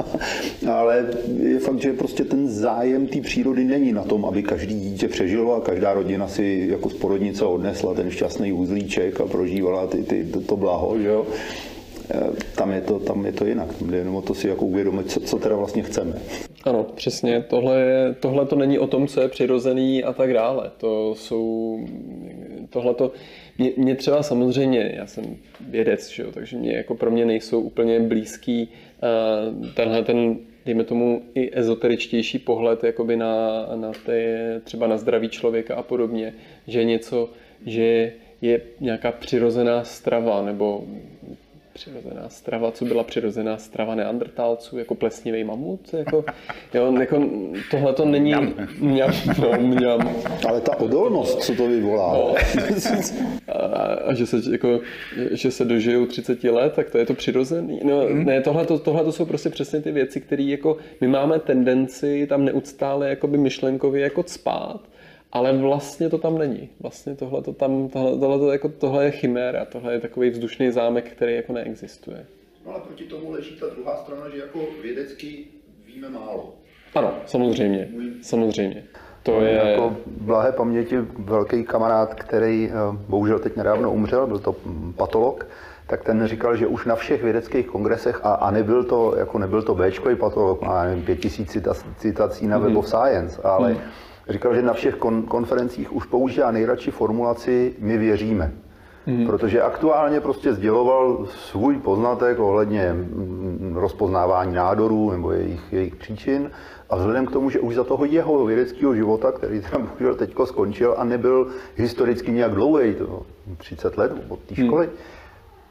Ale 0.72 1.06
je 1.44 1.60
fakt, 1.60 1.82
že 1.82 1.94
prostě 1.94 2.24
ten 2.24 2.50
zájem 2.50 3.08
té 3.08 3.22
přírody 3.22 3.64
není 3.64 3.92
na 3.94 4.04
tom, 4.04 4.26
aby 4.26 4.44
každý 4.44 4.80
dítě 4.80 5.08
přežilo 5.08 5.56
a 5.56 5.62
každá 5.62 5.94
rodina 5.94 6.28
si 6.28 6.68
jako 6.72 6.90
z 6.90 6.94
porodnice 6.94 7.46
odnesla 7.46 7.94
ten 7.94 8.12
šťastný 8.12 8.54
úzlíček 8.54 9.22
a 9.22 9.26
prožívala 9.26 9.88
ty, 9.88 10.04
ty, 10.04 10.24
to, 10.34 10.42
to 10.42 10.58
blaho, 10.58 11.00
že 11.00 11.08
jo 11.08 11.28
tam 12.56 12.72
je 12.72 12.82
to, 12.82 13.00
tam 13.00 13.26
je 13.26 13.32
to 13.32 13.46
jinak. 13.46 13.76
Tam 13.78 13.90
jde 13.90 13.98
jenom 13.98 14.16
o 14.16 14.22
to 14.22 14.34
si 14.34 14.48
jako 14.48 14.66
uvědomit, 14.66 15.12
co, 15.12 15.20
co 15.20 15.40
teda 15.40 15.56
vlastně 15.56 15.84
chceme. 15.84 16.14
Ano, 16.64 16.86
přesně. 16.96 17.46
Tohle, 17.50 17.82
je, 17.82 18.16
tohle 18.20 18.46
to 18.46 18.56
není 18.56 18.80
o 18.80 18.88
tom, 18.88 19.08
co 19.08 19.22
je 19.22 19.28
přirozený 19.28 20.04
a 20.04 20.14
tak 20.14 20.34
dále. 20.34 20.72
To 20.78 21.16
jsou, 21.16 21.80
tohle 22.70 22.94
to, 22.94 23.12
mě, 23.58 23.72
mě 23.78 23.96
třeba 23.96 24.24
samozřejmě, 24.24 24.94
já 24.96 25.08
jsem 25.08 25.38
vědec, 25.70 26.10
že 26.10 26.24
jo, 26.24 26.32
takže 26.32 26.58
mě, 26.58 26.74
jako 26.74 26.96
pro 26.96 27.12
mě 27.12 27.26
nejsou 27.26 27.62
úplně 27.62 28.00
blízký 28.00 28.70
uh, 28.70 29.68
tenhle 29.74 30.04
ten, 30.04 30.38
dejme 30.66 30.84
tomu, 30.84 31.22
i 31.36 31.50
ezoteričtější 31.60 32.40
pohled 32.40 32.84
jakoby 32.84 33.18
na, 33.18 33.66
na 33.76 33.92
té, 34.06 34.62
třeba 34.64 34.88
na 34.88 34.98
zdraví 34.98 35.30
člověka 35.30 35.76
a 35.76 35.84
podobně, 35.84 36.34
že 36.68 36.84
něco, 36.84 37.30
že 37.66 38.14
je 38.42 38.62
nějaká 38.80 39.12
přirozená 39.12 39.84
strava 39.84 40.42
nebo 40.42 40.84
přirozená 41.74 42.30
strava, 42.30 42.72
co 42.72 42.86
byla 42.86 43.04
přirozená 43.04 43.58
strava 43.58 43.96
neandrtálců, 43.96 44.78
jako 44.78 44.96
plesnivý 44.96 45.44
mamut, 45.44 45.94
jako, 45.94 46.26
jo, 46.74 46.98
jako 47.00 47.24
tohle 47.72 47.94
to 47.94 48.06
není 48.06 48.34
mňam, 48.80 49.14
no, 49.42 49.52
mňam. 49.60 50.16
Ale 50.48 50.62
ta 50.62 50.80
odolnost, 50.80 51.44
co 51.44 51.56
to 51.56 51.68
vyvolá. 51.68 52.14
No. 52.14 52.36
a, 53.48 53.58
a, 54.10 54.14
že, 54.14 54.26
se, 54.26 54.42
jako, 54.52 54.80
že 55.32 55.52
se 55.52 55.66
dožijou 55.66 56.06
30 56.06 56.44
let, 56.44 56.74
tak 56.74 56.90
to 56.90 56.98
je 56.98 57.06
to 57.06 57.14
přirozený. 57.14 57.80
No, 57.84 58.08
mm. 58.10 58.26
ne, 58.26 58.42
tohle, 58.42 58.66
to, 58.66 58.80
tohle 58.80 59.04
to 59.04 59.12
jsou 59.12 59.26
prostě 59.26 59.50
přesně 59.50 59.82
ty 59.82 59.92
věci, 59.92 60.22
které 60.22 60.44
jako 60.44 60.78
my 61.02 61.08
máme 61.08 61.40
tendenci 61.40 62.28
tam 62.28 62.46
neustále 62.46 63.10
jakoby 63.10 63.38
myšlenkově 63.38 64.04
jako 64.04 64.24
spát 64.28 64.82
ale 65.32 65.58
vlastně 65.58 66.10
to 66.10 66.18
tam 66.18 66.38
není. 66.38 66.70
Vlastně 66.80 67.16
tohle, 67.16 67.42
to 67.42 67.54
tam, 67.54 67.90
tohle, 67.90 68.20
tohle, 68.20 68.40
to, 68.40 68.52
jako, 68.52 68.70
tohle 68.70 69.06
je 69.06 69.12
chiméra, 69.12 69.66
tohle 69.66 69.94
je 69.94 70.00
takový 70.00 70.30
vzdušný 70.30 70.72
zámek, 70.72 71.12
který 71.12 71.36
jako 71.36 71.54
neexistuje. 71.54 72.26
No 72.66 72.72
ale 72.74 72.82
proti 72.82 73.04
tomu 73.04 73.32
leží 73.32 73.56
ta 73.60 73.66
druhá 73.76 73.98
strana, 73.98 74.30
že 74.30 74.38
jako 74.38 74.60
vědecky 74.82 75.46
víme 75.86 76.10
málo. 76.10 76.54
Ano, 76.96 77.14
samozřejmě, 77.26 77.90
samozřejmě. 78.22 78.84
To 79.24 79.42
je... 79.42 79.54
Jako 79.54 79.96
blahé 80.08 80.52
paměti 80.52 80.98
velký 81.18 81.64
kamarád, 81.64 82.14
který 82.14 82.70
eh, 82.70 82.74
bohužel 83.10 83.40
teď 83.40 83.56
nedávno 83.56 83.92
umřel, 83.92 84.28
byl 84.28 84.40
to 84.40 84.56
patolog, 84.98 85.48
tak 85.88 86.04
ten 86.04 86.28
říkal, 86.28 86.56
že 86.56 86.68
už 86.68 86.86
na 86.86 86.96
všech 86.96 87.24
vědeckých 87.24 87.68
kongresech, 87.68 88.20
a, 88.24 88.34
a 88.34 88.52
nebyl 88.52 88.84
to, 88.84 89.16
jako 89.18 89.40
nebyl 89.40 89.62
to 89.62 89.76
Bčkový 89.76 90.16
patolog, 90.16 90.62
má 90.62 90.84
nevím, 90.84 91.06
pět 91.06 91.20
tisíc 91.20 91.58
citací 91.98 92.48
na 92.48 92.60
mm-hmm. 92.60 92.64
Web 92.64 92.76
of 92.76 92.88
Science, 92.88 93.42
ale 93.44 93.74
mm 93.74 93.80
říkal, 94.30 94.56
že 94.56 94.62
na 94.62 94.74
všech 94.74 94.98
kon- 94.98 95.24
konferencích 95.24 95.96
už 95.96 96.06
používá 96.06 96.52
nejradši 96.52 96.92
formulaci 96.92 97.76
my 97.80 97.98
věříme. 97.98 98.52
Hmm. 99.06 99.26
Protože 99.26 99.62
aktuálně 99.62 100.20
prostě 100.20 100.54
sděloval 100.54 101.26
svůj 101.30 101.78
poznatek 101.78 102.40
ohledně 102.40 102.94
mm, 102.94 103.74
rozpoznávání 103.76 104.54
nádorů 104.54 105.12
nebo 105.12 105.32
jejich, 105.32 105.74
jejich 105.74 105.96
příčin 105.96 106.52
a 106.90 106.96
vzhledem 106.96 107.26
k 107.26 107.32
tomu, 107.32 107.50
že 107.50 107.60
už 107.60 107.76
za 107.76 107.84
toho 107.84 108.06
jeho 108.06 108.46
vědeckého 108.46 108.96
života, 108.96 109.32
který 109.32 109.62
tam 109.62 109.82
bohužel 109.88 110.16
teď 110.16 110.34
skončil 110.46 110.96
a 110.98 111.04
nebyl 111.04 111.48
historicky 111.76 112.32
nějak 112.32 112.52
dlouhý, 112.52 112.96
to 112.96 113.26
30 113.58 113.98
let 113.98 114.12
od 114.30 114.40
té 114.40 114.56
hmm. 114.56 114.66
školy, 114.66 114.86
hmm. 114.86 114.96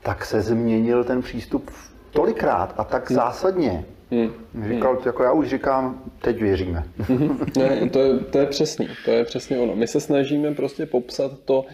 tak 0.03 0.25
se 0.25 0.41
změnil 0.41 1.05
ten 1.05 1.23
přístup 1.23 1.71
tolikrát 2.11 2.75
a 2.77 2.85
tak 2.85 3.11
hmm. 3.11 3.17
zásadně, 3.17 3.85
Hmm. 4.11 4.31
Říkal, 4.69 4.95
hmm. 4.95 5.03
jako 5.07 5.23
já 5.23 5.33
už 5.33 5.49
říkám, 5.49 6.03
teď 6.23 6.41
věříme. 6.43 6.85
Ne, 7.59 7.91
to, 7.91 8.01
je, 8.01 8.19
to 8.19 8.39
je 8.39 8.47
přesný, 8.47 8.89
to 9.05 9.11
je 9.11 9.25
přesně 9.25 9.59
ono. 9.59 9.77
My 9.77 9.87
se 9.87 10.01
snažíme 10.01 10.55
prostě 10.55 10.87
popsat 10.87 11.41
to 11.45 11.65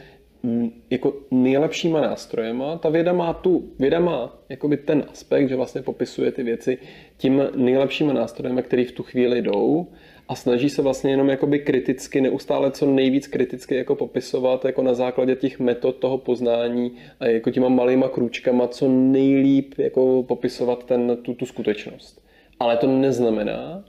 mm, 0.43 0.71
jako 0.91 1.13
nejlepšíma 1.31 2.01
nástrojema. 2.01 2.79
Ta 2.79 2.89
věda 2.89 3.13
má 3.13 3.33
tu, 3.33 3.65
věda 3.79 4.01
má 4.01 4.39
jakoby 4.49 4.77
ten 4.77 5.05
aspekt, 5.13 5.49
že 5.49 5.57
vlastně 5.57 5.83
popisuje 5.83 6.33
ty 6.33 6.43
věci 6.43 6.79
tím 7.17 7.43
nejlepšíma 7.57 8.13
nástrojema, 8.13 8.63
který 8.63 8.85
v 8.85 8.93
tu 8.93 9.03
chvíli 9.03 9.43
jdou 9.43 9.87
a 10.29 10.35
snaží 10.35 10.71
se 10.71 10.83
vlastně 10.83 11.11
jenom 11.11 11.29
jakoby 11.29 11.59
kriticky, 11.59 12.21
neustále 12.21 12.71
co 12.71 12.87
nejvíc 12.87 13.27
kriticky 13.27 13.77
jako 13.77 13.95
popisovat 13.95 14.65
jako 14.65 14.83
na 14.83 14.95
základě 14.95 15.37
těch 15.37 15.61
metod 15.61 15.97
toho 15.97 16.19
poznání 16.19 16.93
a 17.21 17.27
jako 17.27 17.51
těma 17.51 17.69
malýma 17.69 18.09
krůčkama 18.09 18.69
co 18.69 18.89
nejlíp 18.89 19.75
jako 19.79 20.23
popisovat 20.23 20.85
ten, 20.85 21.17
tu, 21.23 21.35
tu 21.35 21.47
skutečnost. 21.47 22.26
Ale 22.61 22.77
to 22.77 22.87
neznamená, 22.87 23.85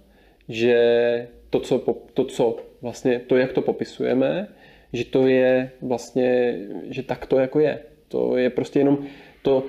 že 0.49 1.27
to, 1.49 1.59
co, 1.59 1.79
to, 2.13 2.25
co 2.25 2.57
vlastně, 2.81 3.19
to, 3.19 3.37
jak 3.37 3.53
to 3.53 3.61
popisujeme, 3.61 4.47
že 4.93 5.05
to 5.05 5.27
je 5.27 5.71
vlastně, 5.81 6.59
že 6.89 7.03
tak 7.03 7.25
to 7.25 7.39
jako 7.39 7.59
je. 7.59 7.79
To 8.07 8.37
je 8.37 8.49
prostě 8.49 8.79
jenom 8.79 9.05
to, 9.41 9.65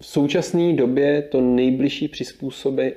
v 0.00 0.06
současné 0.06 0.72
době 0.72 1.22
to 1.22 1.40
nejbližší 1.40 2.10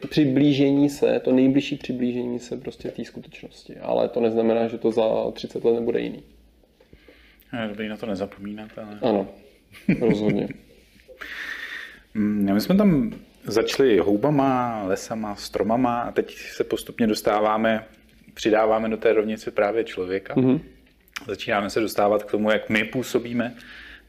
přiblížení 0.10 0.90
se, 0.90 1.20
to 1.20 1.32
nejbližší 1.32 1.76
přiblížení 1.76 2.40
se 2.40 2.58
prostě 2.58 2.92
té 2.92 3.06
skutečnosti. 3.06 3.78
Ale 3.78 4.10
to 4.10 4.22
neznamená, 4.22 4.68
že 4.68 4.78
to 4.78 4.92
za 4.92 5.32
30 5.32 5.66
let 5.66 5.74
nebude 5.74 6.00
jiný. 6.00 6.24
Je 7.62 7.68
dobrý 7.68 7.88
na 7.88 7.98
to 7.98 8.06
nezapomínat, 8.06 8.70
ale... 8.78 9.00
Ano, 9.02 9.28
rozhodně. 10.00 10.48
Mm, 12.14 12.54
my 12.54 12.62
jsme 12.62 12.76
tam 12.76 13.12
začali 13.48 13.98
houbama, 13.98 14.84
lesama, 14.84 15.36
stromama 15.36 16.02
a 16.02 16.12
teď 16.12 16.38
se 16.38 16.64
postupně 16.64 17.08
dostáváme, 17.08 17.86
přidáváme 18.34 18.90
do 18.90 18.98
té 18.98 19.14
rovnice 19.14 19.52
právě 19.52 19.84
člověka. 19.84 20.36
Mm-hmm. 20.36 20.62
Začínáme 21.28 21.70
se 21.70 21.80
dostávat 21.80 22.24
k 22.24 22.32
tomu, 22.32 22.52
jak 22.52 22.70
my 22.70 22.84
působíme 22.84 23.56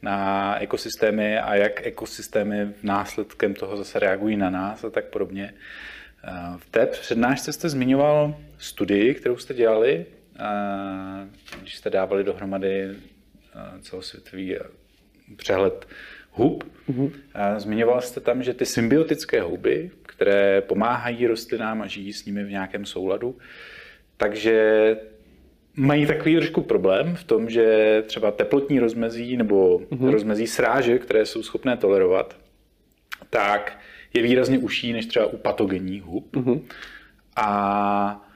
na 0.02 0.58
ekosystémy 0.60 1.38
a 1.38 1.54
jak 1.54 1.86
ekosystémy 1.86 2.68
následkem 2.82 3.54
toho 3.54 3.76
zase 3.76 3.98
reagují 3.98 4.36
na 4.36 4.50
nás 4.50 4.84
a 4.84 4.90
tak 4.90 5.04
podobně. 5.04 5.54
V 6.56 6.70
té 6.70 6.86
přednášce 6.86 7.52
jste 7.52 7.68
zmiňoval 7.68 8.36
studii, 8.58 9.14
kterou 9.14 9.36
jste 9.36 9.54
dělali, 9.54 10.06
když 11.60 11.76
jste 11.76 11.90
dávali 11.90 12.24
dohromady 12.24 12.88
celosvětový 13.80 14.56
přehled 15.36 15.86
hub. 16.38 16.64
Mm-hmm. 16.88 17.10
Zmiňoval 17.56 18.00
jste 18.00 18.20
tam, 18.20 18.42
že 18.42 18.54
ty 18.54 18.66
symbiotické 18.66 19.42
houby, 19.42 19.90
které 20.02 20.60
pomáhají 20.60 21.26
rostlinám 21.26 21.82
a 21.82 21.86
žijí 21.86 22.12
s 22.12 22.24
nimi 22.24 22.44
v 22.44 22.50
nějakém 22.50 22.86
souladu, 22.86 23.38
takže 24.16 24.96
mají 25.76 26.06
takový 26.06 26.36
trošku 26.36 26.62
problém 26.62 27.16
v 27.16 27.24
tom, 27.24 27.50
že 27.50 28.02
třeba 28.06 28.30
teplotní 28.30 28.80
rozmezí 28.80 29.36
nebo 29.36 29.78
mm-hmm. 29.78 30.10
rozmezí 30.10 30.46
sráže, 30.46 30.98
které 30.98 31.26
jsou 31.26 31.42
schopné 31.42 31.76
tolerovat, 31.76 32.36
tak 33.30 33.78
je 34.14 34.22
výrazně 34.22 34.58
užší 34.58 34.92
než 34.92 35.06
třeba 35.06 35.26
u 35.26 35.36
patogenních 35.36 36.02
hub. 36.02 36.36
Mm-hmm. 36.36 36.60
A 37.36 38.27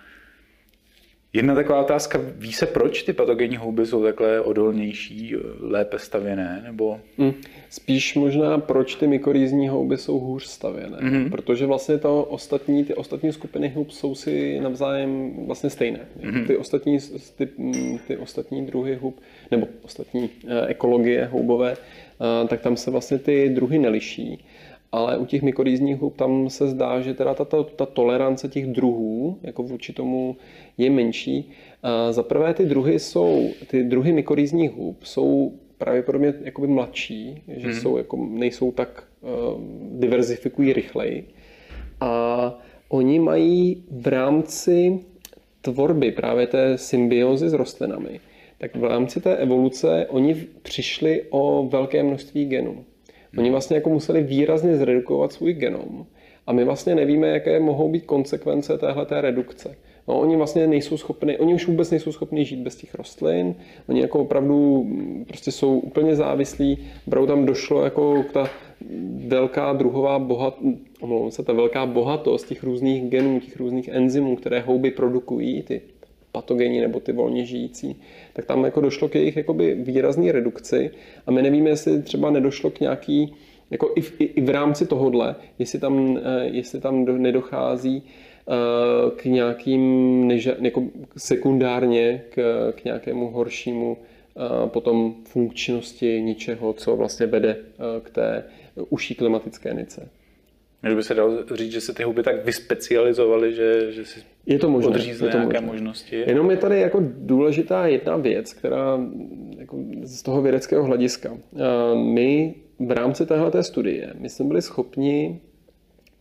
Jedna 1.35 1.55
taková 1.55 1.81
otázka, 1.81 2.21
ví 2.37 2.53
se, 2.53 2.67
proč 2.67 3.03
ty 3.03 3.13
patogenní 3.13 3.57
houby 3.57 3.87
jsou 3.87 4.03
takhle 4.03 4.41
odolnější, 4.41 5.35
lépe 5.61 5.99
stavěné? 5.99 6.63
Nebo... 6.65 7.01
Mm, 7.19 7.33
spíš 7.71 8.15
možná, 8.15 8.59
proč 8.59 8.95
ty 8.95 9.07
mykorýzní 9.07 9.69
houby 9.69 9.97
jsou 9.97 10.19
hůř 10.19 10.45
stavěné. 10.45 10.99
Mm-hmm. 10.99 11.31
Protože 11.31 11.67
vlastně 11.67 11.99
to 11.99 12.25
ostatní, 12.25 12.85
ty 12.85 12.95
ostatní 12.95 13.33
skupiny 13.33 13.69
hub 13.69 13.91
jsou 13.91 14.15
si 14.15 14.61
navzájem 14.61 15.33
vlastně 15.47 15.71
stejné. 15.71 16.01
Mm-hmm. 16.21 16.47
Ty, 16.47 16.57
ostatní, 16.57 16.99
ty, 17.37 17.49
mm, 17.59 17.99
ty 18.07 18.17
ostatní 18.17 18.67
druhy 18.67 18.95
hub, 18.95 19.21
nebo 19.51 19.69
ostatní 19.83 20.31
eh, 20.47 20.67
ekologie 20.67 21.29
houbové, 21.33 21.73
eh, 21.73 22.49
tak 22.49 22.61
tam 22.61 22.77
se 22.77 22.91
vlastně 22.91 23.19
ty 23.19 23.49
druhy 23.49 23.79
neliší 23.79 24.45
ale 24.93 25.19
u 25.19 25.27
těch 25.27 25.43
mykorýzních 25.43 25.97
hub 25.97 26.17
tam 26.17 26.51
se 26.51 26.69
zdá, 26.69 27.01
že 27.01 27.15
teda 27.15 27.35
ta, 27.35 27.45
ta, 27.45 27.63
ta 27.63 27.87
tolerance 27.87 28.49
těch 28.49 28.67
druhů 28.67 29.39
jako 29.43 29.63
vůči 29.63 29.93
tomu 29.93 30.37
je 30.79 30.91
menší. 30.91 31.51
Za 32.11 32.23
prvé 32.23 32.55
ty 32.55 32.65
druhy 32.65 32.99
jsou, 32.99 33.51
ty 33.67 33.85
druhy 33.85 34.13
mykorýzních 34.13 34.71
hub 34.71 35.05
jsou 35.05 35.53
pravděpodobně 35.79 36.35
jakoby 36.41 36.67
mladší, 36.67 37.43
že 37.49 37.69
hmm. 37.69 37.81
jsou 37.81 37.97
jako, 37.97 38.17
nejsou 38.31 38.73
tak 38.73 39.05
uh, 39.21 39.31
diverzifikují 39.99 40.73
rychleji. 40.73 41.29
A 42.01 42.55
oni 42.89 43.19
mají 43.19 43.85
v 43.91 44.07
rámci 44.07 45.01
tvorby 45.61 46.13
právě 46.13 46.47
té 46.47 46.79
symbiozy 46.79 47.49
s 47.49 47.53
rostlinami, 47.53 48.21
tak 48.59 48.77
v 48.77 48.85
rámci 48.85 49.21
té 49.21 49.37
evoluce 49.37 50.07
oni 50.09 50.35
přišli 50.63 51.23
o 51.31 51.69
velké 51.71 52.03
množství 52.03 52.45
genů. 52.45 52.85
Oni 53.39 53.51
vlastně 53.51 53.77
jako 53.77 53.91
museli 53.91 54.23
výrazně 54.23 54.77
zredukovat 54.77 55.33
svůj 55.33 55.53
genom 55.53 56.07
a 56.47 56.53
my 56.53 56.65
vlastně 56.65 56.95
nevíme, 56.95 57.29
jaké 57.29 57.61
mohou 57.61 57.89
být 57.89 58.07
konsekvence 58.07 58.79
téhle 58.79 59.07
redukce. 59.11 59.77
No, 60.09 60.21
oni 60.21 60.37
vlastně 60.37 60.67
nejsou 60.67 60.97
schopni, 60.97 61.39
oni 61.39 61.55
už 61.55 61.67
vůbec 61.67 61.91
nejsou 61.91 62.13
schopni 62.13 62.45
žít 62.45 62.59
bez 62.59 62.77
těch 62.77 62.95
rostlin, 62.95 63.55
oni 63.89 64.01
jako 64.01 64.19
opravdu 64.19 64.85
mm, 64.85 65.25
prostě 65.29 65.53
jsou 65.53 65.79
úplně 65.79 66.17
závislí, 66.17 66.79
opravdu 67.07 67.27
tam 67.27 67.47
došlo 67.47 67.85
jako 67.85 68.25
ta 68.33 68.51
velká 69.27 69.73
druhová 69.73 70.19
bohat, 70.19 70.59
se, 71.29 71.43
ta 71.43 71.53
velká 71.53 71.87
bohatost 71.87 72.49
těch 72.49 72.63
různých 72.63 73.11
genů, 73.11 73.41
těch 73.41 73.57
různých 73.57 73.89
enzymů, 73.89 74.37
které 74.37 74.61
houby 74.61 74.91
produkují, 74.91 75.63
ty 75.63 75.81
patogeni 76.33 76.81
nebo 76.81 77.01
ty 77.01 77.13
volně 77.13 77.45
žijící, 77.45 78.01
tak 78.33 78.45
tam 78.45 78.65
jako 78.65 78.81
došlo 78.81 79.09
k 79.09 79.15
jejich 79.15 79.37
jakoby 79.37 79.75
výrazné 79.75 80.33
redukci 80.33 80.91
a 81.27 81.31
my 81.31 81.43
nevíme, 81.43 81.71
jestli 81.71 82.03
třeba 82.03 82.31
nedošlo 82.31 82.71
k 82.71 82.81
nějaký, 82.81 83.35
jako 83.71 83.93
i 83.97 84.01
v, 84.01 84.13
i, 84.19 84.41
v 84.41 84.49
rámci 84.49 84.87
tohodle, 84.87 85.35
jestli 85.59 85.79
tam, 85.79 86.19
eh, 86.19 86.45
jestli 86.45 86.81
tam 86.81 87.05
nedochází 87.05 88.03
eh, 88.03 89.11
k 89.17 89.25
nějakým, 89.25 90.29
neža, 90.29 90.55
jako 90.61 90.83
sekundárně 91.17 92.23
k, 92.31 92.73
k 92.73 92.85
nějakému 92.85 93.31
horšímu 93.31 93.97
eh, 93.97 94.69
potom 94.69 95.15
funkčnosti 95.25 96.23
něčeho, 96.23 96.73
co 96.73 96.97
vlastně 96.97 97.27
vede 97.27 97.57
k 98.03 98.11
té 98.11 98.45
uší 98.91 99.15
klimatické 99.15 99.75
nice. 99.75 100.09
Že 100.89 100.95
by 100.95 101.03
se 101.03 101.15
dalo 101.15 101.39
říct, 101.55 101.73
že 101.73 101.81
se 101.81 101.95
ty 101.95 102.03
houby 102.03 102.23
tak 102.23 102.45
vyspecializovaly, 102.45 103.55
že, 103.55 103.93
že 103.93 104.05
si 104.05 104.21
je 104.47 104.59
to 104.59 104.71
možné, 104.71 104.91
odřízly 104.91 105.27
je 105.27 105.33
to 105.33 105.39
nějaké 105.39 105.61
možné. 105.61 105.73
možnosti. 105.73 106.17
Jenom 106.27 106.51
je 106.51 106.57
tady 106.57 106.81
jako 106.81 106.99
důležitá 107.03 107.87
jedna 107.87 108.17
věc, 108.17 108.53
která 108.53 109.01
jako 109.59 109.79
z 110.03 110.23
toho 110.23 110.43
vědeckého 110.43 110.85
hlediska. 110.85 111.39
My 111.95 112.55
v 112.79 112.91
rámci 112.91 113.27
téhle 113.27 113.63
studie, 113.63 114.13
my 114.19 114.29
jsme 114.29 114.45
byli 114.45 114.63
schopni 114.63 115.41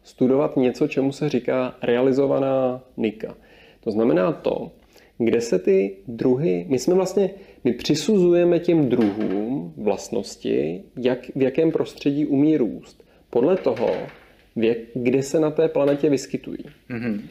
studovat 0.03 0.57
něco, 0.57 0.88
čemu 0.88 1.11
se 1.11 1.29
říká 1.29 1.75
realizovaná 1.81 2.83
nika. 2.97 3.38
To 3.83 3.91
znamená 3.91 4.31
to, 4.31 4.71
kde 5.17 5.41
se 5.41 5.59
ty 5.59 5.97
druhy, 6.07 6.65
my 6.69 6.79
jsme 6.79 6.93
vlastně, 6.93 7.29
my 7.63 7.73
přisuzujeme 7.73 8.59
těm 8.59 8.89
druhům 8.89 9.73
vlastnosti, 9.77 10.83
jak, 10.97 11.19
v 11.35 11.41
jakém 11.41 11.71
prostředí 11.71 12.25
umí 12.25 12.57
růst. 12.57 13.03
Podle 13.29 13.57
toho, 13.57 13.89
věk, 14.56 14.78
kde 14.94 15.23
se 15.23 15.40
na 15.40 15.52
té 15.52 15.68
planetě 15.68 16.10
vyskytují. 16.10 16.65
Mm-hmm. 16.90 17.22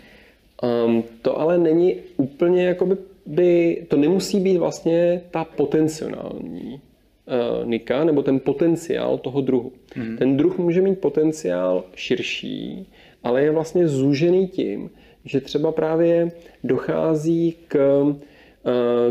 Um, 0.87 1.05
to 1.23 1.41
ale 1.41 1.59
není 1.59 1.97
úplně, 2.17 2.65
jakoby, 2.67 2.97
by, 3.27 3.83
to 3.89 3.97
nemusí 3.97 4.41
být 4.41 4.57
vlastně 4.57 5.23
ta 5.31 5.45
potenciální 5.45 6.81
uh, 6.81 7.69
nika, 7.69 8.05
nebo 8.05 8.23
ten 8.23 8.41
potenciál 8.41 9.19
toho 9.19 9.41
druhu. 9.41 9.73
Mm-hmm. 9.97 10.19
Ten 10.19 10.37
druh 10.37 10.59
může 10.59 10.83
mít 10.83 10.99
potenciál 10.99 11.85
širší, 11.95 12.87
ale 13.23 13.43
je 13.43 13.51
vlastně 13.51 13.89
zúžený 13.89 14.49
tím, 14.49 14.91
že 15.25 15.41
třeba 15.41 15.73
právě 15.73 16.33
dochází 16.65 17.57
k, 17.69 18.03
uh, 18.03 18.13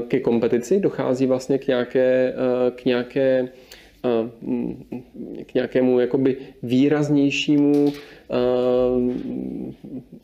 ke 0.08 0.20
kompetici, 0.20 0.80
dochází 0.80 1.26
vlastně 1.26 1.58
k 1.58 1.68
nějaké, 1.68 2.34
uh, 2.34 2.76
k 2.76 2.86
nějaké 2.86 3.50
k 5.46 5.54
nějakému 5.54 6.00
jakoby 6.00 6.38
výraznějšímu 6.64 7.94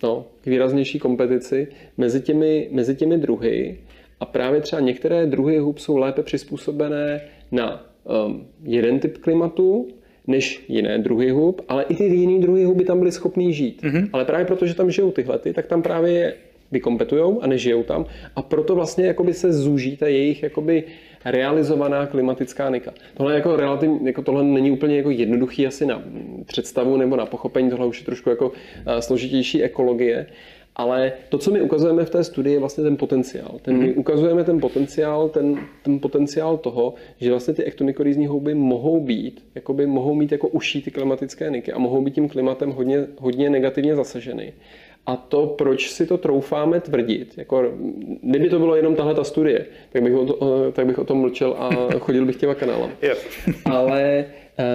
no, 0.03 0.25
k 0.41 0.45
výraznější 0.45 0.99
kompetici 0.99 1.67
mezi 1.97 2.21
těmi, 2.21 2.67
mezi 2.71 2.95
těmi 2.95 3.17
druhy 3.17 3.77
a 4.19 4.25
právě 4.25 4.61
třeba 4.61 4.79
některé 4.79 5.25
druhy 5.25 5.57
hub 5.57 5.79
jsou 5.79 5.97
lépe 5.97 6.23
přizpůsobené 6.23 7.21
na 7.51 7.85
um, 8.25 8.47
jeden 8.63 8.99
typ 8.99 9.17
klimatu, 9.17 9.87
než 10.27 10.65
jiné 10.67 10.97
druhy 10.97 11.29
hub, 11.29 11.61
ale 11.67 11.83
i 11.83 11.95
ty 11.95 12.03
jiné 12.03 12.41
druhy 12.41 12.63
huby 12.63 12.83
tam 12.83 12.99
byly 12.99 13.11
schopný 13.11 13.53
žít. 13.53 13.83
Mm-hmm. 13.83 14.09
Ale 14.13 14.25
právě 14.25 14.45
proto, 14.45 14.65
že 14.65 14.75
tam 14.75 14.91
žijou 14.91 15.11
tyhle, 15.11 15.39
tak 15.53 15.67
tam 15.67 15.81
právě 15.81 16.33
vykompetujou 16.71 17.41
a 17.41 17.47
nežijou 17.47 17.83
tam 17.83 18.05
a 18.35 18.41
proto 18.41 18.75
vlastně 18.75 19.05
jakoby 19.05 19.33
se 19.33 19.53
zúží 19.53 19.97
ta 19.97 20.07
jejich 20.07 20.43
jakoby 20.43 20.83
realizovaná 21.25 22.05
klimatická 22.05 22.69
nika. 22.69 22.93
Tohle, 23.13 23.35
jako 23.35 23.55
relativ, 23.55 23.91
jako 24.03 24.21
tohle 24.21 24.43
není 24.43 24.71
úplně 24.71 24.97
jako 24.97 25.09
jednoduchý 25.09 25.67
asi 25.67 25.85
na 25.85 26.03
představu 26.45 26.97
nebo 26.97 27.15
na 27.15 27.25
pochopení, 27.25 27.69
tohle 27.69 27.85
už 27.85 27.99
je 27.99 28.05
trošku 28.05 28.29
jako 28.29 28.51
složitější 28.99 29.63
ekologie, 29.63 30.27
ale 30.75 31.13
to, 31.29 31.37
co 31.37 31.51
my 31.51 31.61
ukazujeme 31.61 32.05
v 32.05 32.09
té 32.09 32.23
studii, 32.23 32.53
je 32.53 32.59
vlastně 32.59 32.83
ten 32.83 32.97
potenciál. 32.97 33.59
Ten, 33.61 33.77
my 33.77 33.87
mhm. 33.87 33.99
ukazujeme 33.99 34.43
ten 34.43 34.59
potenciál, 34.59 35.29
ten, 35.29 35.59
ten 35.83 35.99
potenciál 35.99 36.57
toho, 36.57 36.93
že 37.17 37.29
vlastně 37.29 37.53
ty 37.53 37.63
ektomykorýzní 37.63 38.27
houby 38.27 38.53
mohou 38.53 38.99
být, 38.99 39.45
jakoby 39.55 39.85
mohou 39.87 40.15
mít 40.15 40.31
jako 40.31 40.47
uší 40.47 40.81
ty 40.81 40.91
klimatické 40.91 41.49
niky 41.49 41.73
a 41.73 41.79
mohou 41.79 42.01
být 42.01 42.15
tím 42.15 42.29
klimatem 42.29 42.71
hodně, 42.71 43.07
hodně 43.19 43.49
negativně 43.49 43.95
zasaženy. 43.95 44.53
A 45.05 45.15
to, 45.15 45.47
proč 45.47 45.91
si 45.91 46.05
to 46.05 46.17
troufáme 46.17 46.79
tvrdit, 46.79 47.33
jako 47.37 47.73
kdyby 48.21 48.49
to 48.49 48.59
bylo 48.59 48.75
jenom 48.75 48.95
tahle 48.95 49.15
ta 49.15 49.23
studie, 49.23 49.65
tak 49.91 50.03
bych, 50.03 50.15
o 50.15 50.25
to, 50.25 50.71
tak 50.71 50.85
bych 50.85 50.99
o 50.99 51.03
tom 51.03 51.17
mlčel 51.17 51.55
a 51.59 51.69
chodil 51.99 52.25
bych 52.25 52.35
těma 52.35 52.55
kanálem. 52.55 52.91
Yep. 53.01 53.17
Ale 53.65 54.25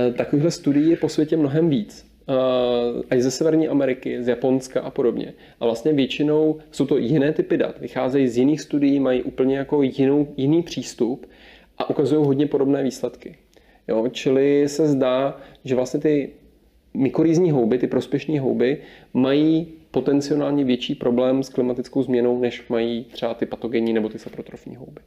uh, 0.09 0.15
takovýchhle 0.15 0.51
studií 0.51 0.90
je 0.90 0.97
po 0.97 1.09
světě 1.09 1.36
mnohem 1.36 1.69
víc. 1.69 2.11
Uh, 2.28 3.02
i 3.16 3.23
ze 3.23 3.31
Severní 3.31 3.69
Ameriky, 3.69 4.23
z 4.23 4.28
Japonska 4.28 4.81
a 4.81 4.90
podobně. 4.90 5.35
A 5.61 5.65
vlastně 5.65 5.93
většinou 5.93 6.59
jsou 6.70 6.86
to 6.86 6.97
jiné 6.97 7.32
typy 7.32 7.57
dat. 7.57 7.78
Vycházejí 7.81 8.28
z 8.28 8.36
jiných 8.36 8.61
studií, 8.61 9.01
mají 9.01 9.23
úplně 9.23 9.59
jako 9.59 9.82
jinou, 9.82 10.28
jiný 10.36 10.62
přístup 10.62 11.27
a 11.78 11.90
ukazují 11.90 12.27
hodně 12.27 12.47
podobné 12.47 12.82
výsledky. 12.82 13.35
Jo, 13.89 14.09
čili 14.12 14.69
se 14.69 14.86
zdá, 14.86 15.40
že 15.65 15.74
vlastně 15.74 16.01
ty 16.01 16.31
mykorýzní 16.94 17.51
houby, 17.51 17.78
ty 17.78 17.86
prospěšné 17.86 18.40
houby, 18.40 18.78
mají 19.15 19.80
potenciálně 19.91 20.65
větší 20.65 20.95
problém 20.95 21.43
s 21.43 21.49
klimatickou 21.49 22.03
změnou, 22.03 22.41
než 22.41 22.69
mají 22.69 23.05
třeba 23.05 23.35
ty 23.35 23.47
patogenní 23.47 23.93
nebo 23.93 24.09
ty 24.09 24.19
saprotrofní 24.19 24.77
houby. 24.77 25.01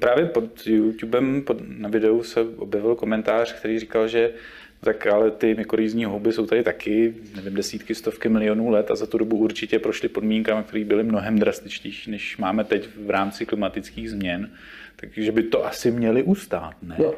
Právě 0.00 0.26
pod 0.26 0.66
YouTubem 0.66 1.42
pod, 1.42 1.56
na 1.78 1.88
videu 1.88 2.22
se 2.22 2.40
objevil 2.40 2.94
komentář, 2.94 3.52
který 3.52 3.78
říkal, 3.78 4.08
že 4.08 4.32
tak 4.80 5.06
ale 5.06 5.30
ty 5.30 5.54
mykorýzní 5.54 6.04
houby 6.04 6.32
jsou 6.32 6.46
tady 6.46 6.62
taky, 6.62 7.14
nevím, 7.36 7.54
desítky, 7.54 7.94
stovky 7.94 8.28
milionů 8.28 8.70
let 8.70 8.90
a 8.90 8.94
za 8.94 9.06
tu 9.06 9.18
dobu 9.18 9.36
určitě 9.36 9.78
prošly 9.78 10.08
podmínkami, 10.08 10.64
které 10.64 10.84
byly 10.84 11.02
mnohem 11.02 11.38
drastičtější, 11.38 12.10
než 12.10 12.38
máme 12.38 12.64
teď 12.64 12.88
v 13.06 13.10
rámci 13.10 13.46
klimatických 13.46 14.10
změn. 14.10 14.50
Takže 14.96 15.32
by 15.32 15.42
to 15.42 15.66
asi 15.66 15.90
měli 15.90 16.22
ustát, 16.22 16.74
ne? 16.82 16.96
No, 16.98 17.14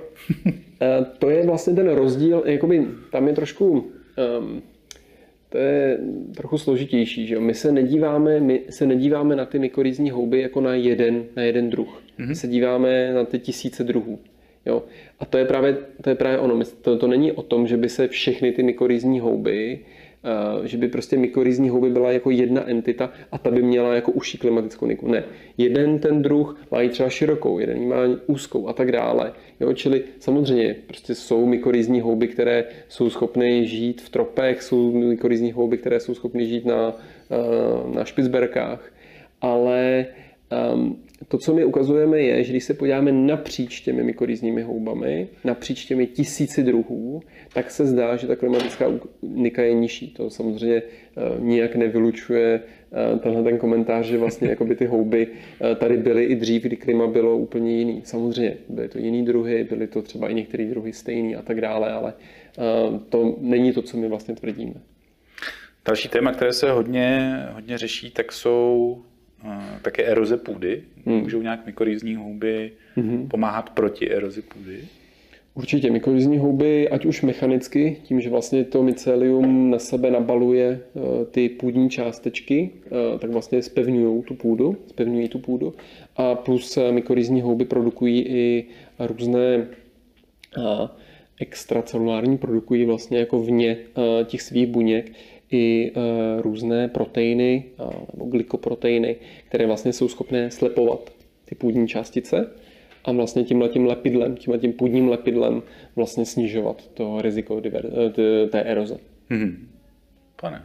to 1.19 1.31
je 1.31 1.47
vlastně 1.47 1.75
ten 1.75 1.89
rozdíl, 1.89 2.43
jakoby 2.47 2.87
tam 3.11 3.29
je 3.29 3.35
trošku 3.35 3.93
um, 4.41 4.63
to 5.53 5.59
je 5.59 5.99
trochu 6.37 6.59
složitější. 6.59 7.27
Že 7.27 7.35
jo? 7.35 7.41
My, 7.41 7.55
se 7.55 7.73
nedíváme, 7.73 8.41
my 8.41 8.61
se 8.71 8.87
nedíváme 8.87 9.37
na 9.37 9.45
ty 9.45 9.59
mykorizní 9.59 10.11
houby 10.11 10.41
jako 10.41 10.61
na 10.61 10.75
jeden, 10.75 11.25
na 11.37 11.43
jeden 11.43 11.71
druh. 11.71 12.03
Mm-hmm. 12.19 12.29
My 12.29 12.35
se 12.35 12.49
díváme 12.49 13.15
na 13.15 13.25
ty 13.25 13.39
tisíce 13.39 13.85
druhů. 13.85 14.19
Jo? 14.67 14.83
A 15.21 15.25
to 15.25 15.39
je 15.39 15.45
právě, 15.45 15.77
to 16.03 16.11
je 16.11 16.15
právě 16.15 16.39
ono. 16.39 16.61
To, 16.83 16.99
to 16.99 17.07
není 17.07 17.33
o 17.33 17.43
tom, 17.43 17.67
že 17.67 17.77
by 17.77 17.89
se 17.89 18.09
všechny 18.09 18.53
ty 18.53 18.63
mykorizní 18.63 19.21
houby 19.21 19.81
Eh, 19.81 20.02
že 20.65 20.79
by 20.79 20.89
prostě 20.89 21.17
mykorizní 21.17 21.69
houby 21.69 21.91
byla 21.91 22.13
jako 22.13 22.31
jedna 22.31 22.69
entita 22.69 23.11
a 23.33 23.39
ta 23.39 23.51
by 23.51 23.63
měla 23.63 23.95
jako 23.95 24.13
uší 24.13 24.39
klimatickou 24.39 24.87
niku. 24.87 25.09
Ne. 25.09 25.25
Jeden 25.59 25.99
ten 25.99 26.23
druh 26.23 26.61
má 26.71 26.79
třeba 26.89 27.09
širokou, 27.09 27.59
jeden 27.59 27.89
má 27.89 27.97
úzkou 28.27 28.69
a 28.69 28.73
tak 28.73 28.93
dále. 28.93 29.33
Jo, 29.61 29.73
čili 29.73 30.05
samozřejmě 30.19 30.77
prostě 30.87 31.15
jsou 31.15 31.47
mykorizní 31.47 32.01
houby, 32.01 32.29
které 32.29 32.65
jsou 32.89 33.11
schopny 33.11 33.67
žít 33.67 34.01
v 34.01 34.09
tropech, 34.09 34.63
jsou 34.63 34.93
mykorizní 34.93 35.53
houby, 35.53 35.79
které 35.79 36.01
jsou 36.01 36.15
schopny 36.15 36.47
žít 36.47 36.67
na, 36.67 36.93
eh, 37.31 37.95
na 37.95 38.05
špicberkách, 38.05 38.93
ale 39.41 40.07
um, 40.75 41.03
to, 41.29 41.39
co 41.39 41.55
my 41.55 41.65
ukazujeme, 41.65 42.21
je, 42.21 42.45
že 42.45 42.53
když 42.53 42.65
se 42.65 42.75
podíváme 42.75 43.13
napříč 43.13 43.81
těmi 43.81 44.03
mykorizními 44.03 44.63
houbami, 44.63 45.29
napříč 45.45 45.85
těmi 45.85 46.07
tisíci 46.07 46.63
druhů, 46.63 47.23
tak 47.53 47.71
se 47.71 47.87
zdá, 47.87 48.17
že 48.17 48.27
ta 48.27 48.37
klimatická 48.37 48.87
nika 49.23 49.63
je 49.63 49.75
nižší. 49.75 50.11
To 50.11 50.31
samozřejmě 50.31 50.77
eh, 50.77 51.21
nijak 51.39 51.77
nevylučuje 51.77 52.61
eh, 52.61 53.19
tenhle 53.19 53.43
ten 53.43 53.59
komentář, 53.59 54.07
že 54.07 54.19
vlastně 54.19 54.49
jakoby 54.51 54.77
ty 54.77 54.87
houby 54.87 55.29
eh, 55.61 55.75
tady 55.75 55.97
byly 55.97 56.25
i 56.25 56.35
dřív, 56.35 56.63
kdy 56.63 56.77
klima 56.77 57.07
bylo 57.07 57.37
úplně 57.37 57.79
jiný. 57.79 58.03
Samozřejmě 58.05 58.57
byly 58.69 58.89
to 58.89 58.99
jiný 58.99 59.25
druhy, 59.25 59.65
byly 59.65 59.87
to 59.87 60.03
třeba 60.03 60.29
i 60.29 60.35
některé 60.35 60.65
druhy 60.65 60.93
stejný 60.93 61.37
a 61.37 61.43
tak 61.43 61.61
dále, 61.61 61.93
ale 61.93 62.13
to 63.09 63.37
není 63.41 63.73
to, 63.73 63.83
co 63.83 63.97
my 63.97 64.09
vlastně 64.09 64.35
tvrdíme. 64.35 64.75
Další 65.85 66.09
téma, 66.09 66.33
které 66.33 66.53
se 66.53 66.71
hodně, 66.71 67.39
hodně 67.53 67.79
řeší, 67.79 68.11
tak 68.11 68.33
jsou 68.33 69.03
také 69.83 70.05
eroze 70.05 70.37
půdy. 70.37 70.83
Hmm. 71.07 71.19
Můžou 71.19 71.43
nějak 71.43 71.67
mykorizní 71.67 72.15
houby 72.15 72.73
hmm. 72.97 73.29
pomáhat 73.29 73.71
proti 73.71 74.11
erozi 74.11 74.43
půdy? 74.43 74.85
Určitě 75.55 75.91
mykorizní 75.91 76.39
houby, 76.39 76.89
ať 76.89 77.05
už 77.05 77.23
mechanicky, 77.23 77.97
tím, 78.03 78.21
že 78.21 78.31
vlastně 78.31 78.65
to 78.65 78.83
mycelium 78.83 79.71
na 79.71 79.79
sebe 79.79 80.11
nabaluje 80.11 80.81
eh, 80.81 81.25
ty 81.25 81.49
půdní 81.49 81.91
částečky, 81.91 82.71
eh, 82.87 83.19
tak 83.19 83.31
vlastně 83.31 83.63
spevňují 83.63 84.23
tu 84.23 84.35
půdu, 84.35 84.77
spevňují 84.87 85.29
tu 85.29 85.39
půdu. 85.39 85.75
A 86.17 86.35
plus 86.35 86.77
eh, 86.77 86.93
mykorizní 86.93 87.41
houby 87.41 87.65
produkují 87.65 88.25
i 88.29 88.65
různé 88.99 89.67
extracelulární, 91.41 92.39
produkují 92.39 92.85
vlastně 92.85 93.19
jako 93.19 93.39
vně 93.43 93.77
těch 94.25 94.43
svých 94.43 94.67
buněk 94.67 95.13
i 95.53 95.93
různé 96.39 96.89
proteiny 96.89 97.65
nebo 98.13 98.25
glykoproteiny, 98.25 99.17
které 99.49 99.67
vlastně 99.67 99.93
jsou 99.93 100.09
schopné 100.09 100.51
slepovat 100.51 101.11
ty 101.45 101.55
půdní 101.55 101.89
částice 101.89 102.51
a 103.05 103.13
vlastně 103.13 103.45
tímhle 103.45 103.69
tím 103.69 103.87
lepidlem, 103.87 104.37
tímhle 104.37 104.59
tím 104.59 104.73
půdním 104.73 105.09
lepidlem 105.09 105.63
vlastně 105.97 106.27
snižovat 106.27 106.89
to 106.95 107.23
riziko 107.23 107.63
eh, 107.67 108.49
té 108.49 108.63
eroze. 108.63 108.99
Hmm. 109.31 109.69
Pane, 110.41 110.63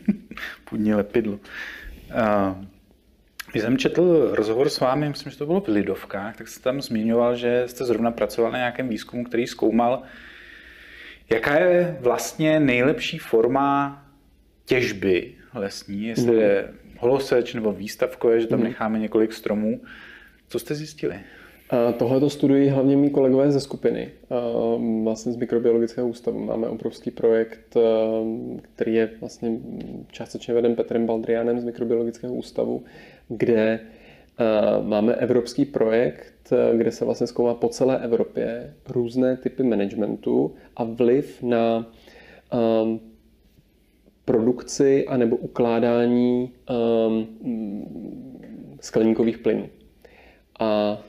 půdní 0.70 0.94
lepidlo. 0.94 1.32
Uh, 1.32 2.64
když 3.50 3.62
jsem 3.62 3.78
četl 3.78 4.30
rozhovor 4.34 4.68
s 4.68 4.80
vámi, 4.80 5.08
myslím, 5.08 5.32
že 5.32 5.38
to 5.38 5.46
bylo 5.46 5.60
v 5.60 5.68
Lidovkách, 5.68 6.36
tak 6.36 6.48
jste 6.48 6.62
tam 6.62 6.82
zmiňoval, 6.82 7.36
že 7.36 7.64
jste 7.66 7.84
zrovna 7.84 8.10
pracoval 8.10 8.52
na 8.52 8.58
nějakém 8.58 8.88
výzkumu, 8.88 9.24
který 9.24 9.46
zkoumal, 9.46 10.02
jaká 11.30 11.58
je 11.58 11.96
vlastně 12.00 12.60
nejlepší 12.60 13.18
forma 13.18 13.98
těžby 14.64 15.34
lesní, 15.54 16.04
jestli 16.04 16.36
je 16.36 16.68
holoseč 16.98 17.54
nebo 17.54 17.72
výstavkové, 17.72 18.40
že 18.40 18.46
tam 18.46 18.58
mhm. 18.58 18.68
necháme 18.68 18.98
několik 18.98 19.32
stromů. 19.32 19.80
Co 20.48 20.58
jste 20.58 20.74
zjistili? 20.74 21.20
Tohle 21.98 22.20
to 22.20 22.30
studují 22.30 22.68
hlavně 22.68 22.96
mý 22.96 23.10
kolegové 23.10 23.52
ze 23.52 23.60
skupiny, 23.60 24.10
vlastně 25.04 25.32
z 25.32 25.36
mikrobiologického 25.36 26.08
ústavu. 26.08 26.44
Máme 26.44 26.68
obrovský 26.68 27.10
projekt, 27.10 27.76
který 28.62 28.94
je 28.94 29.10
vlastně 29.20 29.58
částečně 30.10 30.54
veden 30.54 30.74
Petrem 30.74 31.06
Baldrianem 31.06 31.60
z 31.60 31.64
mikrobiologického 31.64 32.34
ústavu, 32.34 32.84
kde 33.28 33.80
máme 34.82 35.14
evropský 35.14 35.64
projekt, 35.64 36.52
kde 36.76 36.92
se 36.92 37.04
vlastně 37.04 37.26
zkoumá 37.26 37.54
po 37.54 37.68
celé 37.68 37.98
Evropě 37.98 38.74
různé 38.88 39.36
typy 39.36 39.62
managementu 39.62 40.54
a 40.76 40.84
vliv 40.84 41.42
na 41.42 41.92
produkci 44.24 45.06
anebo 45.06 45.36
ukládání 45.36 46.52
skleníkových 48.80 49.38
plynů 49.38 49.68
a 50.60 51.00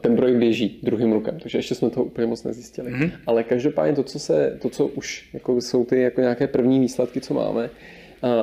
ten 0.00 0.16
projekt 0.16 0.36
běží 0.36 0.80
druhým 0.82 1.12
rokem, 1.12 1.38
takže 1.40 1.58
ještě 1.58 1.74
jsme 1.74 1.90
to 1.90 2.04
úplně 2.04 2.26
moc 2.26 2.44
nezjistili. 2.44 2.92
Mm-hmm. 2.92 3.10
Ale 3.26 3.44
každopádně 3.44 3.96
to, 3.96 4.02
co, 4.02 4.18
se, 4.18 4.58
to, 4.62 4.70
co 4.70 4.86
už 4.86 5.30
jako 5.32 5.60
jsou 5.60 5.84
ty 5.84 6.00
jako 6.00 6.20
nějaké 6.20 6.46
první 6.46 6.80
výsledky, 6.80 7.20
co 7.20 7.34
máme, 7.34 7.70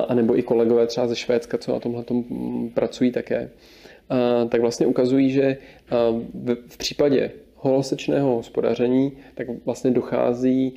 a 0.08 0.14
nebo 0.14 0.38
i 0.38 0.42
kolegové 0.42 0.86
třeba 0.86 1.06
ze 1.06 1.16
Švédska, 1.16 1.58
co 1.58 1.72
na 1.72 1.80
tomhle 1.80 2.04
pracují 2.74 3.10
také, 3.10 3.50
tak 4.48 4.60
vlastně 4.60 4.86
ukazují, 4.86 5.30
že 5.30 5.56
v 6.68 6.76
případě 6.76 7.30
holosečného 7.56 8.36
hospodaření, 8.36 9.12
tak 9.34 9.46
vlastně 9.64 9.90
dochází 9.90 10.74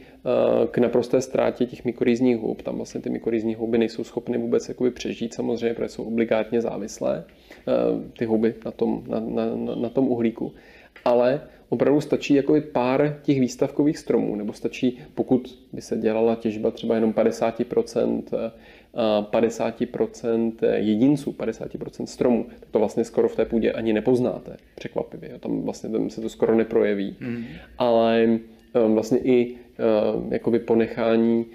k 0.72 0.78
naprosté 0.78 1.22
ztrátě 1.22 1.66
těch 1.66 1.86
mykorizních 1.86 2.38
hub. 2.38 2.62
Tam 2.62 2.76
vlastně 2.76 3.02
ty 3.02 3.10
mykorizní 3.10 3.56
houby 3.56 3.78
nejsou 3.78 4.04
schopny 4.04 4.38
vůbec 4.38 4.70
jakoby 4.70 4.92
přežít 4.92 5.34
samozřejmě, 5.34 5.74
protože 5.74 5.90
jsou 5.90 6.04
obligátně 6.04 6.62
závislé. 6.62 7.24
Eh, 7.68 8.10
ty 8.18 8.26
houby 8.26 8.56
na 8.66 8.72
tom, 8.72 9.04
na, 9.08 9.20
na, 9.20 9.76
na 9.76 9.90
tom 9.90 10.08
uhlíku. 10.08 10.54
Ale 11.06 11.42
opravdu 11.70 12.02
stačí 12.02 12.34
jako 12.34 12.56
pár 12.72 13.20
těch 13.22 13.40
výstavkových 13.40 13.98
stromů, 13.98 14.36
nebo 14.36 14.54
stačí, 14.54 15.00
pokud 15.16 15.60
by 15.74 15.82
se 15.82 15.98
dělala 15.98 16.36
těžba 16.36 16.72
třeba 16.72 16.96
jenom 16.96 17.14
50%, 17.14 18.24
50% 19.32 20.54
eh, 20.62 20.78
jedinců, 20.80 21.32
50% 21.32 22.06
stromů, 22.06 22.46
tak 22.60 22.70
to 22.72 22.80
vlastně 22.80 23.04
skoro 23.04 23.30
v 23.30 23.36
té 23.36 23.46
půdě 23.46 23.72
ani 23.72 23.94
nepoznáte, 23.94 24.58
překvapivě. 24.76 25.40
Tam 25.40 25.62
vlastně 25.62 25.90
tam 25.90 26.10
se 26.10 26.22
to 26.22 26.30
skoro 26.30 26.56
neprojeví. 26.56 27.16
Mm. 27.20 27.46
Ale 27.78 28.24
eh, 28.24 28.55
vlastně 28.88 29.20
i 29.20 29.56
jakoby 30.30 30.60
ponechání 30.60 31.46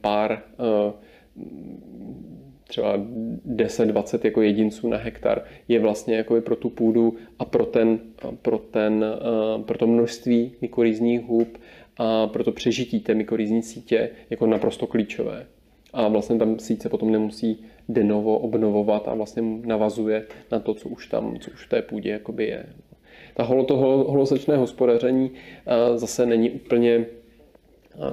pár 0.00 0.42
třeba 2.68 2.98
10-20 2.98 4.20
jako 4.24 4.42
jedinců 4.42 4.88
na 4.88 4.96
hektar 4.96 5.42
je 5.68 5.80
vlastně 5.80 6.16
jako 6.16 6.40
pro 6.40 6.56
tu 6.56 6.70
půdu 6.70 7.16
a 7.38 7.44
pro, 7.44 7.66
ten, 7.66 7.98
pro, 8.42 8.58
ten, 8.58 9.04
pro 9.64 9.78
to 9.78 9.86
množství 9.86 10.52
mykorizních 10.60 11.20
hub 11.20 11.58
a 11.96 12.26
pro 12.26 12.44
to 12.44 12.52
přežití 12.52 13.00
té 13.00 13.14
mykorizní 13.14 13.62
sítě 13.62 14.10
jako 14.30 14.46
naprosto 14.46 14.86
klíčové. 14.86 15.46
A 15.92 16.08
vlastně 16.08 16.38
tam 16.38 16.58
síť 16.58 16.82
se 16.82 16.88
potom 16.88 17.12
nemusí 17.12 17.64
denovo 17.88 18.38
obnovovat 18.38 19.08
a 19.08 19.14
vlastně 19.14 19.42
navazuje 19.42 20.26
na 20.52 20.60
to, 20.60 20.74
co 20.74 20.88
už 20.88 21.06
tam, 21.06 21.38
co 21.38 21.50
už 21.50 21.66
v 21.66 21.68
té 21.68 21.82
půdě 21.82 22.10
jakoby 22.10 22.46
je. 22.46 22.66
Ta 23.34 23.42
holo, 23.42 23.64
to 23.64 23.76
holosečné 23.76 24.56
hospodaření 24.56 25.30
zase 25.96 26.26
není 26.26 26.50
úplně, 26.50 27.06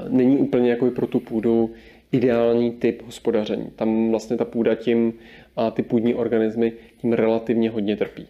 není 0.10 0.38
úplně 0.38 0.70
jako 0.70 0.92
pro 0.92 1.08
tu 1.08 1.20
půdu 1.20 1.72
ideální 2.12 2.72
typ 2.72 3.02
hospodaření. 3.06 3.70
Tam 3.76 4.10
vlastně 4.12 4.38
ta 4.38 4.46
půda 4.46 4.76
tím 4.76 5.14
a 5.56 5.72
ty 5.72 5.84
půdní 5.84 6.16
organismy 6.16 6.74
tím 6.98 7.14
relativně 7.14 7.70
hodně 7.70 7.98
trpí. 7.98 8.28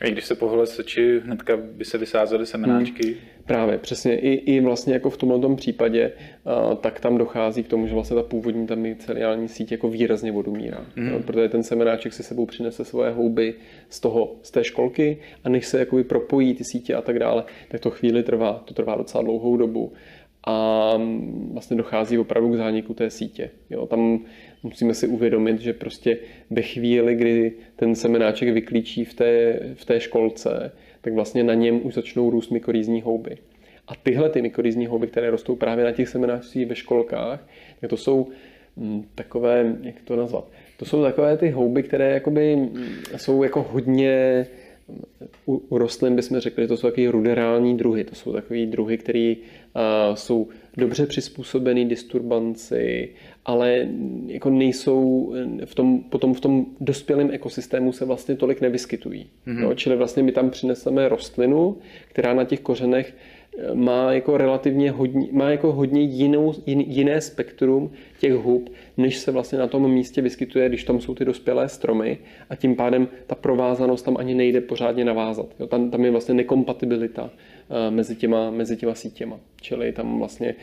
A 0.00 0.06
i 0.06 0.12
když 0.12 0.24
se 0.24 0.34
pohled 0.34 0.68
seči, 0.68 1.20
hnedka 1.24 1.56
by 1.56 1.84
se 1.84 1.98
vysázely 1.98 2.46
semenáčky? 2.46 3.06
Hmm. 3.06 3.16
Právě, 3.46 3.78
přesně. 3.78 4.18
I, 4.18 4.30
I 4.30 4.60
vlastně 4.60 4.94
jako 4.94 5.10
v 5.10 5.16
tomto 5.16 5.56
případě, 5.56 6.12
a, 6.46 6.74
tak 6.74 7.00
tam 7.00 7.18
dochází 7.18 7.62
k 7.62 7.68
tomu, 7.68 7.86
že 7.86 7.94
vlastně 7.94 8.16
ta 8.16 8.22
původní 8.22 8.66
tam 8.66 8.78
myceliální 8.78 9.48
síť 9.48 9.72
jako 9.72 9.88
výrazně 9.88 10.32
odumírá. 10.32 10.86
Hmm. 10.96 11.08
Jo, 11.08 11.20
protože 11.26 11.48
ten 11.48 11.62
semenáček 11.62 12.12
si 12.12 12.22
sebou 12.22 12.46
přinese 12.46 12.84
svoje 12.84 13.10
houby 13.10 13.54
z, 13.88 14.00
toho, 14.00 14.36
z 14.42 14.50
té 14.50 14.64
školky 14.64 15.18
a 15.44 15.48
než 15.48 15.66
se 15.66 15.78
jakoby 15.78 16.04
propojí 16.04 16.54
ty 16.54 16.64
sítě 16.64 16.94
a 16.94 17.02
tak 17.02 17.18
dále, 17.18 17.44
tak 17.68 17.80
to 17.80 17.90
chvíli 17.90 18.22
trvá. 18.22 18.62
To 18.64 18.74
trvá 18.74 18.94
docela 18.94 19.24
dlouhou 19.24 19.56
dobu 19.56 19.92
a 20.46 20.92
vlastně 21.52 21.76
dochází 21.76 22.18
opravdu 22.18 22.52
k 22.52 22.56
zániku 22.56 22.94
té 22.94 23.10
sítě. 23.10 23.50
Jo, 23.70 23.86
tam 23.86 24.20
musíme 24.62 24.94
si 24.94 25.06
uvědomit, 25.06 25.60
že 25.60 25.72
prostě 25.72 26.18
ve 26.50 26.62
chvíli, 26.62 27.14
kdy 27.14 27.52
ten 27.76 27.94
semenáček 27.94 28.48
vyklíčí 28.48 29.04
v 29.04 29.14
té, 29.14 29.60
v 29.74 29.84
té 29.84 30.00
školce, 30.00 30.72
tak 31.00 31.12
vlastně 31.12 31.44
na 31.44 31.54
něm 31.54 31.80
už 31.86 31.94
začnou 31.94 32.30
růst 32.30 32.50
mykorýzní 32.50 33.02
houby. 33.02 33.36
A 33.88 33.94
tyhle 34.02 34.30
ty 34.30 34.42
mykorýzní 34.42 34.86
houby, 34.86 35.06
které 35.06 35.30
rostou 35.30 35.56
právě 35.56 35.84
na 35.84 35.92
těch 35.92 36.08
semenáčcích 36.08 36.66
ve 36.66 36.74
školkách, 36.74 37.48
tak 37.80 37.90
to 37.90 37.96
jsou 37.96 38.28
hm, 38.76 39.04
takové, 39.14 39.76
jak 39.82 39.94
to 40.04 40.16
nazvat, 40.16 40.50
to 40.76 40.84
jsou 40.84 41.02
takové 41.02 41.36
ty 41.36 41.50
houby, 41.50 41.82
které 41.82 42.10
jakoby 42.10 42.56
hm, 42.56 42.86
jsou 43.16 43.42
jako 43.42 43.62
hodně 43.62 44.46
u, 45.46 45.62
u 45.68 45.78
rostlin 45.78 46.16
bychom 46.16 46.40
řekli, 46.40 46.64
že 46.64 46.68
to 46.68 46.76
jsou 46.76 46.88
takové 46.88 47.10
ruderální 47.10 47.76
druhy. 47.76 48.04
To 48.04 48.14
jsou 48.14 48.32
takové 48.32 48.66
druhy, 48.66 48.98
které 48.98 49.34
jsou 50.14 50.48
dobře 50.76 51.06
přizpůsobený 51.06 51.88
disturbanci, 51.88 53.08
ale 53.44 53.88
jako 54.26 54.50
nejsou 54.50 55.34
v 55.64 55.74
tom, 55.74 56.00
potom 56.00 56.34
v 56.34 56.40
tom 56.40 56.66
dospělém 56.80 57.30
ekosystému 57.32 57.92
se 57.92 58.04
vlastně 58.04 58.36
tolik 58.36 58.60
nevyskytují. 58.60 59.26
Mm-hmm. 59.46 59.62
Jo? 59.62 59.74
Čili 59.74 59.96
vlastně 59.96 60.22
my 60.22 60.32
tam 60.32 60.50
přineseme 60.50 61.08
rostlinu, 61.08 61.76
která 62.08 62.34
na 62.34 62.44
těch 62.44 62.60
kořenech 62.60 63.14
má 63.74 64.12
jako 64.12 64.36
relativně 64.36 64.90
hodně, 64.90 65.28
má 65.32 65.50
jako 65.50 65.72
hodně 65.72 66.02
jinou, 66.02 66.54
jiné 66.66 67.20
spektrum 67.20 67.90
těch 68.18 68.32
hub, 68.32 68.70
než 68.96 69.18
se 69.18 69.30
vlastně 69.30 69.58
na 69.58 69.66
tom 69.66 69.90
místě 69.90 70.22
vyskytuje, 70.22 70.68
když 70.68 70.84
tam 70.84 71.00
jsou 71.00 71.14
ty 71.14 71.24
dospělé 71.24 71.68
stromy 71.68 72.18
a 72.50 72.56
tím 72.56 72.76
pádem 72.76 73.08
ta 73.26 73.34
provázanost 73.34 74.04
tam 74.04 74.16
ani 74.16 74.34
nejde 74.34 74.60
pořádně 74.60 75.04
navázat. 75.04 75.46
Jo, 75.60 75.66
tam, 75.66 75.90
tam 75.90 76.04
je 76.04 76.10
vlastně 76.10 76.34
nekompatibilita 76.34 77.30
mezi 77.90 78.16
těma, 78.16 78.50
mezi 78.50 78.76
těma 78.76 78.94
sítěma. 78.94 79.40
Čili 79.60 79.92
tam 79.92 80.18
vlastně 80.18 80.54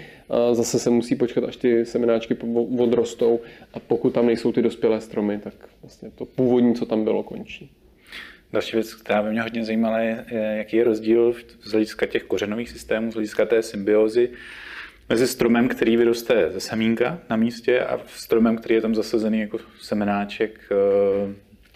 zase 0.52 0.80
se 0.80 0.90
musí 0.90 1.16
počkat, 1.16 1.44
až 1.44 1.58
ty 1.58 1.86
semenáčky 1.86 2.38
odrostou 2.80 3.40
a 3.74 3.80
pokud 3.80 4.14
tam 4.14 4.26
nejsou 4.26 4.52
ty 4.52 4.62
dospělé 4.62 5.02
stromy, 5.02 5.40
tak 5.40 5.54
vlastně 5.82 6.12
to 6.16 6.26
původní, 6.26 6.76
co 6.76 6.86
tam 6.86 7.04
bylo, 7.04 7.24
končí. 7.24 7.72
Další 8.54 8.76
věc, 8.76 8.94
která 8.94 9.24
by 9.24 9.30
mě 9.30 9.42
hodně 9.42 9.66
zajímala, 9.66 10.00
je, 10.00 10.26
jaký 10.58 10.78
je 10.78 10.84
rozdíl 10.84 11.36
z 11.64 11.72
hlediska 11.72 12.06
těch 12.06 12.24
kořenových 12.24 12.70
systémů, 12.70 13.12
z 13.12 13.14
hlediska 13.14 13.46
té 13.46 13.64
symbiozy 13.64 14.30
mezi 15.10 15.28
stromem, 15.28 15.68
který 15.68 15.98
vyroste 15.98 16.52
ze 16.52 16.60
semínka 16.60 17.20
na 17.30 17.36
místě 17.36 17.82
a 17.82 18.00
stromem, 18.08 18.58
který 18.58 18.76
je 18.76 18.82
tam 18.82 18.96
zasazený 18.96 19.40
jako 19.40 19.58
semenáček, 19.82 20.60
eh, 20.72 21.34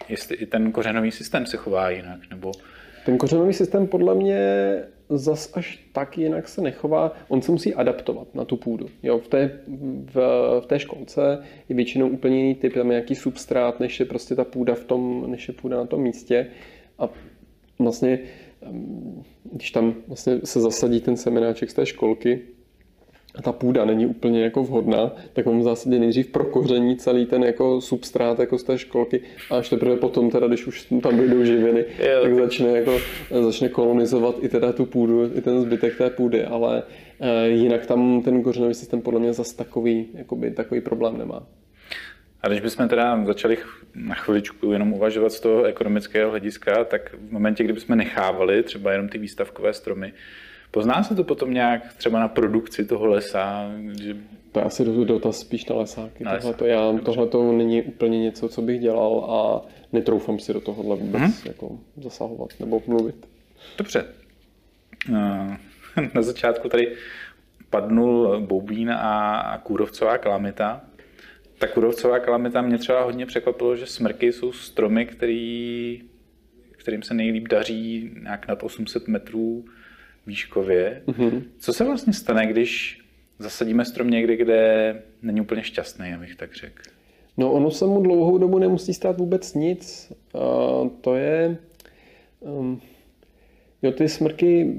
jestli 0.10 0.36
i 0.36 0.46
ten 0.46 0.72
kořenový 0.72 1.12
systém 1.12 1.46
se 1.46 1.58
chová 1.58 1.90
jinak, 1.90 2.20
nebo... 2.30 2.52
Ten 3.06 3.18
kořenový 3.18 3.54
systém 3.54 3.88
podle 3.88 4.16
mě 4.16 4.40
zas 5.18 5.52
až 5.54 5.80
tak 5.92 6.18
jinak 6.18 6.48
se 6.48 6.62
nechová. 6.62 7.14
On 7.28 7.42
se 7.42 7.52
musí 7.52 7.74
adaptovat 7.74 8.36
na 8.36 8.46
tu 8.46 8.58
půdu. 8.58 8.86
Jo, 9.04 9.20
v, 9.20 9.28
té, 9.28 9.60
v, 10.14 10.16
v 10.60 10.66
té 10.66 10.80
školce 10.80 11.44
je 11.70 11.76
většinou 11.76 12.08
úplně 12.08 12.38
jiný 12.38 12.56
typ, 12.56 12.74
tam 12.74 12.88
je 12.88 12.92
nějaký 12.92 13.16
substrát, 13.16 13.80
než 13.80 14.00
je 14.00 14.06
prostě 14.06 14.36
ta 14.36 14.44
půda 14.44 14.76
v 14.76 14.84
tom, 14.84 15.32
než 15.32 15.48
je 15.48 15.54
půda 15.54 15.78
na 15.78 15.86
tom 15.86 16.02
místě. 16.02 16.48
A 17.00 17.10
vlastně, 17.80 18.20
když 19.52 19.72
tam 19.72 19.96
vlastně 20.08 20.40
se 20.44 20.60
zasadí 20.60 21.02
ten 21.02 21.18
semenáček 21.18 21.70
z 21.70 21.74
té 21.74 21.86
školky, 21.86 22.42
a 23.36 23.42
ta 23.42 23.52
půda 23.52 23.86
není 23.86 24.06
úplně 24.06 24.44
jako 24.44 24.64
vhodná, 24.64 25.12
tak 25.34 25.48
on 25.48 25.60
v 25.60 25.64
zásadě 25.64 26.00
nejdřív 26.00 26.28
prokoření 26.28 26.96
celý 26.96 27.26
ten 27.26 27.44
jako 27.44 27.82
substrát 27.82 28.40
jako 28.40 28.58
z 28.58 28.64
té 28.64 28.78
školky 28.78 29.22
a 29.50 29.58
až 29.58 29.70
teprve 29.70 29.98
potom 29.98 30.30
teda, 30.30 30.48
když 30.48 30.68
už 30.68 30.88
tam 31.02 31.18
dojdou 31.18 31.44
živiny, 31.44 31.86
jo. 32.00 32.22
tak 32.22 32.36
začne 32.36 32.68
jako, 32.68 32.98
začne 33.42 33.70
kolonizovat 33.70 34.36
i 34.42 34.50
teda 34.50 34.74
tu 34.74 34.86
půdu, 34.86 35.38
i 35.38 35.42
ten 35.42 35.62
zbytek 35.62 35.98
té 35.98 36.10
půdy, 36.10 36.44
ale 36.44 36.84
e, 37.20 37.50
jinak 37.50 37.86
tam 37.86 38.22
ten 38.22 38.44
kořenový 38.44 38.74
systém 38.74 39.02
podle 39.02 39.20
mě 39.20 39.34
zase 39.34 39.58
takový, 39.58 40.08
jakoby, 40.14 40.52
takový 40.52 40.82
problém 40.82 41.18
nemá. 41.18 41.44
A 42.44 42.48
když 42.48 42.60
bychom 42.60 42.88
teda 42.88 43.26
začali 43.26 43.58
na 43.96 44.16
chviličku 44.16 44.72
jenom 44.72 44.94
uvažovat 44.94 45.32
z 45.32 45.40
toho 45.40 45.64
ekonomického 45.64 46.30
hlediska, 46.30 46.84
tak 46.84 47.14
v 47.14 47.32
momentě, 47.32 47.64
kdybychom 47.64 47.98
nechávali 47.98 48.64
třeba 48.64 48.92
jenom 48.92 49.10
ty 49.10 49.18
výstavkové 49.18 49.74
stromy, 49.74 50.14
Pozná 50.72 51.04
se 51.04 51.16
to 51.16 51.24
potom 51.24 51.54
nějak 51.54 51.94
třeba 51.94 52.20
na 52.20 52.28
produkci 52.28 52.86
toho 52.86 53.06
lesa? 53.06 53.72
Že... 54.02 54.16
To 54.52 54.60
je 54.60 54.66
asi 54.66 54.86
dotaz 54.86 55.40
spíš 55.40 55.66
na 55.66 55.76
lesáky. 55.76 56.24
Na 56.24 56.38
tohle 56.38 56.54
to, 56.54 56.66
já, 56.66 56.94
tohle 57.06 57.28
to 57.28 57.52
není 57.52 57.82
úplně 57.82 58.20
něco, 58.20 58.50
co 58.50 58.62
bych 58.62 58.80
dělal 58.80 59.26
a 59.30 59.68
netroufám 59.94 60.40
si 60.40 60.54
do 60.54 60.62
tohohle 60.62 60.96
vůbec 60.96 61.22
hmm. 61.22 61.34
jako 61.46 61.80
zasahovat 61.98 62.50
nebo 62.60 62.82
mluvit. 62.88 63.28
Dobře. 63.78 64.06
Eh, 65.10 65.58
na 66.14 66.22
začátku 66.22 66.70
tady 66.70 66.96
padnul 67.70 68.40
Boubín 68.40 68.92
a 68.92 69.62
kůrovcová 69.64 70.18
kalamita. 70.18 70.82
Ta 71.58 71.68
kůrovcová 71.68 72.20
kalamita 72.20 72.62
mě 72.62 72.78
třeba 72.78 73.04
hodně 73.04 73.26
překvapilo, 73.26 73.76
že 73.76 73.86
smrky 73.86 74.34
jsou 74.34 74.52
stromy, 74.52 75.06
který, 75.06 76.02
kterým 76.72 77.04
se 77.04 77.14
nejlíp 77.14 77.48
daří 77.48 78.12
nějak 78.24 78.48
nad 78.48 78.64
800 78.64 79.08
metrů 79.08 79.66
výškově. 80.28 81.02
Mm-hmm. 81.08 81.44
Co 81.60 81.74
se 81.74 81.84
vlastně 81.84 82.14
stane, 82.14 82.48
když 82.48 83.02
zasadíme 83.40 83.86
strom 83.86 84.10
někde, 84.10 84.38
kde 84.38 85.02
není 85.22 85.42
úplně 85.42 85.64
šťastný, 85.64 86.14
abych 86.14 86.36
tak 86.36 86.56
řekl? 86.56 86.84
No 87.38 87.52
ono 87.52 87.72
se 87.72 87.86
mu 87.86 88.02
dlouhou 88.02 88.38
dobu 88.38 88.60
nemusí 88.60 88.94
stát 88.94 89.18
vůbec 89.18 89.54
nic. 89.54 90.12
Uh, 90.34 90.90
to 91.02 91.16
je... 91.16 91.58
Um, 92.40 92.82
jo, 93.82 93.92
ty 93.92 94.10
smrky, 94.10 94.76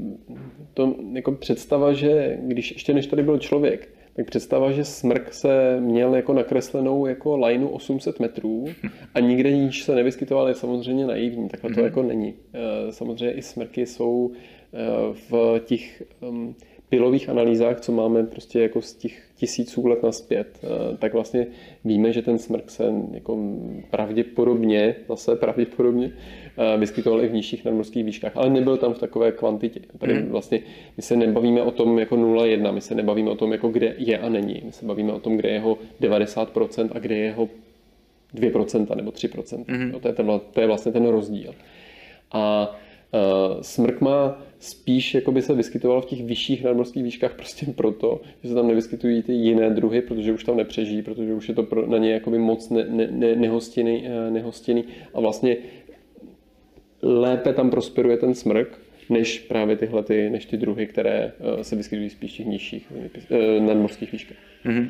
to 0.74 0.94
jako 1.12 1.32
představa, 1.32 1.92
že 1.92 2.38
když 2.42 2.72
ještě 2.72 2.94
než 2.94 3.06
tady 3.06 3.22
byl 3.22 3.38
člověk, 3.38 3.88
tak 4.16 4.26
představa, 4.26 4.72
že 4.72 4.84
smrk 4.84 5.32
se 5.32 5.80
měl 5.80 6.14
jako 6.14 6.32
nakreslenou 6.32 7.06
jako 7.06 7.36
lineu 7.36 7.68
800 7.68 8.20
metrů 8.20 8.64
a 9.14 9.20
nikde 9.20 9.52
níž 9.52 9.82
se 9.82 9.94
nevyskytoval, 9.94 10.48
je 10.48 10.54
samozřejmě 10.54 11.06
naivní. 11.06 11.48
Takhle 11.48 11.70
to 11.70 11.80
mm-hmm. 11.80 11.84
jako 11.84 12.02
není. 12.02 12.34
Samozřejmě 12.90 13.32
i 13.32 13.42
smrky 13.42 13.86
jsou 13.86 14.32
v 15.30 15.60
těch 15.64 16.02
pilových 16.92 17.28
analýzách, 17.28 17.80
co 17.80 17.92
máme 17.92 18.22
prostě 18.22 18.60
jako 18.60 18.82
z 18.82 18.94
těch 18.94 19.22
tisíců 19.36 19.86
let 19.86 20.02
naspět, 20.02 20.58
uh, 20.62 20.96
tak 20.96 21.12
vlastně 21.12 21.46
víme, 21.84 22.12
že 22.12 22.22
ten 22.22 22.38
smrk 22.38 22.70
se 22.70 22.92
jako 23.12 23.38
pravděpodobně, 23.90 24.94
zase 25.08 25.36
pravděpodobně, 25.36 26.06
uh, 26.06 26.80
vyskytoval 26.80 27.24
i 27.24 27.28
v 27.28 27.32
nižších 27.32 27.64
nadmorských 27.64 28.04
výškách, 28.04 28.36
ale 28.36 28.50
nebyl 28.50 28.76
tam 28.76 28.94
v 28.94 28.98
takové 28.98 29.32
kvantitě. 29.32 29.80
Tady 29.98 30.14
mhm. 30.14 30.28
vlastně 30.28 30.60
my 30.96 31.02
se 31.02 31.16
nebavíme 31.16 31.62
o 31.62 31.70
tom 31.70 31.98
jako 31.98 32.16
0,1, 32.16 32.72
my 32.72 32.80
se 32.80 32.94
nebavíme 32.94 33.30
o 33.30 33.36
tom, 33.36 33.52
jako 33.52 33.68
kde 33.68 33.94
je 33.98 34.18
a 34.18 34.28
není. 34.28 34.62
My 34.64 34.72
se 34.72 34.86
bavíme 34.86 35.12
o 35.12 35.20
tom, 35.20 35.36
kde 35.36 35.48
je 35.48 35.54
jeho 35.54 35.78
90% 36.00 36.88
a 36.92 36.98
kde 36.98 37.14
je 37.14 37.24
jeho 37.24 37.48
2% 38.34 38.96
nebo 38.96 39.10
3%. 39.10 39.64
Mm-hmm. 39.64 40.00
To, 40.00 40.08
je 40.08 40.14
ten, 40.14 40.40
to 40.52 40.60
je 40.60 40.66
vlastně 40.66 40.92
ten 40.92 41.06
rozdíl. 41.06 41.54
A 42.32 42.74
smrk 43.60 44.00
má 44.00 44.42
spíš 44.58 45.14
jako 45.14 45.32
by 45.32 45.42
se 45.42 45.54
vyskytoval 45.54 46.00
v 46.00 46.06
těch 46.06 46.24
vyšších 46.24 46.64
nadmorských 46.64 47.02
výškách 47.02 47.34
prostě 47.34 47.66
proto, 47.76 48.20
že 48.42 48.48
se 48.48 48.54
tam 48.54 48.68
nevyskytují 48.68 49.22
ty 49.22 49.32
jiné 49.32 49.70
druhy, 49.70 50.02
protože 50.02 50.32
už 50.32 50.44
tam 50.44 50.56
nepřežijí, 50.56 51.02
protože 51.02 51.34
už 51.34 51.48
je 51.48 51.54
to 51.54 51.62
pro, 51.62 51.86
na 51.86 51.98
ně 51.98 52.12
jakoby 52.12 52.38
moc 52.38 52.70
ne, 52.70 52.86
ne, 52.88 53.08
ne, 53.10 53.36
nehostinný, 53.36 54.06
eh, 54.06 54.30
nehostinný 54.30 54.84
a 55.14 55.20
vlastně 55.20 55.56
lépe 57.02 57.52
tam 57.52 57.70
prosperuje 57.70 58.16
ten 58.16 58.34
smrk, 58.34 58.80
než 59.10 59.38
právě 59.38 59.76
tyhle 59.76 60.02
ty, 60.02 60.30
než 60.30 60.46
ty 60.46 60.56
druhy, 60.56 60.86
které 60.86 61.32
eh, 61.58 61.64
se 61.64 61.76
vyskytují 61.76 62.10
spíš 62.10 62.34
v 62.34 62.36
těch 62.36 62.46
nižších 62.46 62.92
nadmorských 63.60 64.12
výškách. 64.12 64.36
Mm-hmm. 64.64 64.88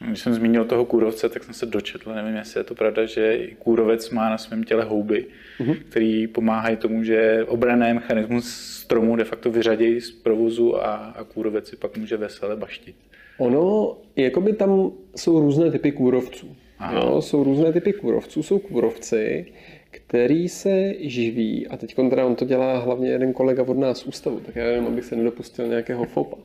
Když 0.00 0.20
jsem 0.20 0.34
zmínil 0.34 0.64
toho 0.64 0.84
kůrovce, 0.84 1.28
tak 1.28 1.44
jsem 1.44 1.54
se 1.54 1.66
dočetl, 1.66 2.14
nevím, 2.14 2.36
jestli 2.36 2.60
je 2.60 2.64
to 2.64 2.74
pravda, 2.74 3.06
že 3.06 3.38
kůrovec 3.58 4.10
má 4.10 4.30
na 4.30 4.38
svém 4.38 4.64
těle 4.64 4.84
houby, 4.84 5.26
mm-hmm. 5.60 5.76
který 5.88 6.26
pomáhají 6.26 6.76
tomu, 6.76 7.04
že 7.04 7.44
obraný 7.48 7.92
mechanismus 7.92 8.76
stromu 8.82 9.16
de 9.16 9.24
facto 9.24 9.50
vyřadí 9.50 10.00
z 10.00 10.10
provozu 10.10 10.76
a, 10.76 10.94
a 10.94 11.24
kůrovec 11.24 11.68
si 11.68 11.76
pak 11.76 11.96
může 11.96 12.16
vesele 12.16 12.56
baštit. 12.56 12.96
Ono, 13.38 13.96
jakoby 14.16 14.52
tam 14.52 14.92
jsou 15.16 15.40
různé 15.40 15.70
typy 15.70 15.92
kůrovců. 15.92 16.56
Jo, 16.92 17.22
jsou 17.22 17.44
různé 17.44 17.72
typy 17.72 17.92
kůrovců. 17.92 18.42
Jsou 18.42 18.58
kůrovci, 18.58 19.46
který 19.90 20.48
se 20.48 20.94
živí, 21.00 21.66
a 21.66 21.76
teď 21.76 21.94
teda 22.10 22.26
on 22.26 22.34
to 22.34 22.44
dělá 22.44 22.78
hlavně 22.78 23.08
jeden 23.08 23.32
kolega 23.32 23.62
od 23.62 23.78
nás 23.78 23.98
z 23.98 24.06
ústavu, 24.06 24.40
tak 24.40 24.56
já 24.56 24.64
nevím, 24.64 24.86
abych 24.86 25.04
se 25.04 25.16
nedopustil 25.16 25.68
nějakého 25.68 26.04
fopa, 26.04 26.36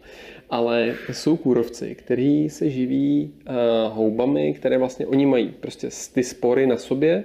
ale 0.49 0.95
jsou 1.11 1.37
kůrovci, 1.37 1.95
který 1.95 2.49
se 2.49 2.69
živí 2.69 3.33
uh, 3.33 3.55
houbami, 3.95 4.53
které 4.53 4.77
vlastně 4.77 5.05
oni 5.05 5.25
mají 5.25 5.53
prostě 5.59 5.89
ty 6.13 6.23
spory 6.23 6.67
na 6.67 6.77
sobě, 6.77 7.23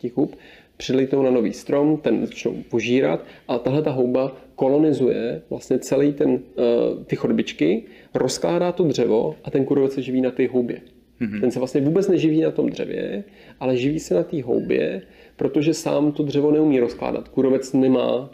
těch 0.00 0.16
hub, 0.16 0.36
přilitou 0.76 1.22
na 1.22 1.30
nový 1.30 1.52
strom, 1.52 1.96
ten 1.96 2.26
začnou 2.26 2.54
požírat 2.70 3.24
a 3.48 3.58
tahle 3.58 3.82
ta 3.82 3.90
houba 3.90 4.36
kolonizuje 4.54 5.42
vlastně 5.50 5.78
celý 5.78 6.12
ten, 6.12 6.30
uh, 6.30 7.04
ty 7.04 7.16
chodbičky, 7.16 7.82
rozkládá 8.14 8.72
to 8.72 8.84
dřevo 8.84 9.36
a 9.44 9.50
ten 9.50 9.64
kůrovec 9.64 9.92
se 9.92 10.02
živí 10.02 10.20
na 10.20 10.30
té 10.30 10.48
houbě. 10.48 10.80
Mm-hmm. 11.20 11.40
Ten 11.40 11.50
se 11.50 11.58
vlastně 11.58 11.80
vůbec 11.80 12.08
neživí 12.08 12.40
na 12.40 12.50
tom 12.50 12.70
dřevě, 12.70 13.24
ale 13.60 13.76
živí 13.76 14.00
se 14.00 14.14
na 14.14 14.22
té 14.22 14.42
houbě, 14.42 15.02
protože 15.40 15.74
sám 15.74 16.12
to 16.12 16.22
dřevo 16.22 16.50
neumí 16.50 16.80
rozkládat. 16.80 17.28
Kůrovec 17.28 17.72
nemá 17.72 18.30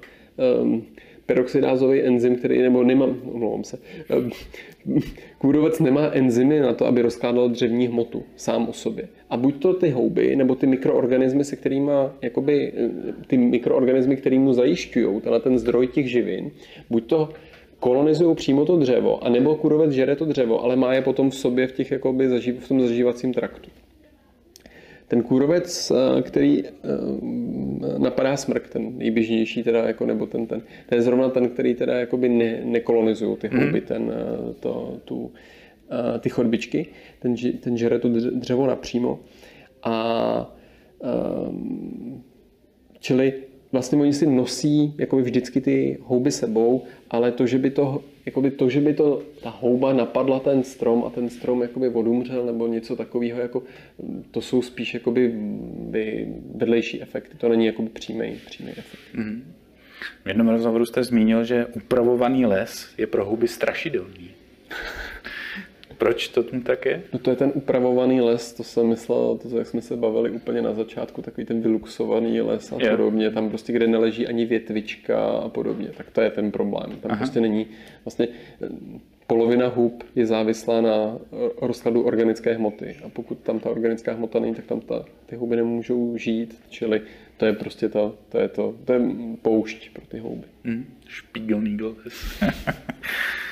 um, 0.62 0.84
peroxidázový 1.26 2.02
enzym, 2.02 2.36
který, 2.36 2.62
nebo 2.62 2.84
nemá, 2.84 3.06
omlouvám 3.32 3.64
se, 3.64 3.78
um, 4.18 4.30
kůrovec 5.38 5.80
nemá 5.80 6.10
enzymy 6.12 6.60
na 6.60 6.74
to, 6.74 6.86
aby 6.86 7.02
rozkládal 7.02 7.48
dřevní 7.48 7.86
hmotu 7.86 8.22
sám 8.36 8.68
o 8.68 8.72
sobě. 8.72 9.08
A 9.30 9.36
buď 9.36 9.62
to 9.62 9.74
ty 9.74 9.90
houby, 9.90 10.36
nebo 10.36 10.54
ty 10.54 10.66
mikroorganismy, 10.66 11.44
se 11.44 11.56
kterými, 11.56 11.92
jakoby, 12.22 12.72
ty 13.26 13.36
mikroorganismy, 13.36 14.16
který 14.16 14.38
mu 14.38 14.52
zajišťují 14.52 15.20
tenhle 15.20 15.40
ten 15.40 15.58
zdroj 15.58 15.86
těch 15.86 16.10
živin, 16.10 16.50
buď 16.90 17.06
to 17.06 17.28
kolonizují 17.80 18.36
přímo 18.36 18.64
to 18.64 18.76
dřevo, 18.76 19.24
anebo 19.24 19.54
kůrovec 19.54 19.90
žere 19.90 20.16
to 20.16 20.24
dřevo, 20.24 20.64
ale 20.64 20.76
má 20.76 20.94
je 20.94 21.02
potom 21.02 21.30
v 21.30 21.34
sobě 21.34 21.66
v, 21.66 21.72
těch, 21.72 21.90
jakoby, 21.90 22.26
v 22.58 22.68
tom 22.68 22.80
zažívacím 22.80 23.34
traktu. 23.34 23.70
Ten 25.08 25.22
kůrovec, 25.22 25.90
eh, 25.90 26.22
který 26.22 26.64
eh, 26.66 26.70
napadá 27.98 28.36
smrk, 28.36 28.68
ten 28.68 28.98
nejběžnější 28.98 29.62
teda, 29.62 29.86
jako, 29.86 30.06
nebo 30.06 30.26
ten, 30.26 30.46
ten, 30.46 30.62
ten 30.86 30.98
je 30.98 31.02
zrovna 31.02 31.28
ten, 31.28 31.48
který 31.48 31.74
teda 31.74 32.00
jakoby 32.00 32.28
ne, 32.28 32.60
nekolonizují 32.64 33.36
ty 33.36 33.48
houby, 33.48 33.80
mm. 33.80 33.86
ten, 33.86 34.12
to, 34.60 35.00
tu, 35.04 35.32
ty 36.20 36.28
chodbičky, 36.28 36.86
ten, 37.18 37.34
ten 37.60 37.76
žere 37.76 37.98
tu 37.98 38.08
dřevo 38.30 38.66
napřímo. 38.66 39.20
A 39.82 40.56
um, 41.48 42.24
čili 42.98 43.32
vlastně 43.76 43.98
oni 43.98 44.12
si 44.12 44.26
nosí 44.26 44.94
jakoby 44.98 45.22
vždycky 45.22 45.60
ty 45.60 45.98
houby 46.02 46.30
sebou, 46.30 46.84
ale 47.10 47.32
to, 47.32 47.46
že 47.46 47.58
by 47.58 47.70
to, 47.70 48.04
jakoby 48.26 48.50
to, 48.50 48.70
že 48.70 48.80
by 48.80 48.94
to, 48.94 49.22
ta 49.42 49.50
houba 49.50 49.92
napadla 49.92 50.40
ten 50.40 50.64
strom 50.64 51.04
a 51.04 51.10
ten 51.10 51.28
strom 51.30 51.62
jakoby 51.62 51.88
odumřel 51.88 52.46
nebo 52.46 52.66
něco 52.66 52.96
takového, 52.96 53.40
jako, 53.40 53.62
to 54.30 54.40
jsou 54.40 54.62
spíš 54.62 54.94
jakoby 54.94 55.32
by 55.92 56.28
vedlejší 56.54 57.02
efekty, 57.02 57.36
to 57.36 57.48
není 57.48 57.66
jakoby 57.66 57.88
přímý, 57.88 58.40
přímý 58.46 58.70
efekt. 58.70 59.00
Mm-hmm. 59.14 59.40
V 60.24 60.28
jednom 60.28 60.48
rozhovoru 60.48 60.86
jste 60.86 61.04
zmínil, 61.04 61.44
že 61.44 61.66
upravovaný 61.66 62.46
les 62.46 62.88
je 62.98 63.06
pro 63.06 63.24
houby 63.24 63.48
strašidelný. 63.48 64.30
Proč 65.98 66.28
to 66.28 66.42
tam 66.42 66.60
tak 66.60 66.86
je? 66.86 67.02
No 67.12 67.18
to 67.18 67.30
je 67.30 67.36
ten 67.36 67.52
upravovaný 67.54 68.20
les, 68.20 68.52
to 68.52 68.64
jsem 68.64 68.86
myslel, 68.86 69.38
to, 69.42 69.58
jak 69.58 69.66
jsme 69.66 69.82
se 69.82 69.96
bavili 69.96 70.30
úplně 70.30 70.62
na 70.62 70.74
začátku, 70.74 71.22
takový 71.22 71.46
ten 71.46 71.60
vyluxovaný 71.60 72.40
les 72.40 72.72
a 72.72 72.76
yeah. 72.80 72.96
podobně, 72.96 73.30
tam 73.30 73.48
prostě, 73.48 73.72
kde 73.72 73.86
neleží 73.86 74.26
ani 74.26 74.44
větvička 74.44 75.26
a 75.26 75.48
podobně, 75.48 75.88
tak 75.96 76.10
to 76.10 76.20
je 76.20 76.30
ten 76.30 76.50
problém. 76.50 76.90
Tam 77.00 77.10
Aha. 77.10 77.16
prostě 77.16 77.40
není, 77.40 77.66
vlastně 78.04 78.28
eh, 78.62 78.68
polovina 79.26 79.68
hub 79.68 80.04
je 80.14 80.26
závislá 80.26 80.80
na 80.80 81.18
rozkladu 81.62 82.02
organické 82.02 82.52
hmoty 82.52 82.96
a 83.04 83.08
pokud 83.08 83.38
tam 83.38 83.60
ta 83.60 83.70
organická 83.70 84.12
hmota 84.12 84.38
není, 84.38 84.54
tak 84.54 84.64
tam 84.64 84.80
ta, 84.80 85.04
ty 85.26 85.36
houby 85.36 85.56
nemůžou 85.56 86.16
žít, 86.16 86.60
čili 86.68 87.02
to 87.36 87.46
je 87.46 87.52
prostě 87.52 87.88
to, 87.88 88.14
to 88.28 88.38
je 88.38 88.48
to, 88.48 88.74
to 88.84 88.92
je 88.92 89.00
poušť 89.42 89.90
pro 89.92 90.06
ty 90.06 90.18
houby. 90.18 90.46
Mm, 90.64 90.86
špígelný 91.06 91.78
les. 91.80 92.42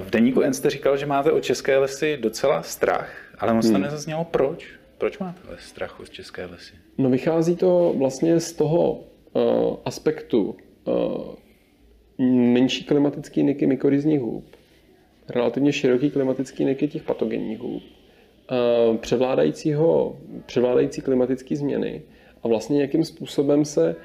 V 0.00 0.10
deníku 0.10 0.40
N 0.40 0.54
jste 0.54 0.70
říkal, 0.70 0.96
že 0.96 1.06
máte 1.06 1.32
o 1.32 1.40
české 1.40 1.78
lesy 1.78 2.18
docela 2.20 2.62
strach, 2.62 3.34
ale 3.38 3.54
moc 3.54 3.66
hmm. 3.66 3.82
nezaznělo 3.82 4.24
proč. 4.24 4.66
Proč 4.98 5.18
máte 5.18 5.40
strach 5.58 6.00
od 6.00 6.10
české 6.10 6.46
lesy? 6.46 6.74
No 6.98 7.10
vychází 7.10 7.56
to 7.56 7.94
vlastně 7.98 8.40
z 8.40 8.52
toho 8.52 8.92
uh, 8.92 9.76
aspektu 9.84 10.56
uh, 10.84 11.34
menší 12.28 12.84
klimatický 12.84 13.42
niky 13.42 13.66
mykorizních 13.66 14.20
hub, 14.20 14.44
relativně 15.28 15.72
široký 15.72 16.10
klimatický 16.10 16.64
niky 16.64 16.88
těch 16.88 17.02
patogenních 17.02 17.58
hub, 17.58 17.82
uh, 17.82 18.96
převládajícího, 18.96 20.18
převládající 20.46 21.00
klimatické 21.00 21.56
změny 21.56 22.02
a 22.42 22.48
vlastně 22.48 22.80
jakým 22.80 23.04
způsobem 23.04 23.64
se 23.64 23.96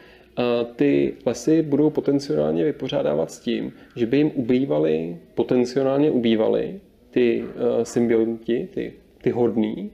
ty 0.75 1.13
lesy 1.25 1.61
budou 1.61 1.89
potenciálně 1.89 2.63
vypořádávat 2.63 3.31
s 3.31 3.39
tím, 3.39 3.73
že 3.95 4.05
by 4.05 4.17
jim 4.17 4.31
ubývaly, 4.35 5.17
potenciálně 5.33 6.11
ubývaly 6.11 6.79
ty 7.11 7.43
uh, 7.43 7.83
symbionti, 7.83 8.67
ty, 8.73 8.93
ty 9.21 9.29
hodný, 9.29 9.91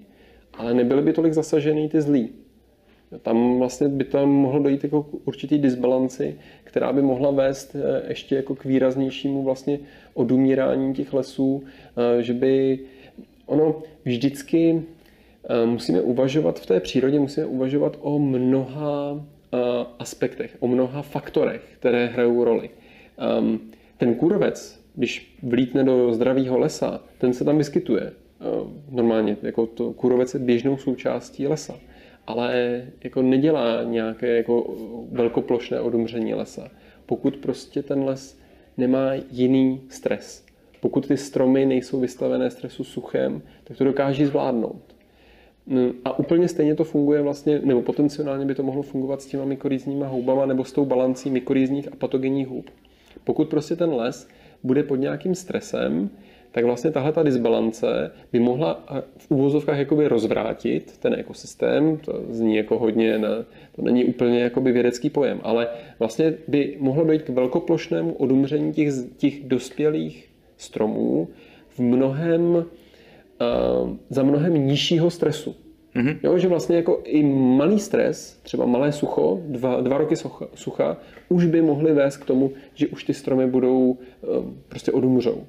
ale 0.53 0.73
nebyly 0.73 1.01
by 1.01 1.13
tolik 1.13 1.34
zasažený 1.34 1.89
ty 1.89 2.01
zlí. 2.01 2.30
Tam 3.22 3.59
vlastně 3.59 3.88
by 3.88 4.03
tam 4.03 4.30
mohlo 4.30 4.63
dojít 4.63 4.84
jako 4.84 5.03
k 5.03 5.27
určitý 5.27 5.57
disbalanci, 5.57 6.35
která 6.63 6.93
by 6.93 7.01
mohla 7.01 7.31
vést 7.31 7.76
eh, 7.76 8.03
ještě 8.07 8.35
jako 8.35 8.55
k 8.55 8.65
výraznějšímu 8.65 9.43
vlastně 9.43 9.80
odumírání 10.13 10.93
těch 10.93 11.13
lesů, 11.13 11.63
eh, 12.19 12.23
že 12.23 12.34
by 12.34 12.80
ono 13.45 13.76
vždycky 14.05 14.81
musíme 15.65 16.01
uvažovat 16.01 16.59
v 16.59 16.65
té 16.65 16.80
přírodě, 16.80 17.19
musíme 17.19 17.45
uvažovat 17.45 17.97
o 18.01 18.19
mnoha 18.19 19.26
aspektech, 19.99 20.57
o 20.60 20.68
mnoha 20.68 21.02
faktorech, 21.02 21.61
které 21.80 22.06
hrajou 22.06 22.44
roli. 22.44 22.69
Um, 23.40 23.72
ten 23.98 24.15
kůrovec, 24.15 24.86
když 24.95 25.38
vlítne 25.44 25.84
do 25.84 26.14
zdravého 26.14 26.60
lesa, 26.60 27.03
ten 27.18 27.34
se 27.34 27.45
tam 27.45 27.57
vyskytuje. 27.57 28.11
Normálně, 28.90 29.38
jako 29.41 29.65
to 29.65 29.94
kůrovec 29.94 30.34
je 30.34 30.40
běžnou 30.40 30.78
součástí 30.78 31.48
lesa, 31.48 31.80
ale 32.28 32.82
jako 33.03 33.22
nedělá 33.22 33.84
nějaké 33.84 34.38
jako 34.38 34.76
velkoplošné 35.11 35.80
odumření 35.80 36.34
lesa. 36.34 36.72
Pokud 37.06 37.38
prostě 37.38 37.84
ten 37.84 38.03
les 38.03 38.40
nemá 38.78 39.14
jiný 39.32 39.82
stres, 39.90 40.45
pokud 40.80 41.07
ty 41.07 41.18
stromy 41.18 41.65
nejsou 41.65 41.99
vystavené 41.99 42.52
stresu 42.52 42.84
suchem, 42.84 43.41
tak 43.64 43.78
to 43.78 43.84
dokáží 43.84 44.26
zvládnout. 44.26 44.90
Mm, 45.68 45.92
a 46.06 46.20
úplně 46.20 46.48
stejně 46.48 46.76
to 46.76 46.84
funguje 46.84 47.22
vlastně, 47.22 47.62
nebo 47.64 47.82
potenciálně 47.82 48.46
by 48.46 48.56
to 48.56 48.64
mohlo 48.64 48.82
fungovat 48.82 49.22
s 49.22 49.26
těma 49.26 49.46
mykorýzníma 49.46 50.08
houbama 50.08 50.46
nebo 50.46 50.66
s 50.66 50.72
tou 50.72 50.86
balancí 50.86 51.30
mykorýzních 51.30 51.88
a 51.94 51.96
patogenních 51.96 52.48
hub. 52.48 52.70
Pokud 53.24 53.50
prostě 53.50 53.76
ten 53.76 53.94
les 53.94 54.28
bude 54.64 54.84
pod 54.84 54.96
nějakým 54.96 55.36
stresem, 55.36 56.10
tak 56.52 56.66
vlastně 56.66 56.92
tahle 56.92 57.12
ta 57.12 57.24
disbalance 57.24 58.12
by 58.32 58.40
mohla 58.40 58.84
v 59.18 59.32
úvozovkách 59.32 59.78
jakoby 59.78 60.08
rozvrátit 60.08 60.98
ten 60.98 61.14
ekosystém. 61.14 61.98
To 61.98 62.24
zní 62.30 62.56
jako 62.56 62.80
hodně, 62.80 63.20
ne, 63.20 63.28
to 63.76 63.82
není 63.82 64.06
úplně 64.06 64.40
jakoby 64.40 64.72
vědecký 64.72 65.10
pojem, 65.10 65.40
ale 65.44 65.68
vlastně 66.00 66.34
by 66.48 66.78
mohlo 66.80 67.04
dojít 67.04 67.22
k 67.22 67.30
velkoplošnému 67.30 68.14
odumření 68.14 68.74
těch, 68.74 68.94
těch 69.18 69.44
dospělých 69.44 70.30
stromů 70.58 71.28
v 71.70 71.80
mnohem 71.80 72.66
za 74.09 74.23
mnohem 74.23 74.68
nižšího 74.68 75.09
stresu. 75.09 75.55
Mm-hmm. 75.95 76.18
Jo, 76.23 76.38
že 76.38 76.47
vlastně 76.47 76.76
jako 76.76 77.01
i 77.05 77.23
malý 77.23 77.80
stres, 77.80 78.39
třeba 78.43 78.65
malé 78.65 78.91
sucho, 78.91 79.41
dva, 79.45 79.81
dva 79.81 79.97
roky 79.97 80.15
sucha, 80.15 80.47
sucha, 80.55 80.97
už 81.30 81.45
by 81.45 81.61
mohly 81.61 81.93
vést 81.93 82.18
k 82.18 82.26
tomu, 82.26 82.51
že 82.73 82.88
už 82.88 83.03
ty 83.03 83.13
stromy 83.13 83.47
budou 83.47 83.89
uh, 83.89 83.97
prostě 84.68 84.91
odumřou. 84.91 85.34
Uh, 85.34 85.43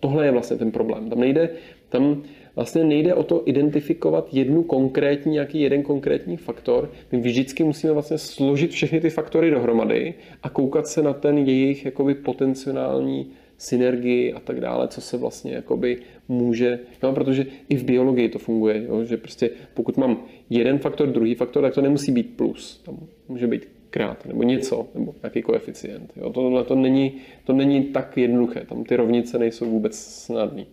tohle 0.00 0.26
je 0.26 0.30
vlastně 0.30 0.56
ten 0.56 0.70
problém. 0.70 1.10
Tam 1.10 1.20
nejde, 1.20 1.50
tam 1.88 2.22
vlastně 2.56 2.84
nejde 2.84 3.14
o 3.14 3.22
to 3.22 3.42
identifikovat 3.46 4.28
jednu 4.32 4.62
konkrétní, 4.62 5.32
nějaký 5.32 5.60
jeden 5.60 5.82
konkrétní 5.82 6.36
faktor. 6.36 6.90
My 7.12 7.20
vždycky 7.20 7.64
musíme 7.64 7.92
vlastně 7.92 8.18
složit 8.18 8.70
všechny 8.70 9.00
ty 9.00 9.10
faktory 9.10 9.50
dohromady 9.50 10.14
a 10.42 10.50
koukat 10.50 10.86
se 10.86 11.02
na 11.02 11.12
ten 11.12 11.38
jejich 11.38 11.84
jakoby 11.84 12.14
potenciální 12.14 13.30
synergii 13.60 14.32
a 14.32 14.40
tak 14.40 14.60
dále, 14.60 14.88
co 14.88 15.00
se 15.00 15.16
vlastně 15.16 15.52
jakoby 15.52 15.98
může, 16.28 16.78
no, 17.02 17.12
protože 17.12 17.46
i 17.68 17.76
v 17.76 17.84
biologii 17.84 18.28
to 18.28 18.38
funguje, 18.38 18.84
jo, 18.84 19.04
že 19.04 19.16
prostě 19.16 19.50
pokud 19.74 19.96
mám 19.96 20.24
jeden 20.50 20.78
faktor, 20.78 21.08
druhý 21.08 21.34
faktor, 21.34 21.62
tak 21.62 21.74
to 21.74 21.80
nemusí 21.80 22.12
být 22.12 22.36
plus, 22.36 22.82
tam 22.84 22.98
může 23.28 23.46
být 23.46 23.68
krát 23.90 24.26
nebo 24.26 24.42
něco, 24.42 24.88
nebo 24.94 25.14
nějaký 25.22 25.42
koeficient. 25.42 26.12
Jo. 26.16 26.30
Tohle 26.30 26.64
to 26.64 26.74
není, 26.74 27.12
to 27.44 27.52
není 27.52 27.84
tak 27.84 28.16
jednoduché, 28.16 28.60
tam 28.68 28.84
ty 28.84 28.96
rovnice 28.96 29.38
nejsou 29.38 29.70
vůbec 29.70 29.98
snadné. 29.98 30.64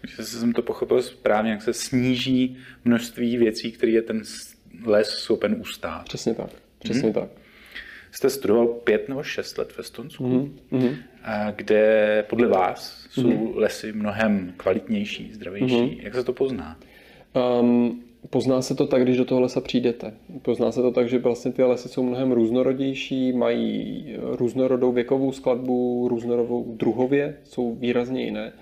Když 0.00 0.28
jsem 0.28 0.52
to 0.52 0.62
pochopil 0.62 1.02
správně, 1.02 1.50
jak 1.50 1.62
se 1.62 1.72
sníží 1.72 2.56
množství 2.84 3.36
věcí, 3.36 3.72
které 3.72 3.92
je 3.92 4.02
ten 4.02 4.22
les 4.84 5.08
schopen 5.08 5.56
ustát. 5.60 6.04
Přesně 6.04 6.34
tak, 6.34 6.50
přesně 6.78 7.02
hmm. 7.02 7.12
tak 7.12 7.41
jste 8.12 8.30
studoval 8.30 8.66
pět 8.66 9.08
nebo 9.08 9.22
šest 9.22 9.58
let 9.58 9.72
v 9.72 9.78
Estonsku, 9.78 10.24
mm-hmm. 10.72 10.96
kde 11.56 12.24
podle 12.28 12.48
vás 12.48 13.06
jsou 13.10 13.22
mm-hmm. 13.22 13.56
lesy 13.56 13.92
mnohem 13.92 14.54
kvalitnější, 14.56 15.30
zdravější. 15.32 15.76
Mm-hmm. 15.76 16.00
Jak 16.02 16.14
se 16.14 16.24
to 16.24 16.32
pozná? 16.32 16.78
Um, 17.60 18.02
pozná 18.30 18.62
se 18.62 18.74
to 18.74 18.86
tak, 18.86 19.02
když 19.02 19.16
do 19.16 19.24
toho 19.24 19.40
lesa 19.40 19.60
přijdete. 19.60 20.14
Pozná 20.42 20.72
se 20.72 20.82
to 20.82 20.90
tak, 20.90 21.08
že 21.08 21.18
vlastně 21.18 21.52
ty 21.52 21.62
lesy 21.62 21.88
jsou 21.88 22.02
mnohem 22.02 22.32
různorodější, 22.32 23.32
mají 23.32 24.06
různorodou 24.20 24.92
věkovou 24.92 25.32
skladbu, 25.32 26.08
různorodou 26.08 26.64
druhově, 26.76 27.36
jsou 27.44 27.74
výrazně 27.74 28.24
jiné. 28.24 28.52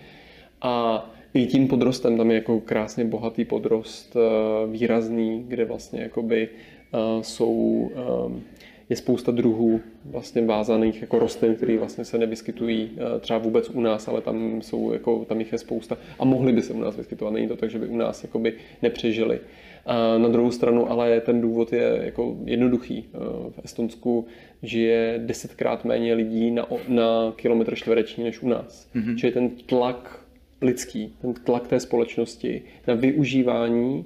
A 0.62 1.05
i 1.35 1.47
tím 1.47 1.68
podrostem, 1.68 2.16
tam 2.16 2.31
je 2.31 2.35
jako 2.35 2.60
krásně 2.60 3.05
bohatý 3.05 3.44
podrost, 3.44 4.16
eh, 4.16 4.66
výrazný, 4.66 5.44
kde 5.48 5.64
vlastně 5.64 6.02
jakoby 6.02 6.48
eh, 6.48 6.98
jsou 7.22 7.90
ehm, 7.94 8.43
je 8.91 8.97
spousta 8.97 9.33
druhů 9.33 9.81
vlastně 10.05 10.47
vázaných 10.47 11.01
jako 11.01 11.19
rostlin, 11.19 11.55
které 11.55 11.79
vlastně 11.79 12.05
se 12.05 12.19
nevyskytují 12.19 12.91
eh, 12.97 13.21
třeba 13.21 13.39
vůbec 13.39 13.71
u 13.71 13.81
nás, 13.81 14.09
ale 14.09 14.21
tam, 14.21 14.62
jsou, 14.62 14.93
jako, 14.93 15.25
tam 15.25 15.39
jich 15.39 15.53
je 15.53 15.59
spousta 15.59 15.97
a 16.19 16.25
mohly 16.25 16.53
by 16.53 16.62
se 16.62 16.73
u 16.73 16.81
nás 16.81 16.97
vyskytovat. 16.97 17.35
Není 17.35 17.49
to 17.49 17.57
tak, 17.57 17.71
že 17.71 17.79
by 17.79 17.87
u 17.87 17.97
nás 17.97 18.23
jakoby 18.23 18.55
nepřežili. 18.83 19.41
A 19.87 20.19
na 20.19 20.29
druhou 20.29 20.51
stranu 20.51 20.91
ale 20.91 21.21
ten 21.21 21.41
důvod 21.41 21.73
je 21.73 22.01
jako 22.05 22.37
jednoduchý. 22.45 23.05
Eh, 23.15 23.19
v 23.51 23.61
Estonsku 23.65 24.27
žije 24.62 25.23
desetkrát 25.27 25.85
méně 25.85 26.15
lidí 26.15 26.51
na, 26.51 26.67
na 26.89 27.33
kilometr 27.37 27.75
čtvereční 27.75 28.25
než 28.25 28.43
u 28.43 28.49
nás. 28.49 28.89
Mm-hmm. 28.95 29.17
Čili 29.17 29.33
ten 29.33 29.51
tlak 29.51 30.21
lidský, 30.62 31.15
ten 31.21 31.35
tlak 31.35 31.69
té 31.69 31.81
společnosti 31.81 32.62
na 32.87 32.95
využívání 32.95 34.05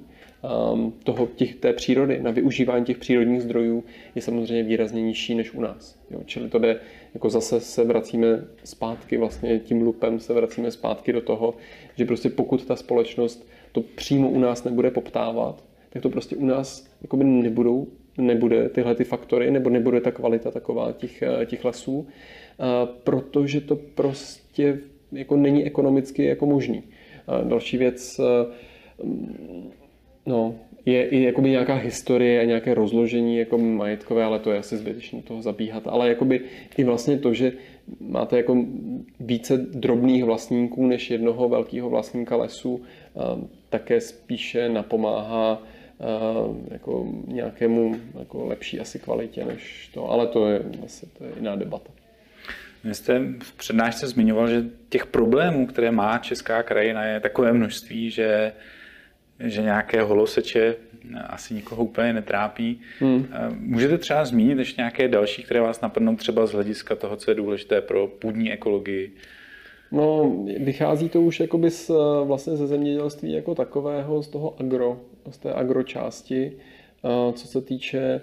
toho, 1.03 1.27
těch, 1.35 1.55
té 1.55 1.73
přírody, 1.73 2.19
na 2.21 2.31
využívání 2.31 2.85
těch 2.85 2.97
přírodních 2.97 3.41
zdrojů 3.41 3.83
je 4.15 4.21
samozřejmě 4.21 4.63
výrazně 4.63 5.01
nižší 5.01 5.35
než 5.35 5.53
u 5.53 5.61
nás. 5.61 5.99
Jo, 6.11 6.21
čili 6.25 6.49
to 6.49 6.59
jde, 6.59 6.79
jako 7.13 7.29
zase 7.29 7.59
se 7.59 7.83
vracíme 7.83 8.27
zpátky, 8.63 9.17
vlastně 9.17 9.59
tím 9.59 9.81
lupem 9.81 10.19
se 10.19 10.33
vracíme 10.33 10.71
zpátky 10.71 11.13
do 11.13 11.21
toho, 11.21 11.53
že 11.95 12.05
prostě 12.05 12.29
pokud 12.29 12.65
ta 12.65 12.75
společnost 12.75 13.47
to 13.71 13.81
přímo 13.81 14.29
u 14.29 14.39
nás 14.39 14.63
nebude 14.63 14.91
poptávat, 14.91 15.63
tak 15.89 16.01
to 16.01 16.09
prostě 16.09 16.35
u 16.35 16.45
nás 16.45 16.87
jakoby 17.01 17.23
nebudou 17.23 17.87
nebude 18.17 18.69
tyhle 18.69 18.95
ty 18.95 19.03
faktory, 19.03 19.51
nebo 19.51 19.69
nebude 19.69 20.01
ta 20.01 20.11
kvalita 20.11 20.51
taková 20.51 20.91
těch, 20.91 21.23
těch 21.45 21.65
lesů, 21.65 22.07
protože 23.03 23.61
to 23.61 23.75
prostě 23.75 24.79
jako 25.11 25.35
není 25.37 25.65
ekonomicky 25.65 26.25
jako 26.25 26.45
možný. 26.45 26.83
Další 27.43 27.77
věc, 27.77 28.21
no, 30.25 30.55
je 30.85 31.07
i 31.09 31.23
jakoby 31.23 31.49
nějaká 31.49 31.75
historie 31.75 32.41
a 32.41 32.45
nějaké 32.45 32.73
rozložení 32.73 33.37
jako 33.37 33.57
majetkové, 33.57 34.23
ale 34.23 34.39
to 34.39 34.51
je 34.51 34.59
asi 34.59 34.77
zbytečné 34.77 35.21
toho 35.21 35.41
zabíhat. 35.41 35.87
Ale 35.87 36.09
jakoby 36.09 36.41
i 36.77 36.83
vlastně 36.83 37.17
to, 37.17 37.33
že 37.33 37.51
máte 37.99 38.37
jako 38.37 38.65
více 39.19 39.57
drobných 39.57 40.23
vlastníků 40.23 40.87
než 40.87 41.11
jednoho 41.11 41.49
velkého 41.49 41.89
vlastníka 41.89 42.35
lesu, 42.35 42.83
také 43.69 44.01
spíše 44.01 44.69
napomáhá 44.69 45.61
jako 46.71 47.07
nějakému 47.27 47.95
jako 48.19 48.45
lepší 48.45 48.79
asi 48.79 48.99
kvalitě 48.99 49.45
než 49.45 49.89
to, 49.93 50.11
ale 50.11 50.27
to 50.27 50.47
je 50.47 50.61
asi 50.85 51.05
to 51.17 51.23
je 51.23 51.31
jiná 51.37 51.55
debata. 51.55 51.91
Vy 52.83 52.93
jste 52.93 53.21
v 53.39 53.57
přednášce 53.57 54.07
zmiňoval, 54.07 54.47
že 54.47 54.63
těch 54.89 55.05
problémů, 55.05 55.67
které 55.67 55.91
má 55.91 56.17
česká 56.17 56.63
krajina, 56.63 57.05
je 57.05 57.19
takové 57.19 57.53
množství, 57.53 58.11
že 58.11 58.51
že 59.39 59.61
nějaké 59.61 60.01
holoseče 60.01 60.75
asi 61.27 61.53
nikoho 61.53 61.83
úplně 61.83 62.13
netrápí. 62.13 62.81
Hmm. 62.99 63.27
Můžete 63.59 63.97
třeba 63.97 64.25
zmínit 64.25 64.57
ještě 64.57 64.81
nějaké 64.81 65.07
další, 65.07 65.43
které 65.43 65.61
vás 65.61 65.81
napadnou 65.81 66.15
třeba 66.15 66.45
z 66.45 66.51
hlediska 66.51 66.95
toho, 66.95 67.15
co 67.15 67.31
je 67.31 67.35
důležité 67.35 67.81
pro 67.81 68.07
půdní 68.07 68.51
ekologii? 68.51 69.11
No, 69.91 70.35
vychází 70.59 71.09
to 71.09 71.21
už 71.21 71.39
jakoby 71.39 71.71
z, 71.71 71.91
vlastně 72.23 72.55
ze 72.55 72.67
zemědělství 72.67 73.33
jako 73.33 73.55
takového, 73.55 74.23
z 74.23 74.27
toho 74.27 74.55
agro, 74.59 75.01
z 75.29 75.37
té 75.37 75.53
agročásti, 75.53 76.51
co 77.33 77.47
se 77.47 77.61
týče 77.61 78.21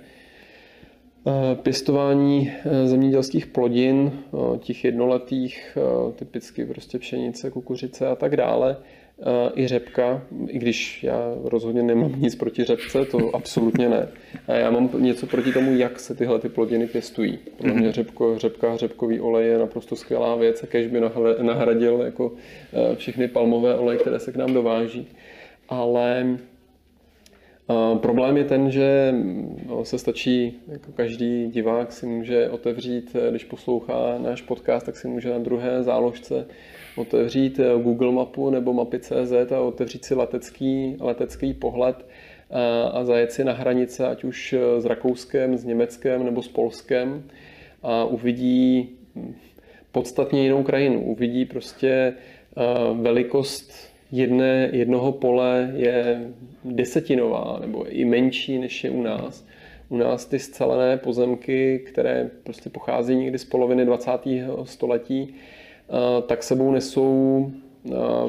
pěstování 1.62 2.52
zemědělských 2.84 3.47
plodin, 3.47 4.12
těch 4.59 4.84
jednoletých, 4.84 5.78
typicky 6.16 6.66
prostě 6.66 6.98
pšenice, 6.98 7.51
kukuřice 7.51 8.06
a 8.06 8.16
tak 8.16 8.36
dále, 8.36 8.76
i 9.55 9.68
řepka, 9.68 10.22
i 10.48 10.59
když 10.59 11.05
já 11.05 11.34
rozhodně 11.44 11.82
nemám 11.82 12.20
nic 12.20 12.34
proti 12.34 12.64
řepce, 12.64 13.05
to 13.05 13.36
absolutně 13.36 13.89
ne. 13.89 14.09
A 14.48 14.52
já 14.52 14.70
mám 14.70 14.90
něco 14.98 15.26
proti 15.26 15.52
tomu, 15.52 15.76
jak 15.76 16.01
se 16.01 16.14
tyhle 16.14 16.39
ty 16.39 16.48
plodiny 16.48 16.86
pěstují. 16.86 17.39
Pro 17.59 17.74
mě 17.74 17.93
řepko, 17.93 18.39
řepka, 18.39 18.76
řepkový 18.76 19.20
olej 19.20 19.48
je 19.48 19.59
naprosto 19.59 19.97
skvělá 19.97 20.36
věc, 20.36 20.64
kež 20.68 20.86
by 20.86 21.01
nahradil 21.43 22.02
jako 22.05 22.32
e, 22.72 22.97
všechny 22.97 23.28
palmové 23.28 23.74
oleje, 23.74 23.98
které 23.98 24.18
se 24.18 24.32
k 24.32 24.36
nám 24.36 24.55
dováží. 24.55 25.06
Ale 25.68 26.36
Problém 27.97 28.36
je 28.36 28.44
ten, 28.44 28.70
že 28.70 29.14
no, 29.66 29.84
se 29.84 29.98
stačí, 29.98 30.60
jako 30.68 30.93
každý 30.93 31.47
divák 31.47 31.93
si 31.93 32.06
může 32.06 32.51
otevřít, 32.51 33.16
když 33.30 33.44
poslouchá 33.44 34.18
náš 34.18 34.43
podcast, 34.43 34.86
tak 34.86 34.97
si 34.97 35.09
může 35.09 35.30
na 35.30 35.39
druhé 35.39 35.82
záložce 35.82 36.47
otevřít 36.97 37.59
eh, 37.59 37.82
Google 37.82 38.12
mapu 38.12 38.51
nebo 38.51 38.73
mapy.cz 38.73 39.52
a 39.56 39.60
otevřít 39.60 40.05
si 40.05 40.14
letecký, 40.14 40.97
letecký 41.01 41.55
pohled 41.55 42.06
a, 42.51 42.82
a 42.89 43.05
zajet 43.05 43.32
si 43.32 43.44
na 43.44 43.52
hranice, 43.52 44.06
ať 44.06 44.24
už 44.24 44.52
eh, 44.52 44.81
s 44.81 44.85
Rakouskem, 44.85 45.59
s 45.59 45.64
Německem 45.64 46.24
nebo 46.24 46.43
s 46.43 46.48
Polskem 46.48 47.24
a 47.82 48.05
uvidí 48.05 48.90
hm, 49.16 49.35
podstatně 49.93 50.43
jinou 50.43 50.62
krajinu. 50.62 51.01
Uvidí 51.01 51.44
prostě 51.44 51.89
eh, 51.89 52.62
velikost 52.94 53.93
jedné, 54.12 54.70
jednoho 54.73 55.12
pole 55.12 55.73
je 55.77 56.28
desetinová 56.64 57.59
nebo 57.60 57.86
i 57.89 58.05
menší, 58.05 58.59
než 58.59 58.85
je 58.85 58.90
u 58.90 59.02
nás. 59.02 59.47
U 59.89 59.97
nás 59.97 60.27
ty 60.27 60.39
scelené 60.39 60.97
pozemky, 60.97 61.78
které 61.86 62.31
prostě 62.43 62.70
pochází 62.70 63.14
někdy 63.14 63.39
z 63.39 63.44
poloviny 63.44 63.85
20. 63.85 64.10
století, 64.64 65.35
tak 66.26 66.42
sebou 66.42 66.70
nesou 66.70 67.50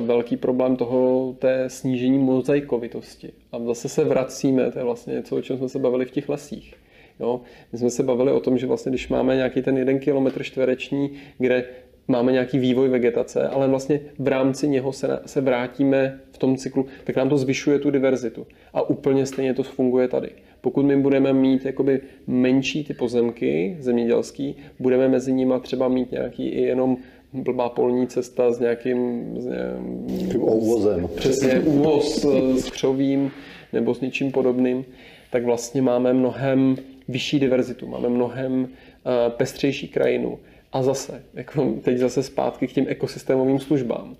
velký 0.05 0.37
problém 0.37 0.75
toho 0.75 1.35
té 1.39 1.69
snížení 1.69 2.17
mozaikovitosti. 2.17 3.31
A 3.51 3.59
zase 3.59 3.89
se 3.89 4.03
vracíme, 4.03 4.71
to 4.71 4.79
je 4.79 4.85
vlastně 4.85 5.13
něco, 5.13 5.35
o 5.35 5.41
čem 5.41 5.57
jsme 5.57 5.69
se 5.69 5.79
bavili 5.79 6.05
v 6.05 6.11
těch 6.11 6.29
lesích. 6.29 6.75
Jo? 7.19 7.41
My 7.71 7.77
jsme 7.77 7.89
se 7.89 8.03
bavili 8.03 8.31
o 8.31 8.39
tom, 8.39 8.57
že 8.57 8.67
vlastně 8.67 8.89
když 8.89 9.09
máme 9.09 9.35
nějaký 9.35 9.61
ten 9.61 9.77
jeden 9.77 9.99
kilometr 9.99 10.43
čtvereční, 10.43 11.11
kde 11.37 11.65
máme 12.07 12.31
nějaký 12.31 12.59
vývoj 12.59 12.89
vegetace, 12.89 13.47
ale 13.47 13.67
vlastně 13.67 13.99
v 14.19 14.27
rámci 14.27 14.67
něho 14.67 14.91
se, 14.91 15.19
se 15.25 15.41
vrátíme 15.41 16.19
v 16.31 16.37
tom 16.37 16.57
cyklu, 16.57 16.85
tak 17.03 17.15
nám 17.15 17.29
to 17.29 17.37
zvyšuje 17.37 17.79
tu 17.79 17.91
diverzitu. 17.91 18.47
A 18.73 18.89
úplně 18.89 19.25
stejně 19.25 19.53
to 19.53 19.63
funguje 19.63 20.07
tady. 20.07 20.29
Pokud 20.61 20.85
my 20.85 20.97
budeme 20.97 21.33
mít 21.33 21.65
jakoby 21.65 22.01
menší 22.27 22.83
ty 22.83 22.93
pozemky 22.93 23.77
zemědělský, 23.79 24.55
budeme 24.79 25.07
mezi 25.07 25.33
nimi 25.33 25.53
třeba 25.61 25.87
mít 25.87 26.11
nějaký 26.11 26.47
i 26.47 26.61
jenom 26.61 26.97
blbá 27.33 27.69
polní 27.69 28.07
cesta 28.07 28.51
s 28.51 28.59
nějakým, 28.59 29.23
s 29.41 29.45
nějakým 29.45 30.43
úvozem. 30.43 31.09
Přesně, 31.15 31.59
úvoz 31.59 32.25
s 32.55 32.69
křovím 32.69 33.31
nebo 33.73 33.95
s 33.95 34.01
něčím 34.01 34.31
podobným, 34.31 34.85
tak 35.31 35.45
vlastně 35.45 35.81
máme 35.81 36.13
mnohem 36.13 36.75
vyšší 37.07 37.39
diverzitu, 37.39 37.87
máme 37.87 38.09
mnohem 38.09 38.67
eh, 38.67 39.29
pestřejší 39.29 39.87
krajinu. 39.87 40.39
A 40.71 40.83
zase, 40.83 41.23
jako 41.33 41.73
teď 41.83 41.97
zase 41.97 42.23
zpátky 42.23 42.67
k 42.67 42.73
těm 42.73 42.85
ekosystémovým 42.87 43.59
službám. 43.59 44.15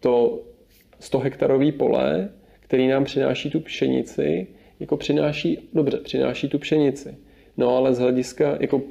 To 0.00 0.40
100 1.00 1.18
hektarový 1.18 1.72
pole, 1.72 2.28
který 2.60 2.88
nám 2.88 3.04
přináší 3.04 3.50
tu 3.50 3.60
pšenici, 3.60 4.46
jako 4.80 4.96
přináší, 4.96 5.68
dobře, 5.72 5.96
přináší 5.96 6.48
tu 6.48 6.58
pšenici 6.58 7.14
No 7.60 7.76
ale 7.76 7.94
z 7.94 7.98
hlediska, 7.98 8.56
jako 8.60 8.82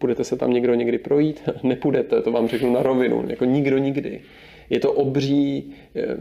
budete 0.00 0.24
se 0.24 0.36
tam 0.36 0.52
někdo 0.52 0.74
někdy 0.74 0.98
projít? 0.98 1.42
Nepůjdete, 1.62 2.22
to 2.22 2.32
vám 2.32 2.48
řeknu 2.48 2.72
na 2.72 2.82
rovinu, 2.82 3.24
jako 3.28 3.44
nikdo 3.44 3.78
nikdy. 3.78 4.20
Je 4.70 4.80
to 4.80 4.92
obří, 4.92 5.72
eh, 5.96 6.16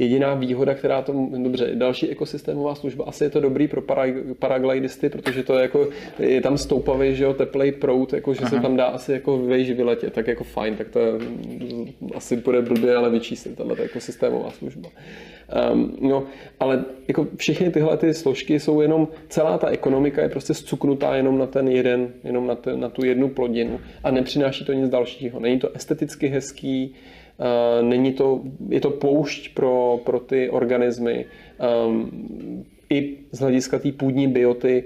jediná 0.00 0.34
výhoda, 0.34 0.74
která 0.74 1.02
to, 1.02 1.28
dobře, 1.42 1.70
další 1.74 2.08
ekosystémová 2.08 2.74
služba, 2.74 3.04
asi 3.08 3.24
je 3.24 3.30
to 3.30 3.40
dobrý 3.40 3.68
pro 3.68 3.82
paraglidisty, 4.38 5.08
protože 5.08 5.42
to 5.42 5.58
je 5.58 5.62
jako, 5.62 5.88
je 6.18 6.40
tam 6.40 6.58
stoupavý, 6.58 7.14
že 7.14 7.24
jo, 7.24 7.34
teplej 7.34 7.72
prout, 7.72 8.12
jako, 8.12 8.34
že 8.34 8.40
Aha. 8.40 8.50
se 8.50 8.60
tam 8.60 8.76
dá 8.76 8.84
asi 8.84 9.12
jako 9.12 9.38
vejš 9.38 9.70
vyletět, 9.70 10.12
tak 10.12 10.26
jako 10.26 10.44
fajn, 10.44 10.76
tak 10.76 10.88
to 10.88 10.98
je, 10.98 11.12
asi 12.14 12.36
bude 12.36 12.62
blbě, 12.62 12.96
ale 12.96 13.10
vyčíslit, 13.10 13.56
tahle 13.56 13.76
ekosystémová 13.76 14.50
služba. 14.50 14.88
Um, 15.72 15.96
no, 16.00 16.24
ale 16.60 16.84
jako 17.08 17.26
všechny 17.36 17.70
tyhle 17.70 17.96
ty 17.96 18.14
složky 18.14 18.60
jsou 18.60 18.80
jenom, 18.80 19.08
celá 19.28 19.58
ta 19.58 19.68
ekonomika 19.68 20.22
je 20.22 20.28
prostě 20.28 20.54
zcuknutá 20.54 21.16
jenom 21.16 21.38
na 21.38 21.46
ten 21.46 21.68
jeden, 21.68 22.12
jenom 22.24 22.46
na, 22.46 22.54
ten, 22.54 22.80
na 22.80 22.88
tu 22.88 23.04
jednu 23.04 23.28
plodinu 23.28 23.80
a 24.04 24.10
nepřináší 24.10 24.64
to 24.64 24.72
nic 24.72 24.88
dalšího. 24.88 25.40
Není 25.40 25.58
to 25.58 25.76
esteticky 25.76 26.26
hezký, 26.26 26.94
není 27.82 28.12
to, 28.12 28.40
je 28.68 28.80
to 28.80 28.90
poušť 28.90 29.54
pro, 29.54 30.00
pro 30.04 30.20
ty 30.20 30.50
organismy. 30.50 31.26
Um, 31.86 32.64
i 32.90 33.16
z 33.32 33.38
hlediska 33.38 33.78
té 33.78 33.92
půdní 33.92 34.28
bioty 34.28 34.84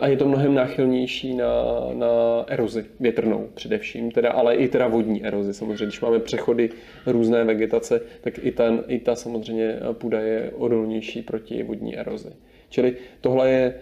a 0.00 0.06
je 0.08 0.16
to 0.16 0.28
mnohem 0.28 0.54
náchylnější 0.54 1.34
na, 1.34 1.52
na 1.94 2.06
erozi 2.48 2.84
větrnou 3.00 3.48
především, 3.54 4.10
teda, 4.10 4.30
ale 4.30 4.54
i 4.54 4.68
teda 4.68 4.88
vodní 4.88 5.24
erozi. 5.24 5.54
Samozřejmě, 5.54 5.86
když 5.86 6.00
máme 6.00 6.18
přechody 6.18 6.70
různé 7.06 7.44
vegetace, 7.44 8.00
tak 8.20 8.38
i, 8.42 8.52
ten, 8.52 8.84
i 8.88 8.98
ta 8.98 9.14
samozřejmě 9.14 9.76
půda 9.92 10.20
je 10.20 10.50
odolnější 10.56 11.22
proti 11.22 11.62
vodní 11.62 11.98
erozi. 11.98 12.28
Čili 12.68 12.96
tohle 13.20 13.50
je 13.50 13.74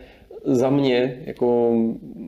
za 0.44 0.70
mě 0.70 1.22
jako 1.26 1.76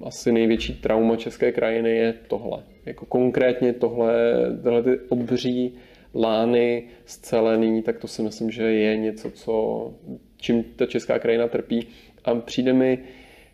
asi 0.05 0.33
největší 0.33 0.75
trauma 0.75 1.17
české 1.17 1.53
krajiny 1.53 1.97
je 1.97 2.15
tohle. 2.29 2.63
Jako 2.87 3.07
konkrétně 3.07 3.73
tohle, 3.73 4.15
tohle 4.63 4.83
ty 4.83 4.99
obří 5.09 5.75
lány 6.21 6.83
scelený, 7.05 7.83
tak 7.83 7.99
to 7.99 8.09
si 8.09 8.23
myslím, 8.23 8.51
že 8.51 8.63
je 8.63 8.97
něco, 8.97 9.31
co 9.31 9.95
čím 10.37 10.65
ta 10.77 10.87
česká 10.87 11.19
krajina 11.19 11.49
trpí. 11.49 11.87
A 12.25 12.35
přijde 12.35 12.73
mi, 12.73 12.99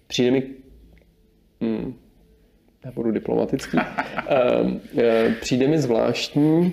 přijde 0.06 0.30
mi 0.30 0.43
hmm, 1.60 1.94
já 2.84 2.93
budu 2.93 3.10
diplomatický, 3.10 3.76
uh, 3.76 4.70
přijde 5.40 5.68
mi 5.68 5.78
zvláštní 5.78 6.72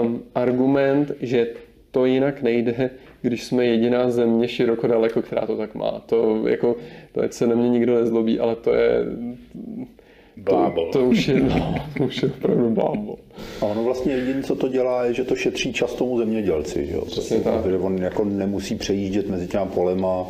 uh, 0.00 0.16
argument, 0.34 1.12
že 1.20 1.46
to 1.90 2.04
jinak 2.04 2.42
nejde, 2.42 2.90
když 3.22 3.44
jsme 3.44 3.66
jediná 3.66 4.10
země 4.10 4.48
široko 4.48 4.86
daleko, 4.86 5.22
která 5.22 5.46
to 5.46 5.56
tak 5.56 5.74
má. 5.74 6.02
To, 6.06 6.48
jako, 6.48 6.76
to 7.12 7.22
se 7.30 7.46
na 7.46 7.54
mě 7.54 7.68
nikdo 7.68 7.94
nezlobí, 7.94 8.40
ale 8.40 8.56
to 8.56 8.74
je 8.74 9.04
Blábol. 10.36 10.86
To, 10.92 10.98
to, 10.98 11.04
už 11.04 11.28
je, 11.28 11.40
no, 11.40 11.74
to 11.98 12.04
už 12.04 12.22
je 12.22 12.28
opravdu 12.28 12.70
blábol. 12.70 13.16
A 13.60 13.64
ono 13.64 13.84
vlastně 13.84 14.12
jediné, 14.12 14.42
co 14.42 14.56
to 14.56 14.68
dělá, 14.68 15.04
je, 15.04 15.14
že 15.14 15.24
to 15.24 15.36
šetří 15.36 15.72
čas 15.72 15.94
tomu 15.94 16.18
zemědělci. 16.18 16.86
Že 16.86 16.94
jo? 16.94 17.00
Prostě, 17.00 17.40
protože 17.62 17.78
on 17.78 17.98
jako 17.98 18.24
nemusí 18.24 18.74
přejíždět 18.74 19.28
mezi 19.28 19.46
těma 19.46 19.66
polema, 19.66 20.26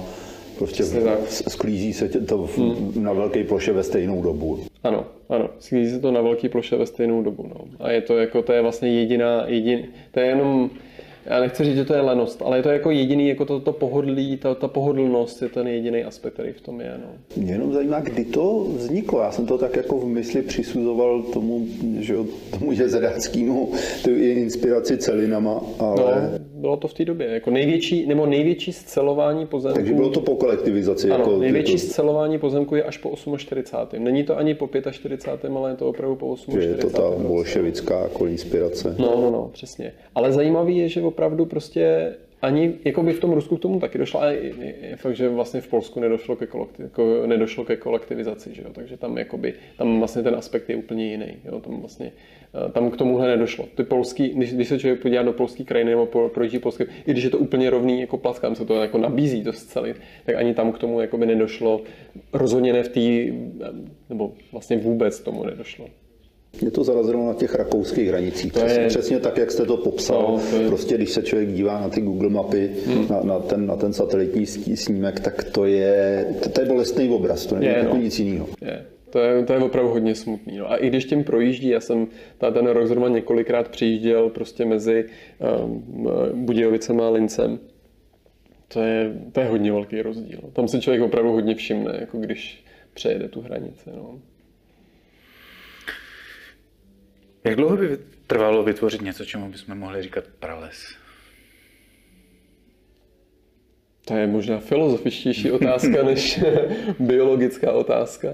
prostě 0.59 0.83
v, 0.83 1.17
sklízí 1.29 1.93
se 1.93 2.09
to 2.09 2.47
v, 2.47 2.59
hmm. 2.59 2.93
na 2.97 3.13
velké 3.13 3.45
ploše 3.45 3.73
ve 3.73 3.83
stejnou 3.83 4.23
dobu. 4.23 4.59
Ano, 4.85 5.05
ano, 5.29 5.49
sklízí 5.59 5.93
se 5.93 6.01
to 6.01 6.13
na 6.13 6.21
velké 6.21 6.49
ploše 6.49 6.77
ve 6.77 6.87
stejnou 6.87 7.23
dobu. 7.23 7.47
No. 7.49 7.61
A 7.81 7.91
je 7.91 8.01
to 8.01 8.19
jako, 8.19 8.43
to 8.43 8.53
je 8.53 8.63
vlastně 8.63 8.89
jediná, 8.89 9.45
jedin, 9.47 9.89
to 10.11 10.21
je 10.21 10.27
jenom 10.27 10.71
já 11.27 11.41
nechci 11.41 11.65
říct, 11.65 11.77
že 11.77 11.85
to 11.85 11.95
je 11.95 12.01
lenost, 12.01 12.43
ale 12.43 12.57
je 12.57 12.63
to 12.63 12.69
jako 12.69 12.91
jediný, 12.91 13.29
jako 13.29 13.45
to, 13.45 13.61
to 13.61 13.73
pohodlí, 13.73 14.37
ta, 14.37 14.55
ta 14.55 14.69
pohodlnost 14.69 15.43
je 15.43 15.49
ten 15.49 15.69
jediný 15.69 16.05
aspekt, 16.05 16.33
který 16.33 16.53
v 16.53 16.61
tom 16.61 16.81
je. 16.81 16.95
No. 16.99 17.43
Mě 17.43 17.53
jenom 17.53 17.73
zajímá, 17.73 18.01
kdy 18.01 18.25
to 18.25 18.67
vzniklo. 18.77 19.21
Já 19.21 19.33
jsem 19.33 19.47
to 19.47 19.59
tak 19.59 19.77
jako 19.77 19.99
v 19.99 20.07
mysli 20.07 20.43
přisuzoval 20.43 21.23
tomu, 21.23 21.67
že 21.99 22.15
tomu 22.59 22.73
jezedáckému 22.73 23.73
tu 24.05 24.11
inspiraci 24.11 24.97
celinama, 24.97 25.61
ale... 25.79 26.31
No, 26.33 26.51
bylo 26.61 26.77
to 26.77 26.89
v 26.89 26.95
té 26.95 27.05
době, 27.05 27.27
jako 27.29 27.51
největší, 27.51 28.07
nebo 28.07 28.27
největší 28.27 28.73
scelování 28.73 29.47
pozemků. 29.47 29.75
Takže 29.79 29.95
bylo 29.95 30.11
to 30.11 30.21
po 30.21 30.37
kolektivizaci. 30.37 31.11
Ano, 31.11 31.19
jako 31.19 31.39
největší 31.39 31.75
tyto... 31.77 31.87
scelování 31.87 32.39
pozemků 32.39 32.75
je 32.75 32.83
až 32.83 32.99
po 32.99 33.17
48. 33.37 34.05
Není 34.05 34.25
to 34.25 34.39
ani 34.39 34.55
po 34.55 34.69
45, 34.91 35.53
ale 35.57 35.71
je 35.71 35.77
to 35.77 35.89
opravdu 35.89 36.17
po 36.17 36.37
48. 36.37 36.61
Že 36.61 36.69
je 36.69 36.75
to 36.75 36.91
ta 36.91 37.23
bolševická 37.29 38.01
jako 38.01 38.27
inspirace. 38.27 38.95
No, 38.99 39.21
no, 39.21 39.31
no, 39.31 39.51
přesně. 39.53 39.93
Ale 40.15 40.33
zajímavý 40.33 40.77
je, 40.77 40.89
že 40.89 41.01
opravdu 41.11 41.47
prostě 41.47 42.15
ani 42.43 42.75
jako 42.85 43.03
by 43.03 43.13
v 43.13 43.21
tom 43.21 43.33
Rusku 43.33 43.57
k 43.57 43.61
tomu 43.61 43.81
taky 43.81 43.99
došlo, 43.99 44.21
ale 44.21 44.37
je, 44.37 44.97
fakt, 44.97 45.17
že 45.17 45.29
vlastně 45.29 45.61
v 45.61 45.69
Polsku 45.69 46.01
nedošlo 46.01 46.37
ke, 46.37 46.47
kolektiv, 46.47 46.85
jako 46.85 47.27
nedošlo 47.27 47.65
ke 47.65 47.77
kolektivizaci, 47.77 48.55
že 48.55 48.63
jo? 48.63 48.69
takže 48.73 48.97
tam, 48.97 49.19
jakoby, 49.19 49.55
tam 49.79 49.99
vlastně 49.99 50.23
ten 50.23 50.35
aspekt 50.35 50.71
je 50.71 50.77
úplně 50.77 51.11
jiný. 51.11 51.37
Jo? 51.45 51.61
Tam, 51.61 51.81
vlastně, 51.81 52.13
eh, 52.69 52.73
tam 52.73 52.91
k 52.91 52.97
tomuhle 52.97 53.29
nedošlo. 53.29 53.69
Ty 53.75 53.83
polský, 53.83 54.29
když, 54.29 54.55
když 54.55 54.69
se 54.69 54.79
člověk 54.79 55.03
podívá 55.03 55.23
do 55.23 55.33
polské 55.33 55.65
krajiny 55.65 55.91
nebo 55.91 56.29
projíždí 56.29 56.59
polské, 56.59 56.87
i 57.07 57.11
když 57.11 57.25
je 57.25 57.31
to 57.31 57.39
úplně 57.39 57.71
rovný 57.71 58.01
jako 58.01 58.19
plackám, 58.19 58.55
se 58.55 58.65
to 58.65 58.83
jako 58.83 58.99
nabízí 58.99 59.45
to 59.45 59.53
zcelit, 59.53 59.97
tak 60.25 60.37
ani 60.37 60.55
tam 60.55 60.73
k 60.73 60.79
tomu 60.79 61.01
jakoby 61.01 61.27
nedošlo. 61.27 61.83
Rozhodně 62.33 62.73
ne 62.73 62.83
v 62.83 62.89
té, 62.89 63.35
nebo 64.09 64.33
vlastně 64.53 64.77
vůbec 64.77 65.21
tomu 65.21 65.45
nedošlo. 65.45 65.87
Mě 66.61 66.71
to 66.71 66.85
zarazilo 66.85 67.27
na 67.27 67.35
těch 67.35 67.55
rakouských 67.55 68.09
hranicích. 68.09 68.53
To 68.53 68.61
přesně, 68.61 68.83
je... 68.83 68.89
přesně 68.89 69.19
tak, 69.19 69.37
jak 69.39 69.51
jste 69.51 69.67
to 69.67 69.77
popsal. 69.77 70.23
No, 70.23 70.43
to 70.51 70.57
je... 70.57 70.69
Prostě 70.69 70.95
když 70.95 71.11
se 71.11 71.23
člověk 71.23 71.53
dívá 71.53 71.81
na 71.81 71.89
ty 71.89 72.01
Google 72.01 72.29
mapy, 72.29 72.71
hmm. 72.87 73.07
na, 73.11 73.21
na, 73.23 73.39
ten, 73.39 73.67
na 73.67 73.77
ten 73.77 73.93
satelitní 73.93 74.47
snímek, 74.77 75.21
tak 75.21 75.45
to 75.45 75.65
je, 75.65 76.27
to, 76.43 76.49
to 76.49 76.61
je 76.61 76.67
bolestný 76.67 77.09
obraz, 77.09 77.47
to 77.47 77.55
není 77.55 77.67
je, 77.67 77.79
jako 77.79 77.95
no. 77.95 78.03
nic 78.03 78.19
jiného. 78.19 78.47
Je. 78.63 78.87
To 79.11 79.19
je, 79.19 79.45
to 79.45 79.53
je 79.53 79.59
opravdu 79.59 79.91
hodně 79.91 80.15
smutný. 80.15 80.59
No. 80.59 80.71
A 80.71 80.77
i 80.77 80.89
když 80.89 81.05
tím 81.05 81.25
projíždí, 81.25 81.69
já 81.69 81.81
jsem 81.81 82.07
ten 82.39 82.67
rok 82.67 82.87
zrovna 82.87 83.09
několikrát 83.09 83.69
přijížděl 83.69 84.29
prostě 84.29 84.65
mezi 84.65 85.05
um, 85.65 85.85
Budějovicem 86.35 87.01
a 87.01 87.11
Lincem. 87.11 87.59
To 88.69 88.81
je, 88.83 89.13
to 89.33 89.41
je 89.41 89.47
hodně 89.47 89.73
velký 89.73 90.03
rozdíl. 90.03 90.41
Tam 90.53 90.69
se 90.69 90.81
člověk 90.81 91.03
opravdu 91.03 91.33
hodně 91.33 91.55
všimne, 91.55 91.97
jako 92.01 92.19
když 92.19 92.65
přejede 92.95 93.29
tu 93.29 93.41
hranici. 93.41 93.91
No. 93.97 94.19
Jak 97.45 97.57
dlouho 97.57 97.77
by 97.77 97.99
trvalo 98.27 98.63
vytvořit 98.63 99.03
něco, 99.03 99.25
čemu 99.25 99.49
bychom 99.49 99.79
mohli 99.79 100.03
říkat 100.03 100.25
prales? 100.39 100.77
To 104.05 104.17
je 104.17 104.27
možná 104.27 104.59
filozofičtější 104.59 105.51
otázka 105.51 106.03
než 106.05 106.41
biologická 106.99 107.73
otázka. 107.73 108.29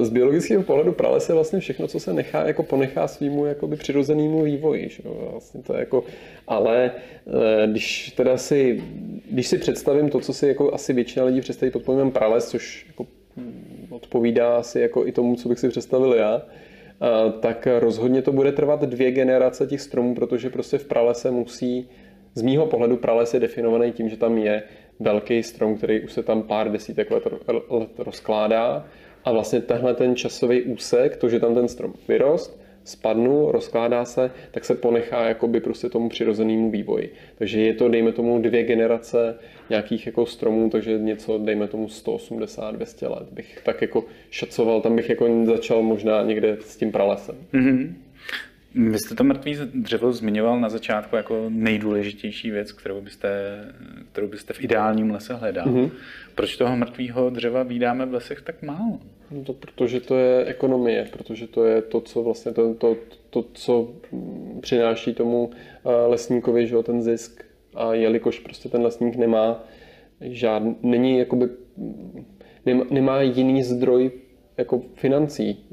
Z 0.00 0.10
biologického 0.10 0.62
pohledu 0.62 0.92
prales 0.92 1.28
je 1.28 1.34
vlastně 1.34 1.60
všechno, 1.60 1.88
co 1.88 2.00
se 2.00 2.12
nechá, 2.12 2.46
jako 2.46 2.62
ponechá 2.62 3.08
svýmu 3.08 3.46
jakoby 3.46 3.76
přirozenému 3.76 4.42
vývoji. 4.42 4.88
Že? 4.88 5.02
Vlastně 5.30 5.62
to 5.62 5.74
je 5.74 5.80
jako, 5.80 6.04
ale 6.48 6.92
eh, 6.92 7.66
když 7.66 8.10
teda 8.16 8.36
si, 8.36 8.84
když 9.30 9.46
si 9.46 9.58
představím 9.58 10.10
to, 10.10 10.20
co 10.20 10.32
si 10.32 10.48
jako 10.48 10.74
asi 10.74 10.92
většina 10.92 11.24
lidí 11.24 11.40
představí 11.40 11.72
pod 11.72 11.82
pojmem 11.82 12.10
prales, 12.10 12.48
což 12.48 12.86
jako 12.88 13.06
odpovídá 13.90 14.56
asi 14.56 14.80
jako 14.80 15.06
i 15.06 15.12
tomu, 15.12 15.36
co 15.36 15.48
bych 15.48 15.58
si 15.58 15.68
představil 15.68 16.14
já, 16.14 16.42
tak 17.40 17.68
rozhodně 17.78 18.22
to 18.22 18.32
bude 18.32 18.52
trvat 18.52 18.80
dvě 18.80 19.10
generace 19.10 19.66
těch 19.66 19.80
stromů, 19.80 20.14
protože 20.14 20.50
prostě 20.50 20.78
v 20.78 20.84
pralese 20.84 21.30
musí, 21.30 21.88
z 22.34 22.42
mýho 22.42 22.66
pohledu 22.66 22.96
prales 22.96 23.34
je 23.34 23.40
definovaný 23.40 23.92
tím, 23.92 24.08
že 24.08 24.16
tam 24.16 24.38
je 24.38 24.62
velký 25.00 25.42
strom, 25.42 25.76
který 25.76 26.00
už 26.00 26.12
se 26.12 26.22
tam 26.22 26.42
pár 26.42 26.72
desítek 26.72 27.10
let, 27.10 27.24
let 27.70 27.88
rozkládá. 27.98 28.86
A 29.24 29.32
vlastně 29.32 29.60
tenhle 29.60 29.94
ten 29.94 30.16
časový 30.16 30.62
úsek, 30.62 31.16
to, 31.16 31.28
že 31.28 31.40
tam 31.40 31.54
ten 31.54 31.68
strom 31.68 31.94
vyrost, 32.08 32.60
spadnu, 32.88 33.52
rozkládá 33.52 34.04
se, 34.04 34.30
tak 34.50 34.64
se 34.64 34.74
ponechá 34.74 35.28
jakoby 35.28 35.60
prostě 35.60 35.88
tomu 35.88 36.08
přirozenému 36.08 36.70
vývoji. 36.70 37.12
Takže 37.38 37.60
je 37.60 37.74
to, 37.74 37.88
dejme 37.88 38.12
tomu, 38.12 38.42
dvě 38.42 38.62
generace 38.62 39.38
nějakých 39.70 40.06
jako 40.06 40.26
stromů, 40.26 40.70
takže 40.70 40.98
něco, 40.98 41.38
dejme 41.38 41.68
tomu 41.68 41.88
180, 41.88 42.74
200 42.74 43.08
let 43.08 43.28
bych 43.32 43.60
tak 43.64 43.82
jako 43.82 44.04
šacoval, 44.30 44.80
tam 44.80 44.96
bych 44.96 45.08
jako 45.08 45.44
začal 45.44 45.82
možná 45.82 46.22
někde 46.22 46.56
s 46.60 46.76
tím 46.76 46.92
pralesem. 46.92 47.36
Mm-hmm. 47.52 47.92
Vy 48.74 48.98
jste 48.98 49.14
to 49.14 49.24
mrtvý 49.24 49.56
dřevo 49.74 50.12
zmiňoval 50.12 50.60
na 50.60 50.68
začátku 50.68 51.16
jako 51.16 51.46
nejdůležitější 51.48 52.50
věc, 52.50 52.72
kterou 52.72 53.00
byste, 53.00 53.28
kterou 54.12 54.28
byste 54.28 54.52
v 54.52 54.64
ideálním 54.64 55.10
lese 55.10 55.34
hledal. 55.34 55.66
Mm-hmm. 55.66 55.90
Proč 56.34 56.56
toho 56.56 56.76
mrtvého 56.76 57.30
dřeva 57.30 57.62
vydáme 57.62 58.06
v 58.06 58.14
lesech 58.14 58.42
tak 58.42 58.62
málo? 58.62 58.98
No 59.30 59.44
to 59.44 59.52
protože 59.52 60.00
to 60.00 60.16
je 60.16 60.44
ekonomie, 60.44 61.08
protože 61.12 61.46
to 61.46 61.64
je 61.64 61.82
to, 61.82 62.00
co 62.00 62.22
vlastně 62.22 62.52
to, 62.52 62.74
to, 62.74 62.96
to 63.30 63.44
co 63.54 63.88
přináší 64.60 65.14
tomu 65.14 65.50
eh, 65.52 65.90
lesníkovi, 66.06 66.66
že 66.66 66.82
ten 66.82 67.02
zisk. 67.02 67.44
A 67.74 67.94
jelikož 67.94 68.38
prostě 68.38 68.68
ten 68.68 68.82
lesník 68.82 69.16
nemá 69.16 69.64
žádný, 70.20 70.76
není 70.82 71.18
jakoby, 71.18 71.48
nemá, 72.66 72.84
nemá 72.90 73.22
jiný 73.22 73.62
zdroj 73.62 74.10
jako 74.56 74.82
financí. 74.94 75.66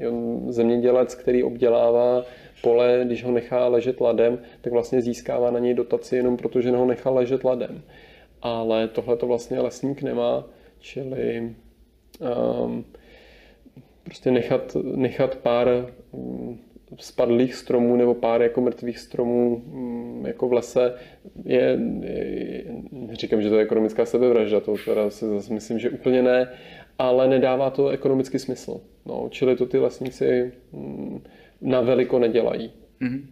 Zemědělec, 0.48 1.14
který 1.14 1.42
obdělává 1.42 2.24
pole, 2.62 3.02
když 3.04 3.24
ho 3.24 3.32
nechá 3.32 3.68
ležet 3.68 4.00
ladem, 4.00 4.38
tak 4.60 4.72
vlastně 4.72 5.02
získává 5.02 5.50
na 5.50 5.58
něj 5.58 5.74
dotaci 5.74 6.16
jenom 6.16 6.36
proto, 6.36 6.60
že 6.60 6.70
ho 6.70 6.86
nechá 6.86 7.10
ležet 7.10 7.44
ladem. 7.44 7.82
Ale 8.42 8.88
tohle 8.88 9.16
to 9.16 9.26
vlastně 9.26 9.60
lesník 9.60 10.02
nemá, 10.02 10.44
čili 10.78 11.54
um, 12.64 12.84
prostě 14.04 14.30
nechat, 14.30 14.76
nechat 14.96 15.36
pár 15.36 15.68
um, 16.10 16.60
spadlých 16.98 17.54
stromů 17.54 17.96
nebo 17.96 18.14
pár 18.14 18.42
jako 18.42 18.60
mrtvých 18.60 18.98
stromů 18.98 19.62
um, 19.66 20.26
jako 20.26 20.48
v 20.48 20.52
lese 20.52 20.94
je, 21.44 21.78
je, 22.02 22.64
říkám, 23.12 23.42
že 23.42 23.48
to 23.48 23.56
je 23.56 23.62
ekonomická 23.62 24.06
sebevražda, 24.06 24.60
to 24.60 24.74
teda 24.84 25.10
si 25.10 25.26
zase 25.26 25.54
myslím, 25.54 25.78
že 25.78 25.90
úplně 25.90 26.22
ne, 26.22 26.48
ale 26.98 27.28
nedává 27.28 27.70
to 27.70 27.88
ekonomický 27.88 28.38
smysl. 28.38 28.80
No, 29.06 29.28
čili 29.30 29.56
to 29.56 29.66
ty 29.66 29.78
lesníci 29.78 30.52
um, 30.70 31.22
na 31.60 31.80
veliko 31.80 32.18
nedělají. 32.18 32.72
Mm-hmm. 33.02 33.22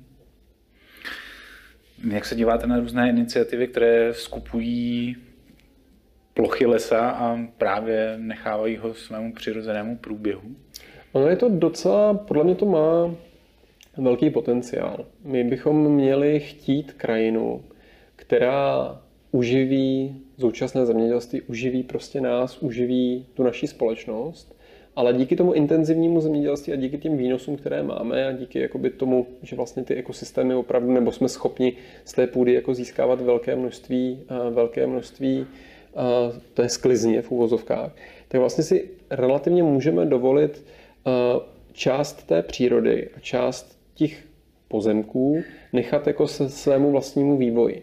Jak 2.11 2.25
se 2.25 2.35
díváte 2.35 2.67
na 2.67 2.81
různé 2.81 3.09
iniciativy, 3.09 3.69
které 3.69 4.15
skupují 4.15 5.17
plochy 6.35 6.67
lesa 6.67 7.11
a 7.11 7.39
právě 7.59 8.15
nechávají 8.17 8.77
ho 8.77 8.95
svému 8.95 9.33
přirozenému 9.33 9.97
průběhu? 9.97 10.43
Ono 11.13 11.29
je 11.29 11.37
to 11.37 11.49
docela, 11.49 12.15
podle 12.15 12.45
mě 12.45 12.55
to 12.55 12.67
má 12.67 13.15
velký 13.97 14.31
potenciál. 14.31 15.07
My 15.25 15.45
bychom 15.45 15.89
měli 15.89 16.41
chtít 16.41 16.93
krajinu, 16.93 17.65
která 18.17 18.99
uživí 19.31 20.21
současné 20.41 20.87
zemědělství, 20.87 21.43
uživí 21.43 21.83
prostě 21.83 22.21
nás, 22.21 22.59
uživí 22.59 23.27
tu 23.35 23.43
naší 23.43 23.67
společnost 23.67 24.57
ale 24.97 25.13
díky 25.13 25.37
tomu 25.37 25.53
intenzivnímu 25.53 26.21
zemědělství 26.21 26.73
a 26.73 26.77
díky 26.77 26.99
těm 26.99 27.17
výnosům, 27.17 27.57
které 27.57 27.83
máme 27.83 28.27
a 28.27 28.33
díky 28.33 28.61
jakoby 28.61 28.91
tomu, 28.91 29.27
že 29.43 29.57
vlastně 29.57 29.85
ty 29.85 29.95
ekosystémy 29.95 30.55
opravdu, 30.55 30.93
nebo 30.93 31.13
jsme 31.13 31.29
schopni 31.29 31.77
z 32.05 32.13
té 32.13 32.27
půdy 32.27 32.53
jako 32.53 32.75
získávat 32.75 33.21
velké 33.21 33.57
množství, 33.57 34.21
velké 34.51 34.87
množství 34.87 35.47
té 36.55 36.69
sklizně 36.69 37.23
v 37.23 37.31
úvozovkách, 37.31 37.97
tak 38.29 38.41
vlastně 38.41 38.65
si 38.65 38.89
relativně 39.11 39.63
můžeme 39.63 40.07
dovolit 40.07 40.65
část 41.73 42.27
té 42.27 42.43
přírody 42.43 43.09
a 43.17 43.21
část 43.21 43.79
těch 43.95 44.25
pozemků 44.69 45.43
nechat 45.73 46.07
jako 46.07 46.29
se 46.29 46.51
svému 46.51 46.91
vlastnímu 46.91 47.37
vývoji. 47.37 47.83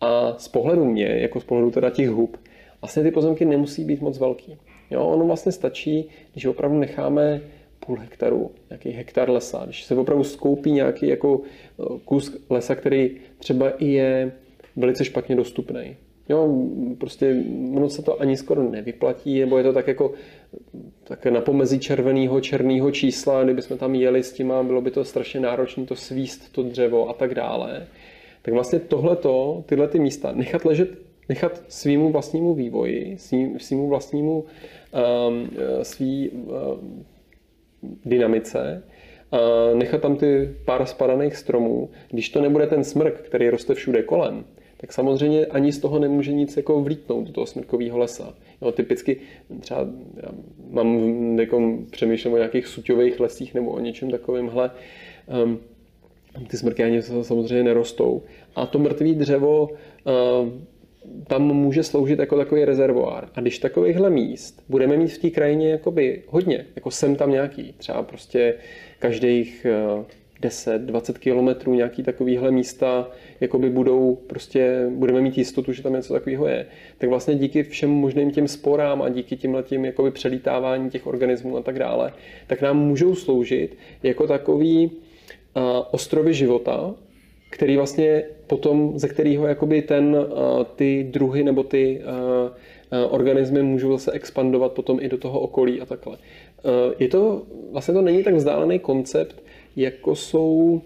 A 0.00 0.38
z 0.38 0.48
pohledu 0.48 0.84
mě, 0.84 1.06
jako 1.06 1.40
z 1.40 1.44
pohledu 1.44 1.70
teda 1.70 1.90
těch 1.90 2.10
hub, 2.10 2.36
vlastně 2.80 3.02
ty 3.02 3.10
pozemky 3.10 3.44
nemusí 3.44 3.84
být 3.84 4.00
moc 4.00 4.18
velký. 4.18 4.58
Jo, 4.90 5.06
ono 5.06 5.26
vlastně 5.26 5.52
stačí, 5.52 6.08
když 6.32 6.44
opravdu 6.44 6.78
necháme 6.78 7.40
půl 7.86 7.98
hektaru, 7.98 8.50
nějaký 8.70 8.90
hektar 8.90 9.30
lesa, 9.30 9.62
když 9.64 9.84
se 9.84 9.94
opravdu 9.94 10.24
skoupí 10.24 10.72
nějaký 10.72 11.08
jako 11.08 11.40
eh, 11.42 11.84
kus 12.04 12.36
lesa, 12.50 12.74
který 12.74 13.16
třeba 13.38 13.70
i 13.70 13.86
je 13.86 14.32
velice 14.76 15.04
špatně 15.04 15.36
dostupný. 15.36 15.96
Jo, 16.28 16.66
prostě 16.98 17.44
ono 17.74 17.88
se 17.88 18.02
to 18.02 18.20
ani 18.20 18.36
skoro 18.36 18.62
nevyplatí, 18.62 19.40
nebo 19.40 19.58
je 19.58 19.64
to 19.64 19.72
tak 19.72 19.88
jako 19.88 20.12
tak 21.04 21.26
na 21.26 21.40
pomezí 21.40 21.78
červeného, 21.78 22.40
černého 22.40 22.90
čísla, 22.90 23.44
kdybychom 23.44 23.78
tam 23.78 23.94
jeli 23.94 24.22
s 24.22 24.32
tím 24.32 24.52
bylo 24.62 24.80
by 24.80 24.90
to 24.90 25.04
strašně 25.04 25.40
náročné 25.40 25.86
to 25.86 25.96
svíst, 25.96 26.52
to 26.52 26.62
dřevo 26.62 27.08
a 27.08 27.12
tak 27.12 27.34
dále. 27.34 27.86
Tak 28.42 28.54
vlastně 28.54 28.78
tohleto, 28.78 29.64
tyhle 29.66 29.88
ty 29.88 29.98
místa, 29.98 30.32
nechat 30.32 30.64
ležet, 30.64 30.90
nechat 31.28 31.62
svýmu 31.68 32.12
vlastnímu 32.12 32.54
vývoji, 32.54 33.16
svým, 33.18 33.60
svýmu 33.60 33.88
vlastnímu 33.88 34.44
um, 34.44 35.50
svý 35.82 36.30
um, 36.30 37.06
dynamice 38.04 38.82
a 39.32 39.38
nechat 39.74 40.00
tam 40.00 40.16
ty 40.16 40.54
pár 40.64 40.86
spadaných 40.86 41.36
stromů, 41.36 41.90
když 42.10 42.28
to 42.28 42.40
nebude 42.40 42.66
ten 42.66 42.84
smrk, 42.84 43.20
který 43.20 43.50
roste 43.50 43.74
všude 43.74 44.02
kolem, 44.02 44.44
tak 44.80 44.92
samozřejmě 44.92 45.46
ani 45.46 45.72
z 45.72 45.78
toho 45.78 45.98
nemůže 45.98 46.32
nic 46.32 46.56
jako 46.56 46.80
vlítnout 46.80 47.26
do 47.26 47.32
toho 47.32 47.46
smrkového 47.46 47.98
lesa. 47.98 48.34
Jo, 48.62 48.72
typicky 48.72 49.16
třeba 49.60 49.80
já 50.22 50.28
mám 50.70 50.98
jako 51.38 51.78
přemýšlím 51.90 52.32
o 52.32 52.36
nějakých 52.36 52.66
suťových 52.66 53.20
lesích 53.20 53.54
nebo 53.54 53.70
o 53.70 53.80
něčem 53.80 54.10
takovémhle. 54.10 54.70
Um, 55.44 55.58
ty 56.48 56.56
smrky 56.56 56.84
ani 56.84 57.02
samozřejmě 57.02 57.64
nerostou. 57.64 58.22
A 58.54 58.66
to 58.66 58.78
mrtvé 58.78 59.12
dřevo 59.12 59.68
uh, 59.68 60.48
tam 61.26 61.42
může 61.42 61.82
sloužit 61.82 62.18
jako 62.18 62.36
takový 62.36 62.64
rezervoár. 62.64 63.28
A 63.34 63.40
když 63.40 63.58
takovýchhle 63.58 64.10
míst 64.10 64.64
budeme 64.68 64.96
mít 64.96 65.08
v 65.08 65.18
té 65.18 65.30
krajině 65.30 65.70
jakoby 65.70 66.22
hodně, 66.26 66.66
jako 66.76 66.90
sem 66.90 67.16
tam 67.16 67.30
nějaký, 67.30 67.74
třeba 67.76 68.02
prostě 68.02 68.54
každých 68.98 69.66
10-20 70.42 71.12
eh, 71.16 71.18
kilometrů 71.18 71.74
nějaký 71.74 72.02
takovýhle 72.02 72.50
místa 72.50 73.10
jakoby 73.40 73.70
budou 73.70 74.18
prostě, 74.26 74.86
budeme 74.90 75.20
mít 75.20 75.38
jistotu, 75.38 75.72
že 75.72 75.82
tam 75.82 75.92
něco 75.92 76.12
takového 76.12 76.46
je. 76.46 76.66
Tak 76.98 77.08
vlastně 77.08 77.34
díky 77.34 77.62
všem 77.62 77.90
možným 77.90 78.30
těm 78.30 78.48
sporám 78.48 79.02
a 79.02 79.08
díky 79.08 79.36
těm 79.36 79.54
letím 79.54 79.84
jakoby 79.84 80.10
přelítávání 80.10 80.90
těch 80.90 81.06
organismů 81.06 81.56
a 81.56 81.62
tak 81.62 81.78
dále, 81.78 82.12
tak 82.46 82.62
nám 82.62 82.78
můžou 82.78 83.14
sloužit 83.14 83.76
jako 84.02 84.26
takový 84.26 84.86
uh, 84.86 85.62
ostrovy 85.90 86.34
života, 86.34 86.94
který 87.50 87.76
vlastně 87.76 88.24
potom, 88.46 88.92
ze 88.98 89.08
kterého 89.08 89.46
jakoby 89.46 89.82
ten, 89.82 90.16
ty 90.76 91.08
druhy 91.10 91.44
nebo 91.44 91.62
ty 91.62 92.00
organismy 93.10 93.62
můžou 93.62 93.92
zase 93.92 94.12
expandovat 94.12 94.72
potom 94.72 94.98
i 95.00 95.08
do 95.08 95.18
toho 95.18 95.40
okolí 95.40 95.80
a 95.80 95.86
takhle. 95.86 96.16
Je 96.98 97.08
to, 97.08 97.42
vlastně 97.72 97.94
to 97.94 98.02
není 98.02 98.24
tak 98.24 98.34
vzdálený 98.34 98.78
koncept, 98.78 99.42
jako 99.76 100.14
jsou 100.14 100.80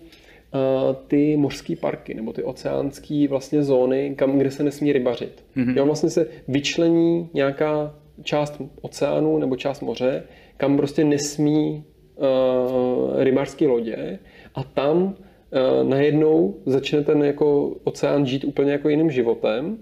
ty 1.07 1.37
mořské 1.37 1.77
parky 1.77 2.15
nebo 2.15 2.33
ty 2.33 2.43
oceánské 2.43 3.27
vlastně 3.29 3.63
zóny, 3.63 4.15
kam, 4.17 4.39
kde 4.39 4.51
se 4.51 4.63
nesmí 4.63 4.93
rybařit. 4.93 5.45
Mm-hmm. 5.57 5.77
Jo, 5.77 5.87
vlastně 5.87 6.11
se 6.11 6.27
vyčlení 6.49 7.31
nějaká 7.35 7.95
část 8.23 8.63
oceánu 8.81 9.39
nebo 9.39 9.57
část 9.57 9.81
moře, 9.81 10.23
kam 10.57 10.77
prostě 10.77 11.05
nesmí 11.05 11.85
uh, 12.17 13.23
rybářské 13.23 13.67
lodě 13.67 14.19
a 14.55 14.63
tam 14.63 15.15
Eh, 15.55 15.85
najednou 15.85 16.55
začne 16.67 17.03
ten 17.03 17.23
jako 17.25 17.77
oceán 17.85 18.27
žít 18.27 18.45
úplně 18.45 18.73
jako 18.73 18.89
jiným 18.89 19.11
životem 19.11 19.79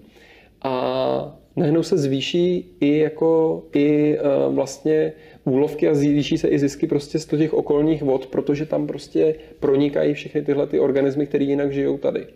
a 0.61 1.37
najednou 1.55 1.83
se 1.83 1.97
zvýší 1.97 2.75
i 2.79 2.97
jako 2.97 3.63
i 3.73 4.17
eh, 4.17 4.21
vlastně 4.49 5.13
úlovky 5.43 5.87
a 5.87 5.93
zvýší 5.93 6.37
se 6.37 6.47
i 6.47 6.59
zisky 6.59 6.87
prostě 6.87 7.19
z 7.19 7.25
těch 7.25 7.53
okolních 7.53 8.03
vod, 8.03 8.27
protože 8.27 8.65
tam 8.65 8.87
prostě 8.87 9.35
pronikají 9.59 10.13
všechny 10.13 10.41
tyhle 10.41 10.67
ty 10.67 10.79
organismy, 10.79 11.27
které 11.27 11.43
jinak 11.43 11.73
žijou 11.73 11.97
tady 11.97 12.27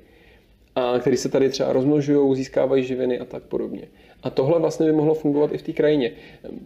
a 0.76 1.00
který 1.00 1.18
se 1.18 1.30
tady 1.30 1.50
třeba 1.50 1.74
rozmnožují, 1.74 2.36
získávají 2.36 2.84
živiny 2.84 3.20
a 3.20 3.26
tak 3.26 3.44
podobně. 3.44 3.82
A 4.24 4.30
tohle 4.30 4.60
vlastně 4.60 4.86
by 4.86 4.92
mohlo 4.92 5.14
fungovat 5.14 5.54
i 5.54 5.58
v 5.58 5.62
té 5.62 5.74
krajině. 5.74 6.12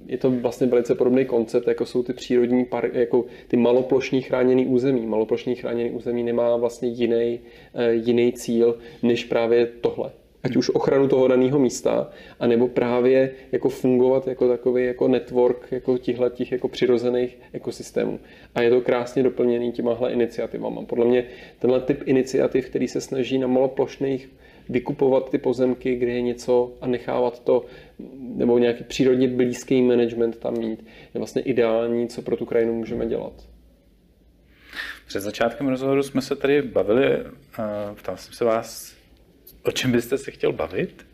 Je 0.07 0.17
to 0.17 0.31
vlastně 0.31 0.67
velice 0.67 0.95
podobný 0.95 1.25
koncept, 1.25 1.67
jako 1.67 1.85
jsou 1.85 2.03
ty 2.03 2.13
přírodní 2.13 2.65
parky, 2.65 2.99
jako 2.99 3.25
ty 3.47 3.57
maloplošní 3.57 4.21
chráněný 4.21 4.65
území. 4.65 5.07
Maloplošní 5.07 5.55
chráněný 5.55 5.91
území 5.91 6.23
nemá 6.23 6.57
vlastně 6.57 6.89
jiný, 6.89 7.39
eh, 7.73 7.93
jiný 7.93 8.33
cíl, 8.33 8.77
než 9.03 9.23
právě 9.23 9.65
tohle 9.65 10.11
ať 10.43 10.55
už 10.55 10.69
ochranu 10.69 11.07
toho 11.07 11.27
daného 11.27 11.59
místa, 11.59 12.09
anebo 12.39 12.67
právě 12.67 13.31
jako 13.51 13.69
fungovat 13.69 14.27
jako 14.27 14.47
takový 14.47 14.85
jako 14.85 15.07
network 15.07 15.71
jako 15.71 15.97
těchto 15.97 16.29
těch 16.29 16.51
jako 16.51 16.67
přirozených 16.67 17.37
ekosystémů. 17.53 18.19
A 18.55 18.61
je 18.61 18.69
to 18.69 18.81
krásně 18.81 19.23
doplněný 19.23 19.71
těmahle 19.71 20.11
iniciativama. 20.11 20.81
Podle 20.81 21.05
mě 21.05 21.25
tenhle 21.59 21.79
typ 21.79 22.01
iniciativ, 22.05 22.69
který 22.69 22.87
se 22.87 23.01
snaží 23.01 23.37
na 23.37 23.47
maloplošných 23.47 24.29
vykupovat 24.69 25.29
ty 25.29 25.37
pozemky, 25.37 25.95
kde 25.95 26.11
je 26.11 26.21
něco 26.21 26.73
a 26.81 26.87
nechávat 26.87 27.43
to, 27.43 27.65
nebo 28.19 28.57
nějaký 28.57 28.83
přírodně 28.83 29.27
blízký 29.27 29.81
management 29.81 30.37
tam 30.37 30.57
mít, 30.57 30.85
je 31.13 31.19
vlastně 31.19 31.41
ideální, 31.41 32.07
co 32.07 32.21
pro 32.21 32.37
tu 32.37 32.45
krajinu 32.45 32.73
můžeme 32.73 33.05
dělat. 33.05 33.33
Před 35.07 35.19
začátkem 35.19 35.67
rozhovoru 35.67 36.03
jsme 36.03 36.21
se 36.21 36.35
tady 36.35 36.61
bavili, 36.61 37.17
ptal 37.95 38.17
jsem 38.17 38.33
se 38.33 38.45
vás, 38.45 38.98
o 39.63 39.71
čem 39.71 39.91
byste 39.91 40.17
se 40.17 40.31
chtěl 40.31 40.53
bavit, 40.53 41.05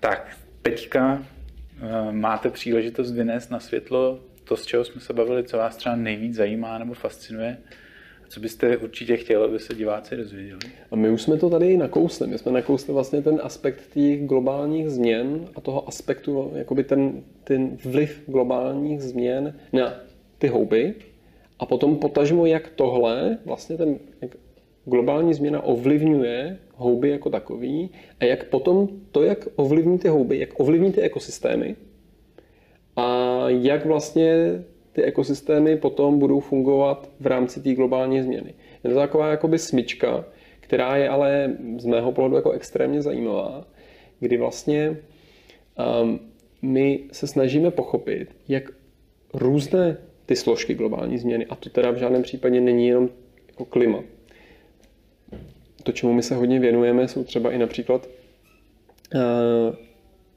tak 0.00 0.36
teďka 0.62 1.22
eh, 1.22 2.12
máte 2.12 2.50
příležitost 2.50 3.12
vynést 3.12 3.50
na 3.50 3.60
světlo 3.60 4.20
to, 4.50 4.56
z 4.56 4.66
čeho 4.66 4.84
jsme 4.84 5.00
se 5.00 5.12
bavili, 5.12 5.44
co 5.44 5.56
vás 5.56 5.76
třeba 5.76 5.96
nejvíc 5.96 6.34
zajímá 6.34 6.78
nebo 6.78 6.94
fascinuje. 6.94 7.58
Co 8.28 8.40
byste 8.40 8.76
určitě 8.76 9.16
chtěli, 9.16 9.44
aby 9.44 9.58
se 9.58 9.74
diváci 9.74 10.16
dozvěděli? 10.16 10.58
A 10.90 10.96
my 10.96 11.10
už 11.10 11.22
jsme 11.22 11.36
to 11.36 11.50
tady 11.50 11.76
nakousli. 11.76 12.26
My 12.26 12.38
jsme 12.38 12.52
nakousli 12.52 12.92
vlastně 12.92 13.22
ten 13.22 13.40
aspekt 13.42 13.80
těch 13.94 14.26
globálních 14.26 14.90
změn 14.90 15.48
a 15.54 15.60
toho 15.60 15.88
aspektu, 15.88 16.52
jakoby 16.54 16.84
ten, 16.84 17.22
ten 17.44 17.76
vliv 17.84 18.22
globálních 18.26 19.02
změn 19.02 19.54
na 19.72 19.94
ty 20.38 20.48
houby. 20.48 20.94
A 21.58 21.66
potom 21.66 21.96
potažmo, 21.96 22.46
jak 22.46 22.68
tohle, 22.68 23.38
vlastně 23.44 23.76
ten, 23.76 23.98
jak 24.20 24.36
globální 24.84 25.34
změna 25.34 25.62
ovlivňuje 25.62 26.58
houby 26.74 27.10
jako 27.10 27.30
takový 27.30 27.90
a 28.20 28.24
jak 28.24 28.44
potom 28.44 28.88
to, 29.12 29.22
jak 29.22 29.48
ovlivní 29.56 29.98
ty 29.98 30.08
houby, 30.08 30.38
jak 30.38 30.60
ovlivní 30.60 30.92
ty 30.92 31.00
ekosystémy 31.00 31.76
a 32.96 33.44
jak 33.48 33.86
vlastně 33.86 34.34
ty 34.92 35.02
ekosystémy 35.02 35.76
potom 35.76 36.18
budou 36.18 36.40
fungovat 36.40 37.10
v 37.20 37.26
rámci 37.26 37.62
té 37.62 37.74
globální 37.74 38.22
změny. 38.22 38.54
Je 38.84 38.90
to 38.90 38.96
taková 38.96 39.30
jakoby 39.30 39.58
smyčka, 39.58 40.24
která 40.60 40.96
je 40.96 41.08
ale 41.08 41.56
z 41.78 41.84
mého 41.84 42.12
pohledu 42.12 42.36
jako 42.36 42.50
extrémně 42.50 43.02
zajímavá, 43.02 43.66
kdy 44.20 44.36
vlastně 44.36 44.96
um, 46.02 46.20
my 46.62 47.00
se 47.12 47.26
snažíme 47.26 47.70
pochopit, 47.70 48.36
jak 48.48 48.64
různé 49.34 49.96
ty 50.26 50.36
složky 50.36 50.74
globální 50.74 51.18
změny, 51.18 51.46
a 51.46 51.54
to 51.54 51.70
teda 51.70 51.90
v 51.90 51.96
žádném 51.96 52.22
případě 52.22 52.60
není 52.60 52.88
jenom 52.88 53.08
jako 53.48 53.64
klima, 53.64 54.02
to, 55.82 55.92
čemu 55.92 56.12
my 56.12 56.22
se 56.22 56.34
hodně 56.34 56.60
věnujeme, 56.60 57.08
jsou 57.08 57.24
třeba 57.24 57.50
i 57.50 57.58
například 57.58 58.08
uh, 59.14 59.20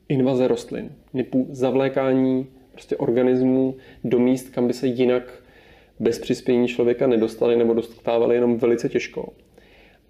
invaze 0.09 0.47
rostlin, 0.47 0.91
typu 1.11 1.47
zavlékání 1.51 2.47
prostě 2.71 2.97
organismů 2.97 3.75
do 4.03 4.19
míst, 4.19 4.49
kam 4.49 4.67
by 4.67 4.73
se 4.73 4.87
jinak 4.87 5.43
bez 5.99 6.19
přispění 6.19 6.67
člověka 6.67 7.07
nedostali 7.07 7.55
nebo 7.55 7.73
dostávali 7.73 8.35
jenom 8.35 8.57
velice 8.57 8.89
těžko. 8.89 9.33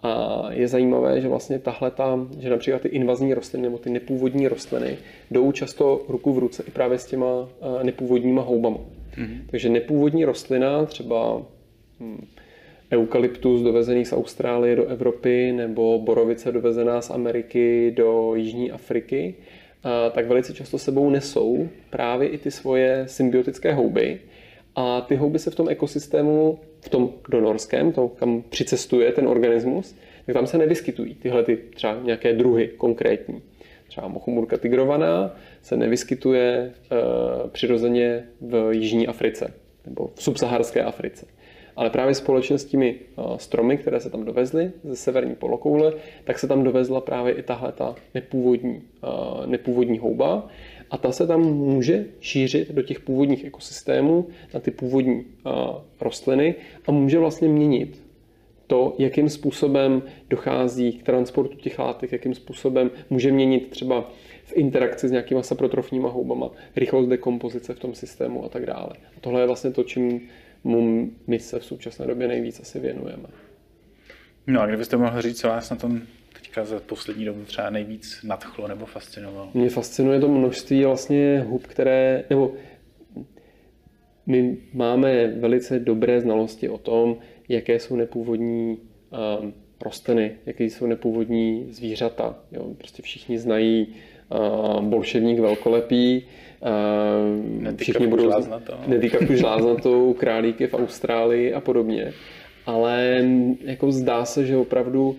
A 0.03 0.43
je 0.51 0.67
zajímavé, 0.67 1.21
že 1.21 1.27
vlastně 1.27 1.59
tahle 1.59 1.91
ta, 1.91 2.27
že 2.39 2.49
například 2.49 2.81
ty 2.81 2.87
invazní 2.87 3.33
rostliny 3.33 3.63
nebo 3.63 3.77
ty 3.77 3.89
nepůvodní 3.89 4.47
rostliny 4.47 4.97
jdou 5.31 5.51
často 5.51 6.01
ruku 6.09 6.33
v 6.33 6.37
ruce 6.37 6.63
i 6.67 6.71
právě 6.71 6.99
s 6.99 7.05
těma 7.05 7.49
eh, 7.79 7.83
nepůvodníma 7.83 8.41
houbama. 8.41 8.77
Mm-hmm. 8.77 9.39
Takže 9.51 9.69
nepůvodní 9.69 10.25
rostlina, 10.25 10.85
třeba 10.85 11.41
hm, 11.99 12.25
eukalyptus 12.93 13.61
dovezený 13.61 14.05
z 14.05 14.13
Austrálie 14.13 14.75
do 14.75 14.85
Evropy 14.85 15.51
nebo 15.51 15.99
borovice 15.99 16.51
dovezená 16.51 17.01
z 17.01 17.09
Ameriky 17.09 17.91
do 17.91 18.35
Jižní 18.35 18.71
Afriky, 18.71 19.35
tak 20.11 20.27
velice 20.27 20.53
často 20.53 20.77
sebou 20.77 21.09
nesou 21.09 21.67
právě 21.89 22.29
i 22.29 22.37
ty 22.37 22.51
svoje 22.51 23.03
symbiotické 23.07 23.73
houby. 23.73 24.19
A 24.75 25.01
ty 25.01 25.15
houby 25.15 25.39
se 25.39 25.51
v 25.51 25.55
tom 25.55 25.69
ekosystému, 25.69 26.59
v 26.81 26.89
tom 26.89 27.09
donorském, 27.29 27.91
to, 27.91 28.07
kam 28.07 28.41
přicestuje 28.41 29.11
ten 29.11 29.27
organismus, 29.27 29.95
tak 30.25 30.33
tam 30.33 30.47
se 30.47 30.57
nevyskytují 30.57 31.15
tyhle 31.15 31.43
ty 31.43 31.57
třeba 31.57 31.99
nějaké 32.03 32.33
druhy 32.33 32.67
konkrétní. 32.67 33.41
Třeba 33.87 34.07
mochomurka 34.07 34.57
tigrovaná 34.57 35.35
se 35.61 35.77
nevyskytuje 35.77 36.43
e, 36.45 36.71
přirozeně 37.49 38.23
v 38.41 38.71
Jižní 38.71 39.07
Africe 39.07 39.53
nebo 39.85 40.09
v 40.15 40.23
subsaharské 40.23 40.83
Africe 40.83 41.25
ale 41.75 41.89
právě 41.89 42.15
společně 42.15 42.57
s 42.57 42.65
těmi 42.65 42.95
eh, 42.95 43.21
stromy, 43.37 43.77
které 43.77 43.99
se 43.99 44.09
tam 44.09 44.25
dovezly 44.25 44.71
ze 44.83 44.95
severní 44.95 45.35
polokoule, 45.35 45.93
tak 46.23 46.39
se 46.39 46.47
tam 46.47 46.63
dovezla 46.63 47.01
právě 47.01 47.33
i 47.33 47.43
tahle 47.43 47.71
ta 47.71 47.95
nepůvodní, 48.13 48.81
eh, 49.03 49.47
nepůvodní 49.47 49.99
houba 49.99 50.47
a 50.91 50.97
ta 50.97 51.11
se 51.11 51.27
tam 51.27 51.41
může 51.41 52.05
šířit 52.19 52.71
do 52.71 52.81
těch 52.81 52.99
původních 52.99 53.45
ekosystémů, 53.45 54.27
na 54.53 54.59
ty 54.59 54.71
původní 54.71 55.25
eh, 55.25 55.49
rostliny 56.01 56.55
a 56.87 56.91
může 56.91 57.19
vlastně 57.19 57.47
měnit 57.47 58.03
to, 58.67 58.95
jakým 58.97 59.29
způsobem 59.29 60.03
dochází 60.29 60.93
k 60.93 61.03
transportu 61.03 61.57
těch 61.57 61.79
látek, 61.79 62.11
jakým 62.11 62.35
způsobem 62.35 62.91
může 63.09 63.31
měnit 63.31 63.69
třeba 63.69 64.11
v 64.43 64.53
interakci 64.55 65.07
s 65.07 65.11
nějakýma 65.11 65.43
saprotrofníma 65.43 66.09
houbama, 66.09 66.49
rychlost 66.75 67.07
dekompozice 67.07 67.73
v 67.73 67.79
tom 67.79 67.95
systému 67.95 68.45
a 68.45 68.49
tak 68.49 68.65
dále. 68.65 68.89
A 69.17 69.19
tohle 69.21 69.41
je 69.41 69.47
vlastně 69.47 69.71
to, 69.71 69.83
čím 69.83 70.21
mu 70.63 71.09
my 71.27 71.39
se 71.39 71.59
v 71.59 71.65
současné 71.65 72.07
době 72.07 72.27
nejvíc 72.27 72.59
asi 72.59 72.79
věnujeme. 72.79 73.27
No 74.47 74.61
a 74.61 74.67
kdybyste 74.67 74.97
mohl 74.97 75.21
říct, 75.21 75.39
co 75.39 75.47
vás 75.47 75.69
na 75.69 75.75
tom 75.75 76.01
teďka 76.33 76.65
za 76.65 76.79
poslední 76.79 77.25
dobu 77.25 77.45
třeba 77.45 77.69
nejvíc 77.69 78.19
nadchlo 78.23 78.67
nebo 78.67 78.85
fascinovalo? 78.85 79.51
Mě 79.53 79.69
fascinuje 79.69 80.19
to 80.19 80.27
množství 80.27 80.83
vlastně 80.83 81.45
hub, 81.47 81.67
které, 81.67 82.23
nebo 82.29 82.53
my 84.25 84.57
máme 84.73 85.27
velice 85.27 85.79
dobré 85.79 86.21
znalosti 86.21 86.69
o 86.69 86.77
tom, 86.77 87.17
jaké 87.49 87.79
jsou 87.79 87.95
nepůvodní 87.95 88.77
um, 89.41 89.53
rostliny, 89.81 90.35
jaké 90.45 90.63
jsou 90.63 90.85
nepůvodní 90.85 91.67
zvířata. 91.69 92.39
Jo? 92.51 92.73
Prostě 92.77 93.01
všichni 93.01 93.39
znají 93.39 93.87
uh, 93.87 93.93
bolševník 94.81 95.39
velkolepý, 95.39 96.25
uh, 97.65 97.75
všichni 97.75 98.07
budou 98.07 98.31
netýkavku 98.87 99.33
žláznatou, 99.35 100.13
králíky 100.13 100.67
v 100.67 100.73
Austrálii 100.73 101.53
a 101.53 101.61
podobně. 101.61 102.13
Ale 102.65 103.23
jako 103.61 103.91
zdá 103.91 104.25
se, 104.25 104.45
že 104.45 104.57
opravdu 104.57 105.15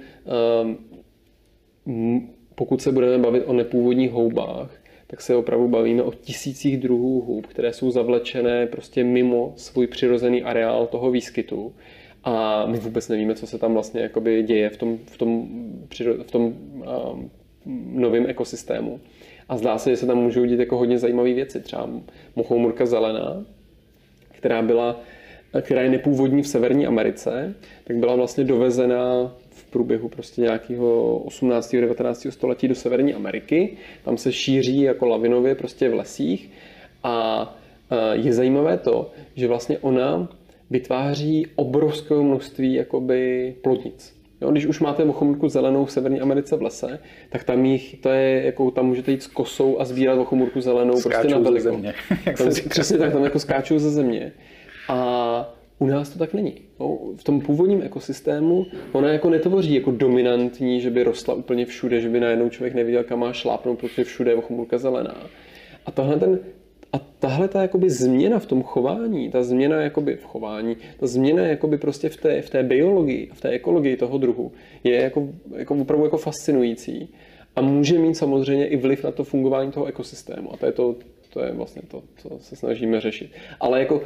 um, 1.85 2.29
pokud 2.55 2.83
se 2.83 2.93
budeme 2.93 3.19
bavit 3.19 3.45
o 3.47 3.53
nepůvodních 3.53 4.11
houbách, 4.11 4.71
tak 5.07 5.21
se 5.21 5.37
opravdu 5.37 5.69
bavíme 5.69 6.03
o 6.03 6.13
tisících 6.13 6.79
druhů 6.79 7.21
hub, 7.21 7.47
které 7.47 7.73
jsou 7.73 7.91
zavlečené 7.91 8.67
prostě 8.67 9.05
mimo 9.05 9.53
svůj 9.57 9.87
přirozený 9.87 10.43
areál 10.43 10.87
toho 10.87 11.11
výskytu. 11.11 11.73
A 12.25 12.67
my 12.67 12.79
vůbec 12.79 13.09
nevíme, 13.09 13.35
co 13.35 13.47
se 13.47 13.59
tam 13.59 13.73
vlastně 13.73 14.01
jakoby 14.01 14.43
děje 14.43 14.71
v 14.71 14.77
tom, 14.77 14.99
v 15.07 15.19
tom, 15.19 15.49
v 16.23 16.31
tom 16.31 16.43
um, 16.43 17.31
novém 17.93 18.27
ekosystému. 18.27 19.01
A 19.49 19.57
zdá 19.57 19.79
se, 19.79 19.91
že 19.91 19.97
se 19.97 20.07
tam 20.07 20.19
můžou 20.19 20.45
dít 20.45 20.61
jako 20.61 20.77
hodně 20.77 20.99
zajímavé 20.99 21.33
věci. 21.33 21.61
Třeba 21.61 21.91
mochoumurka 22.37 22.87
zelená, 22.87 23.45
která 24.33 24.63
byla 24.63 25.01
která 25.61 25.83
je 25.83 25.91
nepůvodní 25.91 26.43
v 26.43 26.49
Severní 26.49 26.87
Americe, 26.87 27.55
tak 27.85 27.97
byla 27.97 28.17
vlastně 28.17 28.45
dovezena 28.45 29.33
v 29.51 29.65
průběhu 29.65 30.09
prostě 30.09 30.41
nějakého 30.41 31.19
18. 31.19 31.73
19. 31.73 32.27
století 32.31 32.69
do 32.69 32.75
Severní 32.75 33.15
Ameriky. 33.15 33.77
Tam 34.05 34.17
se 34.17 34.33
šíří 34.33 34.81
jako 34.81 35.07
lavinově 35.07 35.55
prostě 35.55 35.89
v 35.89 35.95
lesích 35.95 36.51
a 37.03 37.57
je 38.13 38.33
zajímavé 38.33 38.79
to, 38.79 39.11
že 39.37 39.49
vlastně 39.49 39.79
ona 39.79 40.29
vytváří 40.71 41.47
obrovské 41.55 42.15
množství 42.15 42.75
jakoby 42.75 43.55
plodnic. 43.63 44.14
Jo, 44.41 44.51
když 44.51 44.67
už 44.67 44.81
máte 44.81 45.05
mochomurku 45.05 45.49
zelenou 45.49 45.85
v 45.85 45.93
Severní 45.93 46.21
Americe 46.21 46.57
v 46.57 46.63
lese, 46.63 46.99
tak 47.31 47.45
tam 47.45 47.65
jich, 47.65 47.97
to 48.01 48.09
je, 48.09 48.43
jako 48.45 48.71
tam 48.71 48.87
můžete 48.87 49.11
jít 49.11 49.23
s 49.23 49.27
kosou 49.27 49.81
a 49.81 49.85
sbírat 49.85 50.19
mochomurku 50.19 50.61
zelenou 50.61 50.97
skáčou 50.97 51.19
prostě 51.19 51.35
na 51.35 51.39
veliko. 51.39 51.63
země. 51.63 51.95
tam, 52.39 52.49
přesně 52.69 52.99
tak, 52.99 53.13
tam 53.13 53.25
jako 53.25 53.39
skáčou 53.39 53.79
ze 53.79 53.91
země. 53.91 54.33
A 54.89 55.55
u 55.79 55.87
nás 55.87 56.09
to 56.09 56.19
tak 56.19 56.35
není. 56.35 56.55
No, 56.81 56.99
v 57.17 57.25
tom 57.25 57.41
původním 57.41 57.83
ekosystému 57.83 58.67
ona 58.93 59.09
jako 59.09 59.31
netvoří 59.31 59.75
jako 59.75 59.91
dominantní, 59.91 60.81
že 60.81 60.91
by 60.91 61.03
rostla 61.03 61.35
úplně 61.35 61.67
všude, 61.67 62.01
že 62.01 62.09
by 62.09 62.21
najednou 62.21 62.49
člověk 62.49 62.75
neviděl, 62.75 63.05
kam 63.05 63.19
má 63.19 63.33
šlápnout, 63.33 63.79
protože 63.79 64.05
všude 64.05 64.31
je 64.31 64.41
chmurka 64.41 64.79
zelená. 64.79 65.17
A 65.87 65.91
tahle 65.91 66.17
ten 66.17 66.39
a 66.95 66.99
tahle 66.99 67.49
ta 67.49 67.63
jakoby 67.63 67.91
změna 67.91 68.39
v 68.39 68.47
tom 68.47 68.63
chování, 68.63 69.31
ta 69.31 69.43
změna 69.43 69.83
jakoby 69.83 70.17
v 70.17 70.25
chování, 70.25 70.77
ta 71.01 71.07
změna 71.07 71.47
jakoby 71.47 71.79
prostě 71.79 72.09
v 72.09 72.17
té, 72.17 72.43
v 72.43 72.51
té 72.51 72.63
biologii, 72.63 73.31
v 73.33 73.41
té 73.41 73.49
ekologii 73.49 73.97
toho 73.97 74.19
druhu 74.19 74.53
je 74.85 75.03
jako, 75.03 75.29
jako 75.57 75.75
opravdu 75.75 76.05
jako 76.05 76.19
fascinující 76.19 77.09
a 77.57 77.61
může 77.61 77.99
mít 77.99 78.15
samozřejmě 78.15 78.67
i 78.67 78.77
vliv 78.77 79.05
na 79.05 79.11
to 79.11 79.25
fungování 79.25 79.73
toho 79.73 79.87
ekosystému. 79.87 80.55
A 80.55 80.57
to 80.57 80.67
je 80.67 80.73
to, 80.73 80.95
to 81.33 81.41
je 81.41 81.53
vlastně 81.53 81.83
to, 81.89 82.03
co 82.17 82.39
se 82.41 82.57
snažíme 82.57 83.01
řešit. 83.01 83.31
Ale 83.61 83.79
jako 83.79 84.03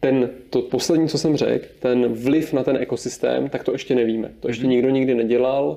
ten, 0.00 0.30
to 0.50 0.62
poslední, 0.62 1.08
co 1.08 1.18
jsem 1.18 1.36
řekl, 1.36 1.66
ten 1.78 2.08
vliv 2.08 2.52
na 2.52 2.64
ten 2.64 2.76
ekosystém, 2.76 3.48
tak 3.48 3.64
to 3.64 3.72
ještě 3.72 3.94
nevíme. 3.94 4.30
To 4.40 4.48
ještě 4.48 4.64
mm-hmm. 4.64 4.68
nikdo 4.68 4.90
nikdy 4.90 5.14
nedělal 5.14 5.76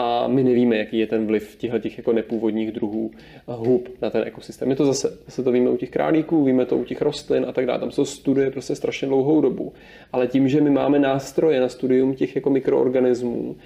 a 0.00 0.28
my 0.28 0.44
nevíme, 0.44 0.76
jaký 0.76 0.98
je 0.98 1.06
ten 1.06 1.26
vliv 1.26 1.56
těchto 1.56 1.78
těch 1.78 1.98
jako 1.98 2.12
nepůvodních 2.12 2.72
druhů 2.72 3.10
hub 3.46 3.88
na 4.02 4.10
ten 4.10 4.22
ekosystém. 4.26 4.68
My 4.68 4.76
to 4.76 4.86
zase, 4.86 5.18
zase 5.24 5.42
to 5.42 5.52
víme 5.52 5.70
u 5.70 5.76
těch 5.76 5.90
králíků, 5.90 6.44
víme 6.44 6.66
to 6.66 6.76
u 6.76 6.84
těch 6.84 7.02
rostlin 7.02 7.46
a 7.48 7.52
tak 7.52 7.66
dále. 7.66 7.78
Tam 7.78 7.90
se 7.90 8.04
studuje 8.04 8.50
prostě 8.50 8.74
strašně 8.74 9.08
dlouhou 9.08 9.40
dobu. 9.40 9.72
Ale 10.12 10.26
tím, 10.26 10.48
že 10.48 10.60
my 10.60 10.70
máme 10.70 10.98
nástroje 10.98 11.60
na 11.60 11.68
studium 11.68 12.14
těch 12.14 12.36
jako 12.36 12.50
mikroorganismů, 12.50 13.56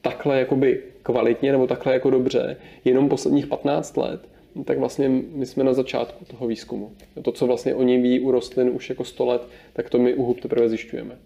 takhle 0.00 0.38
jakoby 0.38 0.82
kvalitně 1.02 1.52
nebo 1.52 1.66
takhle 1.66 1.92
jako 1.92 2.10
dobře, 2.10 2.56
jenom 2.84 3.08
posledních 3.08 3.46
15 3.46 3.96
let, 3.96 4.28
tak 4.64 4.78
vlastně 4.78 5.08
my 5.08 5.46
jsme 5.46 5.64
na 5.64 5.72
začátku 5.72 6.24
toho 6.24 6.46
výzkumu. 6.46 6.92
To, 7.22 7.32
co 7.32 7.46
vlastně 7.46 7.74
oni 7.74 7.98
ví 7.98 8.20
u 8.20 8.30
rostlin 8.30 8.70
už 8.70 8.90
jako 8.90 9.04
100 9.04 9.26
let, 9.26 9.42
tak 9.72 9.90
to 9.90 9.98
my 9.98 10.14
u 10.14 10.24
hub 10.24 10.40
teprve 10.40 10.68
zjišťujeme. 10.68 11.18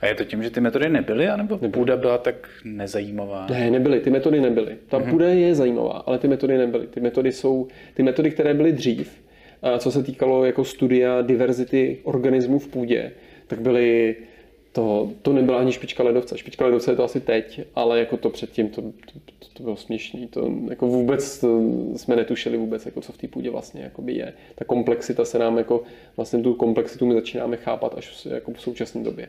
A 0.00 0.06
je 0.06 0.14
to 0.14 0.24
tím, 0.24 0.42
že 0.42 0.50
ty 0.50 0.60
metody 0.60 0.88
nebyly, 0.88 1.28
anebo 1.28 1.54
nebyly. 1.54 1.72
půda 1.72 1.96
byla 1.96 2.18
tak 2.18 2.48
nezajímavá? 2.64 3.46
Ne, 3.50 3.70
nebyly, 3.70 4.00
ty 4.00 4.10
metody 4.10 4.40
nebyly. 4.40 4.76
Ta 4.88 4.98
mm-hmm. 4.98 5.10
půda 5.10 5.28
je 5.28 5.54
zajímavá, 5.54 6.02
ale 6.06 6.18
ty 6.18 6.28
metody 6.28 6.58
nebyly. 6.58 6.86
Ty 6.86 7.00
metody 7.00 7.32
jsou, 7.32 7.68
ty 7.94 8.02
metody, 8.02 8.30
které 8.30 8.54
byly 8.54 8.72
dřív, 8.72 9.22
co 9.78 9.90
se 9.90 10.02
týkalo 10.02 10.44
jako 10.44 10.64
studia 10.64 11.22
diverzity 11.22 11.98
organismů 12.02 12.58
v 12.58 12.68
půdě, 12.68 13.12
tak 13.46 13.60
byly 13.60 14.16
to, 14.72 15.10
to 15.22 15.32
nebyla 15.32 15.58
ani 15.58 15.72
špička 15.72 16.02
ledovce. 16.02 16.38
Špička 16.38 16.64
ledovce 16.64 16.90
je 16.90 16.96
to 16.96 17.04
asi 17.04 17.20
teď, 17.20 17.60
ale 17.74 17.98
jako 17.98 18.16
to 18.16 18.30
předtím 18.30 18.68
to, 18.68 18.82
to, 18.82 19.18
to 19.52 19.62
bylo 19.62 19.76
směšný. 19.76 20.26
To, 20.26 20.52
jako 20.70 20.86
vůbec 20.86 21.40
to 21.40 21.60
jsme 21.96 22.16
netušili 22.16 22.56
vůbec, 22.56 22.86
jako 22.86 23.00
co 23.00 23.12
v 23.12 23.18
té 23.18 23.28
půdě 23.28 23.50
vlastně 23.50 23.82
jakoby 23.82 24.12
je. 24.12 24.32
Ta 24.54 24.64
komplexita 24.64 25.24
se 25.24 25.38
nám 25.38 25.58
jako, 25.58 25.82
vlastně 26.16 26.42
tu 26.42 26.54
komplexitu 26.54 27.06
my 27.06 27.14
začínáme 27.14 27.56
chápat 27.56 27.94
až 27.98 28.26
jako 28.26 28.52
v 28.52 28.60
současné 28.60 29.04
době. 29.04 29.28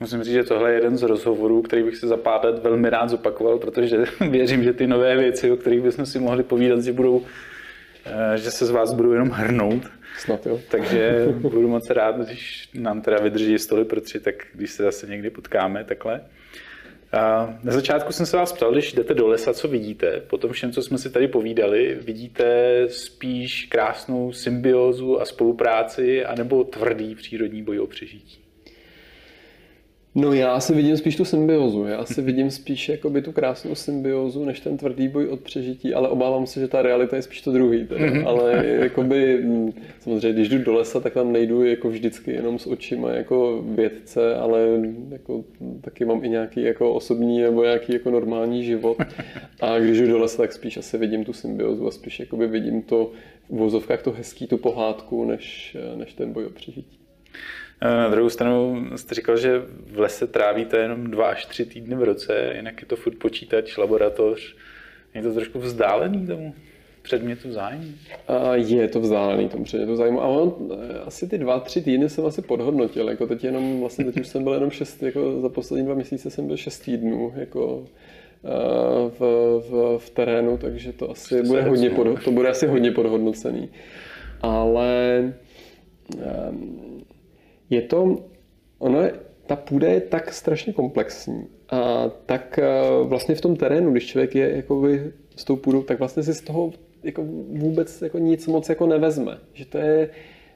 Musím 0.00 0.22
říct, 0.22 0.34
že 0.34 0.44
tohle 0.44 0.70
je 0.70 0.74
jeden 0.74 0.96
z 0.96 1.02
rozhovorů, 1.02 1.62
který 1.62 1.82
bych 1.82 1.96
si 1.96 2.06
za 2.06 2.16
pár 2.16 2.44
let 2.44 2.62
velmi 2.62 2.90
rád 2.90 3.10
zopakoval, 3.10 3.58
protože 3.58 4.04
věřím, 4.30 4.64
že 4.64 4.72
ty 4.72 4.86
nové 4.86 5.16
věci, 5.16 5.50
o 5.50 5.56
kterých 5.56 5.80
bychom 5.80 6.06
si 6.06 6.18
mohli 6.18 6.42
povídat, 6.42 6.82
že 6.82 6.92
budou 6.92 7.22
eh, 8.06 8.38
že 8.38 8.50
se 8.50 8.66
z 8.66 8.70
vás 8.70 8.92
budou 8.92 9.12
jenom 9.12 9.30
hrnout. 9.30 9.82
Snad 10.18 10.46
jo. 10.46 10.60
Takže 10.70 11.26
budu 11.38 11.68
moc 11.68 11.90
rád, 11.90 12.16
když 12.16 12.68
nám 12.74 13.00
teda 13.00 13.18
vydrží 13.18 13.58
stoly 13.58 13.84
pro 13.84 14.00
tři, 14.00 14.20
tak 14.20 14.34
když 14.54 14.70
se 14.70 14.82
zase 14.82 15.06
někdy 15.06 15.30
potkáme 15.30 15.84
takhle. 15.84 16.20
A 17.14 17.54
na 17.62 17.72
začátku 17.72 18.12
jsem 18.12 18.26
se 18.26 18.36
vás 18.36 18.52
ptal, 18.52 18.72
když 18.72 18.92
jdete 18.92 19.14
do 19.14 19.26
lesa, 19.26 19.54
co 19.54 19.68
vidíte? 19.68 20.22
Po 20.26 20.38
tom 20.38 20.52
všem, 20.52 20.72
co 20.72 20.82
jsme 20.82 20.98
si 20.98 21.10
tady 21.10 21.28
povídali, 21.28 21.98
vidíte 22.00 22.76
spíš 22.88 23.64
krásnou 23.64 24.32
symbiózu 24.32 25.20
a 25.20 25.24
spolupráci, 25.24 26.24
anebo 26.24 26.64
tvrdý 26.64 27.14
přírodní 27.14 27.62
boj 27.62 27.80
o 27.80 27.86
přežití? 27.86 28.43
No 30.16 30.32
já 30.32 30.60
si 30.60 30.74
vidím 30.74 30.96
spíš 30.96 31.16
tu 31.16 31.24
symbiozu. 31.24 31.84
Já 31.84 32.04
si 32.04 32.22
vidím 32.22 32.50
spíš 32.50 32.88
jakoby 32.88 33.22
tu 33.22 33.32
krásnou 33.32 33.74
symbiozu, 33.74 34.44
než 34.44 34.60
ten 34.60 34.76
tvrdý 34.76 35.08
boj 35.08 35.28
od 35.28 35.40
přežití, 35.40 35.94
ale 35.94 36.08
obávám 36.08 36.46
se, 36.46 36.60
že 36.60 36.68
ta 36.68 36.82
realita 36.82 37.16
je 37.16 37.22
spíš 37.22 37.40
to 37.40 37.52
druhý. 37.52 37.86
Teda. 37.86 38.06
Mm-hmm. 38.06 38.26
Ale 38.26 38.66
jakoby, 38.66 39.42
mm, 39.42 39.72
samozřejmě, 40.00 40.32
když 40.32 40.48
jdu 40.48 40.58
do 40.58 40.74
lesa, 40.74 41.00
tak 41.00 41.12
tam 41.12 41.32
nejdu 41.32 41.64
jako 41.64 41.90
vždycky 41.90 42.30
jenom 42.30 42.58
s 42.58 42.66
očima 42.66 43.10
jako 43.10 43.64
vědce, 43.68 44.34
ale 44.34 44.60
jako, 45.10 45.44
taky 45.80 46.04
mám 46.04 46.24
i 46.24 46.28
nějaký 46.28 46.62
jako 46.62 46.94
osobní 46.94 47.40
nebo 47.40 47.62
nějaký 47.62 47.92
jako 47.92 48.10
normální 48.10 48.64
život. 48.64 48.96
A 49.60 49.78
když 49.78 49.98
jdu 49.98 50.06
do 50.06 50.18
lesa, 50.18 50.42
tak 50.42 50.52
spíš 50.52 50.76
asi 50.76 50.98
vidím 50.98 51.24
tu 51.24 51.32
symbiozu 51.32 51.86
a 51.86 51.90
spíš 51.90 52.20
jakoby 52.20 52.46
vidím 52.46 52.82
to 52.82 53.12
v 53.48 53.50
uvozovkách 53.50 54.02
to 54.02 54.12
hezký, 54.12 54.46
tu 54.46 54.58
pohádku, 54.58 55.24
než, 55.24 55.76
než 55.96 56.12
ten 56.12 56.32
boj 56.32 56.46
o 56.46 56.50
přežití. 56.50 56.98
Na 57.84 58.08
druhou 58.08 58.30
stranu 58.30 58.86
jste 58.96 59.14
říkal, 59.14 59.36
že 59.36 59.62
v 59.92 59.98
lese 59.98 60.26
trávíte 60.26 60.76
jenom 60.78 61.10
dva 61.10 61.26
až 61.26 61.46
tři 61.46 61.66
týdny 61.66 61.96
v 61.96 62.02
roce, 62.02 62.52
jinak 62.56 62.80
je 62.80 62.86
to 62.86 62.96
furt 62.96 63.18
počítač, 63.18 63.76
laboratoř. 63.76 64.56
Je 65.14 65.22
to 65.22 65.34
trošku 65.34 65.58
vzdálený 65.58 66.26
tomu 66.26 66.54
předmětu 67.02 67.52
zájmu? 67.52 67.84
A 68.28 68.54
je 68.54 68.88
to 68.88 69.00
vzdálený 69.00 69.48
tomu 69.48 69.64
předmětu 69.64 69.96
zájmu, 69.96 70.22
ale 70.22 70.42
on, 70.42 70.72
eh, 70.72 70.98
asi 70.98 71.28
ty 71.28 71.38
dva, 71.38 71.60
tři 71.60 71.82
týdny 71.82 72.08
jsem 72.08 72.26
asi 72.26 72.42
podhodnotil. 72.42 73.08
Jako 73.08 73.26
teď 73.26 73.44
jenom, 73.44 73.80
vlastně 73.80 74.04
teď 74.04 74.20
už 74.20 74.26
jsem 74.26 74.44
byl 74.44 74.52
jenom 74.52 74.70
šest, 74.70 75.02
jako 75.02 75.40
za 75.40 75.48
poslední 75.48 75.86
dva 75.86 75.94
měsíce 75.94 76.30
jsem 76.30 76.46
byl 76.46 76.56
šest 76.56 76.78
týdnů, 76.78 77.32
jako 77.36 77.84
eh, 78.44 78.48
v, 79.18 79.20
v, 79.70 79.98
v 79.98 80.10
terénu, 80.10 80.58
takže 80.58 80.92
to 80.92 81.10
asi 81.10 81.42
bude 81.42 81.62
hodně, 81.62 81.90
pod, 81.90 82.24
to 82.24 82.30
bude 82.30 82.48
asi 82.48 82.66
hodně 82.66 82.90
podhodnocený. 82.90 83.68
Ale 84.42 85.32
um, 86.50 86.93
je 87.70 87.82
to, 87.82 88.16
ono 88.78 89.02
je, 89.02 89.12
ta 89.46 89.56
půda 89.56 89.88
je 89.88 90.00
tak 90.00 90.32
strašně 90.32 90.72
komplexní 90.72 91.46
a 91.70 92.08
tak 92.26 92.58
eh, 92.58 92.64
vlastně 93.04 93.34
v 93.34 93.40
tom 93.40 93.56
terénu, 93.56 93.92
když 93.92 94.06
člověk 94.06 94.34
je 94.34 94.56
jakoby 94.56 95.12
s 95.36 95.44
tou 95.44 95.56
půdou, 95.56 95.82
tak 95.82 95.98
vlastně 95.98 96.22
si 96.22 96.34
z 96.34 96.40
toho 96.40 96.72
jako 97.02 97.22
vůbec 97.48 98.02
jako 98.02 98.18
nic 98.18 98.46
moc 98.46 98.68
jako 98.68 98.86
nevezme. 98.86 99.38
Že 99.52 99.64
to 99.64 99.78
je, 99.78 100.10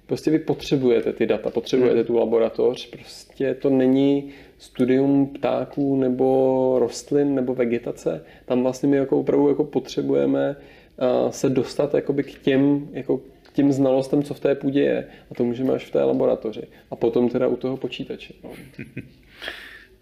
prostě 0.06 0.30
vy 0.30 0.38
potřebujete 0.38 1.12
ty 1.12 1.26
data, 1.26 1.50
potřebujete 1.50 1.96
hmm. 1.96 2.06
tu 2.06 2.16
laboratoř, 2.16 2.90
prostě 2.90 3.54
to 3.54 3.70
není 3.70 4.28
studium 4.58 5.26
ptáků 5.26 5.96
nebo 5.96 6.76
rostlin 6.78 7.34
nebo 7.34 7.54
vegetace. 7.54 8.24
Tam 8.46 8.62
vlastně 8.62 8.88
my 8.88 8.96
jako 8.96 9.20
opravdu 9.20 9.48
jako 9.48 9.64
potřebujeme 9.64 10.56
eh, 10.56 11.32
se 11.32 11.48
dostat 11.48 11.94
jakoby 11.94 12.22
k 12.22 12.38
těm 12.38 12.88
jako 12.92 13.20
tím 13.52 13.72
znalostem, 13.72 14.22
co 14.22 14.34
v 14.34 14.40
té 14.40 14.54
půdě 14.54 14.80
je. 14.80 15.06
A 15.30 15.34
to 15.34 15.44
můžeme 15.44 15.72
až 15.72 15.84
v 15.84 15.90
té 15.90 16.02
laboratoři. 16.02 16.62
A 16.90 16.96
potom 16.96 17.28
teda 17.28 17.46
u 17.46 17.56
toho 17.56 17.76
počítače. 17.76 18.34
No. 18.44 18.50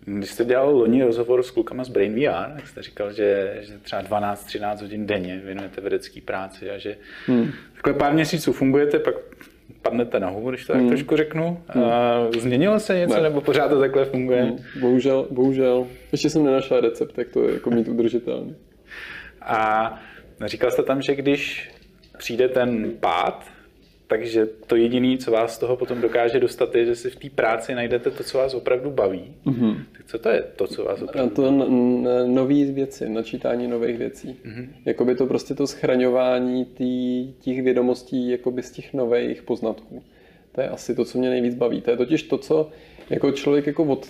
Když 0.04 0.30
jste 0.30 0.44
dělal 0.44 0.76
loni 0.76 1.04
rozhovor 1.04 1.42
s 1.42 1.50
klukama 1.50 1.84
z 1.84 1.88
Brain 1.88 2.14
VR, 2.14 2.54
tak 2.54 2.68
jste 2.68 2.82
říkal, 2.82 3.12
že, 3.12 3.58
že 3.60 3.78
třeba 3.78 4.02
12-13 4.02 4.80
hodin 4.80 5.06
denně 5.06 5.40
věnujete 5.44 5.80
vědecké 5.80 6.20
práci 6.20 6.70
a 6.70 6.78
že 6.78 6.96
hmm. 7.26 7.50
takhle 7.74 7.94
pár 7.94 8.14
měsíců 8.14 8.52
fungujete, 8.52 8.98
pak 8.98 9.14
padnete 9.82 10.20
na 10.20 10.28
hubu, 10.28 10.50
když 10.50 10.64
to 10.64 10.72
tak 10.72 10.80
hmm. 10.80 10.88
trošku 10.88 11.16
řeknu. 11.16 11.62
Hmm. 11.68 11.84
Změnilo 12.38 12.80
se 12.80 12.98
něco, 12.98 13.16
ne. 13.16 13.22
nebo 13.22 13.40
pořád 13.40 13.68
to 13.68 13.80
takhle 13.80 14.04
funguje? 14.04 14.42
Hmm. 14.42 14.58
Bohužel, 14.80 15.26
bohužel. 15.30 15.86
Ještě 16.12 16.30
jsem 16.30 16.44
nenašel 16.44 16.80
recept, 16.80 17.18
jak 17.18 17.28
to 17.28 17.48
je 17.48 17.54
jako 17.54 17.70
mít 17.70 17.88
udržitelný. 17.88 18.56
A 19.42 19.94
říkal 20.44 20.70
jste 20.70 20.82
tam, 20.82 21.02
že 21.02 21.14
když 21.14 21.70
přijde 22.16 22.48
ten 22.48 22.92
pád, 23.00 23.44
takže 24.06 24.46
to 24.66 24.76
jediné, 24.76 25.18
co 25.18 25.30
vás 25.30 25.54
z 25.54 25.58
toho 25.58 25.76
potom 25.76 26.00
dokáže 26.00 26.40
dostat, 26.40 26.74
je, 26.74 26.84
že 26.84 26.96
si 26.96 27.10
v 27.10 27.16
té 27.16 27.30
práci 27.30 27.74
najdete 27.74 28.10
to, 28.10 28.24
co 28.24 28.38
vás 28.38 28.54
opravdu 28.54 28.90
baví. 28.90 29.34
Mm-hmm. 29.46 29.76
Tak 29.92 30.06
co 30.06 30.18
to 30.18 30.28
je 30.28 30.44
to, 30.56 30.66
co 30.66 30.84
vás 30.84 31.02
opravdu 31.02 31.32
A 31.32 31.34
to 31.34 31.50
nové 32.26 32.64
věci, 32.64 33.08
načítání 33.08 33.68
nových 33.68 33.98
věcí. 33.98 34.36
Mm-hmm. 34.44 34.68
Jakoby 34.84 35.14
to 35.14 35.26
prostě 35.26 35.54
to 35.54 35.66
schraňování 35.66 36.64
tý, 36.64 37.32
těch 37.32 37.62
vědomostí 37.62 38.28
jakoby 38.28 38.62
z 38.62 38.70
těch 38.70 38.94
nových 38.94 39.42
poznatků. 39.42 40.02
To 40.52 40.60
je 40.60 40.68
asi 40.68 40.94
to, 40.94 41.04
co 41.04 41.18
mě 41.18 41.30
nejvíc 41.30 41.54
baví. 41.54 41.80
To 41.80 41.90
je 41.90 41.96
totiž 41.96 42.22
to, 42.22 42.38
co 42.38 42.70
jako 43.10 43.32
člověk 43.32 43.66
jako 43.66 43.84
od, 43.84 44.06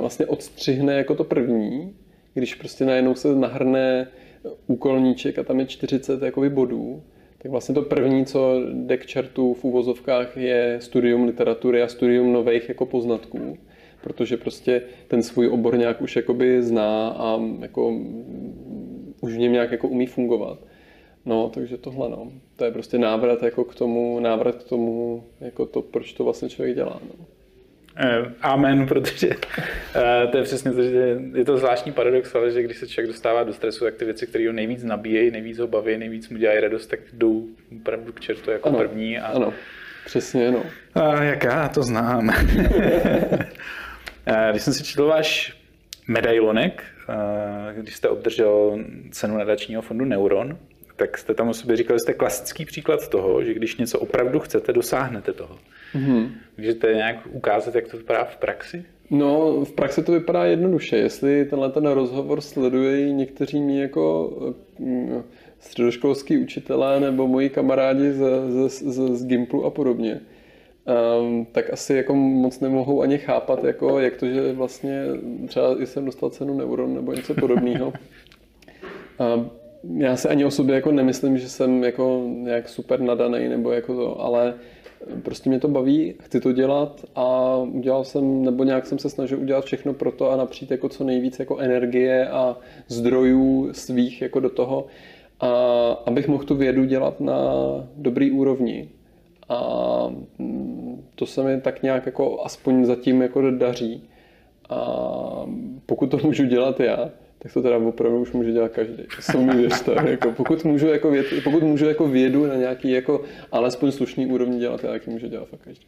vlastně 0.00 0.26
odstřihne 0.26 0.94
jako 0.94 1.14
to 1.14 1.24
první, 1.24 1.94
když 2.34 2.54
prostě 2.54 2.84
najednou 2.84 3.14
se 3.14 3.34
nahrne 3.34 4.08
úkolníček 4.66 5.38
a 5.38 5.42
tam 5.42 5.60
je 5.60 5.66
40 5.66 6.22
jakoby 6.22 6.50
bodů, 6.50 7.02
tak 7.38 7.50
vlastně 7.50 7.74
to 7.74 7.82
první, 7.82 8.26
co 8.26 8.60
jde 8.72 8.96
k 8.96 9.06
čertu 9.06 9.54
v 9.54 9.64
úvozovkách, 9.64 10.36
je 10.36 10.78
studium 10.80 11.24
literatury 11.24 11.82
a 11.82 11.88
studium 11.88 12.32
nových 12.32 12.68
jako 12.68 12.86
poznatků. 12.86 13.58
Protože 14.02 14.36
prostě 14.36 14.82
ten 15.08 15.22
svůj 15.22 15.48
obor 15.48 15.78
nějak 15.78 16.02
už 16.02 16.16
jakoby 16.16 16.62
zná 16.62 17.08
a 17.08 17.40
jako 17.60 18.00
už 19.20 19.34
v 19.34 19.38
něm 19.38 19.52
nějak 19.52 19.72
jako 19.72 19.88
umí 19.88 20.06
fungovat. 20.06 20.58
No, 21.24 21.50
takže 21.54 21.78
tohle 21.78 22.08
no. 22.08 22.32
To 22.56 22.64
je 22.64 22.70
prostě 22.70 22.98
návrat 22.98 23.42
jako 23.42 23.64
k 23.64 23.74
tomu, 23.74 24.20
návrat 24.20 24.56
k 24.56 24.68
tomu, 24.68 25.24
jako 25.40 25.66
to, 25.66 25.82
proč 25.82 26.12
to 26.12 26.24
vlastně 26.24 26.48
člověk 26.48 26.76
dělá. 26.76 27.00
No. 27.18 27.24
Eh, 27.98 28.32
amen, 28.42 28.86
protože 28.86 29.30
eh, 29.94 30.26
to 30.26 30.36
je 30.36 30.42
přesně 30.42 30.72
to, 30.72 30.82
že 30.82 31.18
je 31.34 31.44
to 31.44 31.58
zvláštní 31.58 31.92
paradox, 31.92 32.34
ale 32.34 32.50
že 32.50 32.62
když 32.62 32.76
se 32.78 32.88
člověk 32.88 33.12
dostává 33.12 33.44
do 33.44 33.52
stresu, 33.52 33.84
tak 33.84 33.94
ty 33.94 34.04
věci, 34.04 34.26
které 34.26 34.46
ho 34.46 34.52
nejvíc 34.52 34.84
nabíjejí, 34.84 35.30
nejvíc 35.30 35.58
ho 35.58 35.66
baví, 35.66 35.98
nejvíc 35.98 36.28
mu 36.28 36.38
dělají 36.38 36.60
radost, 36.60 36.86
tak 36.86 37.00
jdou 37.12 37.46
opravdu 37.80 38.12
k 38.12 38.20
čertu 38.20 38.50
jako 38.50 38.68
ano, 38.68 38.78
první. 38.78 39.18
A... 39.18 39.26
Ano, 39.26 39.52
přesně, 40.06 40.50
no. 40.50 40.62
A 40.94 41.22
jak 41.22 41.44
já 41.44 41.68
to 41.68 41.82
znám. 41.82 42.30
Eh, 44.28 44.48
když 44.50 44.62
jsem 44.62 44.72
si 44.72 44.84
četl 44.84 45.06
váš 45.06 45.56
medailonek, 46.08 46.84
když 47.72 47.96
jste 47.96 48.08
obdržel 48.08 48.78
cenu 49.10 49.38
nadačního 49.38 49.82
fondu 49.82 50.04
Neuron, 50.04 50.58
tak 50.96 51.18
jste 51.18 51.34
tam 51.34 51.48
o 51.48 51.54
sobě 51.54 51.76
říkal, 51.76 51.96
že 51.96 52.00
jste 52.00 52.12
klasický 52.12 52.64
příklad 52.64 53.08
toho, 53.08 53.44
že 53.44 53.54
když 53.54 53.76
něco 53.76 53.98
opravdu 53.98 54.40
chcete, 54.40 54.72
dosáhnete 54.72 55.32
toho. 55.32 55.58
Mm-hmm. 55.94 56.30
Můžete 56.58 56.94
nějak 56.94 57.16
ukázat, 57.32 57.74
jak 57.74 57.88
to 57.88 57.96
vypadá 57.96 58.24
v 58.24 58.36
praxi? 58.36 58.84
No, 59.10 59.64
v 59.64 59.72
praxi 59.72 60.02
to 60.02 60.12
vypadá 60.12 60.44
jednoduše. 60.44 60.96
Jestli 60.96 61.44
tenhle 61.44 61.70
ten 61.70 61.86
rozhovor 61.86 62.40
sledují 62.40 63.12
někteří 63.12 63.60
mý 63.60 63.78
jako 63.78 64.32
mm, 64.78 65.22
středoškolský 65.60 66.38
učitelé 66.38 67.00
nebo 67.00 67.28
moji 67.28 67.50
kamarádi 67.50 68.12
z, 68.12 68.22
z, 68.48 68.82
z, 68.82 69.16
z 69.16 69.26
Gimplu 69.26 69.64
a 69.64 69.70
podobně, 69.70 70.20
um, 71.20 71.46
tak 71.52 71.72
asi 71.72 71.94
jako 71.94 72.14
moc 72.14 72.60
nemohou 72.60 73.02
ani 73.02 73.18
chápat, 73.18 73.64
jako, 73.64 74.00
jak 74.00 74.16
to, 74.16 74.26
že 74.26 74.52
vlastně 74.52 75.04
třeba 75.46 75.76
jsem 75.84 76.04
dostal 76.04 76.30
cenu 76.30 76.58
Neuron 76.58 76.94
nebo 76.94 77.12
něco 77.12 77.34
podobného. 77.34 77.92
Um, 79.36 79.50
já 79.94 80.16
se 80.16 80.28
ani 80.28 80.44
o 80.44 80.50
sobě 80.50 80.74
jako 80.74 80.92
nemyslím, 80.92 81.38
že 81.38 81.48
jsem 81.48 81.84
jako 81.84 82.22
nějak 82.26 82.68
super 82.68 83.00
nadaný 83.00 83.48
nebo 83.48 83.72
jako 83.72 83.94
to, 83.94 84.20
ale 84.20 84.54
prostě 85.22 85.50
mě 85.50 85.60
to 85.60 85.68
baví, 85.68 86.14
chci 86.20 86.40
to 86.40 86.52
dělat 86.52 87.04
a 87.14 87.56
udělal 87.56 88.04
jsem, 88.04 88.44
nebo 88.44 88.64
nějak 88.64 88.86
jsem 88.86 88.98
se 88.98 89.10
snažil 89.10 89.40
udělat 89.40 89.64
všechno 89.64 89.94
pro 89.94 90.12
to 90.12 90.30
a 90.30 90.36
napřít 90.36 90.70
jako 90.70 90.88
co 90.88 91.04
nejvíc 91.04 91.38
jako 91.38 91.58
energie 91.58 92.28
a 92.28 92.56
zdrojů 92.88 93.68
svých 93.72 94.22
jako 94.22 94.40
do 94.40 94.50
toho, 94.50 94.86
a 95.40 95.48
abych 96.06 96.28
mohl 96.28 96.44
tu 96.44 96.54
vědu 96.54 96.84
dělat 96.84 97.20
na 97.20 97.40
dobrý 97.96 98.30
úrovni. 98.30 98.88
A 99.48 99.60
to 101.14 101.26
se 101.26 101.42
mi 101.42 101.60
tak 101.60 101.82
nějak 101.82 102.06
jako 102.06 102.44
aspoň 102.44 102.84
zatím 102.84 103.22
jako 103.22 103.50
daří. 103.50 104.02
A 104.70 105.46
pokud 105.86 106.06
to 106.10 106.18
můžu 106.22 106.44
dělat 106.44 106.80
já, 106.80 107.10
tak 107.38 107.52
to 107.52 107.62
teda 107.62 107.76
opravdu 107.76 108.20
už 108.20 108.32
může 108.32 108.52
dělat 108.52 108.72
každý. 108.72 109.02
To 109.32 109.40
mi 109.40 109.56
věřte. 109.56 109.94
jako, 110.10 110.32
pokud, 110.32 110.64
můžu 110.64 110.86
jako 110.86 111.10
věd, 111.10 111.26
pokud 111.44 111.62
můžu 111.62 111.86
jako 111.86 112.08
vědu 112.08 112.46
na 112.46 112.54
nějaký 112.54 112.90
jako 112.90 113.24
alespoň 113.52 113.92
slušný 113.92 114.26
úrovni 114.26 114.58
dělat, 114.58 114.80
tak 114.80 115.06
ji 115.06 115.12
může 115.12 115.28
dělat 115.28 115.48
fakt 115.48 115.60
každý. 115.64 115.86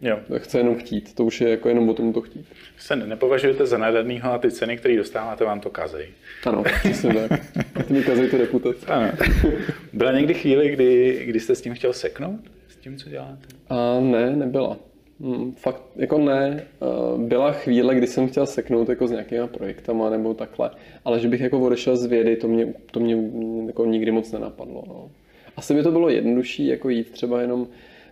Jo. 0.00 0.18
Tak 0.28 0.42
chce 0.42 0.58
jenom 0.58 0.76
chtít, 0.76 1.14
to 1.14 1.24
už 1.24 1.40
je 1.40 1.50
jako 1.50 1.68
jenom 1.68 1.88
o 1.88 1.94
tom 1.94 2.12
to 2.12 2.20
chtít. 2.20 2.46
Se 2.78 2.96
nepovažujete 2.96 3.66
za 3.66 3.78
nadarnýho 3.78 4.32
a 4.32 4.38
ty 4.38 4.50
ceny, 4.50 4.76
které 4.76 4.96
dostáváte, 4.96 5.44
vám 5.44 5.60
to 5.60 5.70
kazejí. 5.70 6.08
Ano, 6.46 6.62
přesně 6.62 7.14
tak. 7.14 7.40
A 7.74 7.82
ty 7.82 7.92
mi 7.92 8.02
kazejí 8.02 8.30
tu 8.30 8.38
reputaci. 8.38 8.86
Ano. 8.86 9.12
Byla 9.92 10.12
někdy 10.12 10.34
chvíli, 10.34 10.70
kdy, 10.70 11.22
kdy 11.26 11.40
jste 11.40 11.54
s 11.54 11.60
tím 11.60 11.74
chtěl 11.74 11.92
seknout? 11.92 12.40
S 12.68 12.76
tím, 12.76 12.96
co 12.96 13.08
děláte? 13.08 13.46
A 13.68 14.00
ne, 14.00 14.36
nebyla. 14.36 14.76
Hmm, 15.20 15.52
fakt 15.52 15.82
jako 15.96 16.18
ne. 16.18 16.62
Eh, 16.62 17.18
byla 17.18 17.52
chvíle, 17.52 17.94
kdy 17.94 18.06
jsem 18.06 18.28
chtěl 18.28 18.46
seknout 18.46 18.88
jako 18.88 19.08
s 19.08 19.10
nějakýma 19.10 19.46
projektama 19.46 20.10
nebo 20.10 20.34
takhle, 20.34 20.70
ale 21.04 21.20
že 21.20 21.28
bych 21.28 21.40
jako 21.40 21.60
odešel 21.60 21.96
z 21.96 22.06
vědy, 22.06 22.36
to 22.36 22.48
mě, 22.48 22.74
to 22.90 23.00
mě 23.00 23.16
jako 23.66 23.86
nikdy 23.86 24.10
moc 24.10 24.32
nenapadlo. 24.32 24.84
No. 24.88 25.10
Asi 25.56 25.74
by 25.74 25.82
to 25.82 25.90
bylo 25.90 26.08
jednodušší 26.08 26.66
jako 26.66 26.88
jít 26.88 27.10
třeba 27.10 27.40
jenom 27.40 27.66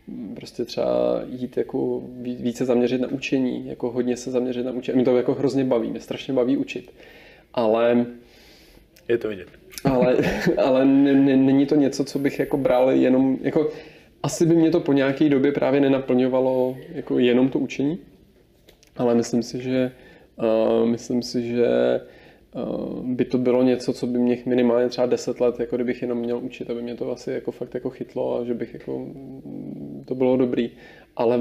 hm, 0.09 0.35
prostě 0.35 0.65
třeba 0.65 1.23
jít 1.29 1.57
jako 1.57 2.03
více 2.23 2.65
zaměřit 2.65 3.01
na 3.01 3.09
učení, 3.09 3.67
jako 3.69 3.91
hodně 3.91 4.17
se 4.17 4.31
zaměřit 4.31 4.67
na 4.67 4.73
učení. 4.73 4.97
Mě 4.97 5.05
to 5.05 5.17
jako 5.17 5.35
hrozně 5.35 5.65
baví, 5.65 5.91
mě 5.91 6.01
strašně 6.01 6.35
baví 6.35 6.57
učit. 6.57 6.93
Ale... 7.55 8.07
Je 9.09 9.19
to 9.19 9.29
vidět. 9.29 9.49
Ale, 9.85 10.17
ale 10.65 10.85
není 10.85 11.67
to 11.67 11.75
něco, 11.75 12.05
co 12.05 12.19
bych 12.19 12.39
jako 12.39 12.57
bral 12.57 12.91
jenom, 12.91 13.39
jako 13.43 13.71
asi 14.25 14.47
by 14.47 14.57
mě 14.57 14.71
to 14.71 14.81
po 14.81 14.93
nějaké 14.93 15.29
době 15.29 15.53
právě 15.53 15.81
nenaplňovalo 15.81 16.77
jako 16.95 17.19
jenom 17.19 17.49
to 17.49 17.59
učení, 17.59 17.99
ale 18.97 19.15
myslím 19.15 19.43
si, 19.43 19.63
že 19.63 19.93
uh, 20.37 20.89
myslím 20.89 21.23
si, 21.23 21.49
že 21.49 22.01
uh, 22.55 23.05
by 23.05 23.25
to 23.25 23.39
bylo 23.39 23.63
něco, 23.63 23.93
co 23.93 24.07
by 24.07 24.19
mě 24.19 24.39
minimálně 24.47 24.89
třeba 24.89 25.07
10 25.07 25.41
let, 25.41 25.61
jako 25.61 25.77
kdybych 25.77 26.03
jenom 26.03 26.19
měl 26.19 26.39
učit, 26.39 26.71
aby 26.71 26.83
mě 26.83 26.95
to 26.95 27.13
asi 27.13 27.31
jako 27.31 27.51
fakt 27.53 27.75
jako 27.75 27.91
chytlo 27.91 28.39
a 28.39 28.45
že 28.45 28.55
bych 28.55 28.75
jako 28.75 28.99
mm, 28.99 30.05
to 30.07 30.15
bylo 30.15 30.37
dobrý. 30.37 30.71
Ale 31.17 31.39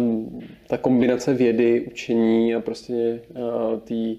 ta 0.68 0.78
kombinace 0.78 1.34
vědy, 1.34 1.82
učení 1.82 2.56
a 2.56 2.60
prostě 2.60 3.22
uh, 3.30 3.80
tý, 3.80 4.18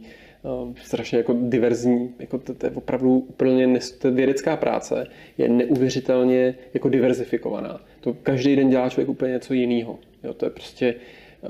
strašně 0.83 1.19
jako 1.19 1.37
diverzní, 1.41 2.15
jako 2.19 2.39
to, 2.39 2.55
to 2.55 2.67
je 2.67 2.73
opravdu 2.75 3.19
úplně, 3.19 3.79
to 3.99 4.13
vědecká 4.13 4.57
práce 4.57 5.07
je 5.39 5.49
neuvěřitelně 5.49 6.55
jako 6.75 6.89
diverzifikovaná. 6.89 7.81
To 8.01 8.15
každý 8.15 8.57
den 8.57 8.71
dělá 8.71 8.89
člověk 8.89 9.09
úplně 9.09 9.33
něco 9.33 9.55
jiného. 9.55 9.99
Jo, 10.25 10.35
to 10.35 10.47
je 10.47 10.51
prostě, 10.51 10.95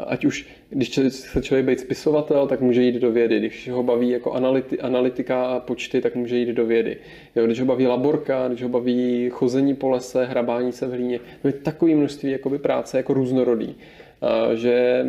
ať 0.07 0.25
už, 0.25 0.47
když 0.71 0.89
chce 0.89 1.43
člověk 1.43 1.67
být 1.67 1.81
spisovatel, 1.81 2.47
tak 2.47 2.61
může 2.61 2.83
jít 2.83 2.95
do 2.95 3.13
vědy. 3.13 3.39
Když 3.39 3.69
ho 3.69 3.83
baví 3.83 4.11
jako 4.11 4.33
analyti, 4.33 4.81
analytika 4.81 5.45
a 5.45 5.61
počty, 5.61 6.01
tak 6.01 6.15
může 6.15 6.37
jít 6.37 6.49
do 6.49 6.67
vědy. 6.67 6.97
Jo, 7.37 7.47
když 7.47 7.61
ho 7.61 7.67
baví 7.67 7.87
laborka, 7.87 8.49
když 8.49 8.63
ho 8.63 8.69
baví 8.69 9.29
chození 9.31 9.75
po 9.75 9.89
lese, 9.89 10.25
hrabání 10.25 10.73
se 10.73 10.87
v 10.87 10.91
hlíně, 10.91 11.21
to 11.43 11.49
je 11.49 11.53
takové 11.53 11.95
množství 11.95 12.31
jakoby 12.31 12.59
práce 12.59 12.97
jako 12.97 13.15
různorodý 13.15 13.77
že 14.55 15.07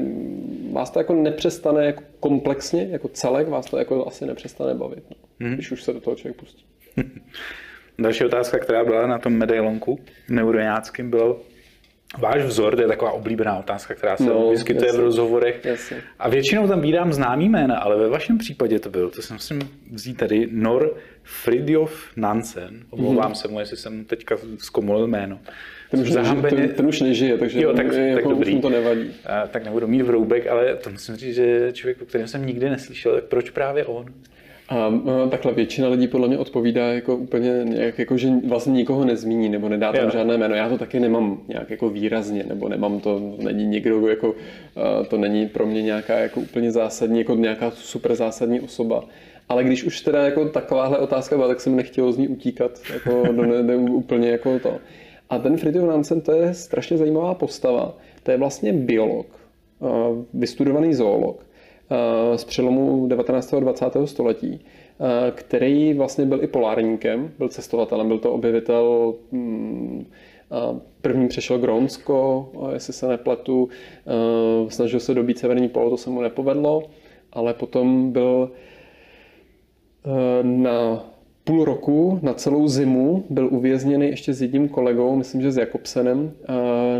vás 0.71 0.91
to 0.91 0.99
jako 0.99 1.13
nepřestane 1.13 1.85
jako 1.85 2.03
komplexně, 2.19 2.87
jako 2.91 3.07
celek, 3.07 3.47
vás 3.47 3.65
to 3.65 3.77
jako 3.77 4.07
asi 4.07 4.25
nepřestane 4.25 4.73
bavit, 4.73 5.03
no, 5.09 5.15
hmm. 5.39 5.53
když 5.53 5.71
už 5.71 5.83
se 5.83 5.93
do 5.93 6.01
toho 6.01 6.15
člověk 6.15 6.37
pustí. 6.37 6.65
Další 7.99 8.25
otázka, 8.25 8.59
která 8.59 8.83
byla 8.83 9.07
na 9.07 9.19
tom 9.19 9.33
medailonku 9.33 9.99
neuroňáckým, 10.29 11.09
bylo 11.09 11.41
váš 12.17 12.41
vzor, 12.41 12.75
to 12.75 12.81
je 12.81 12.87
taková 12.87 13.11
oblíbená 13.11 13.57
otázka, 13.57 13.93
která 13.95 14.17
se 14.17 14.23
no, 14.23 14.49
vyskytuje 14.49 14.87
jasný, 14.87 15.01
v 15.01 15.03
rozhovorech. 15.03 15.65
Jasný. 15.65 15.97
A 16.19 16.29
většinou 16.29 16.67
tam 16.67 16.81
vídám 16.81 17.13
známý 17.13 17.49
jména, 17.49 17.77
ale 17.77 17.97
ve 17.97 18.09
vašem 18.09 18.37
případě 18.37 18.79
to 18.79 18.89
byl, 18.89 19.09
to 19.09 19.21
jsem 19.21 19.35
musím 19.35 19.59
vzít 19.91 20.17
tady, 20.17 20.47
Nor 20.51 20.97
Fridjof 21.23 22.11
Nansen. 22.15 22.85
Omlouvám 22.89 23.31
mm-hmm. 23.31 23.35
se 23.35 23.47
mu, 23.47 23.59
jestli 23.59 23.77
jsem 23.77 24.05
teďka 24.05 24.37
zkomolil 24.57 25.07
jméno. 25.07 25.39
Ten 25.95 26.03
už, 26.03 26.11
nežije, 26.11 26.41
ten, 26.41 26.69
ten 26.69 26.85
už 26.85 27.01
nežije, 27.01 27.37
takže 27.37 27.61
jo, 27.61 27.73
tak, 27.73 27.85
je, 27.85 27.91
tak 27.91 28.23
jako, 28.23 28.29
dobrý. 28.29 28.61
to 28.61 28.69
nevadí. 28.69 29.11
A, 29.25 29.47
tak 29.47 29.65
nebudu 29.65 29.87
mít 29.87 30.01
vroubek, 30.01 30.47
ale 30.47 30.75
to 30.75 30.89
musím 30.89 31.15
říct, 31.15 31.35
že 31.35 31.69
člověk, 31.73 32.01
o 32.01 32.05
kterém 32.05 32.27
jsem 32.27 32.45
nikdy 32.45 32.69
neslyšel, 32.69 33.15
tak 33.15 33.23
proč 33.23 33.49
právě 33.49 33.85
on? 33.85 34.05
A 34.69 34.91
takhle 35.29 35.53
většina 35.53 35.87
lidí 35.87 36.07
podle 36.07 36.27
mě 36.27 36.37
odpovídá 36.37 36.93
jako 36.93 37.15
úplně 37.15 37.61
nějak, 37.63 37.99
jako, 37.99 38.17
že 38.17 38.29
vlastně 38.47 38.73
nikoho 38.73 39.05
nezmíní 39.05 39.49
nebo 39.49 39.69
nedá 39.69 39.91
tam 39.93 40.05
jo. 40.05 40.11
žádné 40.11 40.37
jméno. 40.37 40.55
Já 40.55 40.69
to 40.69 40.77
taky 40.77 40.99
nemám 40.99 41.41
nějak 41.47 41.69
jako 41.69 41.89
výrazně, 41.89 42.43
nebo 42.47 42.69
nemám 42.69 42.99
to, 42.99 43.35
není 43.43 43.65
někdo 43.65 44.07
jako, 44.07 44.35
to 45.09 45.17
není 45.17 45.47
pro 45.47 45.65
mě 45.65 45.81
nějaká 45.81 46.19
jako 46.19 46.39
úplně 46.39 46.71
zásadní, 46.71 47.19
jako 47.19 47.35
nějaká 47.35 47.71
super 47.71 48.15
zásadní 48.15 48.61
osoba. 48.61 49.03
Ale 49.49 49.63
když 49.63 49.83
už 49.83 50.01
teda 50.01 50.25
jako 50.25 50.49
takováhle 50.49 50.97
otázka 50.97 51.35
byla, 51.35 51.47
tak 51.47 51.61
jsem 51.61 51.75
nechtěl 51.75 52.11
z 52.11 52.17
ní 52.17 52.27
utíkat, 52.27 52.79
jako 52.93 53.23
do 53.31 53.45
ne, 53.45 53.63
ne, 53.63 53.75
úplně 53.75 54.29
jako 54.29 54.59
to. 54.59 54.77
A 55.29 55.39
ten 55.39 55.57
Fridtjof 55.57 55.87
Nansen, 55.87 56.21
to 56.21 56.31
je 56.31 56.53
strašně 56.53 56.97
zajímavá 56.97 57.33
postava. 57.33 57.97
To 58.23 58.31
je 58.31 58.37
vlastně 58.37 58.73
biolog, 58.73 59.27
eh, 59.81 59.85
vystudovaný 60.33 60.93
zoolog 60.93 61.45
z 62.35 62.43
přelomu 62.43 63.07
19. 63.07 63.53
a 63.53 63.59
20. 63.59 64.07
století, 64.07 64.65
který 65.31 65.93
vlastně 65.93 66.25
byl 66.25 66.43
i 66.43 66.47
polárníkem, 66.47 67.31
byl 67.37 67.49
cestovatelem, 67.49 68.07
byl 68.07 68.19
to 68.19 68.33
objevitel 68.33 69.15
mm, 69.31 70.05
První 71.01 71.27
přešel 71.27 71.59
Grónsko, 71.59 72.49
jestli 72.73 72.93
se 72.93 73.07
nepletu, 73.07 73.69
snažil 74.69 74.99
se 74.99 75.13
dobít 75.13 75.39
severní 75.39 75.69
polo, 75.69 75.89
to 75.89 75.97
se 75.97 76.09
mu 76.09 76.21
nepovedlo, 76.21 76.83
ale 77.33 77.53
potom 77.53 78.11
byl 78.11 78.51
na 80.41 81.05
půl 81.45 81.65
roku, 81.65 82.19
na 82.21 82.33
celou 82.33 82.67
zimu, 82.67 83.25
byl 83.29 83.49
uvězněný 83.51 84.07
ještě 84.07 84.33
s 84.33 84.41
jedním 84.41 84.69
kolegou, 84.69 85.15
myslím, 85.15 85.41
že 85.41 85.51
s 85.51 85.57
Jakobsenem, 85.57 86.31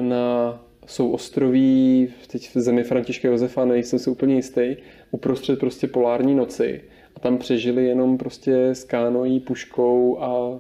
na 0.02 0.64
souostroví, 0.86 2.08
teď 2.32 2.56
v 2.56 2.60
zemi 2.60 2.84
Františka 2.84 3.28
Josefa, 3.28 3.66
nejsem 3.66 4.00
si 4.00 4.10
úplně 4.10 4.36
jistý, 4.36 4.76
uprostřed 5.12 5.60
prostě 5.60 5.88
polární 5.88 6.36
noci. 6.36 6.82
A 7.16 7.20
tam 7.20 7.38
přežili 7.38 7.86
jenom 7.86 8.18
prostě 8.18 8.66
s 8.66 8.84
kánojí, 8.84 9.40
puškou 9.40 10.20
a 10.20 10.60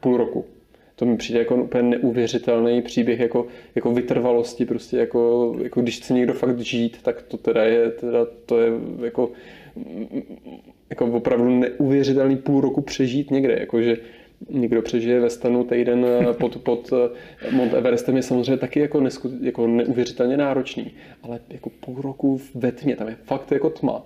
půl 0.00 0.16
roku 0.16 0.44
to 1.02 1.06
mi 1.06 1.16
přijde 1.16 1.38
jako 1.38 1.56
úplně 1.56 1.82
neuvěřitelný 1.82 2.82
příběh 2.82 3.20
jako, 3.20 3.46
jako 3.74 3.92
vytrvalosti, 3.92 4.64
prostě 4.66 4.96
jako, 4.96 5.54
jako 5.62 5.80
když 5.80 5.96
chce 5.98 6.14
někdo 6.14 6.32
fakt 6.32 6.60
žít, 6.60 7.02
tak 7.02 7.22
to 7.22 7.36
teda 7.36 7.64
je, 7.64 7.90
teda 7.90 8.26
to 8.46 8.60
je 8.60 8.72
jako, 9.04 9.30
jako 10.92 11.06
opravdu 11.06 11.50
neuvěřitelný 11.50 12.36
půl 12.36 12.60
roku 12.60 12.80
přežít 12.80 13.30
někde, 13.30 13.56
jakože 13.60 13.96
někdo 14.50 14.82
přežije 14.82 15.20
ve 15.20 15.30
stanu 15.30 15.64
týden 15.64 16.06
pod, 16.38 16.56
pod 16.56 16.90
Mount 17.50 17.74
Everestem 17.74 18.16
je 18.16 18.22
samozřejmě 18.22 18.56
taky 18.56 18.80
jako, 18.80 19.00
nesku, 19.00 19.30
jako 19.40 19.66
neuvěřitelně 19.66 20.36
náročný, 20.36 20.90
ale 21.22 21.40
jako 21.50 21.70
půl 21.70 22.02
roku 22.02 22.40
ve 22.54 22.72
tmě, 22.72 22.96
tam 22.96 23.08
je 23.08 23.16
fakt 23.24 23.52
jako 23.52 23.70
tma. 23.70 24.02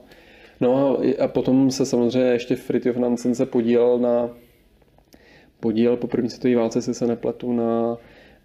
No 0.61 0.99
a 1.19 1.29
potom 1.29 1.71
se 1.71 1.87
samozřejmě 1.87 2.29
ještě 2.29 2.57
Fritjof 2.57 2.97
Nansen 2.97 3.35
se 3.35 3.47
podílel 3.47 3.99
na 3.99 4.31
podíl 5.61 5.97
po 5.97 6.07
první 6.07 6.31
světové 6.31 6.57
válce, 6.57 6.83
si 6.83 6.95
se 6.95 7.07
nepletu, 7.07 7.53
na 7.53 7.97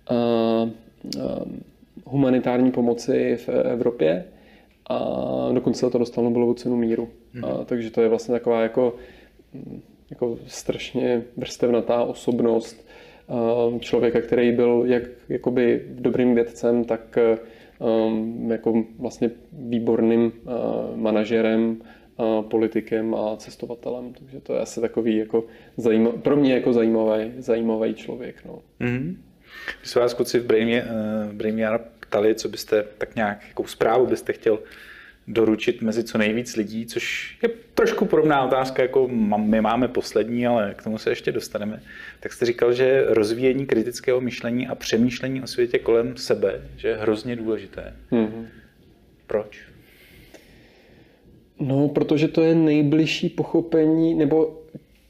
a, 0.08 0.14
a, 0.14 0.70
humanitární 2.06 2.72
pomoci 2.72 3.38
v 3.46 3.50
Evropě 3.50 4.26
a 4.90 5.00
dokonce 5.54 5.90
to 5.90 5.98
dostalo 5.98 6.28
Nobelovu 6.28 6.54
cenu 6.54 6.78
míru. 6.78 7.10
Hmm. 7.34 7.46
A, 7.46 7.66
takže 7.66 7.92
to 7.92 8.02
je 8.02 8.10
vlastně 8.10 8.34
taková 8.34 8.62
jako, 8.62 8.96
jako 10.10 10.38
strašně 10.48 11.24
vrstevnatá 11.38 12.04
osobnost 12.04 12.88
a, 13.30 13.80
člověka, 13.80 14.22
který 14.22 14.52
byl 14.52 14.84
jak 14.86 15.04
jakoby 15.30 15.86
dobrým 15.90 16.36
vědcem, 16.36 16.84
tak 16.84 17.18
um, 17.80 18.52
jako 18.52 18.84
vlastně 19.00 19.32
výborným 19.54 20.22
uh, 20.44 20.52
manažerem 20.98 21.82
politikem 22.42 23.16
a 23.16 23.38
cestovatelem. 23.38 24.14
Takže 24.14 24.40
to 24.40 24.54
je 24.54 24.60
asi 24.60 24.82
takový 24.82 25.18
jako 25.18 25.44
zajímavý, 25.78 26.18
pro 26.18 26.36
mě 26.36 26.54
jako 26.54 26.74
zajímavý, 26.74 27.32
zajímavý 27.38 27.94
člověk. 27.94 28.36
No. 28.46 28.60
Mm-hmm. 28.82 29.16
Když 29.80 29.92
se 29.92 30.00
vás 30.00 30.14
kluci 30.14 30.40
v 30.40 30.46
Brainiar 31.34 31.80
uh, 31.80 31.88
ptali, 32.00 32.36
co 32.36 32.50
byste 32.50 32.86
tak 32.98 33.16
nějak, 33.16 33.40
jakou 33.48 33.66
zprávu 33.66 34.06
byste 34.06 34.34
chtěl 34.34 34.60
doručit 35.28 35.82
mezi 35.82 36.04
co 36.04 36.18
nejvíc 36.18 36.56
lidí, 36.56 36.86
což 36.86 37.38
je 37.44 37.50
trošku 37.74 38.06
podobná 38.06 38.46
otázka, 38.46 38.82
jako 38.82 39.08
my 39.38 39.62
máme 39.62 39.88
poslední, 39.88 40.48
ale 40.48 40.74
k 40.78 40.84
tomu 40.84 40.98
se 40.98 41.10
ještě 41.10 41.32
dostaneme, 41.32 41.82
tak 42.20 42.34
jste 42.34 42.46
říkal, 42.46 42.74
že 42.74 43.06
rozvíjení 43.08 43.66
kritického 43.66 44.22
myšlení 44.22 44.68
a 44.68 44.76
přemýšlení 44.76 45.42
o 45.42 45.48
světě 45.48 45.80
kolem 45.80 46.18
sebe, 46.18 46.62
že 46.78 46.88
je 46.88 46.96
hrozně 46.96 47.36
důležité. 47.36 47.94
Mm-hmm. 48.12 48.46
Proč? 49.28 49.62
No, 51.60 51.88
protože 51.88 52.28
to 52.28 52.42
je 52.42 52.56
nejbližší 52.56 53.30
pochopení, 53.30 54.14
nebo 54.16 54.62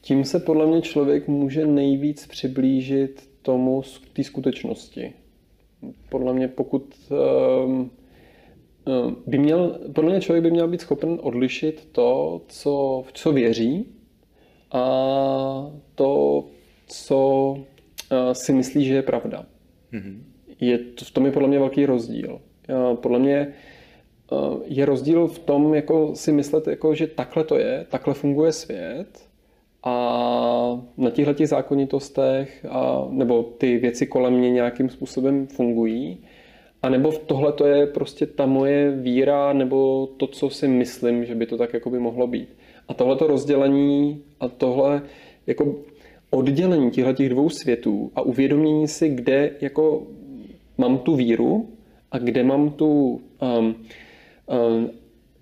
tím 0.02 0.26
se 0.26 0.40
podle 0.40 0.68
mě 0.68 0.82
člověk 0.82 1.28
může 1.28 1.66
nejvíc 1.66 2.28
přiblížit 2.28 3.30
tomu, 3.42 3.82
té 4.14 4.24
skutečnosti. 4.24 5.14
Podle 6.10 6.34
mě 6.34 6.48
pokud 6.48 6.96
um, 7.66 7.92
by 9.28 9.38
měl, 9.38 9.80
podle 9.94 10.12
mě 10.12 10.22
člověk 10.22 10.44
by 10.44 10.52
měl 10.52 10.68
být 10.68 10.82
schopen 10.82 11.20
odlišit 11.22 11.90
to, 11.92 12.42
co, 12.48 13.04
v 13.08 13.14
co 13.14 13.32
věří 13.32 13.86
a 14.72 14.84
to, 15.96 16.44
co 16.88 17.50
uh, 17.52 18.32
si 18.32 18.54
myslí, 18.54 18.86
že 18.86 18.94
je 18.94 19.02
pravda. 19.02 19.46
Mm-hmm. 19.94 20.22
Je, 20.60 20.80
v 21.04 21.12
tom 21.12 21.26
je 21.26 21.32
podle 21.32 21.48
mě 21.48 21.60
velký 21.60 21.86
rozdíl. 21.86 22.40
Uh, 22.70 22.96
podle 22.96 23.20
mě 23.20 23.54
Eh, 24.32 24.60
je 24.66 24.86
rozdíl 24.86 25.28
v 25.28 25.40
tom, 25.40 25.74
jako 25.74 26.16
si 26.16 26.32
myslet, 26.32 26.68
jako, 26.68 26.96
že 26.96 27.08
takhle 27.08 27.44
to 27.44 27.58
je, 27.58 27.86
takhle 27.90 28.14
funguje 28.14 28.52
svět 28.52 29.30
a 29.84 30.82
na 30.98 31.10
těchto 31.10 31.34
těch 31.34 31.50
zákonitostech 31.50 32.66
a, 32.70 33.08
nebo 33.10 33.44
ty 33.44 33.78
věci 33.78 34.08
kolem 34.08 34.34
mě 34.34 34.52
nějakým 34.52 34.90
způsobem 34.90 35.48
fungují. 35.48 36.24
A 36.84 36.90
nebo 36.90 37.12
tohle 37.12 37.52
to 37.54 37.66
je 37.66 37.88
prostě 37.88 38.26
ta 38.26 38.46
moje 38.46 38.92
víra 38.92 39.54
nebo 39.54 40.08
to, 40.18 40.28
co 40.28 40.50
si 40.50 40.68
myslím, 40.68 41.26
že 41.26 41.36
by 41.36 41.46
to 41.46 41.58
tak 41.58 41.74
jako 41.74 41.90
by 41.90 42.00
mohlo 42.00 42.28
být. 42.28 42.50
A 42.88 42.94
tohle 42.94 43.16
to 43.16 43.28
rozdělení 43.28 44.24
a 44.40 44.48
tohle 44.48 45.02
jako 45.48 45.76
oddělení 46.30 46.92
těchto 46.92 47.14
těch 47.14 47.30
dvou 47.30 47.50
světů 47.50 48.12
a 48.16 48.22
uvědomění 48.22 48.88
si, 48.88 49.10
kde 49.10 49.52
jako 49.62 50.08
mám 50.78 50.98
tu 50.98 51.16
víru 51.16 51.70
a 52.12 52.18
kde 52.18 52.44
mám 52.44 52.70
tu 52.70 53.22
um, 53.60 53.76
uh, 54.46 54.84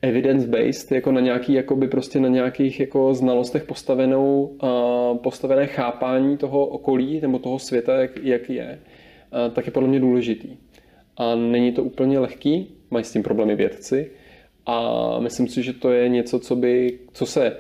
evidence-based, 0.02 0.92
jako 0.92 1.12
na 1.12 1.22
nějaký, 1.22 1.54
jakoby 1.54 1.88
prostě 1.88 2.20
na 2.20 2.28
nějakých 2.28 2.80
jako 2.80 3.14
znalostech 3.14 3.64
postavenou, 3.64 4.58
uh, 4.64 5.18
postavené 5.18 5.68
chápání 5.68 6.38
toho 6.38 6.66
okolí 6.66 7.22
nebo 7.22 7.40
toho 7.40 7.60
světa, 7.60 7.94
jak, 7.94 8.18
jak 8.24 8.50
je, 8.50 8.80
uh, 9.48 9.54
tak 9.54 9.66
je 9.66 9.72
podle 9.72 9.90
mě 9.90 10.00
důležitý. 10.00 10.58
A 11.20 11.36
není 11.36 11.72
to 11.72 11.84
úplně 11.84 12.20
lehký, 12.20 12.68
mají 12.92 13.06
s 13.06 13.12
tím 13.12 13.24
problémy 13.24 13.56
vědci 13.56 14.12
a 14.66 15.20
myslím 15.20 15.48
si, 15.48 15.64
že 15.64 15.74
to 15.74 15.92
je 15.92 16.10
něco, 16.10 16.40
co, 16.40 16.56
by, 16.56 17.00
co 17.14 17.26
se 17.26 17.58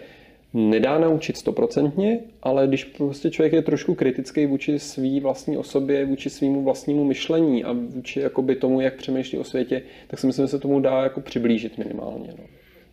nedá 0.53 0.99
naučit 0.99 1.37
stoprocentně, 1.37 2.19
ale 2.43 2.67
když 2.67 2.83
prostě 2.83 3.29
člověk 3.29 3.53
je 3.53 3.61
trošku 3.61 3.95
kritický 3.95 4.45
vůči 4.45 4.79
svý 4.79 5.19
vlastní 5.19 5.57
osobě, 5.57 6.05
vůči 6.05 6.29
svýmu 6.29 6.63
vlastnímu 6.63 7.03
myšlení 7.03 7.63
a 7.63 7.71
vůči 7.73 8.19
jakoby 8.19 8.55
tomu, 8.55 8.81
jak 8.81 8.95
přemýšlí 8.95 9.37
o 9.37 9.43
světě, 9.43 9.81
tak 10.07 10.19
si 10.19 10.27
myslím, 10.27 10.43
že 10.43 10.49
se 10.49 10.59
tomu 10.59 10.79
dá 10.79 11.03
jako 11.03 11.21
přiblížit 11.21 11.77
minimálně. 11.77 12.33
No. 12.37 12.43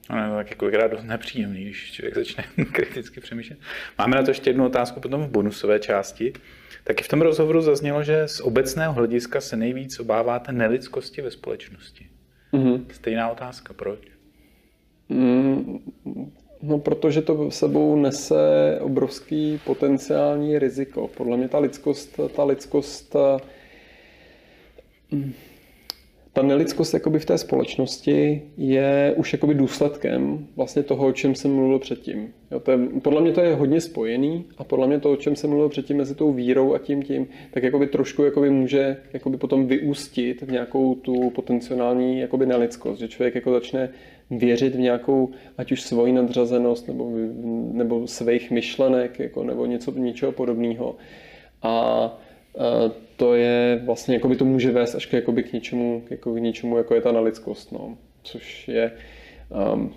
Ale 0.08 0.36
tak 0.36 0.50
jako 0.50 0.70
dost 0.88 1.04
nepříjemný, 1.04 1.62
když 1.62 1.92
člověk 1.92 2.14
začne 2.14 2.44
kriticky 2.72 3.20
přemýšlet. 3.20 3.58
Máme 3.98 4.16
na 4.16 4.22
to 4.22 4.30
ještě 4.30 4.50
jednu 4.50 4.66
otázku 4.66 5.00
potom 5.00 5.22
v 5.22 5.30
bonusové 5.30 5.78
části. 5.78 6.32
Taky 6.86 7.04
v 7.04 7.08
tom 7.08 7.20
rozhovoru 7.20 7.62
zaznělo, 7.62 8.02
že 8.02 8.28
z 8.28 8.40
obecného 8.40 8.92
hlediska 8.92 9.40
se 9.40 9.56
nejvíc 9.56 10.00
obáváte 10.00 10.52
nelidskosti 10.52 11.22
ve 11.22 11.30
společnosti. 11.30 12.06
Mm-hmm. 12.52 12.84
Stejná 12.92 13.30
otázka, 13.30 13.74
proč? 13.74 13.98
Mm, 15.08 15.78
No, 16.62 16.78
protože 16.78 17.22
to 17.22 17.50
sebou 17.50 17.96
nese 17.96 18.34
obrovský 18.80 19.60
potenciální 19.64 20.58
riziko. 20.58 21.08
Podle 21.08 21.36
mě 21.36 21.48
ta 21.48 21.58
lidskost, 21.58 22.20
ta 22.36 22.44
lidskost, 22.44 23.16
mm, 25.10 25.32
ta 26.36 26.42
nelidskost 26.42 26.94
jakoby 26.94 27.18
v 27.18 27.24
té 27.24 27.38
společnosti 27.38 28.42
je 28.56 29.14
už 29.16 29.32
jakoby 29.32 29.54
důsledkem 29.54 30.46
vlastně 30.56 30.82
toho, 30.82 31.06
o 31.06 31.12
čem 31.12 31.34
jsem 31.34 31.54
mluvil 31.54 31.78
předtím. 31.78 32.32
Jo, 32.50 32.60
to 32.60 32.70
je, 32.70 32.78
podle 33.02 33.20
mě 33.20 33.32
to 33.32 33.40
je 33.40 33.54
hodně 33.54 33.80
spojený 33.80 34.44
a 34.58 34.64
podle 34.64 34.86
mě 34.86 35.00
to, 35.00 35.12
o 35.12 35.16
čem 35.16 35.36
jsem 35.36 35.50
mluvil 35.50 35.68
předtím 35.68 35.96
mezi 35.96 36.14
tou 36.14 36.32
vírou 36.32 36.74
a 36.74 36.78
tím 36.78 37.02
tím, 37.02 37.26
tak 37.50 37.62
jakoby 37.62 37.86
trošku 37.86 38.24
jakoby 38.24 38.50
může 38.50 38.96
jakoby 39.12 39.36
potom 39.36 39.66
vyústit 39.66 40.42
v 40.42 40.52
nějakou 40.52 40.94
tu 40.94 41.30
potenciální 41.30 42.20
jakoby 42.20 42.46
nelidskost, 42.46 43.00
že 43.00 43.08
člověk 43.08 43.34
jako 43.34 43.52
začne 43.52 43.88
věřit 44.30 44.74
v 44.74 44.80
nějakou, 44.80 45.30
ať 45.58 45.72
už 45.72 45.82
svoji 45.82 46.12
nadřazenost 46.12 46.88
nebo, 46.88 47.12
nebo 47.72 48.06
svých 48.06 48.50
myšlenek 48.50 49.18
jako, 49.18 49.44
nebo 49.44 49.66
něco, 49.66 49.92
něčeho 49.92 50.32
podobného. 50.32 50.96
A 51.62 52.18
to 53.16 53.34
je 53.34 53.82
vlastně, 53.84 54.14
jako 54.14 54.28
by 54.28 54.36
to 54.36 54.44
může 54.44 54.70
vést 54.70 54.94
až 54.94 55.06
k, 55.06 55.12
jakoby 55.12 55.42
k 55.42 55.52
něčemu, 55.52 56.04
jako 56.10 56.34
k 56.34 56.38
něčemu, 56.38 56.76
jako 56.76 56.94
je 56.94 57.00
ta 57.00 57.12
nelidskost, 57.12 57.72
no. 57.72 57.98
což 58.22 58.68
je 58.68 58.92
um, 59.72 59.94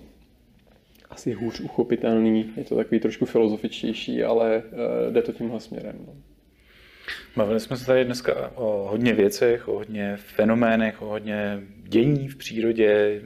asi 1.10 1.34
hůř 1.34 1.60
uchopitelný, 1.60 2.54
je 2.58 2.64
to 2.64 2.76
takový 2.76 3.00
trošku 3.00 3.26
filozofičtější, 3.26 4.24
ale 4.24 4.58
uh, 4.58 5.14
jde 5.14 5.22
to 5.22 5.32
tímhle 5.32 5.60
směrem. 5.60 5.96
No. 6.08 6.14
Bavili 7.36 7.60
jsme 7.60 7.78
se 7.78 7.86
tady 7.86 8.06
dneska 8.06 8.52
o 8.56 8.88
hodně 8.90 9.14
věcech, 9.14 9.68
o 9.68 9.74
hodně 9.74 10.18
fenoménech, 10.18 11.02
o 11.02 11.06
hodně 11.06 11.60
dění 11.84 12.28
v 12.28 12.36
přírodě, 12.36 13.22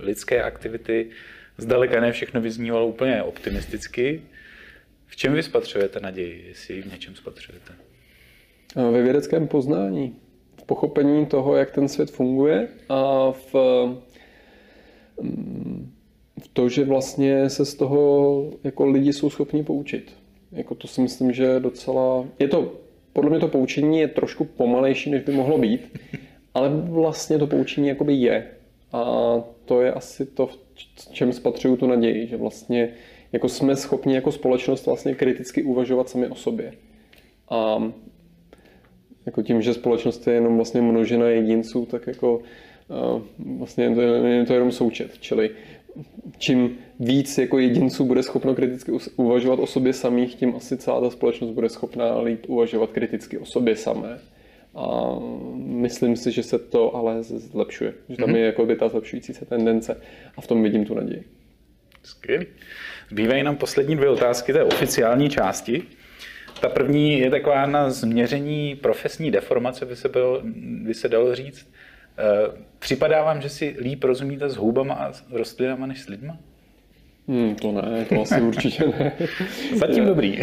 lidské 0.00 0.42
aktivity. 0.42 1.10
Zdaleka 1.58 2.00
ne 2.00 2.12
všechno 2.12 2.40
vyznívalo 2.40 2.86
úplně 2.86 3.22
optimisticky. 3.22 4.22
V 5.06 5.16
čem 5.16 5.32
vy 5.32 5.42
spatřujete 5.42 6.00
naději, 6.00 6.44
jestli 6.48 6.82
v 6.82 6.92
něčem 6.92 7.14
spatřujete? 7.14 7.87
Ve 8.76 9.02
vědeckém 9.02 9.48
poznání, 9.48 10.16
v 10.56 10.62
pochopení 10.62 11.26
toho, 11.26 11.56
jak 11.56 11.70
ten 11.70 11.88
svět 11.88 12.10
funguje 12.10 12.68
a 12.88 13.32
v, 13.32 13.54
mm, 15.20 15.92
v 16.42 16.48
to, 16.48 16.68
že 16.68 16.84
vlastně 16.84 17.50
se 17.50 17.64
z 17.64 17.74
toho 17.74 18.44
jako 18.64 18.86
lidi 18.86 19.12
jsou 19.12 19.30
schopni 19.30 19.62
poučit. 19.62 20.12
Jako 20.52 20.74
to 20.74 20.88
si 20.88 21.00
myslím, 21.00 21.32
že 21.32 21.60
docela... 21.60 22.24
Je 22.38 22.48
to, 22.48 22.72
podle 23.12 23.30
mě 23.30 23.40
to 23.40 23.48
poučení 23.48 23.98
je 23.98 24.08
trošku 24.08 24.44
pomalejší, 24.44 25.10
než 25.10 25.22
by 25.22 25.32
mohlo 25.32 25.58
být, 25.58 25.98
ale 26.54 26.68
vlastně 26.68 27.38
to 27.38 27.46
poučení 27.46 27.88
jakoby 27.88 28.14
je. 28.14 28.46
A 28.92 29.34
to 29.64 29.82
je 29.82 29.92
asi 29.92 30.26
to, 30.26 30.46
v 30.46 30.58
čem 31.12 31.32
spatřuju 31.32 31.76
tu 31.76 31.86
naději, 31.86 32.26
že 32.26 32.36
vlastně 32.36 32.94
jako 33.32 33.48
jsme 33.48 33.76
schopni 33.76 34.14
jako 34.14 34.32
společnost 34.32 34.86
vlastně 34.86 35.14
kriticky 35.14 35.62
uvažovat 35.62 36.08
sami 36.08 36.28
o 36.28 36.34
sobě. 36.34 36.72
A 37.50 37.92
jako 39.28 39.42
tím, 39.42 39.62
že 39.62 39.74
společnost 39.74 40.26
je 40.26 40.34
jenom 40.34 40.56
vlastně 40.56 40.82
množina 40.82 41.28
jedinců, 41.28 41.86
tak 41.86 42.06
jako 42.06 42.42
vlastně 43.58 43.84
je 43.84 43.94
to, 43.94 44.00
je 44.00 44.46
to 44.46 44.52
jenom 44.52 44.72
součet. 44.72 45.18
Čili 45.20 45.50
čím 46.38 46.78
víc 47.00 47.38
jako 47.38 47.58
jedinců 47.58 48.04
bude 48.04 48.22
schopno 48.22 48.54
kriticky 48.54 48.92
uvažovat 49.16 49.58
o 49.58 49.66
sobě 49.66 49.92
samých, 49.92 50.34
tím 50.34 50.54
asi 50.56 50.76
celá 50.76 51.00
ta 51.00 51.10
společnost 51.10 51.50
bude 51.50 51.68
schopná 51.68 52.20
líp 52.20 52.44
uvažovat 52.48 52.90
kriticky 52.90 53.38
o 53.38 53.44
sobě 53.44 53.76
samé. 53.76 54.18
A 54.74 55.18
myslím 55.56 56.16
si, 56.16 56.32
že 56.32 56.42
se 56.42 56.58
to 56.58 56.96
ale 56.96 57.22
zlepšuje. 57.22 57.94
Že 58.08 58.16
tam 58.16 58.30
mm-hmm. 58.30 58.36
je 58.36 58.44
jako 58.46 58.66
by 58.66 58.76
ta 58.76 58.88
zlepšující 58.88 59.34
se 59.34 59.44
tendence 59.44 60.00
a 60.36 60.40
v 60.40 60.46
tom 60.46 60.62
vidím 60.62 60.84
tu 60.84 60.94
naději. 60.94 61.24
Skvělý. 62.02 62.46
Zbývají 63.10 63.42
nám 63.42 63.56
poslední 63.56 63.96
dvě 63.96 64.08
otázky 64.08 64.52
té 64.52 64.64
oficiální 64.64 65.30
části. 65.30 65.82
Ta 66.60 66.68
první 66.68 67.18
je 67.18 67.30
taková 67.30 67.66
na 67.66 67.90
změření 67.90 68.76
profesní 68.76 69.30
deformace, 69.30 69.86
by 69.86 69.96
se, 69.96 70.08
bylo, 70.08 70.40
by 70.82 70.94
se 70.94 71.08
dalo 71.08 71.34
říct. 71.34 71.68
Eh, 72.18 72.50
připadá 72.78 73.24
vám, 73.24 73.40
že 73.40 73.48
si 73.48 73.76
líp 73.80 74.04
rozumíte 74.04 74.48
s 74.48 74.56
houbama 74.56 74.94
a 74.94 75.12
rostlinama 75.30 75.86
než 75.86 76.02
s 76.02 76.08
lidma? 76.08 76.38
Hmm, 77.28 77.54
to 77.54 77.72
ne, 77.72 78.04
to 78.04 78.22
asi 78.22 78.40
určitě 78.40 78.84
ne. 78.86 79.12
Zatím 79.74 80.06
dobrý. 80.06 80.42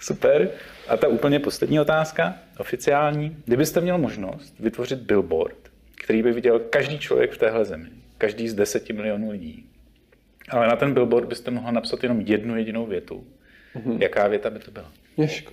Super. 0.00 0.50
A 0.88 0.96
ta 0.96 1.08
úplně 1.08 1.38
poslední 1.38 1.80
otázka, 1.80 2.34
oficiální. 2.58 3.36
Kdybyste 3.44 3.80
měl 3.80 3.98
možnost 3.98 4.54
vytvořit 4.60 4.98
billboard, 4.98 5.56
který 5.94 6.22
by 6.22 6.32
viděl 6.32 6.58
každý 6.58 6.98
člověk 6.98 7.32
v 7.32 7.38
téhle 7.38 7.64
zemi, 7.64 7.88
každý 8.18 8.48
z 8.48 8.54
deseti 8.54 8.92
milionů 8.92 9.30
lidí, 9.30 9.67
ale 10.50 10.68
na 10.68 10.76
ten 10.76 10.94
billboard 10.94 11.28
byste 11.28 11.50
mohl 11.50 11.72
napsat 11.72 12.02
jenom 12.02 12.20
jednu 12.20 12.56
jedinou 12.56 12.86
větu. 12.86 13.26
Mm-hmm. 13.76 14.02
Jaká 14.02 14.28
věta 14.28 14.50
by 14.50 14.58
to 14.58 14.70
byla? 14.70 14.92
Ježko, 15.16 15.52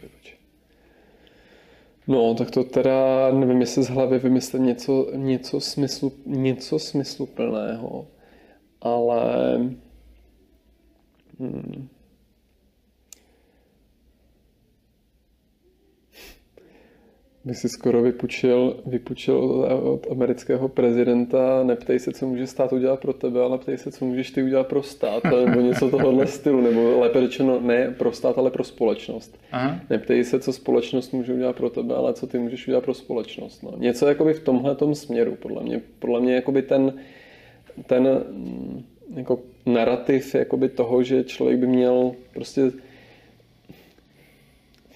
No, 2.08 2.36
tak 2.36 2.52
to 2.52 2.64
teda 2.64 3.32
nevím, 3.32 3.62
jestli 3.62 3.84
z 3.84 3.90
hlavy 3.90 4.20
vymyslet 4.20 4.60
něco, 4.60 5.12
něco, 5.16 5.60
smyslu, 5.60 6.12
něco 6.26 6.80
smysluplného, 6.80 8.08
ale 8.82 9.56
hmm, 11.40 11.88
by 17.46 17.56
si 17.56 17.70
skoro 17.70 18.02
vypučil, 18.02 18.80
vypučil 18.86 19.38
od 19.84 20.12
amerického 20.12 20.68
prezidenta, 20.68 21.64
neptej 21.64 22.00
se, 22.00 22.12
co 22.12 22.28
může 22.28 22.48
stát 22.48 22.74
udělat 22.74 23.00
pro 23.00 23.14
tebe, 23.14 23.42
ale 23.42 23.58
ptej 23.58 23.78
se, 23.78 23.92
co 23.92 24.06
můžeš 24.06 24.32
ty 24.32 24.44
udělat 24.44 24.68
pro 24.68 24.84
stát, 24.84 25.24
nebo 25.46 25.62
něco 25.62 25.90
tohohle 25.90 26.28
stylu, 26.28 26.62
nebo 26.62 27.00
lépe 27.00 27.22
řečeno 27.22 27.60
ne 27.60 27.96
pro 27.98 28.12
stát, 28.12 28.38
ale 28.38 28.52
pro 28.52 28.64
společnost. 28.64 29.40
Aha. 29.52 29.80
Neptej 29.90 30.24
se, 30.24 30.40
co 30.40 30.54
společnost 30.54 31.14
může 31.14 31.34
udělat 31.34 31.56
pro 31.56 31.70
tebe, 31.70 31.96
ale 31.96 32.14
co 32.14 32.28
ty 32.28 32.40
můžeš 32.40 32.68
udělat 32.68 32.84
pro 32.84 32.94
společnost. 32.94 33.64
No. 33.64 33.74
Něco 33.78 34.08
jakoby 34.08 34.34
v 34.34 34.44
tomhle 34.44 34.76
směru, 34.94 35.36
podle 35.36 35.64
mě. 35.64 35.82
Podle 36.00 36.22
mě 36.22 36.36
jakoby 36.36 36.62
ten, 36.62 36.94
ten 37.88 38.04
mm, 38.32 38.84
jako 39.16 39.40
narrativ 39.66 40.36
jakoby 40.36 40.70
toho, 40.70 41.04
že 41.04 41.24
člověk 41.24 41.60
by 41.60 41.68
měl 41.68 42.12
prostě 42.34 42.72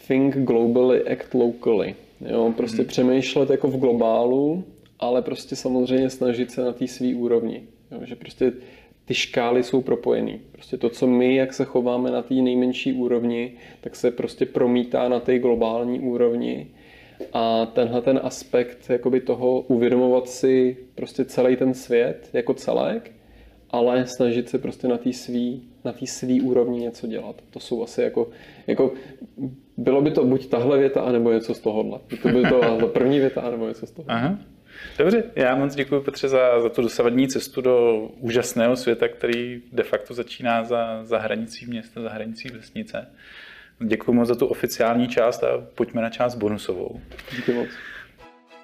think 0.07 0.35
globally, 0.35 1.07
act 1.07 1.33
locally. 1.33 1.95
Jo, 2.21 2.53
prostě 2.57 2.77
hmm. 2.77 2.87
přemýšlet 2.87 3.49
jako 3.49 3.67
v 3.67 3.77
globálu, 3.77 4.63
ale 4.99 5.21
prostě 5.21 5.55
samozřejmě 5.55 6.09
snažit 6.09 6.51
se 6.51 6.61
na 6.61 6.73
té 6.73 6.87
svý 6.87 7.15
úrovni. 7.15 7.63
Jo, 7.91 7.99
že 8.03 8.15
prostě 8.15 8.53
ty 9.05 9.13
škály 9.13 9.63
jsou 9.63 9.81
propojený. 9.81 10.41
Prostě 10.51 10.77
to, 10.77 10.89
co 10.89 11.07
my, 11.07 11.35
jak 11.35 11.53
se 11.53 11.65
chováme 11.65 12.11
na 12.11 12.21
té 12.21 12.33
nejmenší 12.33 12.93
úrovni, 12.93 13.53
tak 13.81 13.95
se 13.95 14.11
prostě 14.11 14.45
promítá 14.45 15.09
na 15.09 15.19
té 15.19 15.39
globální 15.39 15.99
úrovni. 15.99 16.67
A 17.33 17.65
tenhle 17.65 18.01
ten 18.01 18.19
aspekt 18.23 18.89
jakoby 18.89 19.21
toho 19.21 19.61
uvědomovat 19.61 20.29
si 20.29 20.77
prostě 20.95 21.25
celý 21.25 21.55
ten 21.55 21.73
svět 21.73 22.29
jako 22.33 22.53
celek, 22.53 23.11
ale 23.69 24.05
snažit 24.07 24.49
se 24.49 24.57
prostě 24.57 24.87
na 24.87 24.97
té 24.97 25.13
svý, 25.13 25.69
na 25.85 25.91
té 25.91 26.07
svý 26.07 26.41
úrovni 26.41 26.79
něco 26.79 27.07
dělat. 27.07 27.35
To 27.49 27.59
jsou 27.59 27.83
asi 27.83 28.01
jako, 28.01 28.29
jako 28.67 28.93
bylo 29.77 30.01
by 30.01 30.11
to 30.11 30.25
buď 30.25 30.49
tahle 30.49 30.77
věta, 30.77 31.01
anebo 31.01 31.31
něco 31.31 31.53
z 31.53 31.59
tohohle. 31.59 31.99
To 32.21 32.27
by 32.27 32.41
to 32.49 32.59
ta 32.59 32.87
první 32.87 33.19
věta, 33.19 33.41
anebo 33.41 33.67
něco 33.67 33.85
z 33.85 33.91
toho. 33.91 34.05
Aha. 34.11 34.37
Dobře, 34.97 35.23
já 35.35 35.55
moc 35.55 35.75
děkuji 35.75 36.01
Petře 36.01 36.27
za, 36.27 36.61
za 36.61 36.69
tu 36.69 36.81
dosavadní 36.81 37.27
cestu 37.27 37.61
do 37.61 38.07
úžasného 38.19 38.75
světa, 38.75 39.07
který 39.07 39.61
de 39.71 39.83
facto 39.83 40.13
začíná 40.13 40.63
za, 40.63 41.05
za 41.05 41.19
hranicí 41.19 41.65
města, 41.65 42.01
za 42.01 42.09
hranicí 42.09 42.49
vesnice. 42.49 43.07
Děkuji 43.79 44.13
moc 44.13 44.27
za 44.27 44.35
tu 44.35 44.45
oficiální 44.45 45.07
část 45.07 45.43
a 45.43 45.67
pojďme 45.75 46.01
na 46.01 46.09
část 46.09 46.35
bonusovou. 46.35 47.01
Děkuji 47.35 47.53
moc. 47.53 47.67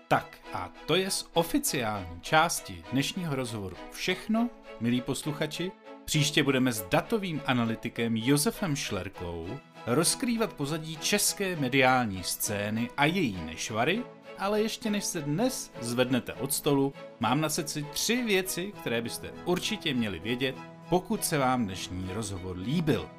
Tak 0.08 0.38
a 0.54 0.74
to 0.86 0.96
je 0.96 1.10
z 1.10 1.30
oficiální 1.34 2.22
části 2.22 2.84
dnešního 2.92 3.36
rozhovoru 3.36 3.76
všechno, 3.92 4.50
milí 4.80 5.02
posluchači. 5.02 5.72
Příště 6.06 6.44
budeme 6.44 6.74
s 6.74 6.82
datovým 6.82 7.42
analytikem 7.46 8.18
Josefem 8.18 8.76
Šlerkou 8.76 9.60
rozkrývat 9.88 10.54
pozadí 10.54 10.98
české 10.98 11.56
mediální 11.56 12.24
scény 12.24 12.90
a 12.98 13.06
její 13.06 13.38
nešvary, 13.46 14.04
ale 14.40 14.62
ještě 14.62 14.90
než 14.90 15.04
se 15.04 15.22
dnes 15.22 15.72
zvednete 15.82 16.34
od 16.34 16.54
stolu, 16.54 16.94
mám 17.20 17.42
na 17.42 17.50
srdci 17.50 17.86
tři 17.94 18.24
věci, 18.24 18.74
které 18.80 19.02
byste 19.02 19.32
určitě 19.46 19.94
měli 19.94 20.20
vědět, 20.20 20.56
pokud 20.90 21.26
se 21.26 21.38
vám 21.38 21.66
dnešní 21.66 22.10
rozhovor 22.14 22.58
líbil. 22.58 23.10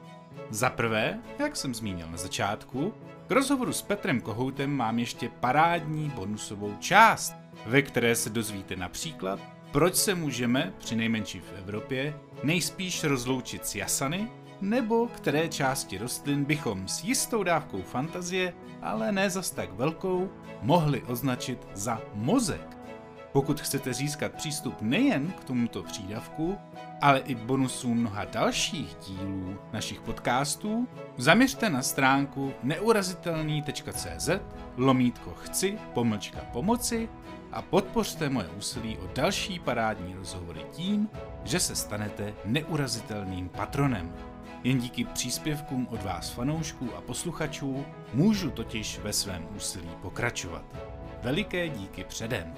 Za 0.51 0.71
prvé, 0.71 1.19
jak 1.39 1.57
jsem 1.57 1.75
zmínil 1.75 2.11
na 2.11 2.17
začátku, 2.17 2.95
k 3.27 3.31
rozhovoru 3.31 3.73
s 3.73 3.83
Petrem 3.83 4.21
Kohoutem 4.21 4.71
mám 4.71 4.99
ještě 4.99 5.29
parádní 5.29 6.11
bonusovou 6.11 6.77
část, 6.81 7.35
ve 7.67 7.83
které 7.83 8.15
se 8.17 8.31
dozvíte 8.31 8.77
například, 8.77 9.41
proč 9.77 9.95
se 9.95 10.15
můžeme, 10.15 10.73
při 10.79 10.97
nejmenší 10.97 11.41
v 11.41 11.53
Evropě, 11.59 12.15
nejspíš 12.43 13.05
rozloučit 13.05 13.67
s 13.67 13.75
jasany, 13.75 14.29
nebo 14.61 15.07
které 15.07 15.49
části 15.49 15.99
rostlin 15.99 16.45
bychom 16.45 16.89
s 16.89 17.05
jistou 17.05 17.43
dávkou 17.43 17.83
fantazie, 17.83 18.55
ale 18.83 19.13
ne 19.13 19.31
zas 19.31 19.51
tak 19.51 19.73
velkou, 19.73 20.31
mohli 20.63 21.03
označit 21.03 21.59
za 21.75 22.03
mozek. 22.15 22.77
Pokud 23.33 23.61
chcete 23.61 23.95
získat 23.95 24.33
přístup 24.33 24.75
nejen 24.81 25.33
k 25.33 25.45
tomuto 25.45 25.83
přídavku, 25.83 26.59
ale 27.01 27.19
i 27.19 27.35
bonusům 27.35 27.99
mnoha 27.99 28.25
dalších 28.25 28.97
dílů 29.07 29.59
našich 29.73 30.01
podcastů, 30.01 30.89
zaměřte 31.17 31.71
na 31.71 31.83
stránku 31.83 32.53
neurazitelný.cz 32.63 34.31
lomítko 34.77 35.35
chci 35.35 35.79
pomlčka 35.95 36.41
pomoci 36.53 37.09
a 37.53 37.63
podpořte 37.63 38.29
moje 38.29 38.49
úsilí 38.49 38.99
o 38.99 39.09
další 39.15 39.59
parádní 39.59 40.15
rozhovory 40.15 40.61
tím, 40.73 41.09
že 41.45 41.61
se 41.61 41.77
stanete 41.77 42.35
neurazitelným 42.45 43.49
patronem. 43.49 44.15
Jen 44.65 44.79
díky 44.79 45.05
příspěvkům 45.05 45.89
od 45.91 46.03
vás 46.03 46.31
fanoušků 46.31 46.95
a 46.97 47.01
posluchačů 47.01 47.87
můžu 48.15 48.51
totiž 48.51 48.99
ve 48.99 49.13
svém 49.13 49.49
úsilí 49.57 49.91
pokračovat. 50.03 50.65
Veliké 51.23 51.69
díky 51.69 52.05
předem. 52.05 52.55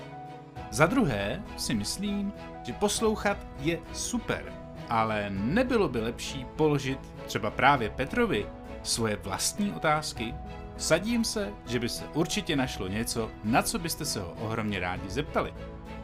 Za 0.71 0.87
druhé 0.87 1.43
si 1.57 1.75
myslím, 1.75 2.33
že 2.63 2.73
poslouchat 2.73 3.37
je 3.61 3.79
super, 3.93 4.53
ale 4.89 5.31
nebylo 5.31 5.89
by 5.89 6.01
lepší 6.01 6.47
položit 6.57 6.99
třeba 7.27 7.51
právě 7.51 7.91
Petrovi 7.91 8.47
svoje 8.83 9.17
vlastní 9.17 9.73
otázky? 9.73 10.35
Sadím 10.79 11.25
se, 11.25 11.53
že 11.67 11.79
by 11.81 11.89
se 11.89 12.05
určitě 12.15 12.57
našlo 12.57 12.89
něco, 12.89 13.31
na 13.45 13.63
co 13.63 13.79
byste 13.79 14.05
se 14.05 14.21
ho 14.21 14.35
ohromně 14.41 14.81
rádi 14.81 15.11
zeptali. 15.11 15.55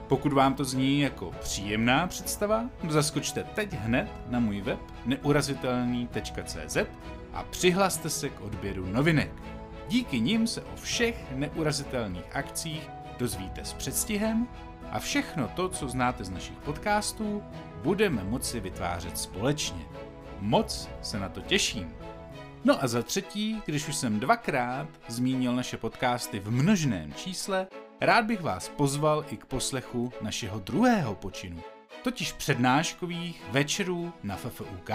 Pokud 0.09 0.33
vám 0.33 0.55
to 0.55 0.65
zní 0.65 1.01
jako 1.01 1.31
příjemná 1.41 2.07
představa, 2.07 2.65
zaskočte 2.89 3.45
teď 3.45 3.73
hned 3.73 4.09
na 4.29 4.41
můj 4.41 4.61
web 4.61 4.79
neurazitelný.cz 5.07 6.77
a 7.33 7.43
přihlaste 7.43 8.11
se 8.11 8.29
k 8.29 8.41
odběru 8.41 8.87
novinek. 8.87 9.31
Díky 9.89 10.21
nim 10.21 10.47
se 10.47 10.63
o 10.63 10.77
všech 10.77 11.25
neurazitelných 11.35 12.37
akcích 12.37 12.91
dozvíte 13.19 13.65
s 13.65 13.73
předstihem 13.73 14.49
a 14.91 14.99
všechno 14.99 15.49
to, 15.49 15.69
co 15.69 15.89
znáte 15.89 16.25
z 16.25 16.31
našich 16.31 16.59
podcastů, 16.59 17.43
budeme 17.83 18.25
moci 18.25 18.61
vytvářet 18.61 19.19
společně. 19.19 19.85
Moc 20.41 20.89
se 21.03 21.19
na 21.19 21.29
to 21.29 21.41
těším. 21.41 21.95
No 22.67 22.85
a 22.85 22.87
za 22.87 23.03
třetí, 23.03 23.63
když 23.67 23.89
už 23.89 23.97
jsem 23.97 24.21
dvakrát 24.21 24.89
zmínil 25.09 25.57
naše 25.57 25.77
podcasty 25.77 26.39
v 26.39 26.51
množném 26.51 27.13
čísle, 27.13 27.67
rád 28.01 28.25
bych 28.25 28.41
vás 28.41 28.69
pozval 28.69 29.25
i 29.31 29.37
k 29.37 29.45
poslechu 29.45 30.13
našeho 30.21 30.59
druhého 30.59 31.15
počinu, 31.15 31.63
totiž 32.03 32.33
přednáškových 32.33 33.43
večerů 33.51 34.13
na 34.23 34.37
FFUK. 34.37 34.91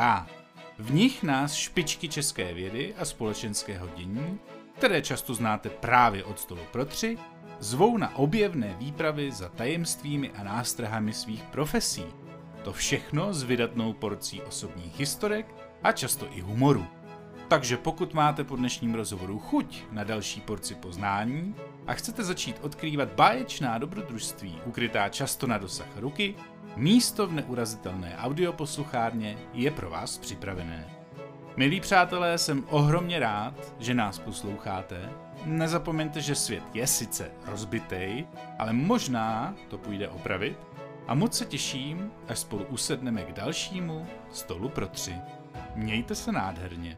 V 0.79 0.93
nich 0.93 1.23
nás 1.23 1.53
špičky 1.53 2.09
české 2.09 2.53
vědy 2.53 2.93
a 2.97 3.05
společenského 3.05 3.87
dění, 3.95 4.39
které 4.77 5.01
často 5.01 5.33
znáte 5.33 5.69
právě 5.69 6.23
od 6.23 6.39
stolu 6.39 6.61
pro 6.71 6.85
tři, 6.85 7.17
zvou 7.59 7.97
na 7.97 8.15
objevné 8.15 8.75
výpravy 8.79 9.31
za 9.31 9.49
tajemstvími 9.49 10.31
a 10.31 10.43
nástrahami 10.43 11.13
svých 11.13 11.43
profesí. 11.43 12.05
To 12.63 12.73
všechno 12.73 13.33
s 13.33 13.43
vydatnou 13.43 13.93
porcí 13.93 14.41
osobních 14.41 14.99
historek 14.99 15.55
a 15.83 15.91
často 15.91 16.27
i 16.31 16.41
humoru. 16.41 16.98
Takže 17.49 17.77
pokud 17.77 18.13
máte 18.13 18.43
po 18.43 18.55
dnešním 18.55 18.95
rozhovoru 18.95 19.39
chuť 19.39 19.83
na 19.91 20.03
další 20.03 20.41
porci 20.41 20.75
poznání 20.75 21.55
a 21.87 21.93
chcete 21.93 22.23
začít 22.23 22.59
odkrývat 22.61 23.13
báječná 23.13 23.77
dobrodružství 23.77 24.61
ukrytá 24.65 25.09
často 25.09 25.47
na 25.47 25.57
dosah 25.57 25.97
ruky, 25.97 26.35
místo 26.75 27.27
v 27.27 27.33
neurazitelné 27.33 28.17
audioposluchárně 28.17 29.37
je 29.53 29.71
pro 29.71 29.89
vás 29.89 30.17
připravené. 30.17 30.87
Milí 31.57 31.81
přátelé, 31.81 32.37
jsem 32.37 32.63
ohromně 32.69 33.19
rád, 33.19 33.73
že 33.79 33.93
nás 33.93 34.19
posloucháte. 34.19 35.09
Nezapomeňte, 35.45 36.21
že 36.21 36.35
svět 36.35 36.63
je 36.73 36.87
sice 36.87 37.31
rozbitej, 37.45 38.27
ale 38.59 38.73
možná 38.73 39.55
to 39.67 39.77
půjde 39.77 40.09
opravit. 40.09 40.57
A 41.07 41.13
moc 41.13 41.37
se 41.37 41.45
těším, 41.45 42.11
až 42.27 42.39
spolu 42.39 42.63
usedneme 42.63 43.23
k 43.23 43.33
dalšímu 43.33 44.07
stolu 44.31 44.69
pro 44.69 44.87
tři. 44.87 45.15
Mějte 45.75 46.15
se 46.15 46.31
nádherně. 46.31 46.97